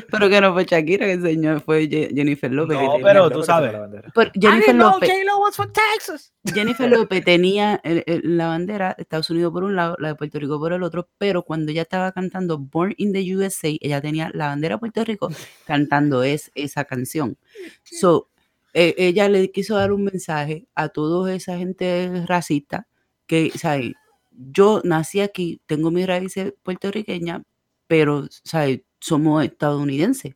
Pero 0.10 0.30
que 0.30 0.42
no 0.42 0.54
fue 0.54 0.66
Shakira 0.66 1.06
que 1.06 1.12
enseñó, 1.14 1.60
fue 1.60 1.88
Jennifer 1.88 2.52
López. 2.52 2.78
No, 2.80 2.98
pero 3.02 3.30
tú 3.30 3.44
sabes. 3.44 3.72
Pero 4.14 4.32
I 4.34 4.40
Jennifer 4.40 4.66
didn't 4.74 4.80
know 4.80 4.92
López, 4.94 5.10
J-Lo 5.10 5.40
was 5.40 5.56
from 5.56 5.72
Texas. 5.72 6.34
Jennifer 6.54 6.90
López 6.90 7.24
tenía 7.24 7.80
el- 7.84 8.04
el- 8.08 8.38
la 8.38 8.48
bandera 8.48 8.96
de 8.98 9.04
Estados 9.04 9.30
Unidos 9.30 9.52
por 9.54 9.64
un 9.64 9.76
lado, 9.76 9.96
la 10.00 10.10
de 10.10 10.16
Puerto 10.16 10.40
Rico 10.40 10.60
por 10.60 10.74
el 10.74 10.84
otro, 10.84 11.10
pero 11.18 11.44
cuando 11.44 11.72
ella 11.72 11.84
estaba 11.84 12.12
cantando 12.12 12.58
Born 12.58 12.94
in 12.98 13.14
the 13.14 13.36
USA, 13.36 13.70
ella 13.82 14.02
tenía 14.02 14.32
la 14.34 14.48
bandera 14.48 14.76
de 14.76 14.80
Puerto 14.80 15.04
Rico 15.04 15.30
cantando 15.66 16.24
es, 16.24 16.52
esa 16.56 16.86
canción. 16.86 17.38
So, 17.84 18.30
eh, 18.74 18.96
ella 18.98 19.30
le 19.30 19.52
quiso 19.52 19.76
dar 19.76 19.92
un 19.92 20.04
mensaje 20.04 20.68
a 20.76 20.90
toda 20.90 21.34
esa 21.34 21.58
gente 21.58 22.26
racista 22.26 22.88
que, 23.28 23.52
¿sabes? 23.52 23.94
Yo 24.32 24.82
nací 24.84 25.22
aquí, 25.22 25.62
tengo 25.68 25.92
mis 25.92 26.08
raíces 26.08 26.54
puertorriqueñas, 26.64 27.44
pero, 27.88 28.28
¿sabes? 28.44 28.82
Somos 29.00 29.44
estadounidenses. 29.44 30.36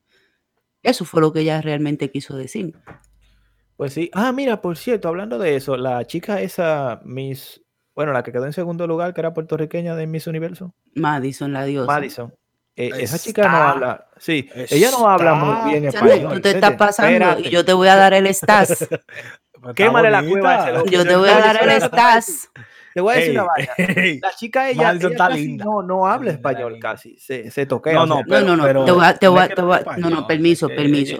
Eso 0.83 1.03
fue 1.03 1.21
lo 1.21 1.33
que 1.33 1.41
ella 1.41 1.61
realmente 1.61 2.11
quiso 2.11 2.37
decir. 2.37 2.73
Pues 3.75 3.93
sí. 3.93 4.09
Ah, 4.13 4.31
mira, 4.31 4.61
por 4.61 4.77
cierto, 4.77 5.07
hablando 5.07 5.37
de 5.37 5.55
eso, 5.55 5.77
la 5.77 6.05
chica 6.05 6.41
esa, 6.41 7.01
Miss, 7.05 7.63
bueno, 7.95 8.13
la 8.13 8.23
que 8.23 8.31
quedó 8.31 8.45
en 8.45 8.53
segundo 8.53 8.87
lugar, 8.87 9.13
que 9.13 9.21
era 9.21 9.33
puertorriqueña 9.33 9.95
de 9.95 10.07
Miss 10.07 10.27
Universo, 10.27 10.73
Madison, 10.95 11.53
la 11.53 11.65
diosa. 11.65 11.91
Madison. 11.91 12.33
Eh, 12.77 12.91
esa 12.99 13.17
chica 13.19 13.47
no 13.49 13.57
habla, 13.57 14.07
sí, 14.17 14.49
ella 14.69 14.91
no 14.91 15.09
habla 15.09 15.33
muy 15.33 15.71
bien 15.71 15.91
Chale, 15.91 16.13
español. 16.13 16.33
tú 16.35 16.41
te 16.41 16.51
estás 16.51 16.73
pasando 16.75 17.11
espérate. 17.11 17.47
y 17.47 17.51
yo 17.51 17.65
te 17.65 17.73
voy 17.73 17.87
a 17.89 17.95
dar 17.95 18.13
el 18.13 18.27
stas. 18.33 18.87
Quémale 19.75 20.09
la 20.11 20.23
cueva 20.23 20.69
ese. 20.69 20.91
Yo 20.91 21.03
te 21.05 21.15
voy 21.15 21.29
a 21.29 21.39
dar 21.39 21.63
el 21.67 21.81
stas. 21.81 22.49
Te 22.93 23.01
voy 23.01 23.13
a 23.13 23.17
decir 23.17 23.31
Ey, 23.31 23.37
una 23.37 23.43
vaina. 23.43 24.19
La 24.21 24.31
chica 24.35 24.69
ella, 24.69 24.91
ella 24.91 25.07
está 25.09 25.27
casi 25.29 25.41
linda. 25.47 25.65
no, 25.65 25.81
no 25.83 26.07
habla 26.07 26.31
español 26.31 26.77
casi, 26.79 27.17
se, 27.19 27.51
se 27.51 27.65
toquea. 27.67 27.93
No, 27.93 28.01
o 28.03 28.07
sea, 28.07 28.15
no, 28.15 28.17
No, 28.17 28.23
pero, 28.27 28.45
no, 28.45 28.55
no, 28.57 28.63
pero 28.63 28.85
te 28.85 28.91
voy 28.91 29.05
a- 29.05 29.13
te 29.17 29.27
voy 29.27 29.39
a- 29.39 29.43
es 29.43 29.49
que 29.49 29.55
te 29.55 29.61
no 29.61 29.67
voy 29.67 29.75
a- 29.75 29.79
es 29.79 29.85
no, 29.85 29.91
no, 29.93 30.07
español, 30.07 30.27
permiso, 30.27 30.67
permiso. 30.69 31.17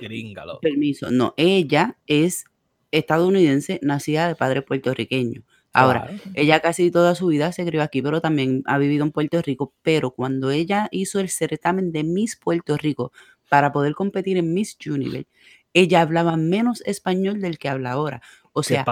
Permiso. 0.62 1.12
No, 1.12 1.34
ella 1.38 1.96
es 2.08 2.46
estadounidense, 2.92 3.80
nacida 3.84 4.28
de 4.28 4.36
padre 4.36 4.62
puertorriqueño. 4.62 5.44
Ahora, 5.78 6.08
claro. 6.08 6.22
ella 6.34 6.60
casi 6.60 6.92
toda 6.92 7.16
su 7.16 7.28
vida 7.28 7.52
se 7.52 7.66
crió 7.66 7.84
aquí, 7.84 8.02
pero 8.02 8.22
también 8.22 8.64
ha 8.66 8.78
vivido 8.78 9.06
en 9.06 9.12
Puerto 9.12 9.42
Rico. 9.42 9.74
Pero 9.82 10.12
cuando 10.12 10.52
ella 10.52 10.88
hizo 10.92 11.20
el 11.20 11.30
certamen 11.30 11.92
de 11.92 12.04
Miss 12.04 12.36
Puerto 12.36 12.78
Rico 12.78 13.12
para 13.50 13.72
poder 13.72 13.94
competir 13.94 14.38
en 14.38 14.54
Miss 14.54 14.78
Universe, 14.86 15.28
ella 15.74 16.02
hablaba 16.02 16.38
menos 16.38 16.82
español 16.86 17.42
del 17.42 17.60
que 17.60 17.70
habla 17.70 17.92
ahora. 17.92 18.22
O 18.54 18.64
sea, 18.64 18.84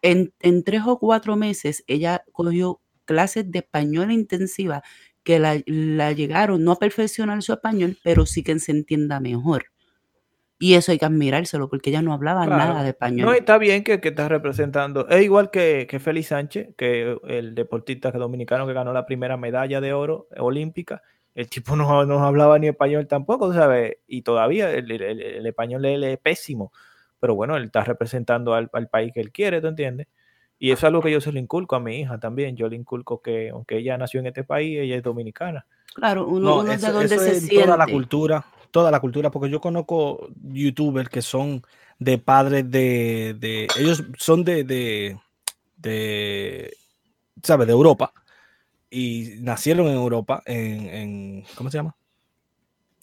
en 0.00 0.64
tres 0.64 0.82
o 0.86 0.98
cuatro 0.98 1.34
meses 1.34 1.82
ella 1.88 2.24
cogió 2.30 2.80
clases 3.04 3.50
de 3.50 3.58
español 3.60 4.12
intensiva 4.12 4.82
que 5.24 5.40
la, 5.40 5.60
la 5.66 6.12
llegaron 6.12 6.62
no 6.62 6.70
a 6.70 6.78
perfeccionar 6.78 7.42
su 7.42 7.52
español, 7.52 7.98
pero 8.04 8.26
sí 8.26 8.44
que 8.44 8.56
se 8.60 8.70
entienda 8.70 9.18
mejor. 9.18 9.66
Y 10.58 10.74
eso 10.74 10.90
hay 10.92 10.98
que 10.98 11.04
admirárselo 11.04 11.68
porque 11.68 11.90
ella 11.90 12.00
no 12.00 12.14
hablaba 12.14 12.46
Claro. 12.46 12.64
nada 12.72 12.82
de 12.82 12.90
español. 12.90 13.26
No, 13.26 13.32
está 13.34 13.58
bien 13.58 13.84
que, 13.84 14.00
que 14.00 14.08
estás 14.08 14.28
representando. 14.30 15.06
Es 15.08 15.22
igual 15.22 15.50
que, 15.50 15.86
que 15.88 16.00
Félix 16.00 16.28
Sánchez, 16.28 16.68
que 16.78 17.18
el 17.28 17.54
deportista 17.54 18.10
dominicano 18.10 18.66
que 18.66 18.72
ganó 18.72 18.92
la 18.94 19.04
primera 19.04 19.36
medalla 19.36 19.80
de 19.82 19.92
oro 19.92 20.28
olímpica. 20.38 21.02
El 21.34 21.50
tipo 21.50 21.76
no, 21.76 22.06
no 22.06 22.24
hablaba 22.24 22.58
ni 22.58 22.68
español 22.68 23.06
tampoco, 23.06 23.52
¿sabes? 23.52 23.98
Y 24.06 24.22
todavía 24.22 24.70
el, 24.72 24.90
el- 24.90 25.02
el- 25.02 25.20
el 25.20 25.46
español 25.46 25.84
él 25.84 26.04
es 26.04 26.18
pésimo. 26.18 26.72
Pero 27.20 27.34
bueno, 27.34 27.56
él 27.56 27.64
está 27.64 27.84
representando 27.84 28.54
al, 28.54 28.70
al 28.72 28.88
país 28.88 29.12
que 29.12 29.20
él 29.20 29.32
quiere, 29.32 29.60
¿tú 29.60 29.66
entiendes? 29.66 30.06
Y 30.58 30.70
eso 30.70 30.78
es 30.80 30.84
algo 30.84 31.02
que 31.02 31.10
yo 31.10 31.20
se 31.20 31.32
lo 31.32 31.38
inculco 31.38 31.76
a 31.76 31.80
mi 31.80 32.00
hija 32.00 32.18
también. 32.18 32.56
Yo 32.56 32.66
le 32.68 32.76
inculco 32.76 33.20
que, 33.20 33.50
aunque 33.50 33.76
ella 33.76 33.98
nació 33.98 34.20
en 34.20 34.28
este 34.28 34.42
país, 34.44 34.78
ella 34.80 34.96
es 34.96 35.02
dominicana. 35.02 35.66
Claro, 35.94 36.26
uno, 36.26 36.40
No, 36.48 36.60
uno 36.60 36.72
eso, 36.72 36.86
de 36.86 36.92
donde 36.94 37.14
eso 37.14 37.22
se 37.24 37.30
es 37.32 37.46
siente. 37.46 37.64
toda 37.66 37.76
la 37.76 37.86
cultura, 37.86 38.44
toda 38.76 38.90
la 38.90 39.00
cultura, 39.00 39.30
porque 39.30 39.48
yo 39.48 39.58
conozco 39.58 40.28
youtubers 40.52 41.08
que 41.08 41.22
son 41.22 41.62
de 41.98 42.18
padres 42.18 42.70
de, 42.70 43.34
de 43.40 43.68
ellos 43.78 44.04
son 44.18 44.44
de, 44.44 44.64
de, 44.64 45.18
de, 45.78 46.76
¿sabes? 47.42 47.66
De 47.66 47.72
Europa 47.72 48.12
y 48.90 49.36
nacieron 49.40 49.86
en 49.86 49.94
Europa, 49.94 50.42
en, 50.44 50.88
en 50.90 51.44
¿cómo 51.54 51.70
se 51.70 51.78
llama? 51.78 51.96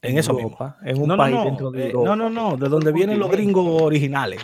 En 0.03 0.15
eso 0.19 0.33
mismo. 0.33 0.49
Europa, 0.49 0.77
En 0.83 1.01
un 1.01 1.07
No, 1.07 1.17
no, 1.17 1.23
país 1.23 1.35
no, 1.37 1.43
dentro 1.45 1.71
de 1.71 1.81
eh, 1.87 1.89
Europa. 1.89 2.15
no, 2.15 2.15
no, 2.15 2.29
no, 2.29 2.55
de 2.57 2.69
donde 2.69 2.91
vienen 2.91 3.17
los 3.17 3.31
gringos 3.31 3.81
originales. 3.81 4.43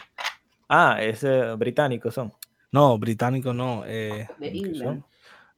Ah, 0.68 0.98
es 1.00 1.24
eh, 1.24 1.54
británicos 1.60 2.16
son. 2.16 2.34
No, 2.72 2.98
británicos 2.98 3.54
no. 3.54 3.84
eh, 3.86 4.28
De 4.40 4.48
England. 4.48 5.04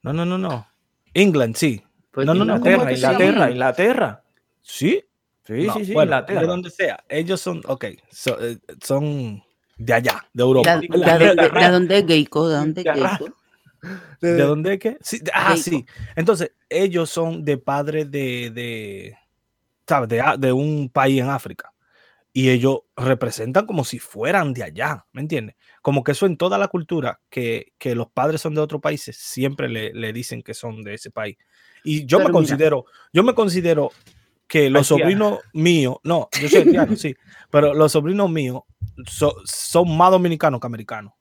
no, 0.02 0.12
no, 0.12 0.26
no, 0.26 0.38
no. 0.38 0.68
England, 1.14 1.56
sí. 1.56 1.82
Pues 2.12 2.28
No, 2.28 2.34
no, 2.34 2.44
no, 2.44 2.56
Inglaterra, 2.58 2.78
¿cómo 2.84 2.92
Inglaterra? 2.94 3.52
Inglaterra. 3.52 4.24
Sí. 4.62 5.02
Sí, 5.60 5.68
No, 5.68 5.74
sí, 5.74 5.86
sí, 5.86 5.94
bueno, 5.94 6.10
Inglaterra. 6.12 6.42
De 6.42 6.48
donde 6.48 6.70
sea. 6.70 7.04
Ellos 7.10 7.42
son, 7.42 7.62
ok, 7.68 7.86
so- 8.12 8.38
eh, 8.42 8.58
son 8.84 9.44
de 9.78 9.94
allá, 9.94 10.26
de 10.34 10.44
Europa. 10.44 10.80
De, 10.80 10.88
de- 10.88 10.98
de- 10.98 11.36
de- 11.36 11.50
de 11.50 11.70
dónde 11.72 11.98
es 12.00 12.06
Geico, 12.08 12.48
de 12.50 12.56
dónde 12.56 12.82
es. 12.82 12.94
Geico. 12.94 13.36
¿De 14.22 14.38
dónde 14.38 14.80
es? 14.82 14.98
Sí, 15.02 15.20
de- 15.20 15.32
ah, 15.34 15.54
Geico. 15.56 15.64
sí. 15.64 15.86
Entonces, 16.16 16.52
ellos 16.70 17.10
son 17.10 17.44
de 17.44 17.58
padres 17.58 18.10
de, 18.12 18.52
de 18.52 19.18
¿sabes? 19.88 20.10
De, 20.40 20.54
un 20.54 20.90
país 20.90 21.20
en 21.22 21.30
África. 21.30 21.74
y 22.34 22.50
ellos 22.50 22.80
representan 22.96 23.66
como 23.66 23.84
si 23.84 24.00
fueran 24.00 24.54
de 24.54 24.64
allá, 24.64 25.06
¿me 25.12 25.20
entiendes? 25.22 25.58
Como 25.82 26.02
que 26.02 26.14
eso 26.14 26.26
en 26.26 26.38
toda 26.38 26.58
la 26.58 26.70
cultura, 26.70 27.20
que, 27.30 27.74
que 27.78 27.94
los 27.94 28.08
padres 28.10 28.40
son 28.40 28.56
de 28.56 28.62
otros 28.62 28.80
países, 28.80 29.18
siempre 29.18 29.68
le, 29.68 29.92
le 29.94 30.14
dicen 30.14 30.42
que 30.42 30.54
son 30.54 30.82
de 30.84 30.94
ese 30.94 31.12
país. 31.12 31.36
Y 31.84 32.06
yo 32.06 32.20
Pero 32.20 32.30
me 32.30 32.40
mira. 32.40 32.40
considero, 32.40 32.86
yo 33.12 33.24
me 33.24 33.34
considero 33.36 33.92
que 34.52 34.70
los 34.70 34.86
sobrinos 34.88 35.40
míos, 35.54 35.96
no, 36.04 36.28
yo 36.42 36.50
soy 36.50 36.60
haitiano, 36.64 36.96
sí, 36.98 37.16
pero 37.50 37.74
los 37.74 37.90
sobrinos 37.94 38.30
míos 38.30 38.64
so- 39.08 39.36
son 39.46 39.96
más 39.96 40.12
dominicanos 40.12 40.60
que 40.60 40.68
americanos, 40.68 41.14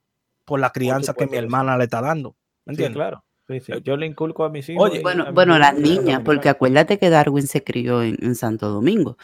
por 0.44 0.58
la 0.58 0.70
crianza 0.70 1.14
que 1.14 1.28
mi 1.28 1.36
hermana 1.36 1.76
le 1.78 1.84
está 1.84 2.00
dando, 2.00 2.30
¿me 2.64 2.74
Sí, 2.74 2.82
entiendes? 2.82 2.96
claro. 2.96 3.24
Sí, 3.46 3.60
sí. 3.60 3.72
Yo 3.84 3.96
le 3.96 4.06
inculco 4.06 4.44
a 4.44 4.48
mis 4.48 4.68
hijos. 4.68 4.90
Oye, 4.90 5.00
Bueno, 5.02 5.32
bueno, 5.32 5.58
las 5.58 5.76
niñas, 5.76 6.22
porque 6.24 6.48
acuérdate 6.48 6.98
que 6.98 7.08
Darwin 7.10 7.46
se 7.46 7.62
crió 7.64 8.02
en, 8.02 8.16
en 8.20 8.34
Santo 8.36 8.68
Domingo. 8.68 9.16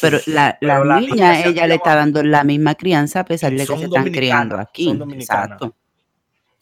Pero 0.00 0.18
Sí, 0.18 0.30
la, 0.32 0.56
pero 0.60 0.84
la 0.84 0.94
las 0.96 1.00
niña, 1.02 1.44
ella 1.44 1.66
le 1.66 1.74
está 1.76 1.96
dando 1.96 2.22
la 2.22 2.44
misma 2.44 2.74
crianza 2.74 3.20
a 3.20 3.24
pesar 3.24 3.50
de 3.52 3.58
que 3.66 3.66
se 3.76 3.84
están 3.84 4.10
criando 4.12 4.58
aquí. 4.58 4.86
son. 4.96 5.10
Exacto. 5.12 5.74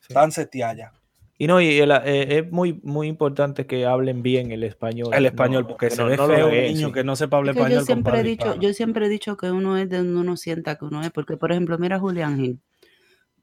Están 0.08 0.30
seteadas 0.32 0.76
ya. 0.76 0.92
Y 1.40 1.46
no, 1.46 1.58
y 1.58 1.78
el- 1.78 1.90
eh, 1.90 2.38
es 2.38 2.52
muy, 2.52 2.78
muy 2.82 3.08
importante 3.08 3.64
que 3.66 3.86
hablen 3.86 4.22
bien 4.22 4.52
el 4.52 4.62
español. 4.62 5.14
El 5.14 5.24
español, 5.24 5.62
no- 5.62 5.68
porque 5.68 5.88
que 5.88 5.94
se 5.96 6.02
no- 6.02 6.08
ve 6.08 6.16
no 6.18 6.26
lo 6.26 6.34
feo 6.34 6.48
un 6.48 6.52
niño 6.52 6.88
sí. 6.88 6.92
que 6.92 7.02
no 7.02 7.16
sepa 7.16 7.38
hablar 7.38 7.54
Es 7.54 7.56
que 7.56 7.62
español. 7.62 7.80
yo 7.80 7.86
siempre 7.86 8.20
he 8.20 8.22
dicho, 8.22 8.60
yo 8.60 8.72
siempre 8.74 9.06
he 9.06 9.08
dicho 9.08 9.36
que 9.38 9.50
uno 9.50 9.78
es 9.78 9.88
de 9.88 9.96
donde 9.96 10.20
uno 10.20 10.36
sienta 10.36 10.76
que 10.76 10.84
uno 10.84 11.00
es, 11.02 11.10
porque 11.10 11.38
por 11.38 11.50
ejemplo, 11.50 11.78
mira 11.78 11.96
a 11.96 11.98
Julián 11.98 12.36
Gil. 12.38 12.58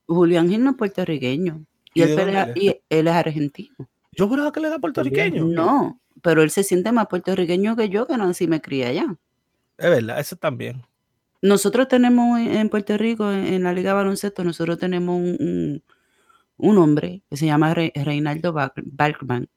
Julián 0.05 0.47
Gil 0.47 0.63
no 0.63 0.71
es 0.71 0.77
puertorriqueño. 0.77 1.65
¿Y 1.95 2.01
Y, 2.01 2.03
él, 2.03 2.19
él 2.19 2.35
es? 2.35 2.47
y 2.55 2.67
él 2.89 3.07
es 3.07 3.13
argentino. 3.13 3.75
Yo 4.11 4.27
juraba 4.27 4.51
que 4.51 4.59
le 4.59 4.69
da 4.69 4.77
puertorriqueño. 4.77 5.45
No, 5.45 5.99
pero 6.21 6.43
él 6.43 6.51
se 6.51 6.61
siente 6.63 6.91
más 6.91 7.07
puertorriqueño 7.07 7.75
que 7.75 7.89
yo, 7.89 8.05
que 8.05 8.15
nací 8.15 8.43
y 8.43 8.47
me 8.47 8.61
crié 8.61 8.85
allá. 8.85 9.15
Es 9.77 9.89
verdad, 9.89 10.19
eso 10.19 10.35
también. 10.35 10.83
Nosotros 11.41 11.87
tenemos 11.87 12.39
en 12.39 12.55
en 12.55 12.69
Puerto 12.69 12.95
Rico, 12.95 13.31
en, 13.31 13.45
en 13.47 13.63
la 13.63 13.73
Liga 13.73 13.89
de 13.91 13.95
Baloncesto, 13.95 14.43
nosotros 14.43 14.77
tenemos 14.77 15.15
un, 15.15 15.35
un- 15.39 15.83
un 16.57 16.77
hombre 16.77 17.23
que 17.29 17.37
se 17.37 17.45
llama 17.45 17.73
Re- 17.73 17.91
Reinaldo 17.95 18.53
Balkman. 18.53 19.47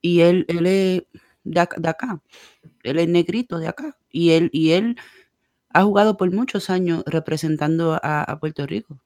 Y 0.00 0.20
él, 0.20 0.44
él 0.48 0.66
es 0.66 1.02
de 1.44 1.60
acá, 1.60 1.76
de 1.78 1.88
acá. 1.88 2.22
Él 2.82 2.98
es 2.98 3.08
negrito 3.08 3.58
de 3.58 3.68
acá. 3.68 3.96
Y 4.10 4.30
él, 4.30 4.50
y 4.52 4.70
él 4.72 4.96
ha 5.70 5.82
jugado 5.82 6.16
por 6.16 6.32
muchos 6.32 6.70
años 6.70 7.02
representando 7.06 7.98
a, 8.02 8.22
a 8.22 8.38
Puerto 8.38 8.66
Rico. 8.66 9.00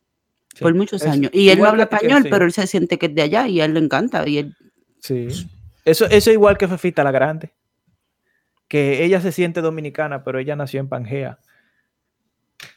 Sí. 0.55 0.63
Por 0.63 0.75
muchos 0.75 1.03
Es 1.03 1.09
años. 1.09 1.31
Y 1.35 1.49
él 1.49 1.59
no 1.59 1.67
habla 1.67 1.85
español, 1.85 2.25
pero 2.29 2.45
él 2.45 2.53
se 2.53 2.67
siente 2.67 2.99
que 2.99 3.07
es 3.07 3.15
de 3.15 3.23
allá 3.23 3.49
y 3.49 3.61
a 3.61 3.65
él 3.65 3.75
le 3.75 3.81
encanta. 3.81 4.27
Y 4.29 4.39
él, 4.39 4.57
Sí. 4.99 5.29
Eso, 5.85 6.07
eso 6.07 6.31
igual 6.31 6.59
que 6.59 6.69
Fefita 6.69 7.03
la 7.03 7.11
Grande. 7.11 7.55
Que 8.69 9.03
ella 9.05 9.21
se 9.21 9.33
siente 9.33 9.63
dominicana, 9.63 10.23
pero 10.23 10.39
ella 10.39 10.55
nació 10.55 10.81
en 10.81 10.89
Pangea. 10.89 11.39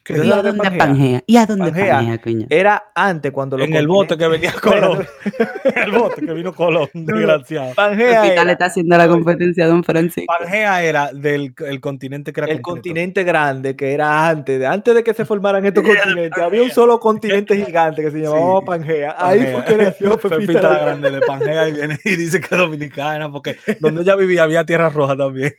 ¿Qué 0.03 0.15
¿Tú 0.15 0.23
¿Y 0.23 0.31
a 0.31 0.35
de 0.37 0.41
dónde 0.41 0.71
Pangea? 0.71 0.77
Pangea? 0.77 1.23
¿Y 1.25 1.37
a 1.37 1.45
dónde 1.45 1.71
Pangea. 1.71 1.95
Pangea, 1.95 2.17
cuña? 2.21 2.47
Era 2.49 2.83
antes 2.93 3.31
cuando 3.31 3.57
los 3.57 3.67
En 3.67 3.75
el 3.75 3.87
bote 3.87 4.17
que 4.17 4.27
venía 4.27 4.51
Colón. 4.53 5.05
El 5.75 5.91
bote 5.91 6.25
que 6.25 6.33
vino 6.33 6.53
Colón, 6.53 6.89
desgraciado. 6.93 7.73
Pangea 7.73 8.21
Pepita 8.21 8.33
era 8.33 8.43
le 8.45 8.51
está 8.53 8.65
haciendo 8.65 8.97
la 8.97 9.07
competencia 9.07 9.63
a 9.63 9.67
Don 9.67 9.83
Francisco. 9.83 10.33
Pangea 10.37 10.83
era 10.83 11.11
del 11.13 11.53
el 11.65 11.79
continente 11.79 12.33
que 12.33 12.41
era 12.41 12.51
el 12.51 12.61
completo. 12.61 12.73
continente 12.73 13.23
grande 13.23 13.75
que 13.77 13.93
era 13.93 14.27
antes, 14.27 14.59
de, 14.59 14.67
antes 14.67 14.93
de 14.93 15.03
que 15.03 15.13
se 15.13 15.23
formaran 15.25 15.65
estos 15.65 15.83
continentes. 15.83 16.37
Había 16.43 16.63
un 16.63 16.71
solo 16.71 16.99
continente 16.99 17.55
gigante 17.55 18.01
que 18.01 18.11
se 18.11 18.19
llamaba 18.19 18.59
Sí. 18.59 18.65
Pangea. 18.65 19.15
Ahí 19.17 19.47
fue 19.53 19.63
que 19.65 19.77
nació 19.77 20.17
Pepita, 20.17 20.61
la 20.61 20.79
Grande 20.79 21.11
de 21.11 21.21
Pangea 21.21 21.69
y 21.69 21.71
viene 21.73 21.97
y 22.03 22.15
dice 22.17 22.39
que 22.41 22.53
es 22.53 22.57
dominicana 22.61 23.31
porque 23.31 23.55
donde 23.79 24.01
ella 24.01 24.15
vivía 24.15 24.43
había 24.43 24.65
tierra 24.65 24.89
roja 24.89 25.15
también. 25.15 25.53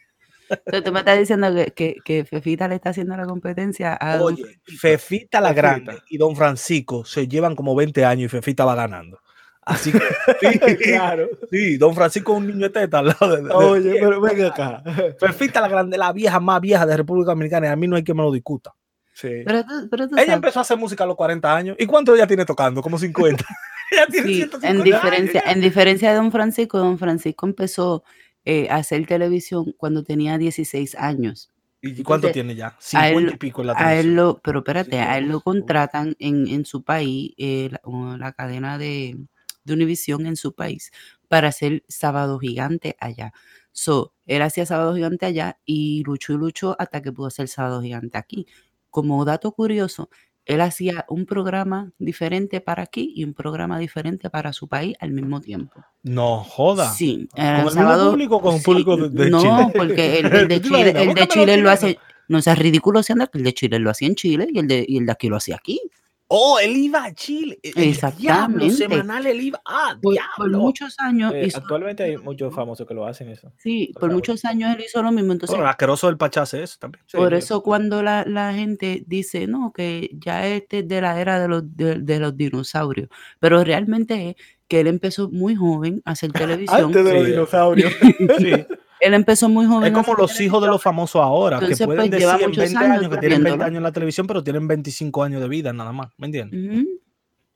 Entonces 0.49 0.85
tú 0.85 0.93
me 0.93 0.99
estás 1.01 1.19
diciendo 1.19 1.55
que, 1.55 1.73
que, 1.73 1.97
que 2.05 2.25
Fefita 2.25 2.69
le 2.69 2.75
está 2.77 2.91
haciendo 2.91 3.17
la 3.17 3.25
competencia 3.27 3.97
a 4.01 4.19
Don 4.19 4.35
Oye, 4.35 4.45
Fefita 4.79 5.41
la 5.41 5.49
Fefita. 5.49 5.63
Grande 5.63 5.99
y 6.09 6.19
Don 6.19 6.37
Francisco 6.37 7.05
se 7.05 7.27
llevan 7.29 7.55
como 7.57 7.75
20 7.75 8.05
años 8.05 8.27
y 8.27 8.29
Fefita 8.29 8.65
va 8.65 8.75
ganando. 8.75 9.21
Así 9.67 9.93
que 9.93 9.99
sí, 10.41 10.77
Claro. 10.77 11.29
sí, 11.51 11.77
Don 11.79 11.95
Francisco 11.95 12.33
es 12.33 12.39
un 12.39 12.47
niño 12.49 12.69
de 12.69 12.71
teta 12.71 12.99
al 12.99 13.07
lado 13.07 13.37
de, 13.37 13.43
de- 13.43 13.51
Oye, 13.55 13.97
pero 14.01 14.21
venga 14.21 14.49
acá. 14.49 14.83
Fefita 15.19 15.61
la 15.63 15.69
Grande, 15.69 15.97
la 15.97 16.13
vieja 16.13 16.39
más 16.41 16.61
vieja 16.61 16.85
de 16.85 16.97
República 16.97 17.31
Dominicana 17.31 17.69
y 17.69 17.71
a 17.71 17.77
mí 17.77 17.87
no 17.89 17.97
hay 17.97 18.05
que 18.05 18.13
me 18.13 18.23
lo 18.23 18.31
discuta. 18.31 18.75
Sí. 19.15 19.29
Pero 19.47 19.65
tú, 19.65 19.89
pero 19.91 20.09
tú 20.09 20.17
Ella 20.17 20.25
sabes, 20.27 20.35
empezó 20.37 20.59
a 20.59 20.63
hacer 20.63 20.77
música 20.77 21.05
a 21.05 21.07
los 21.07 21.17
40 21.17 21.57
años. 21.57 21.77
¿Y 21.79 21.87
cuánto 21.87 22.15
ella 22.15 22.27
tiene 22.27 22.45
tocando? 22.45 22.83
Como 22.83 22.99
50. 22.99 23.45
ella 23.93 24.07
tiene 24.11 24.27
sí, 24.27 24.35
150 24.35 24.69
en, 24.69 24.75
años 24.75 24.85
diferencia, 24.85 25.43
ya. 25.47 25.53
en 25.53 25.61
diferencia 25.61 26.11
de 26.11 26.17
Don 26.17 26.31
Francisco, 26.33 26.79
Don 26.79 26.99
Francisco 26.99 27.47
empezó 27.47 28.05
eh, 28.45 28.69
hacer 28.71 29.07
televisión 29.07 29.73
cuando 29.77 30.03
tenía 30.05 30.39
16 30.39 30.95
años. 30.97 31.51
¿Y 31.83 32.03
cuánto 32.03 32.29
entonces, 32.29 32.33
tiene 32.33 32.55
ya? 32.55 32.79
a 32.93 33.11
él- 33.11 33.15
50 33.15 33.33
y 33.35 33.37
pico 33.39 33.61
en 33.63 33.67
la 33.69 33.75
A 33.75 33.95
él 33.97 34.07
televisión. 34.07 34.17
lo, 34.17 34.41
pero 34.43 34.59
espérate, 34.61 34.99
a 35.01 35.19
él 35.19 35.25
lo 35.29 35.39
50. 35.39 35.45
contratan 35.45 36.17
en, 36.19 36.47
en 36.49 36.65
su 36.65 36.83
país, 36.85 37.33
eh, 37.37 37.71
la, 37.71 38.17
la 38.19 38.33
cadena 38.33 38.79
de, 38.79 39.19
de 39.65 39.73
Univisión 39.75 40.27
en 40.27 40.37
su 40.37 40.55
país, 40.55 40.93
para 41.29 41.49
hacer 41.49 41.85
Sábado 41.89 42.39
Gigante 42.39 42.97
allá. 43.01 43.33
So, 43.73 44.15
él 44.27 44.43
hacía 44.43 44.67
Sábado 44.67 44.95
Gigante 44.95 45.27
allá 45.27 45.59
y 45.65 46.03
luchó 46.05 46.33
y 46.35 46.37
luchó 46.39 46.77
hasta 46.79 47.03
que 47.03 47.13
pudo 47.13 47.27
hacer 47.29 47.49
Sábado 47.49 47.83
Gigante 47.83 48.17
aquí. 48.19 48.47
Como 48.91 49.25
dato 49.25 49.53
curioso, 49.53 50.09
él 50.47 50.61
hacía 50.61 51.05
un 51.09 51.27
programa 51.27 51.91
diferente 51.99 52.61
para 52.61 52.83
aquí 52.83 53.13
y 53.15 53.25
un 53.25 53.35
programa 53.35 53.79
diferente 53.79 54.29
para 54.31 54.53
su 54.53 54.69
país 54.69 54.95
al 55.01 55.13
mismo 55.13 55.41
tiempo. 55.41 55.85
No 56.03 56.39
joda. 56.45 56.91
Sí, 56.93 57.29
¿Con 57.35 57.45
el 57.45 57.71
sábado. 57.71 58.11
público 58.11 58.37
o 58.37 58.41
con 58.41 58.59
sí, 58.59 58.65
público 58.65 58.97
de, 58.97 59.09
de 59.09 59.31
no, 59.31 59.41
Chile? 59.41 59.73
porque 59.75 60.19
el, 60.19 60.27
el 60.27 60.49
de 60.49 60.61
¿Tú 60.61 60.69
te 60.71 60.77
Chile, 60.77 60.91
el 60.91 61.07
¿Por 61.09 61.15
de 61.17 61.29
Chile 61.29 61.57
lo 61.57 61.71
hace. 61.71 61.99
No 62.29 62.41
seas 62.41 62.59
ridículo 62.59 63.03
siendo 63.03 63.27
que 63.31 63.39
el 63.39 63.45
de 63.45 63.53
Chile 63.55 63.79
lo 63.79 63.91
hacía 63.91 64.09
en 64.09 64.15
Chile 64.15 64.47
y 64.53 64.59
el 64.59 64.67
de, 64.67 64.85
y 64.87 64.99
el 64.99 65.07
de 65.07 65.13
aquí 65.13 65.29
lo 65.29 65.37
hacía 65.37 65.57
aquí. 65.57 65.81
Oh, 66.29 66.59
él 66.59 66.77
iba 66.77 67.05
a 67.05 67.15
Chile. 67.15 67.59
El- 67.63 67.71
el 67.71 67.75
Diablo, 67.75 68.65
Exactamente. 68.65 68.75
semanal 68.75 69.27
él 69.27 69.41
iba. 69.43 69.61
Ah, 69.67 69.97
Por, 70.03 70.17
por 70.37 70.51
muchos 70.51 70.95
años 70.99 71.33
Eh, 71.35 71.47
hizo- 71.47 71.59
actualmente 71.59 72.03
hay 72.03 72.17
muchos 72.17 72.53
famosos 72.55 72.87
que 72.89 72.95
lo 72.95 73.07
hacen 73.07 73.29
eso. 73.29 73.53
sí, 73.59 73.93
por 74.01 74.11
muchos 74.11 74.45
años 74.45 74.75
él 74.75 74.85
hizo 74.87 75.03
lo 75.03 75.13
mismo. 75.13 75.33
Entonces, 75.33 75.51
Bueno, 75.55 75.65
el 75.65 75.71
asqueroso 75.71 76.07
del 76.07 76.17
Pachá 76.17 76.43
hace 76.43 76.63
eso 76.63 76.77
también. 76.81 77.05
Sí, 77.07 77.17
por 77.17 77.31
sí. 77.33 77.37
eso 77.37 77.63
cuando 77.63 78.03
la, 78.03 78.25
la 78.27 78.55
gente 78.55 79.05
dice, 79.07 79.47
no, 79.47 79.73
que 79.73 80.11
ya 80.19 80.47
este 80.47 80.79
es 80.81 80.89
de 80.89 81.01
la 81.03 81.21
era 81.21 81.39
de 81.39 81.47
los, 81.49 81.77
de, 81.77 81.97
de 82.01 82.19
los 82.19 82.37
dinosaurios, 82.37 83.09
pero 83.39 83.63
realmente 83.63 84.31
es 84.31 84.37
que 84.67 84.81
él 84.81 84.87
empezó 84.87 85.29
muy 85.31 85.55
joven 85.55 86.01
a 86.07 86.13
hacer 86.13 86.33
televisión. 86.33 86.87
Antes 86.87 87.05
de 87.05 87.15
los 87.15 87.27
dinosaurios. 87.27 87.93
Sí. 88.39 88.67
Él 89.05 89.15
empezó 89.15 89.49
muy 89.49 89.67
joven. 89.67 89.95
Es 89.95 90.03
como 90.03 90.17
los 90.17 90.41
hijos 90.41 90.63
de 90.63 90.69
los 90.69 90.83
famosos 90.83 91.21
ahora, 91.23 91.57
Entonces, 91.57 91.79
que 91.79 91.85
pueden 91.85 92.11
pues, 92.11 92.23
decir 92.23 92.29
en 92.41 92.49
muchos 92.49 92.57
20 92.65 92.79
años 92.79 92.99
años 92.99 93.11
que 93.11 93.17
tienen 93.19 93.21
20 93.21 93.49
haciéndolo. 93.49 93.65
años 93.65 93.77
en 93.77 93.83
la 93.83 93.93
televisión, 93.93 94.27
pero 94.27 94.43
tienen 94.43 94.67
25 94.67 95.23
años 95.23 95.41
de 95.43 95.49
vida 95.49 95.73
nada 95.73 95.93
más, 95.93 96.11
¿me 96.17 96.27
entiendes? 96.27 96.87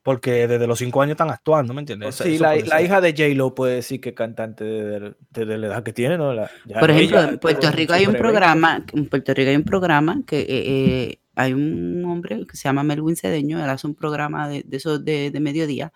Porque 0.01 0.47
desde 0.47 0.65
los 0.65 0.79
5 0.79 1.01
años 1.01 1.11
están 1.11 1.29
actuando, 1.29 1.73
¿me 1.73 1.81
entiendes? 1.81 2.09
Eso- 2.15 2.23
Sí, 2.23 2.37
la, 2.37 2.55
hija 2.81 3.01
de 3.01 3.11
J-Lo 3.11 3.53
puede 3.53 3.75
decir 3.75 3.99
que 3.99 4.09
es 4.09 4.15
cantante 4.15 4.63
desde, 4.63 5.15
desde 5.29 5.57
la 5.57 5.67
edad 5.67 5.83
que 5.83 5.91
tiene, 5.93 6.17
¿no? 6.17 6.33
La- 6.33 6.49
ya 6.65 6.79
Por 6.79 6.89
ejemplo, 6.91 7.19
ella 7.19 7.29
en 7.29 7.39
Puerto 7.39 7.71
Rico 7.71 7.93
hay 7.93 8.05
un 8.07 8.13
programa, 8.15 8.85
en 8.93 9.07
Puerto 9.07 9.33
Rico 9.33 9.49
hay 9.49 9.55
un 9.57 9.63
programa 9.63 10.21
que 10.25 10.39
eh, 10.39 10.45
eh, 10.49 11.19
hay 11.35 11.53
un 11.53 12.03
hombre 12.05 12.45
que 12.47 12.55
se 12.57 12.63
llama 12.63 12.83
Melwin 12.83 13.15
Cedeño, 13.17 13.63
él 13.63 13.69
hace 13.69 13.87
un 13.87 13.95
programa 13.95 14.47
de, 14.47 14.63
de 14.65 14.77
esos 14.77 15.03
de, 15.03 15.31
de 15.31 15.39
mediodía 15.39 15.91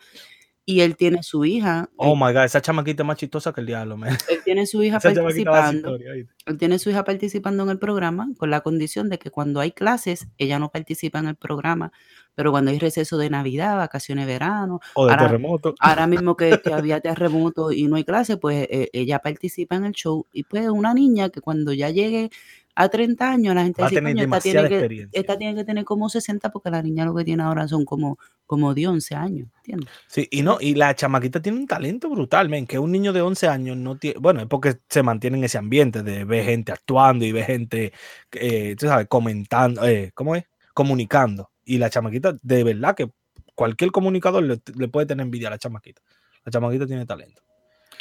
y 0.66 0.80
él 0.82 0.95
tiene 0.95 1.24
su 1.24 1.43
hija, 1.43 1.89
Oh 1.97 2.14
él, 2.14 2.20
my 2.20 2.32
god, 2.34 2.45
esa 2.45 2.61
chamaquita 2.61 3.03
es 3.03 3.07
más 3.07 3.18
chistosa 3.18 3.51
que 3.51 3.59
el 3.61 3.68
diablo, 3.68 3.97
man. 3.97 4.18
él 4.30 4.39
tiene 4.45 4.66
su 4.66 4.82
hija 4.82 4.99
participando, 5.01 5.95
él 5.97 6.57
tiene 6.57 6.80
su 6.80 6.89
hija 6.89 7.03
participando 7.03 7.64
en 7.64 7.70
el 7.70 7.80
programa 7.80 8.30
con 8.38 8.49
la 8.49 8.61
condición 8.61 9.09
de 9.09 9.20
que 9.20 9.30
cuando 9.30 9.59
hay 9.59 9.72
clases 9.72 10.28
ella 10.38 10.59
no 10.59 10.70
participa 10.72 11.20
en 11.20 11.28
el 11.28 11.36
programa, 11.36 11.91
pero 12.36 12.51
cuando 12.51 12.72
hay 12.72 12.80
receso 12.80 13.18
de 13.18 13.30
Navidad, 13.30 13.76
vacaciones 13.78 14.26
de 14.26 14.34
verano, 14.34 14.80
O 14.95 15.05
de 15.05 15.11
Ahora- 15.11 15.26
terremoto. 15.28 15.76
ahora 15.80 16.07
mismo 16.07 16.36
que, 16.38 16.59
que 16.64 16.74
había 16.88 16.99
terremoto 17.01 17.72
y 17.72 17.88
no 17.88 17.97
hay 17.97 18.05
clase, 18.05 18.38
pues 18.38 18.66
eh, 18.72 18.89
ella 18.93 19.20
participa 19.20 19.76
en 19.76 19.86
el 19.86 19.91
show 19.93 20.26
y 20.32 20.43
pues 20.43 20.68
una 20.70 20.93
niña 20.93 21.30
que 21.30 21.41
cuando 21.41 21.74
ya 21.74 21.89
llegue 21.89 22.30
a 22.76 22.89
30 22.89 23.32
años 23.32 23.53
la 23.55 23.63
gente 23.63 23.82
Va 23.82 23.88
a 23.88 23.89
dice, 23.89 24.01
tener 24.01 24.13
"Coño, 24.13 24.24
esta 24.24 24.26
demasiada 24.26 24.67
tiene, 24.67 24.88
que, 24.88 25.07
esta 25.11 25.38
tiene 25.38 25.55
que 25.55 25.63
tener 25.63 25.86
como 25.86 26.09
60 26.09 26.51
porque 26.51 26.69
la 26.71 26.82
niña 26.82 27.05
lo 27.05 27.13
que 27.15 27.24
tiene 27.24 27.43
ahora 27.43 27.67
son 27.67 27.86
como, 27.86 28.17
como 28.45 28.74
de 28.74 28.88
11 28.88 29.15
años, 29.15 29.49
¿entiendes? 29.57 29.89
Sí, 30.07 30.28
y 30.32 30.41
no, 30.41 30.57
y 30.59 30.76
la 30.76 30.95
chamaquita 30.95 31.41
tiene 31.41 31.59
un 31.59 31.67
talento 31.67 32.09
brutal, 32.09 32.49
men, 32.49 32.65
que 32.67 32.80
un 32.80 32.91
niño 32.91 33.13
de 33.13 33.21
11 33.21 33.47
años 33.47 33.78
no 33.78 33.97
tiene, 33.97 34.19
bueno, 34.19 34.41
es 34.41 34.47
porque 34.47 34.78
se 34.89 35.03
mantiene 35.03 35.38
en 35.38 35.43
ese 35.43 35.57
ambiente 35.57 36.03
de 36.03 36.24
ver 36.26 36.45
gente 36.45 36.71
actuando 36.71 37.26
y 37.26 37.32
ver 37.32 37.45
gente, 37.45 37.93
eh, 38.32 38.76
tú 38.78 38.88
sabes, 38.88 39.07
comentando, 39.07 39.86
eh, 39.88 40.11
¿cómo 40.13 40.36
es? 40.36 40.45
Comunicando. 40.74 41.51
Y 41.65 41.78
la 41.78 41.89
chamaquita, 41.89 42.36
de 42.41 42.63
verdad 42.63 42.95
que 42.95 43.09
cualquier 43.55 43.91
comunicador 43.91 44.43
le, 44.43 44.61
le 44.76 44.88
puede 44.88 45.05
tener 45.07 45.24
envidia 45.26 45.47
a 45.47 45.51
la 45.51 45.57
chamaquita. 45.59 46.01
La 46.45 46.51
chamaquita 46.51 46.86
tiene 46.88 47.05
talento. 47.05 47.41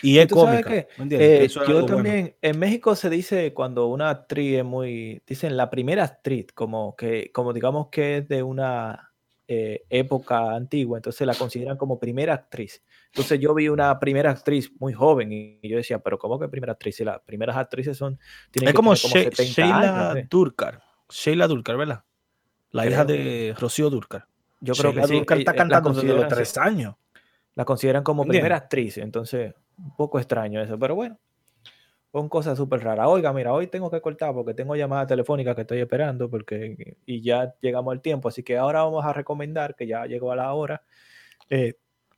Y 0.01 0.19
es 0.19 0.29
sabes 0.29 0.65
cómica. 0.65 0.87
Eh, 1.11 1.45
es 1.45 1.55
yo 1.55 1.65
bueno. 1.65 1.87
también, 1.87 2.37
en 2.41 2.59
México 2.59 2.97
se 2.97 3.11
dice 3.11 3.53
cuando 3.53 3.87
una 3.89 4.11
actriz 4.11 4.59
es 4.59 4.65
muy, 4.65 5.23
dicen 5.27 5.57
la 5.57 5.71
primera 5.71 6.05
actriz, 6.05 6.47
como 6.55 6.97
que, 6.97 7.31
como 7.33 7.53
digamos 7.53 7.89
que 7.89 8.19
es 8.19 8.29
de 8.29 8.43
una 8.43 9.13
eh, 9.47 9.83
época 9.91 10.55
antigua, 10.55 10.99
entonces 10.99 11.27
la 11.27 11.35
consideran 11.35 11.77
como 11.77 11.99
primera 11.99 12.35
actriz. 12.35 12.83
Entonces 13.07 13.39
yo 13.39 13.55
vi 13.55 13.69
una 13.69 13.99
primera 13.99 14.31
actriz 14.31 14.73
muy 14.79 14.93
joven 14.95 15.33
y, 15.33 15.59
y 15.61 15.69
yo 15.69 15.77
decía, 15.77 15.99
pero 15.99 16.19
¿cómo 16.19 16.39
que 16.39 16.49
primera 16.49 16.73
actriz? 16.73 16.97
Si 16.97 17.05
las 17.05 17.21
primeras 17.21 17.57
actrices 17.57 17.97
son, 17.97 18.19
tienen 18.51 18.69
Es 18.69 18.73
que 18.73 18.77
como, 18.77 18.95
tener 18.95 19.31
She- 19.31 19.37
70 19.37 19.43
Sheila 19.45 20.11
años, 20.11 20.17
¿eh? 20.17 20.27
Durkar. 20.31 20.83
Sheila 21.11 21.47
Durkar, 21.47 21.77
¿verdad? 21.77 22.05
La 22.71 22.87
hija 22.87 23.05
de 23.05 23.55
Rocío 23.59 23.91
Durcal. 23.91 24.25
Yo 24.61 24.73
creo 24.75 24.93
Sheila 24.93 25.03
que 25.03 25.09
sí. 25.09 25.15
Eh, 25.17 25.21
está 25.21 25.35
eh, 25.35 25.45
la 25.45 25.55
cantando 25.55 25.93
desde 25.93 26.15
los 26.15 26.29
tres 26.29 26.57
años. 26.57 26.95
La 27.55 27.67
consideran 27.67 28.03
como 28.03 28.25
primera 28.27 28.57
actriz, 28.57 28.97
entonces 28.97 29.55
un 29.79 29.97
poco 29.97 30.19
extraño 30.19 30.61
eso, 30.61 30.79
pero 30.79 30.95
bueno, 30.95 31.19
son 32.13 32.29
cosas 32.29 32.59
súper 32.59 32.85
raras. 32.85 33.07
Oiga, 33.09 33.33
mira, 33.33 33.53
hoy 33.53 33.67
tengo 33.67 33.91
que 33.91 34.01
cortar 34.01 34.35
porque 34.35 34.55
tengo 34.55 34.77
llamada 34.77 35.07
telefónica 35.07 35.55
que 35.55 35.63
estoy 35.63 35.81
esperando 35.81 36.29
porque 36.29 36.97
y 37.07 37.23
ya 37.23 37.55
llegamos 37.61 37.93
al 37.93 38.03
tiempo, 38.03 38.29
así 38.29 38.43
que 38.43 38.59
ahora 38.59 38.83
vamos 38.83 39.05
a 39.05 39.13
recomendar 39.13 39.75
que 39.75 39.87
ya 39.87 40.07
llegó 40.07 40.33
a 40.33 40.37
la 40.37 40.53
hora. 40.53 40.83
eh, 41.51 41.75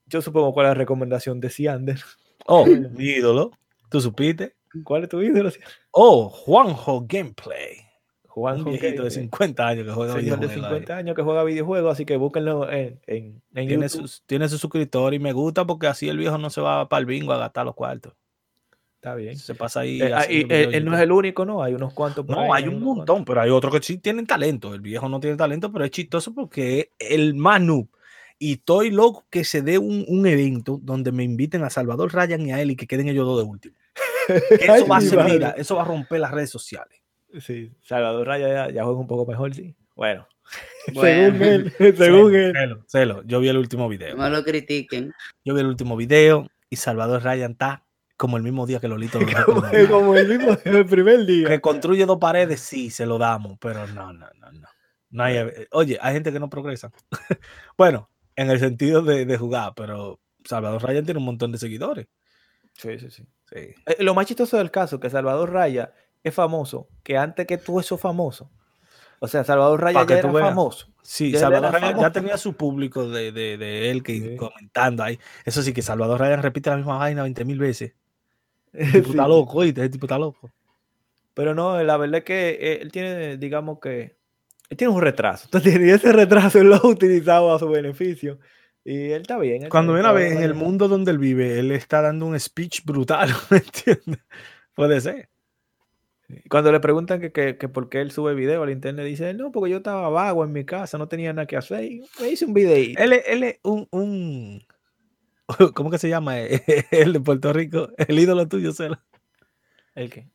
yo 0.06 0.20
supongo 0.20 0.52
cuál 0.52 0.66
es 0.66 0.70
la 0.70 0.74
recomendación 0.74 1.40
de 1.40 1.50
Ciander. 1.50 1.98
Oh, 2.46 2.66
mi 2.66 3.04
ídolo. 3.04 3.52
¿Tú 3.88 4.02
supiste? 4.02 4.54
¿Cuál 4.84 5.04
es 5.04 5.08
tu 5.08 5.22
ídolo? 5.22 5.50
Oh, 5.92 6.28
Juanjo 6.28 7.06
Gameplay. 7.08 7.83
Juan 8.34 8.58
Un 8.58 8.64
viejito 8.64 9.04
de 9.04 9.10
50 9.12 9.66
años 9.68 9.86
que 9.86 9.92
juega 9.92 10.14
señor 10.14 10.40
de 10.40 10.46
videojuegos 10.48 10.64
ahí. 10.66 10.80
50 10.80 10.96
años 10.96 11.14
que 11.14 11.22
juega 11.22 11.44
videojuegos, 11.44 11.92
así 11.92 12.04
que 12.04 12.16
búsquenlo 12.16 12.68
en, 12.68 13.00
en, 13.06 13.42
en 13.54 13.68
Tiene 13.68 13.86
YouTube. 13.86 14.02
sus, 14.02 14.22
tiene 14.26 14.48
sus 14.48 14.60
suscriptores 14.60 15.20
y 15.20 15.22
me 15.22 15.32
gusta 15.32 15.64
porque 15.64 15.86
así 15.86 16.08
el 16.08 16.18
viejo 16.18 16.36
no 16.36 16.50
se 16.50 16.60
va 16.60 16.88
para 16.88 16.98
el 16.98 17.06
bingo 17.06 17.32
a 17.32 17.38
gastar 17.38 17.64
los 17.64 17.76
cuartos. 17.76 18.12
Está 18.96 19.14
bien. 19.14 19.36
Se 19.36 19.54
pasa 19.54 19.80
ahí. 19.80 20.02
Eh, 20.02 20.12
ah, 20.12 20.26
y 20.28 20.42
haciendo 20.42 20.54
él, 20.54 20.84
no 20.84 20.96
es 20.96 21.00
el 21.02 21.12
único, 21.12 21.44
¿no? 21.44 21.62
Hay 21.62 21.74
unos 21.74 21.92
cuantos. 21.92 22.26
No, 22.26 22.40
ahí, 22.40 22.62
hay 22.64 22.68
un 22.68 22.80
cuantos. 22.80 22.96
montón, 22.96 23.24
pero 23.24 23.40
hay 23.40 23.50
otros 23.50 23.72
que 23.72 23.82
sí 23.82 23.98
tienen 23.98 24.26
talento. 24.26 24.74
El 24.74 24.80
viejo 24.80 25.08
no 25.08 25.20
tiene 25.20 25.36
talento, 25.36 25.70
pero 25.70 25.84
es 25.84 25.92
chistoso 25.92 26.34
porque 26.34 26.90
es 26.98 27.10
el 27.12 27.34
más 27.34 27.60
noob. 27.60 27.86
Y 28.38 28.54
estoy 28.54 28.90
loco 28.90 29.26
que 29.30 29.44
se 29.44 29.62
dé 29.62 29.78
un, 29.78 30.04
un 30.08 30.26
evento 30.26 30.80
donde 30.82 31.12
me 31.12 31.22
inviten 31.22 31.62
a 31.62 31.70
Salvador 31.70 32.12
Ryan 32.12 32.46
y 32.46 32.52
a 32.52 32.60
él 32.60 32.72
y 32.72 32.76
que 32.76 32.88
queden 32.88 33.08
ellos 33.08 33.26
dos 33.26 33.38
de 33.38 33.48
último. 33.48 33.76
Ay, 34.68 34.80
eso 34.80 34.86
va 34.88 34.96
a 34.96 35.00
ser, 35.02 35.24
mira, 35.24 35.50
eso 35.50 35.76
va 35.76 35.82
a 35.82 35.84
romper 35.84 36.18
las 36.18 36.32
redes 36.32 36.50
sociales. 36.50 37.03
Sí, 37.40 37.72
Salvador 37.82 38.26
Raya 38.26 38.48
ya, 38.48 38.70
ya 38.72 38.84
juega 38.84 38.98
un 38.98 39.06
poco 39.06 39.26
mejor, 39.26 39.54
sí. 39.54 39.74
Bueno, 39.94 40.26
Bueno. 40.94 41.38
según 41.38 41.42
él, 41.42 41.72
según 41.96 42.34
él. 42.34 42.52
Celo, 42.52 42.84
celo. 42.86 43.22
Yo 43.24 43.40
vi 43.40 43.48
el 43.48 43.58
último 43.58 43.88
video. 43.88 44.16
No 44.16 44.28
lo 44.28 44.44
critiquen. 44.44 45.12
Yo 45.44 45.54
vi 45.54 45.60
el 45.60 45.66
último 45.66 45.96
video 45.96 46.46
y 46.70 46.76
Salvador 46.76 47.22
Ryan 47.22 47.52
está 47.52 47.84
como 48.16 48.36
el 48.36 48.42
mismo 48.42 48.66
día 48.66 48.78
que 48.78 48.86
Lolito 48.88 49.18
lo 49.18 49.44
Como, 49.44 49.62
como 49.90 50.14
el 50.16 50.28
mismo 50.28 50.56
el 50.64 50.86
primer 50.86 51.26
día. 51.26 51.48
Que 51.48 51.60
construye 51.60 52.06
dos 52.06 52.18
paredes, 52.18 52.60
sí, 52.60 52.90
se 52.90 53.06
lo 53.06 53.18
damos, 53.18 53.58
pero 53.60 53.86
no, 53.88 54.12
no, 54.12 54.28
no, 54.38 54.52
no. 54.52 54.68
no 55.10 55.22
hay, 55.24 55.38
oye, 55.72 55.98
hay 56.00 56.14
gente 56.14 56.32
que 56.32 56.38
no 56.38 56.48
progresa. 56.48 56.92
bueno, 57.76 58.08
en 58.36 58.50
el 58.50 58.60
sentido 58.60 59.02
de, 59.02 59.26
de 59.26 59.36
jugar, 59.36 59.72
pero 59.74 60.20
Salvador 60.44 60.82
Ryan 60.82 61.04
tiene 61.04 61.18
un 61.18 61.26
montón 61.26 61.50
de 61.50 61.58
seguidores. 61.58 62.06
Sí, 62.74 62.98
sí, 62.98 63.10
sí. 63.10 63.24
Sí. 63.52 63.74
Eh, 63.86 63.96
Lo 64.00 64.14
más 64.14 64.26
chistoso 64.26 64.58
del 64.58 64.70
caso 64.70 65.00
que 65.00 65.10
Salvador 65.10 65.52
Raya 65.52 65.92
es 66.24 66.34
famoso, 66.34 66.88
que 67.04 67.16
antes 67.16 67.46
que 67.46 67.58
tú 67.58 67.78
eso 67.78 67.96
famoso. 67.96 68.50
O 69.20 69.28
sea, 69.28 69.44
Salvador 69.44 69.80
Raya 69.80 70.04
ya 70.06 70.18
era 70.18 70.30
veas. 70.32 70.48
famoso. 70.48 70.88
Sí, 71.02 71.30
Ya 71.30 71.38
Salvador 71.40 71.68
era 71.76 71.78
Ryan 71.78 72.00
ya 72.00 72.10
tenía 72.12 72.36
su 72.38 72.54
público 72.56 73.08
de, 73.08 73.30
de, 73.30 73.56
de 73.58 73.90
él 73.90 74.02
que 74.02 74.18
Sí. 74.18 74.36
comentando 74.36 75.02
ahí. 75.02 75.18
Eso 75.44 75.62
sí, 75.62 75.72
que 75.72 75.82
Salvador 75.82 76.20
Ryan 76.20 76.42
repite 76.42 76.70
la 76.70 76.76
misma 76.76 76.98
vaina 76.98 77.22
20 77.22 77.44
mil 77.44 77.58
veces. 77.58 77.92
El 78.72 78.86
Sí. 78.86 78.92
tipo 79.00 79.10
está 79.10 79.28
loco, 79.28 79.58
oíste, 79.58 79.80
ese 79.82 79.90
tipo 79.90 80.06
está 80.06 80.18
loco. 80.18 80.50
Pero 81.34 81.54
no, 81.54 81.82
la 81.82 81.96
verdad 81.96 82.18
es 82.18 82.24
que 82.24 82.48
eh, 82.60 82.78
él 82.82 82.90
tiene, 82.92 83.36
digamos 83.36 83.78
que, 83.80 84.16
él 84.70 84.76
tiene 84.76 84.92
un 84.92 85.00
retraso. 85.02 85.44
Entonces, 85.52 85.78
y 85.80 85.90
ese 85.90 86.12
retraso 86.12 86.58
él 86.58 86.68
lo 86.68 86.76
ha 86.76 86.86
utilizado 86.86 87.54
a 87.54 87.58
su 87.58 87.68
beneficio. 87.68 88.38
Y 88.84 89.10
él 89.12 89.22
está 89.22 89.38
bien. 89.38 89.62
él 89.64 89.68
Cuando 89.70 89.94
viene 89.94 90.08
a 90.08 90.12
ver 90.12 90.32
en 90.32 90.42
el 90.42 90.54
mundo 90.54 90.88
donde 90.88 91.10
él 91.10 91.18
vive, 91.18 91.58
él 91.58 91.70
está 91.70 92.02
dando 92.02 92.26
un 92.26 92.38
speech 92.38 92.84
brutal, 92.84 93.30
¿me 93.50 93.58
entiendes? 93.58 94.20
Puede 94.74 95.00
ser. 95.00 95.28
Cuando 96.48 96.72
le 96.72 96.80
preguntan 96.80 97.20
que, 97.20 97.32
que, 97.32 97.58
que 97.58 97.68
por 97.68 97.88
qué 97.88 98.00
él 98.00 98.10
sube 98.10 98.34
video 98.34 98.62
al 98.62 98.70
internet, 98.70 99.04
dice, 99.06 99.34
no, 99.34 99.52
porque 99.52 99.70
yo 99.70 99.78
estaba 99.78 100.08
vago 100.08 100.44
en 100.44 100.52
mi 100.52 100.64
casa, 100.64 100.96
no 100.98 101.06
tenía 101.08 101.32
nada 101.32 101.46
que 101.46 101.56
hacer. 101.56 101.84
Y 101.84 102.02
me 102.20 102.28
hice 102.30 102.46
un 102.46 102.54
videíto. 102.54 103.02
Él, 103.02 103.12
es- 103.12 103.24
él 103.26 103.42
es 103.42 103.60
un, 103.62 103.86
un. 103.90 104.62
¿Cómo 105.74 105.90
que 105.90 105.98
se 105.98 106.08
llama? 106.08 106.38
El 106.90 107.12
de 107.12 107.20
Puerto 107.20 107.52
Rico, 107.52 107.90
el 107.98 108.18
ídolo 108.18 108.48
tuyo, 108.48 108.72
Celo. 108.72 108.98
¿El 109.94 110.10
qué? 110.10 110.26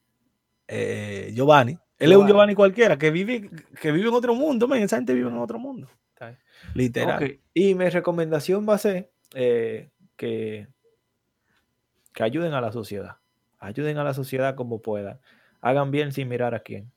Eh, 0.68 1.32
Giovanni. 1.34 1.78
Él 1.98 2.12
es 2.12 2.18
un 2.18 2.28
Giovanni. 2.28 2.54
Cualquiera 2.56 2.98
que 2.98 3.10
vive, 3.12 3.50
que 3.82 3.92
vive 3.92 4.08
en 4.08 4.14
otro 4.14 4.36
mundo, 4.36 4.68
man. 4.68 4.80
Esa 4.80 4.98
gente 4.98 5.14
vive 5.16 5.30
en 5.30 5.38
otro 5.38 5.58
mundo. 5.60 5.90
Literal. 6.76 7.18
Y 7.54 7.74
mi 7.76 7.90
recomendación 7.90 8.68
va 8.70 8.76
a 8.76 8.78
ser 8.78 9.10
eh, 9.34 9.90
que, 10.16 10.68
que 12.14 12.24
ayuden 12.24 12.54
a 12.54 12.62
la 12.62 12.72
sociedad. 12.72 13.18
Ayuden 13.58 13.98
a 13.98 14.04
la 14.04 14.14
sociedad 14.14 14.56
como 14.56 14.82
puedan. 14.82 15.20
Hagan 15.62 15.92
bien 15.92 16.12
sin 16.12 16.28
mirar 16.28 16.56
a 16.56 16.60
quién. 16.60 16.92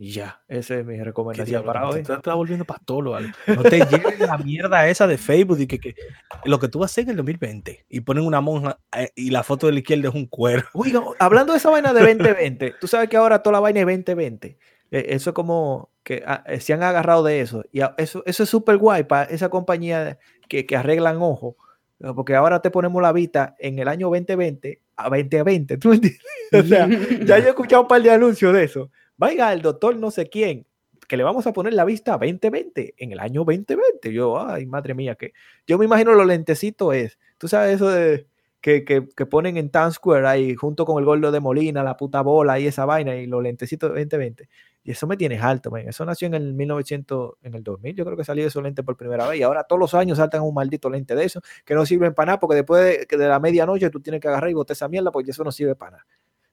Y 0.00 0.12
ya, 0.12 0.42
esa 0.46 0.76
es 0.76 0.86
mi 0.86 0.96
¿Qué 0.96 1.02
recomendación 1.02 1.64
para 1.64 1.88
hoy. 1.88 2.02
Te 2.04 2.12
estás 2.14 2.34
volviendo 2.36 2.64
pastor, 2.64 3.10
¿vale? 3.10 3.32
No 3.48 3.64
te 3.64 3.84
lleves 3.84 4.20
la 4.20 4.38
mierda 4.38 4.88
esa 4.88 5.08
de 5.08 5.18
Facebook 5.18 5.58
y 5.58 5.66
que, 5.66 5.80
que 5.80 5.96
lo 6.44 6.60
que 6.60 6.68
tú 6.68 6.78
vas 6.78 6.90
a 6.90 6.92
hacer 6.92 7.04
en 7.04 7.10
el 7.10 7.16
2020 7.16 7.84
y 7.88 8.00
ponen 8.00 8.24
una 8.24 8.40
monja 8.40 8.78
eh, 8.96 9.10
y 9.16 9.30
la 9.30 9.42
foto 9.42 9.66
de 9.66 9.72
la 9.72 9.80
izquierda 9.80 10.08
es 10.10 10.14
un 10.14 10.26
cuero. 10.26 10.62
Oiga, 10.72 11.02
hablando 11.18 11.52
de 11.52 11.58
esa 11.58 11.70
vaina 11.70 11.92
de 11.92 12.00
2020, 12.00 12.74
tú 12.80 12.86
sabes 12.86 13.08
que 13.08 13.16
ahora 13.16 13.42
toda 13.42 13.54
la 13.54 13.60
vaina 13.60 13.80
es 13.80 13.86
2020. 13.86 14.56
Eh, 14.92 15.06
eso 15.08 15.30
es 15.30 15.34
como 15.34 15.90
que 16.04 16.22
ah, 16.24 16.44
eh, 16.46 16.60
se 16.60 16.72
han 16.74 16.84
agarrado 16.84 17.24
de 17.24 17.40
eso. 17.40 17.64
Y 17.72 17.80
a- 17.80 17.94
eso, 17.98 18.22
eso 18.24 18.44
es 18.44 18.48
súper 18.48 18.76
guay 18.76 19.02
para 19.02 19.24
esa 19.24 19.48
compañía 19.48 20.18
que, 20.48 20.64
que 20.64 20.76
arreglan 20.76 21.16
ojos. 21.20 21.56
Porque 21.98 22.34
ahora 22.34 22.62
te 22.62 22.70
ponemos 22.70 23.02
la 23.02 23.12
vista 23.12 23.56
en 23.58 23.78
el 23.78 23.88
año 23.88 24.08
2020 24.08 24.80
a 24.96 25.04
2020. 25.08 25.78
¿Tú 25.78 25.92
entiendes? 25.92 26.22
O 26.50 26.62
sea, 26.62 26.88
ya 26.88 27.38
yo 27.40 27.44
he 27.44 27.48
escuchado 27.50 27.82
un 27.82 27.88
par 27.88 28.00
de 28.00 28.10
anuncios 28.10 28.54
de 28.54 28.64
eso. 28.64 28.90
Vaya 29.18 29.52
el 29.52 29.60
doctor 29.60 29.94
no 29.96 30.10
sé 30.10 30.30
quién, 30.30 30.64
que 31.06 31.18
le 31.18 31.22
vamos 31.22 31.46
a 31.46 31.52
poner 31.52 31.74
la 31.74 31.84
vista 31.84 32.14
a 32.14 32.16
2020 32.16 32.94
en 32.96 33.12
el 33.12 33.20
año 33.20 33.44
2020. 33.44 34.12
Yo, 34.14 34.40
ay, 34.40 34.64
madre 34.64 34.94
mía, 34.94 35.14
que 35.14 35.34
yo 35.66 35.76
me 35.76 35.84
imagino 35.84 36.14
los 36.14 36.26
lentecitos 36.26 36.94
es. 36.94 37.18
Tú 37.36 37.48
sabes 37.48 37.74
eso 37.74 37.90
de 37.90 38.27
que, 38.60 38.84
que, 38.84 39.08
que 39.16 39.26
ponen 39.26 39.56
en 39.56 39.70
Times 39.70 39.94
Square 39.94 40.26
ahí 40.26 40.54
junto 40.54 40.84
con 40.84 40.98
el 40.98 41.04
gordo 41.04 41.30
de 41.30 41.40
Molina, 41.40 41.82
la 41.82 41.96
puta 41.96 42.20
bola 42.22 42.58
y 42.58 42.66
esa 42.66 42.84
vaina 42.84 43.14
y 43.16 43.26
los 43.26 43.42
lentecitos 43.42 43.90
de 43.94 44.00
2020. 44.04 44.48
Y 44.84 44.90
eso 44.92 45.06
me 45.06 45.16
tiene 45.16 45.38
alto, 45.38 45.70
man. 45.70 45.82
Eso 45.86 46.04
nació 46.04 46.26
en 46.26 46.34
el 46.34 46.54
1900, 46.54 47.34
en 47.42 47.54
el 47.54 47.62
2000, 47.62 47.94
yo 47.94 48.04
creo 48.04 48.16
que 48.16 48.24
salió 48.24 48.46
esos 48.46 48.62
lentes 48.62 48.84
por 48.84 48.96
primera 48.96 49.28
vez. 49.28 49.38
Y 49.38 49.42
ahora 49.42 49.64
todos 49.64 49.78
los 49.78 49.94
años 49.94 50.16
saltan 50.18 50.42
un 50.42 50.54
maldito 50.54 50.88
lente 50.90 51.14
de 51.14 51.24
eso 51.24 51.40
que 51.64 51.74
no 51.74 51.84
sirven 51.86 52.14
para 52.14 52.26
nada 52.26 52.38
porque 52.40 52.56
después 52.56 53.06
de, 53.08 53.16
de 53.18 53.28
la 53.28 53.38
medianoche 53.38 53.90
tú 53.90 54.00
tienes 54.00 54.20
que 54.20 54.28
agarrar 54.28 54.50
y 54.50 54.54
botar 54.54 54.72
esa 54.74 54.88
mierda 54.88 55.10
porque 55.12 55.30
eso 55.30 55.44
no 55.44 55.52
sirve 55.52 55.74
para 55.74 55.92
nada. 55.98 56.06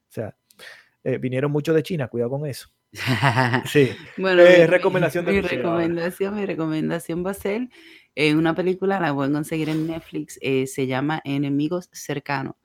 O 0.09 0.11
sea, 0.11 0.35
eh, 1.03 1.17
vinieron 1.17 1.51
muchos 1.51 1.73
de 1.75 1.81
China, 1.83 2.07
cuidado 2.07 2.31
con 2.31 2.45
eso. 2.45 2.69
Sí. 3.65 3.91
Bueno, 4.17 4.41
Eh, 4.43 4.59
mi- 4.61 4.65
recomendación 4.67 5.25
de 5.25 5.31
mi, 5.33 5.41
recomendación, 5.41 6.35
mi 6.35 6.45
recomendación 6.45 7.25
va 7.25 7.31
a 7.31 7.35
ser 7.35 7.69
eh, 8.15 8.35
una 8.35 8.55
película, 8.55 8.99
la 8.99 9.13
pueden 9.13 9.33
conseguir 9.33 9.69
en 9.69 9.87
Netflix, 9.87 10.37
eh, 10.41 10.67
se 10.67 10.87
llama 10.87 11.21
Enemigos 11.25 11.89
Cercanos. 11.91 12.55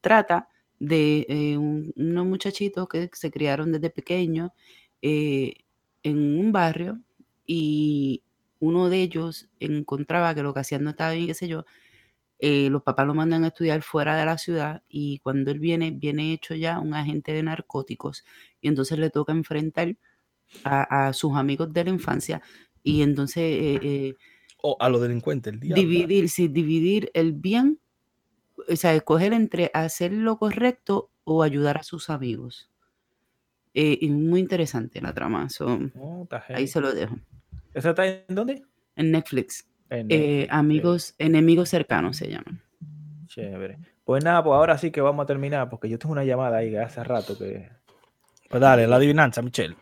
Trata 0.00 0.48
de 0.78 1.26
eh, 1.28 1.58
un- 1.58 1.92
unos 1.96 2.26
muchachitos 2.26 2.88
que 2.88 3.10
se 3.12 3.30
criaron 3.30 3.72
desde 3.72 3.90
pequeños 3.90 4.50
en 5.02 6.38
un 6.38 6.52
barrio 6.52 7.00
y 7.46 8.22
uno 8.60 8.88
de 8.88 9.02
ellos 9.02 9.48
encontraba 9.60 10.34
que 10.34 10.42
lo 10.42 10.52
que 10.54 10.60
hacían 10.60 10.84
no 10.84 10.90
estaba 10.90 11.12
bien, 11.12 11.26
qué 11.28 11.34
sé 11.34 11.48
yo. 11.48 11.64
los 12.40 12.82
papás 12.82 13.06
lo 13.06 13.14
mandan 13.14 13.44
a 13.44 13.48
estudiar 13.48 13.82
fuera 13.82 14.16
de 14.16 14.24
la 14.26 14.38
ciudad 14.38 14.82
y 14.88 15.20
cuando 15.20 15.50
él 15.52 15.58
viene, 15.60 15.90
viene 15.92 16.32
hecho 16.32 16.54
ya 16.54 16.78
un 16.80 16.94
agente 16.94 17.32
de 17.32 17.42
narcóticos 17.42 18.24
y 18.60 18.68
entonces 18.68 18.98
le 18.98 19.10
toca 19.10 19.32
enfrentar 19.32 19.96
a, 20.64 21.12
sus 21.12 21.36
amigos 21.36 21.72
de 21.72 21.84
la 21.84 21.90
infancia 21.90 22.42
y 22.82 23.02
entonces 23.02 23.42
O 24.62 24.76
a 24.80 24.88
los 24.88 25.00
delincuentes, 25.00 25.52
el 25.52 25.60
diablo. 25.60 25.82
dividir, 25.82 26.28
sí, 26.28 26.48
dividir 26.48 27.10
el 27.14 27.32
bien, 27.32 27.78
o 28.68 28.76
sea, 28.76 28.94
escoger 28.94 29.32
entre 29.32 29.70
hacer 29.74 30.12
lo 30.12 30.38
correcto 30.38 31.10
o 31.24 31.42
ayudar 31.42 31.78
a 31.78 31.82
sus 31.82 32.10
amigos. 32.10 32.70
Eh, 33.74 33.98
y 34.00 34.08
muy 34.08 34.40
interesante 34.40 35.02
la 35.02 35.12
trama, 35.12 35.50
so, 35.50 35.78
ahí 36.48 36.66
se 36.66 36.80
lo 36.80 36.94
dejo. 36.94 37.16
¿Esa 37.74 37.90
está 37.90 38.06
en 38.06 38.24
dónde? 38.28 38.62
En 38.96 39.10
Netflix, 39.10 39.68
En 39.90 40.06
eh, 40.10 40.18
Netflix, 40.18 40.52
amigos, 40.52 41.14
enemigos 41.18 41.68
cercanos 41.68 42.16
se 42.16 42.30
llaman. 42.30 42.62
Chévere. 43.26 43.78
Pues 44.06 44.24
nada, 44.24 44.42
pues 44.42 44.54
ahora 44.54 44.78
sí 44.78 44.90
que 44.90 45.00
vamos 45.00 45.24
a 45.24 45.26
terminar 45.26 45.68
porque 45.68 45.88
yo 45.88 45.98
tengo 45.98 46.12
una 46.12 46.24
llamada 46.24 46.58
ahí 46.58 46.74
hace 46.76 47.04
rato 47.04 47.36
que... 47.36 47.68
Pues 48.48 48.60
dale, 48.60 48.86
la 48.86 48.96
adivinanza, 48.96 49.42
Michelle. 49.42 49.76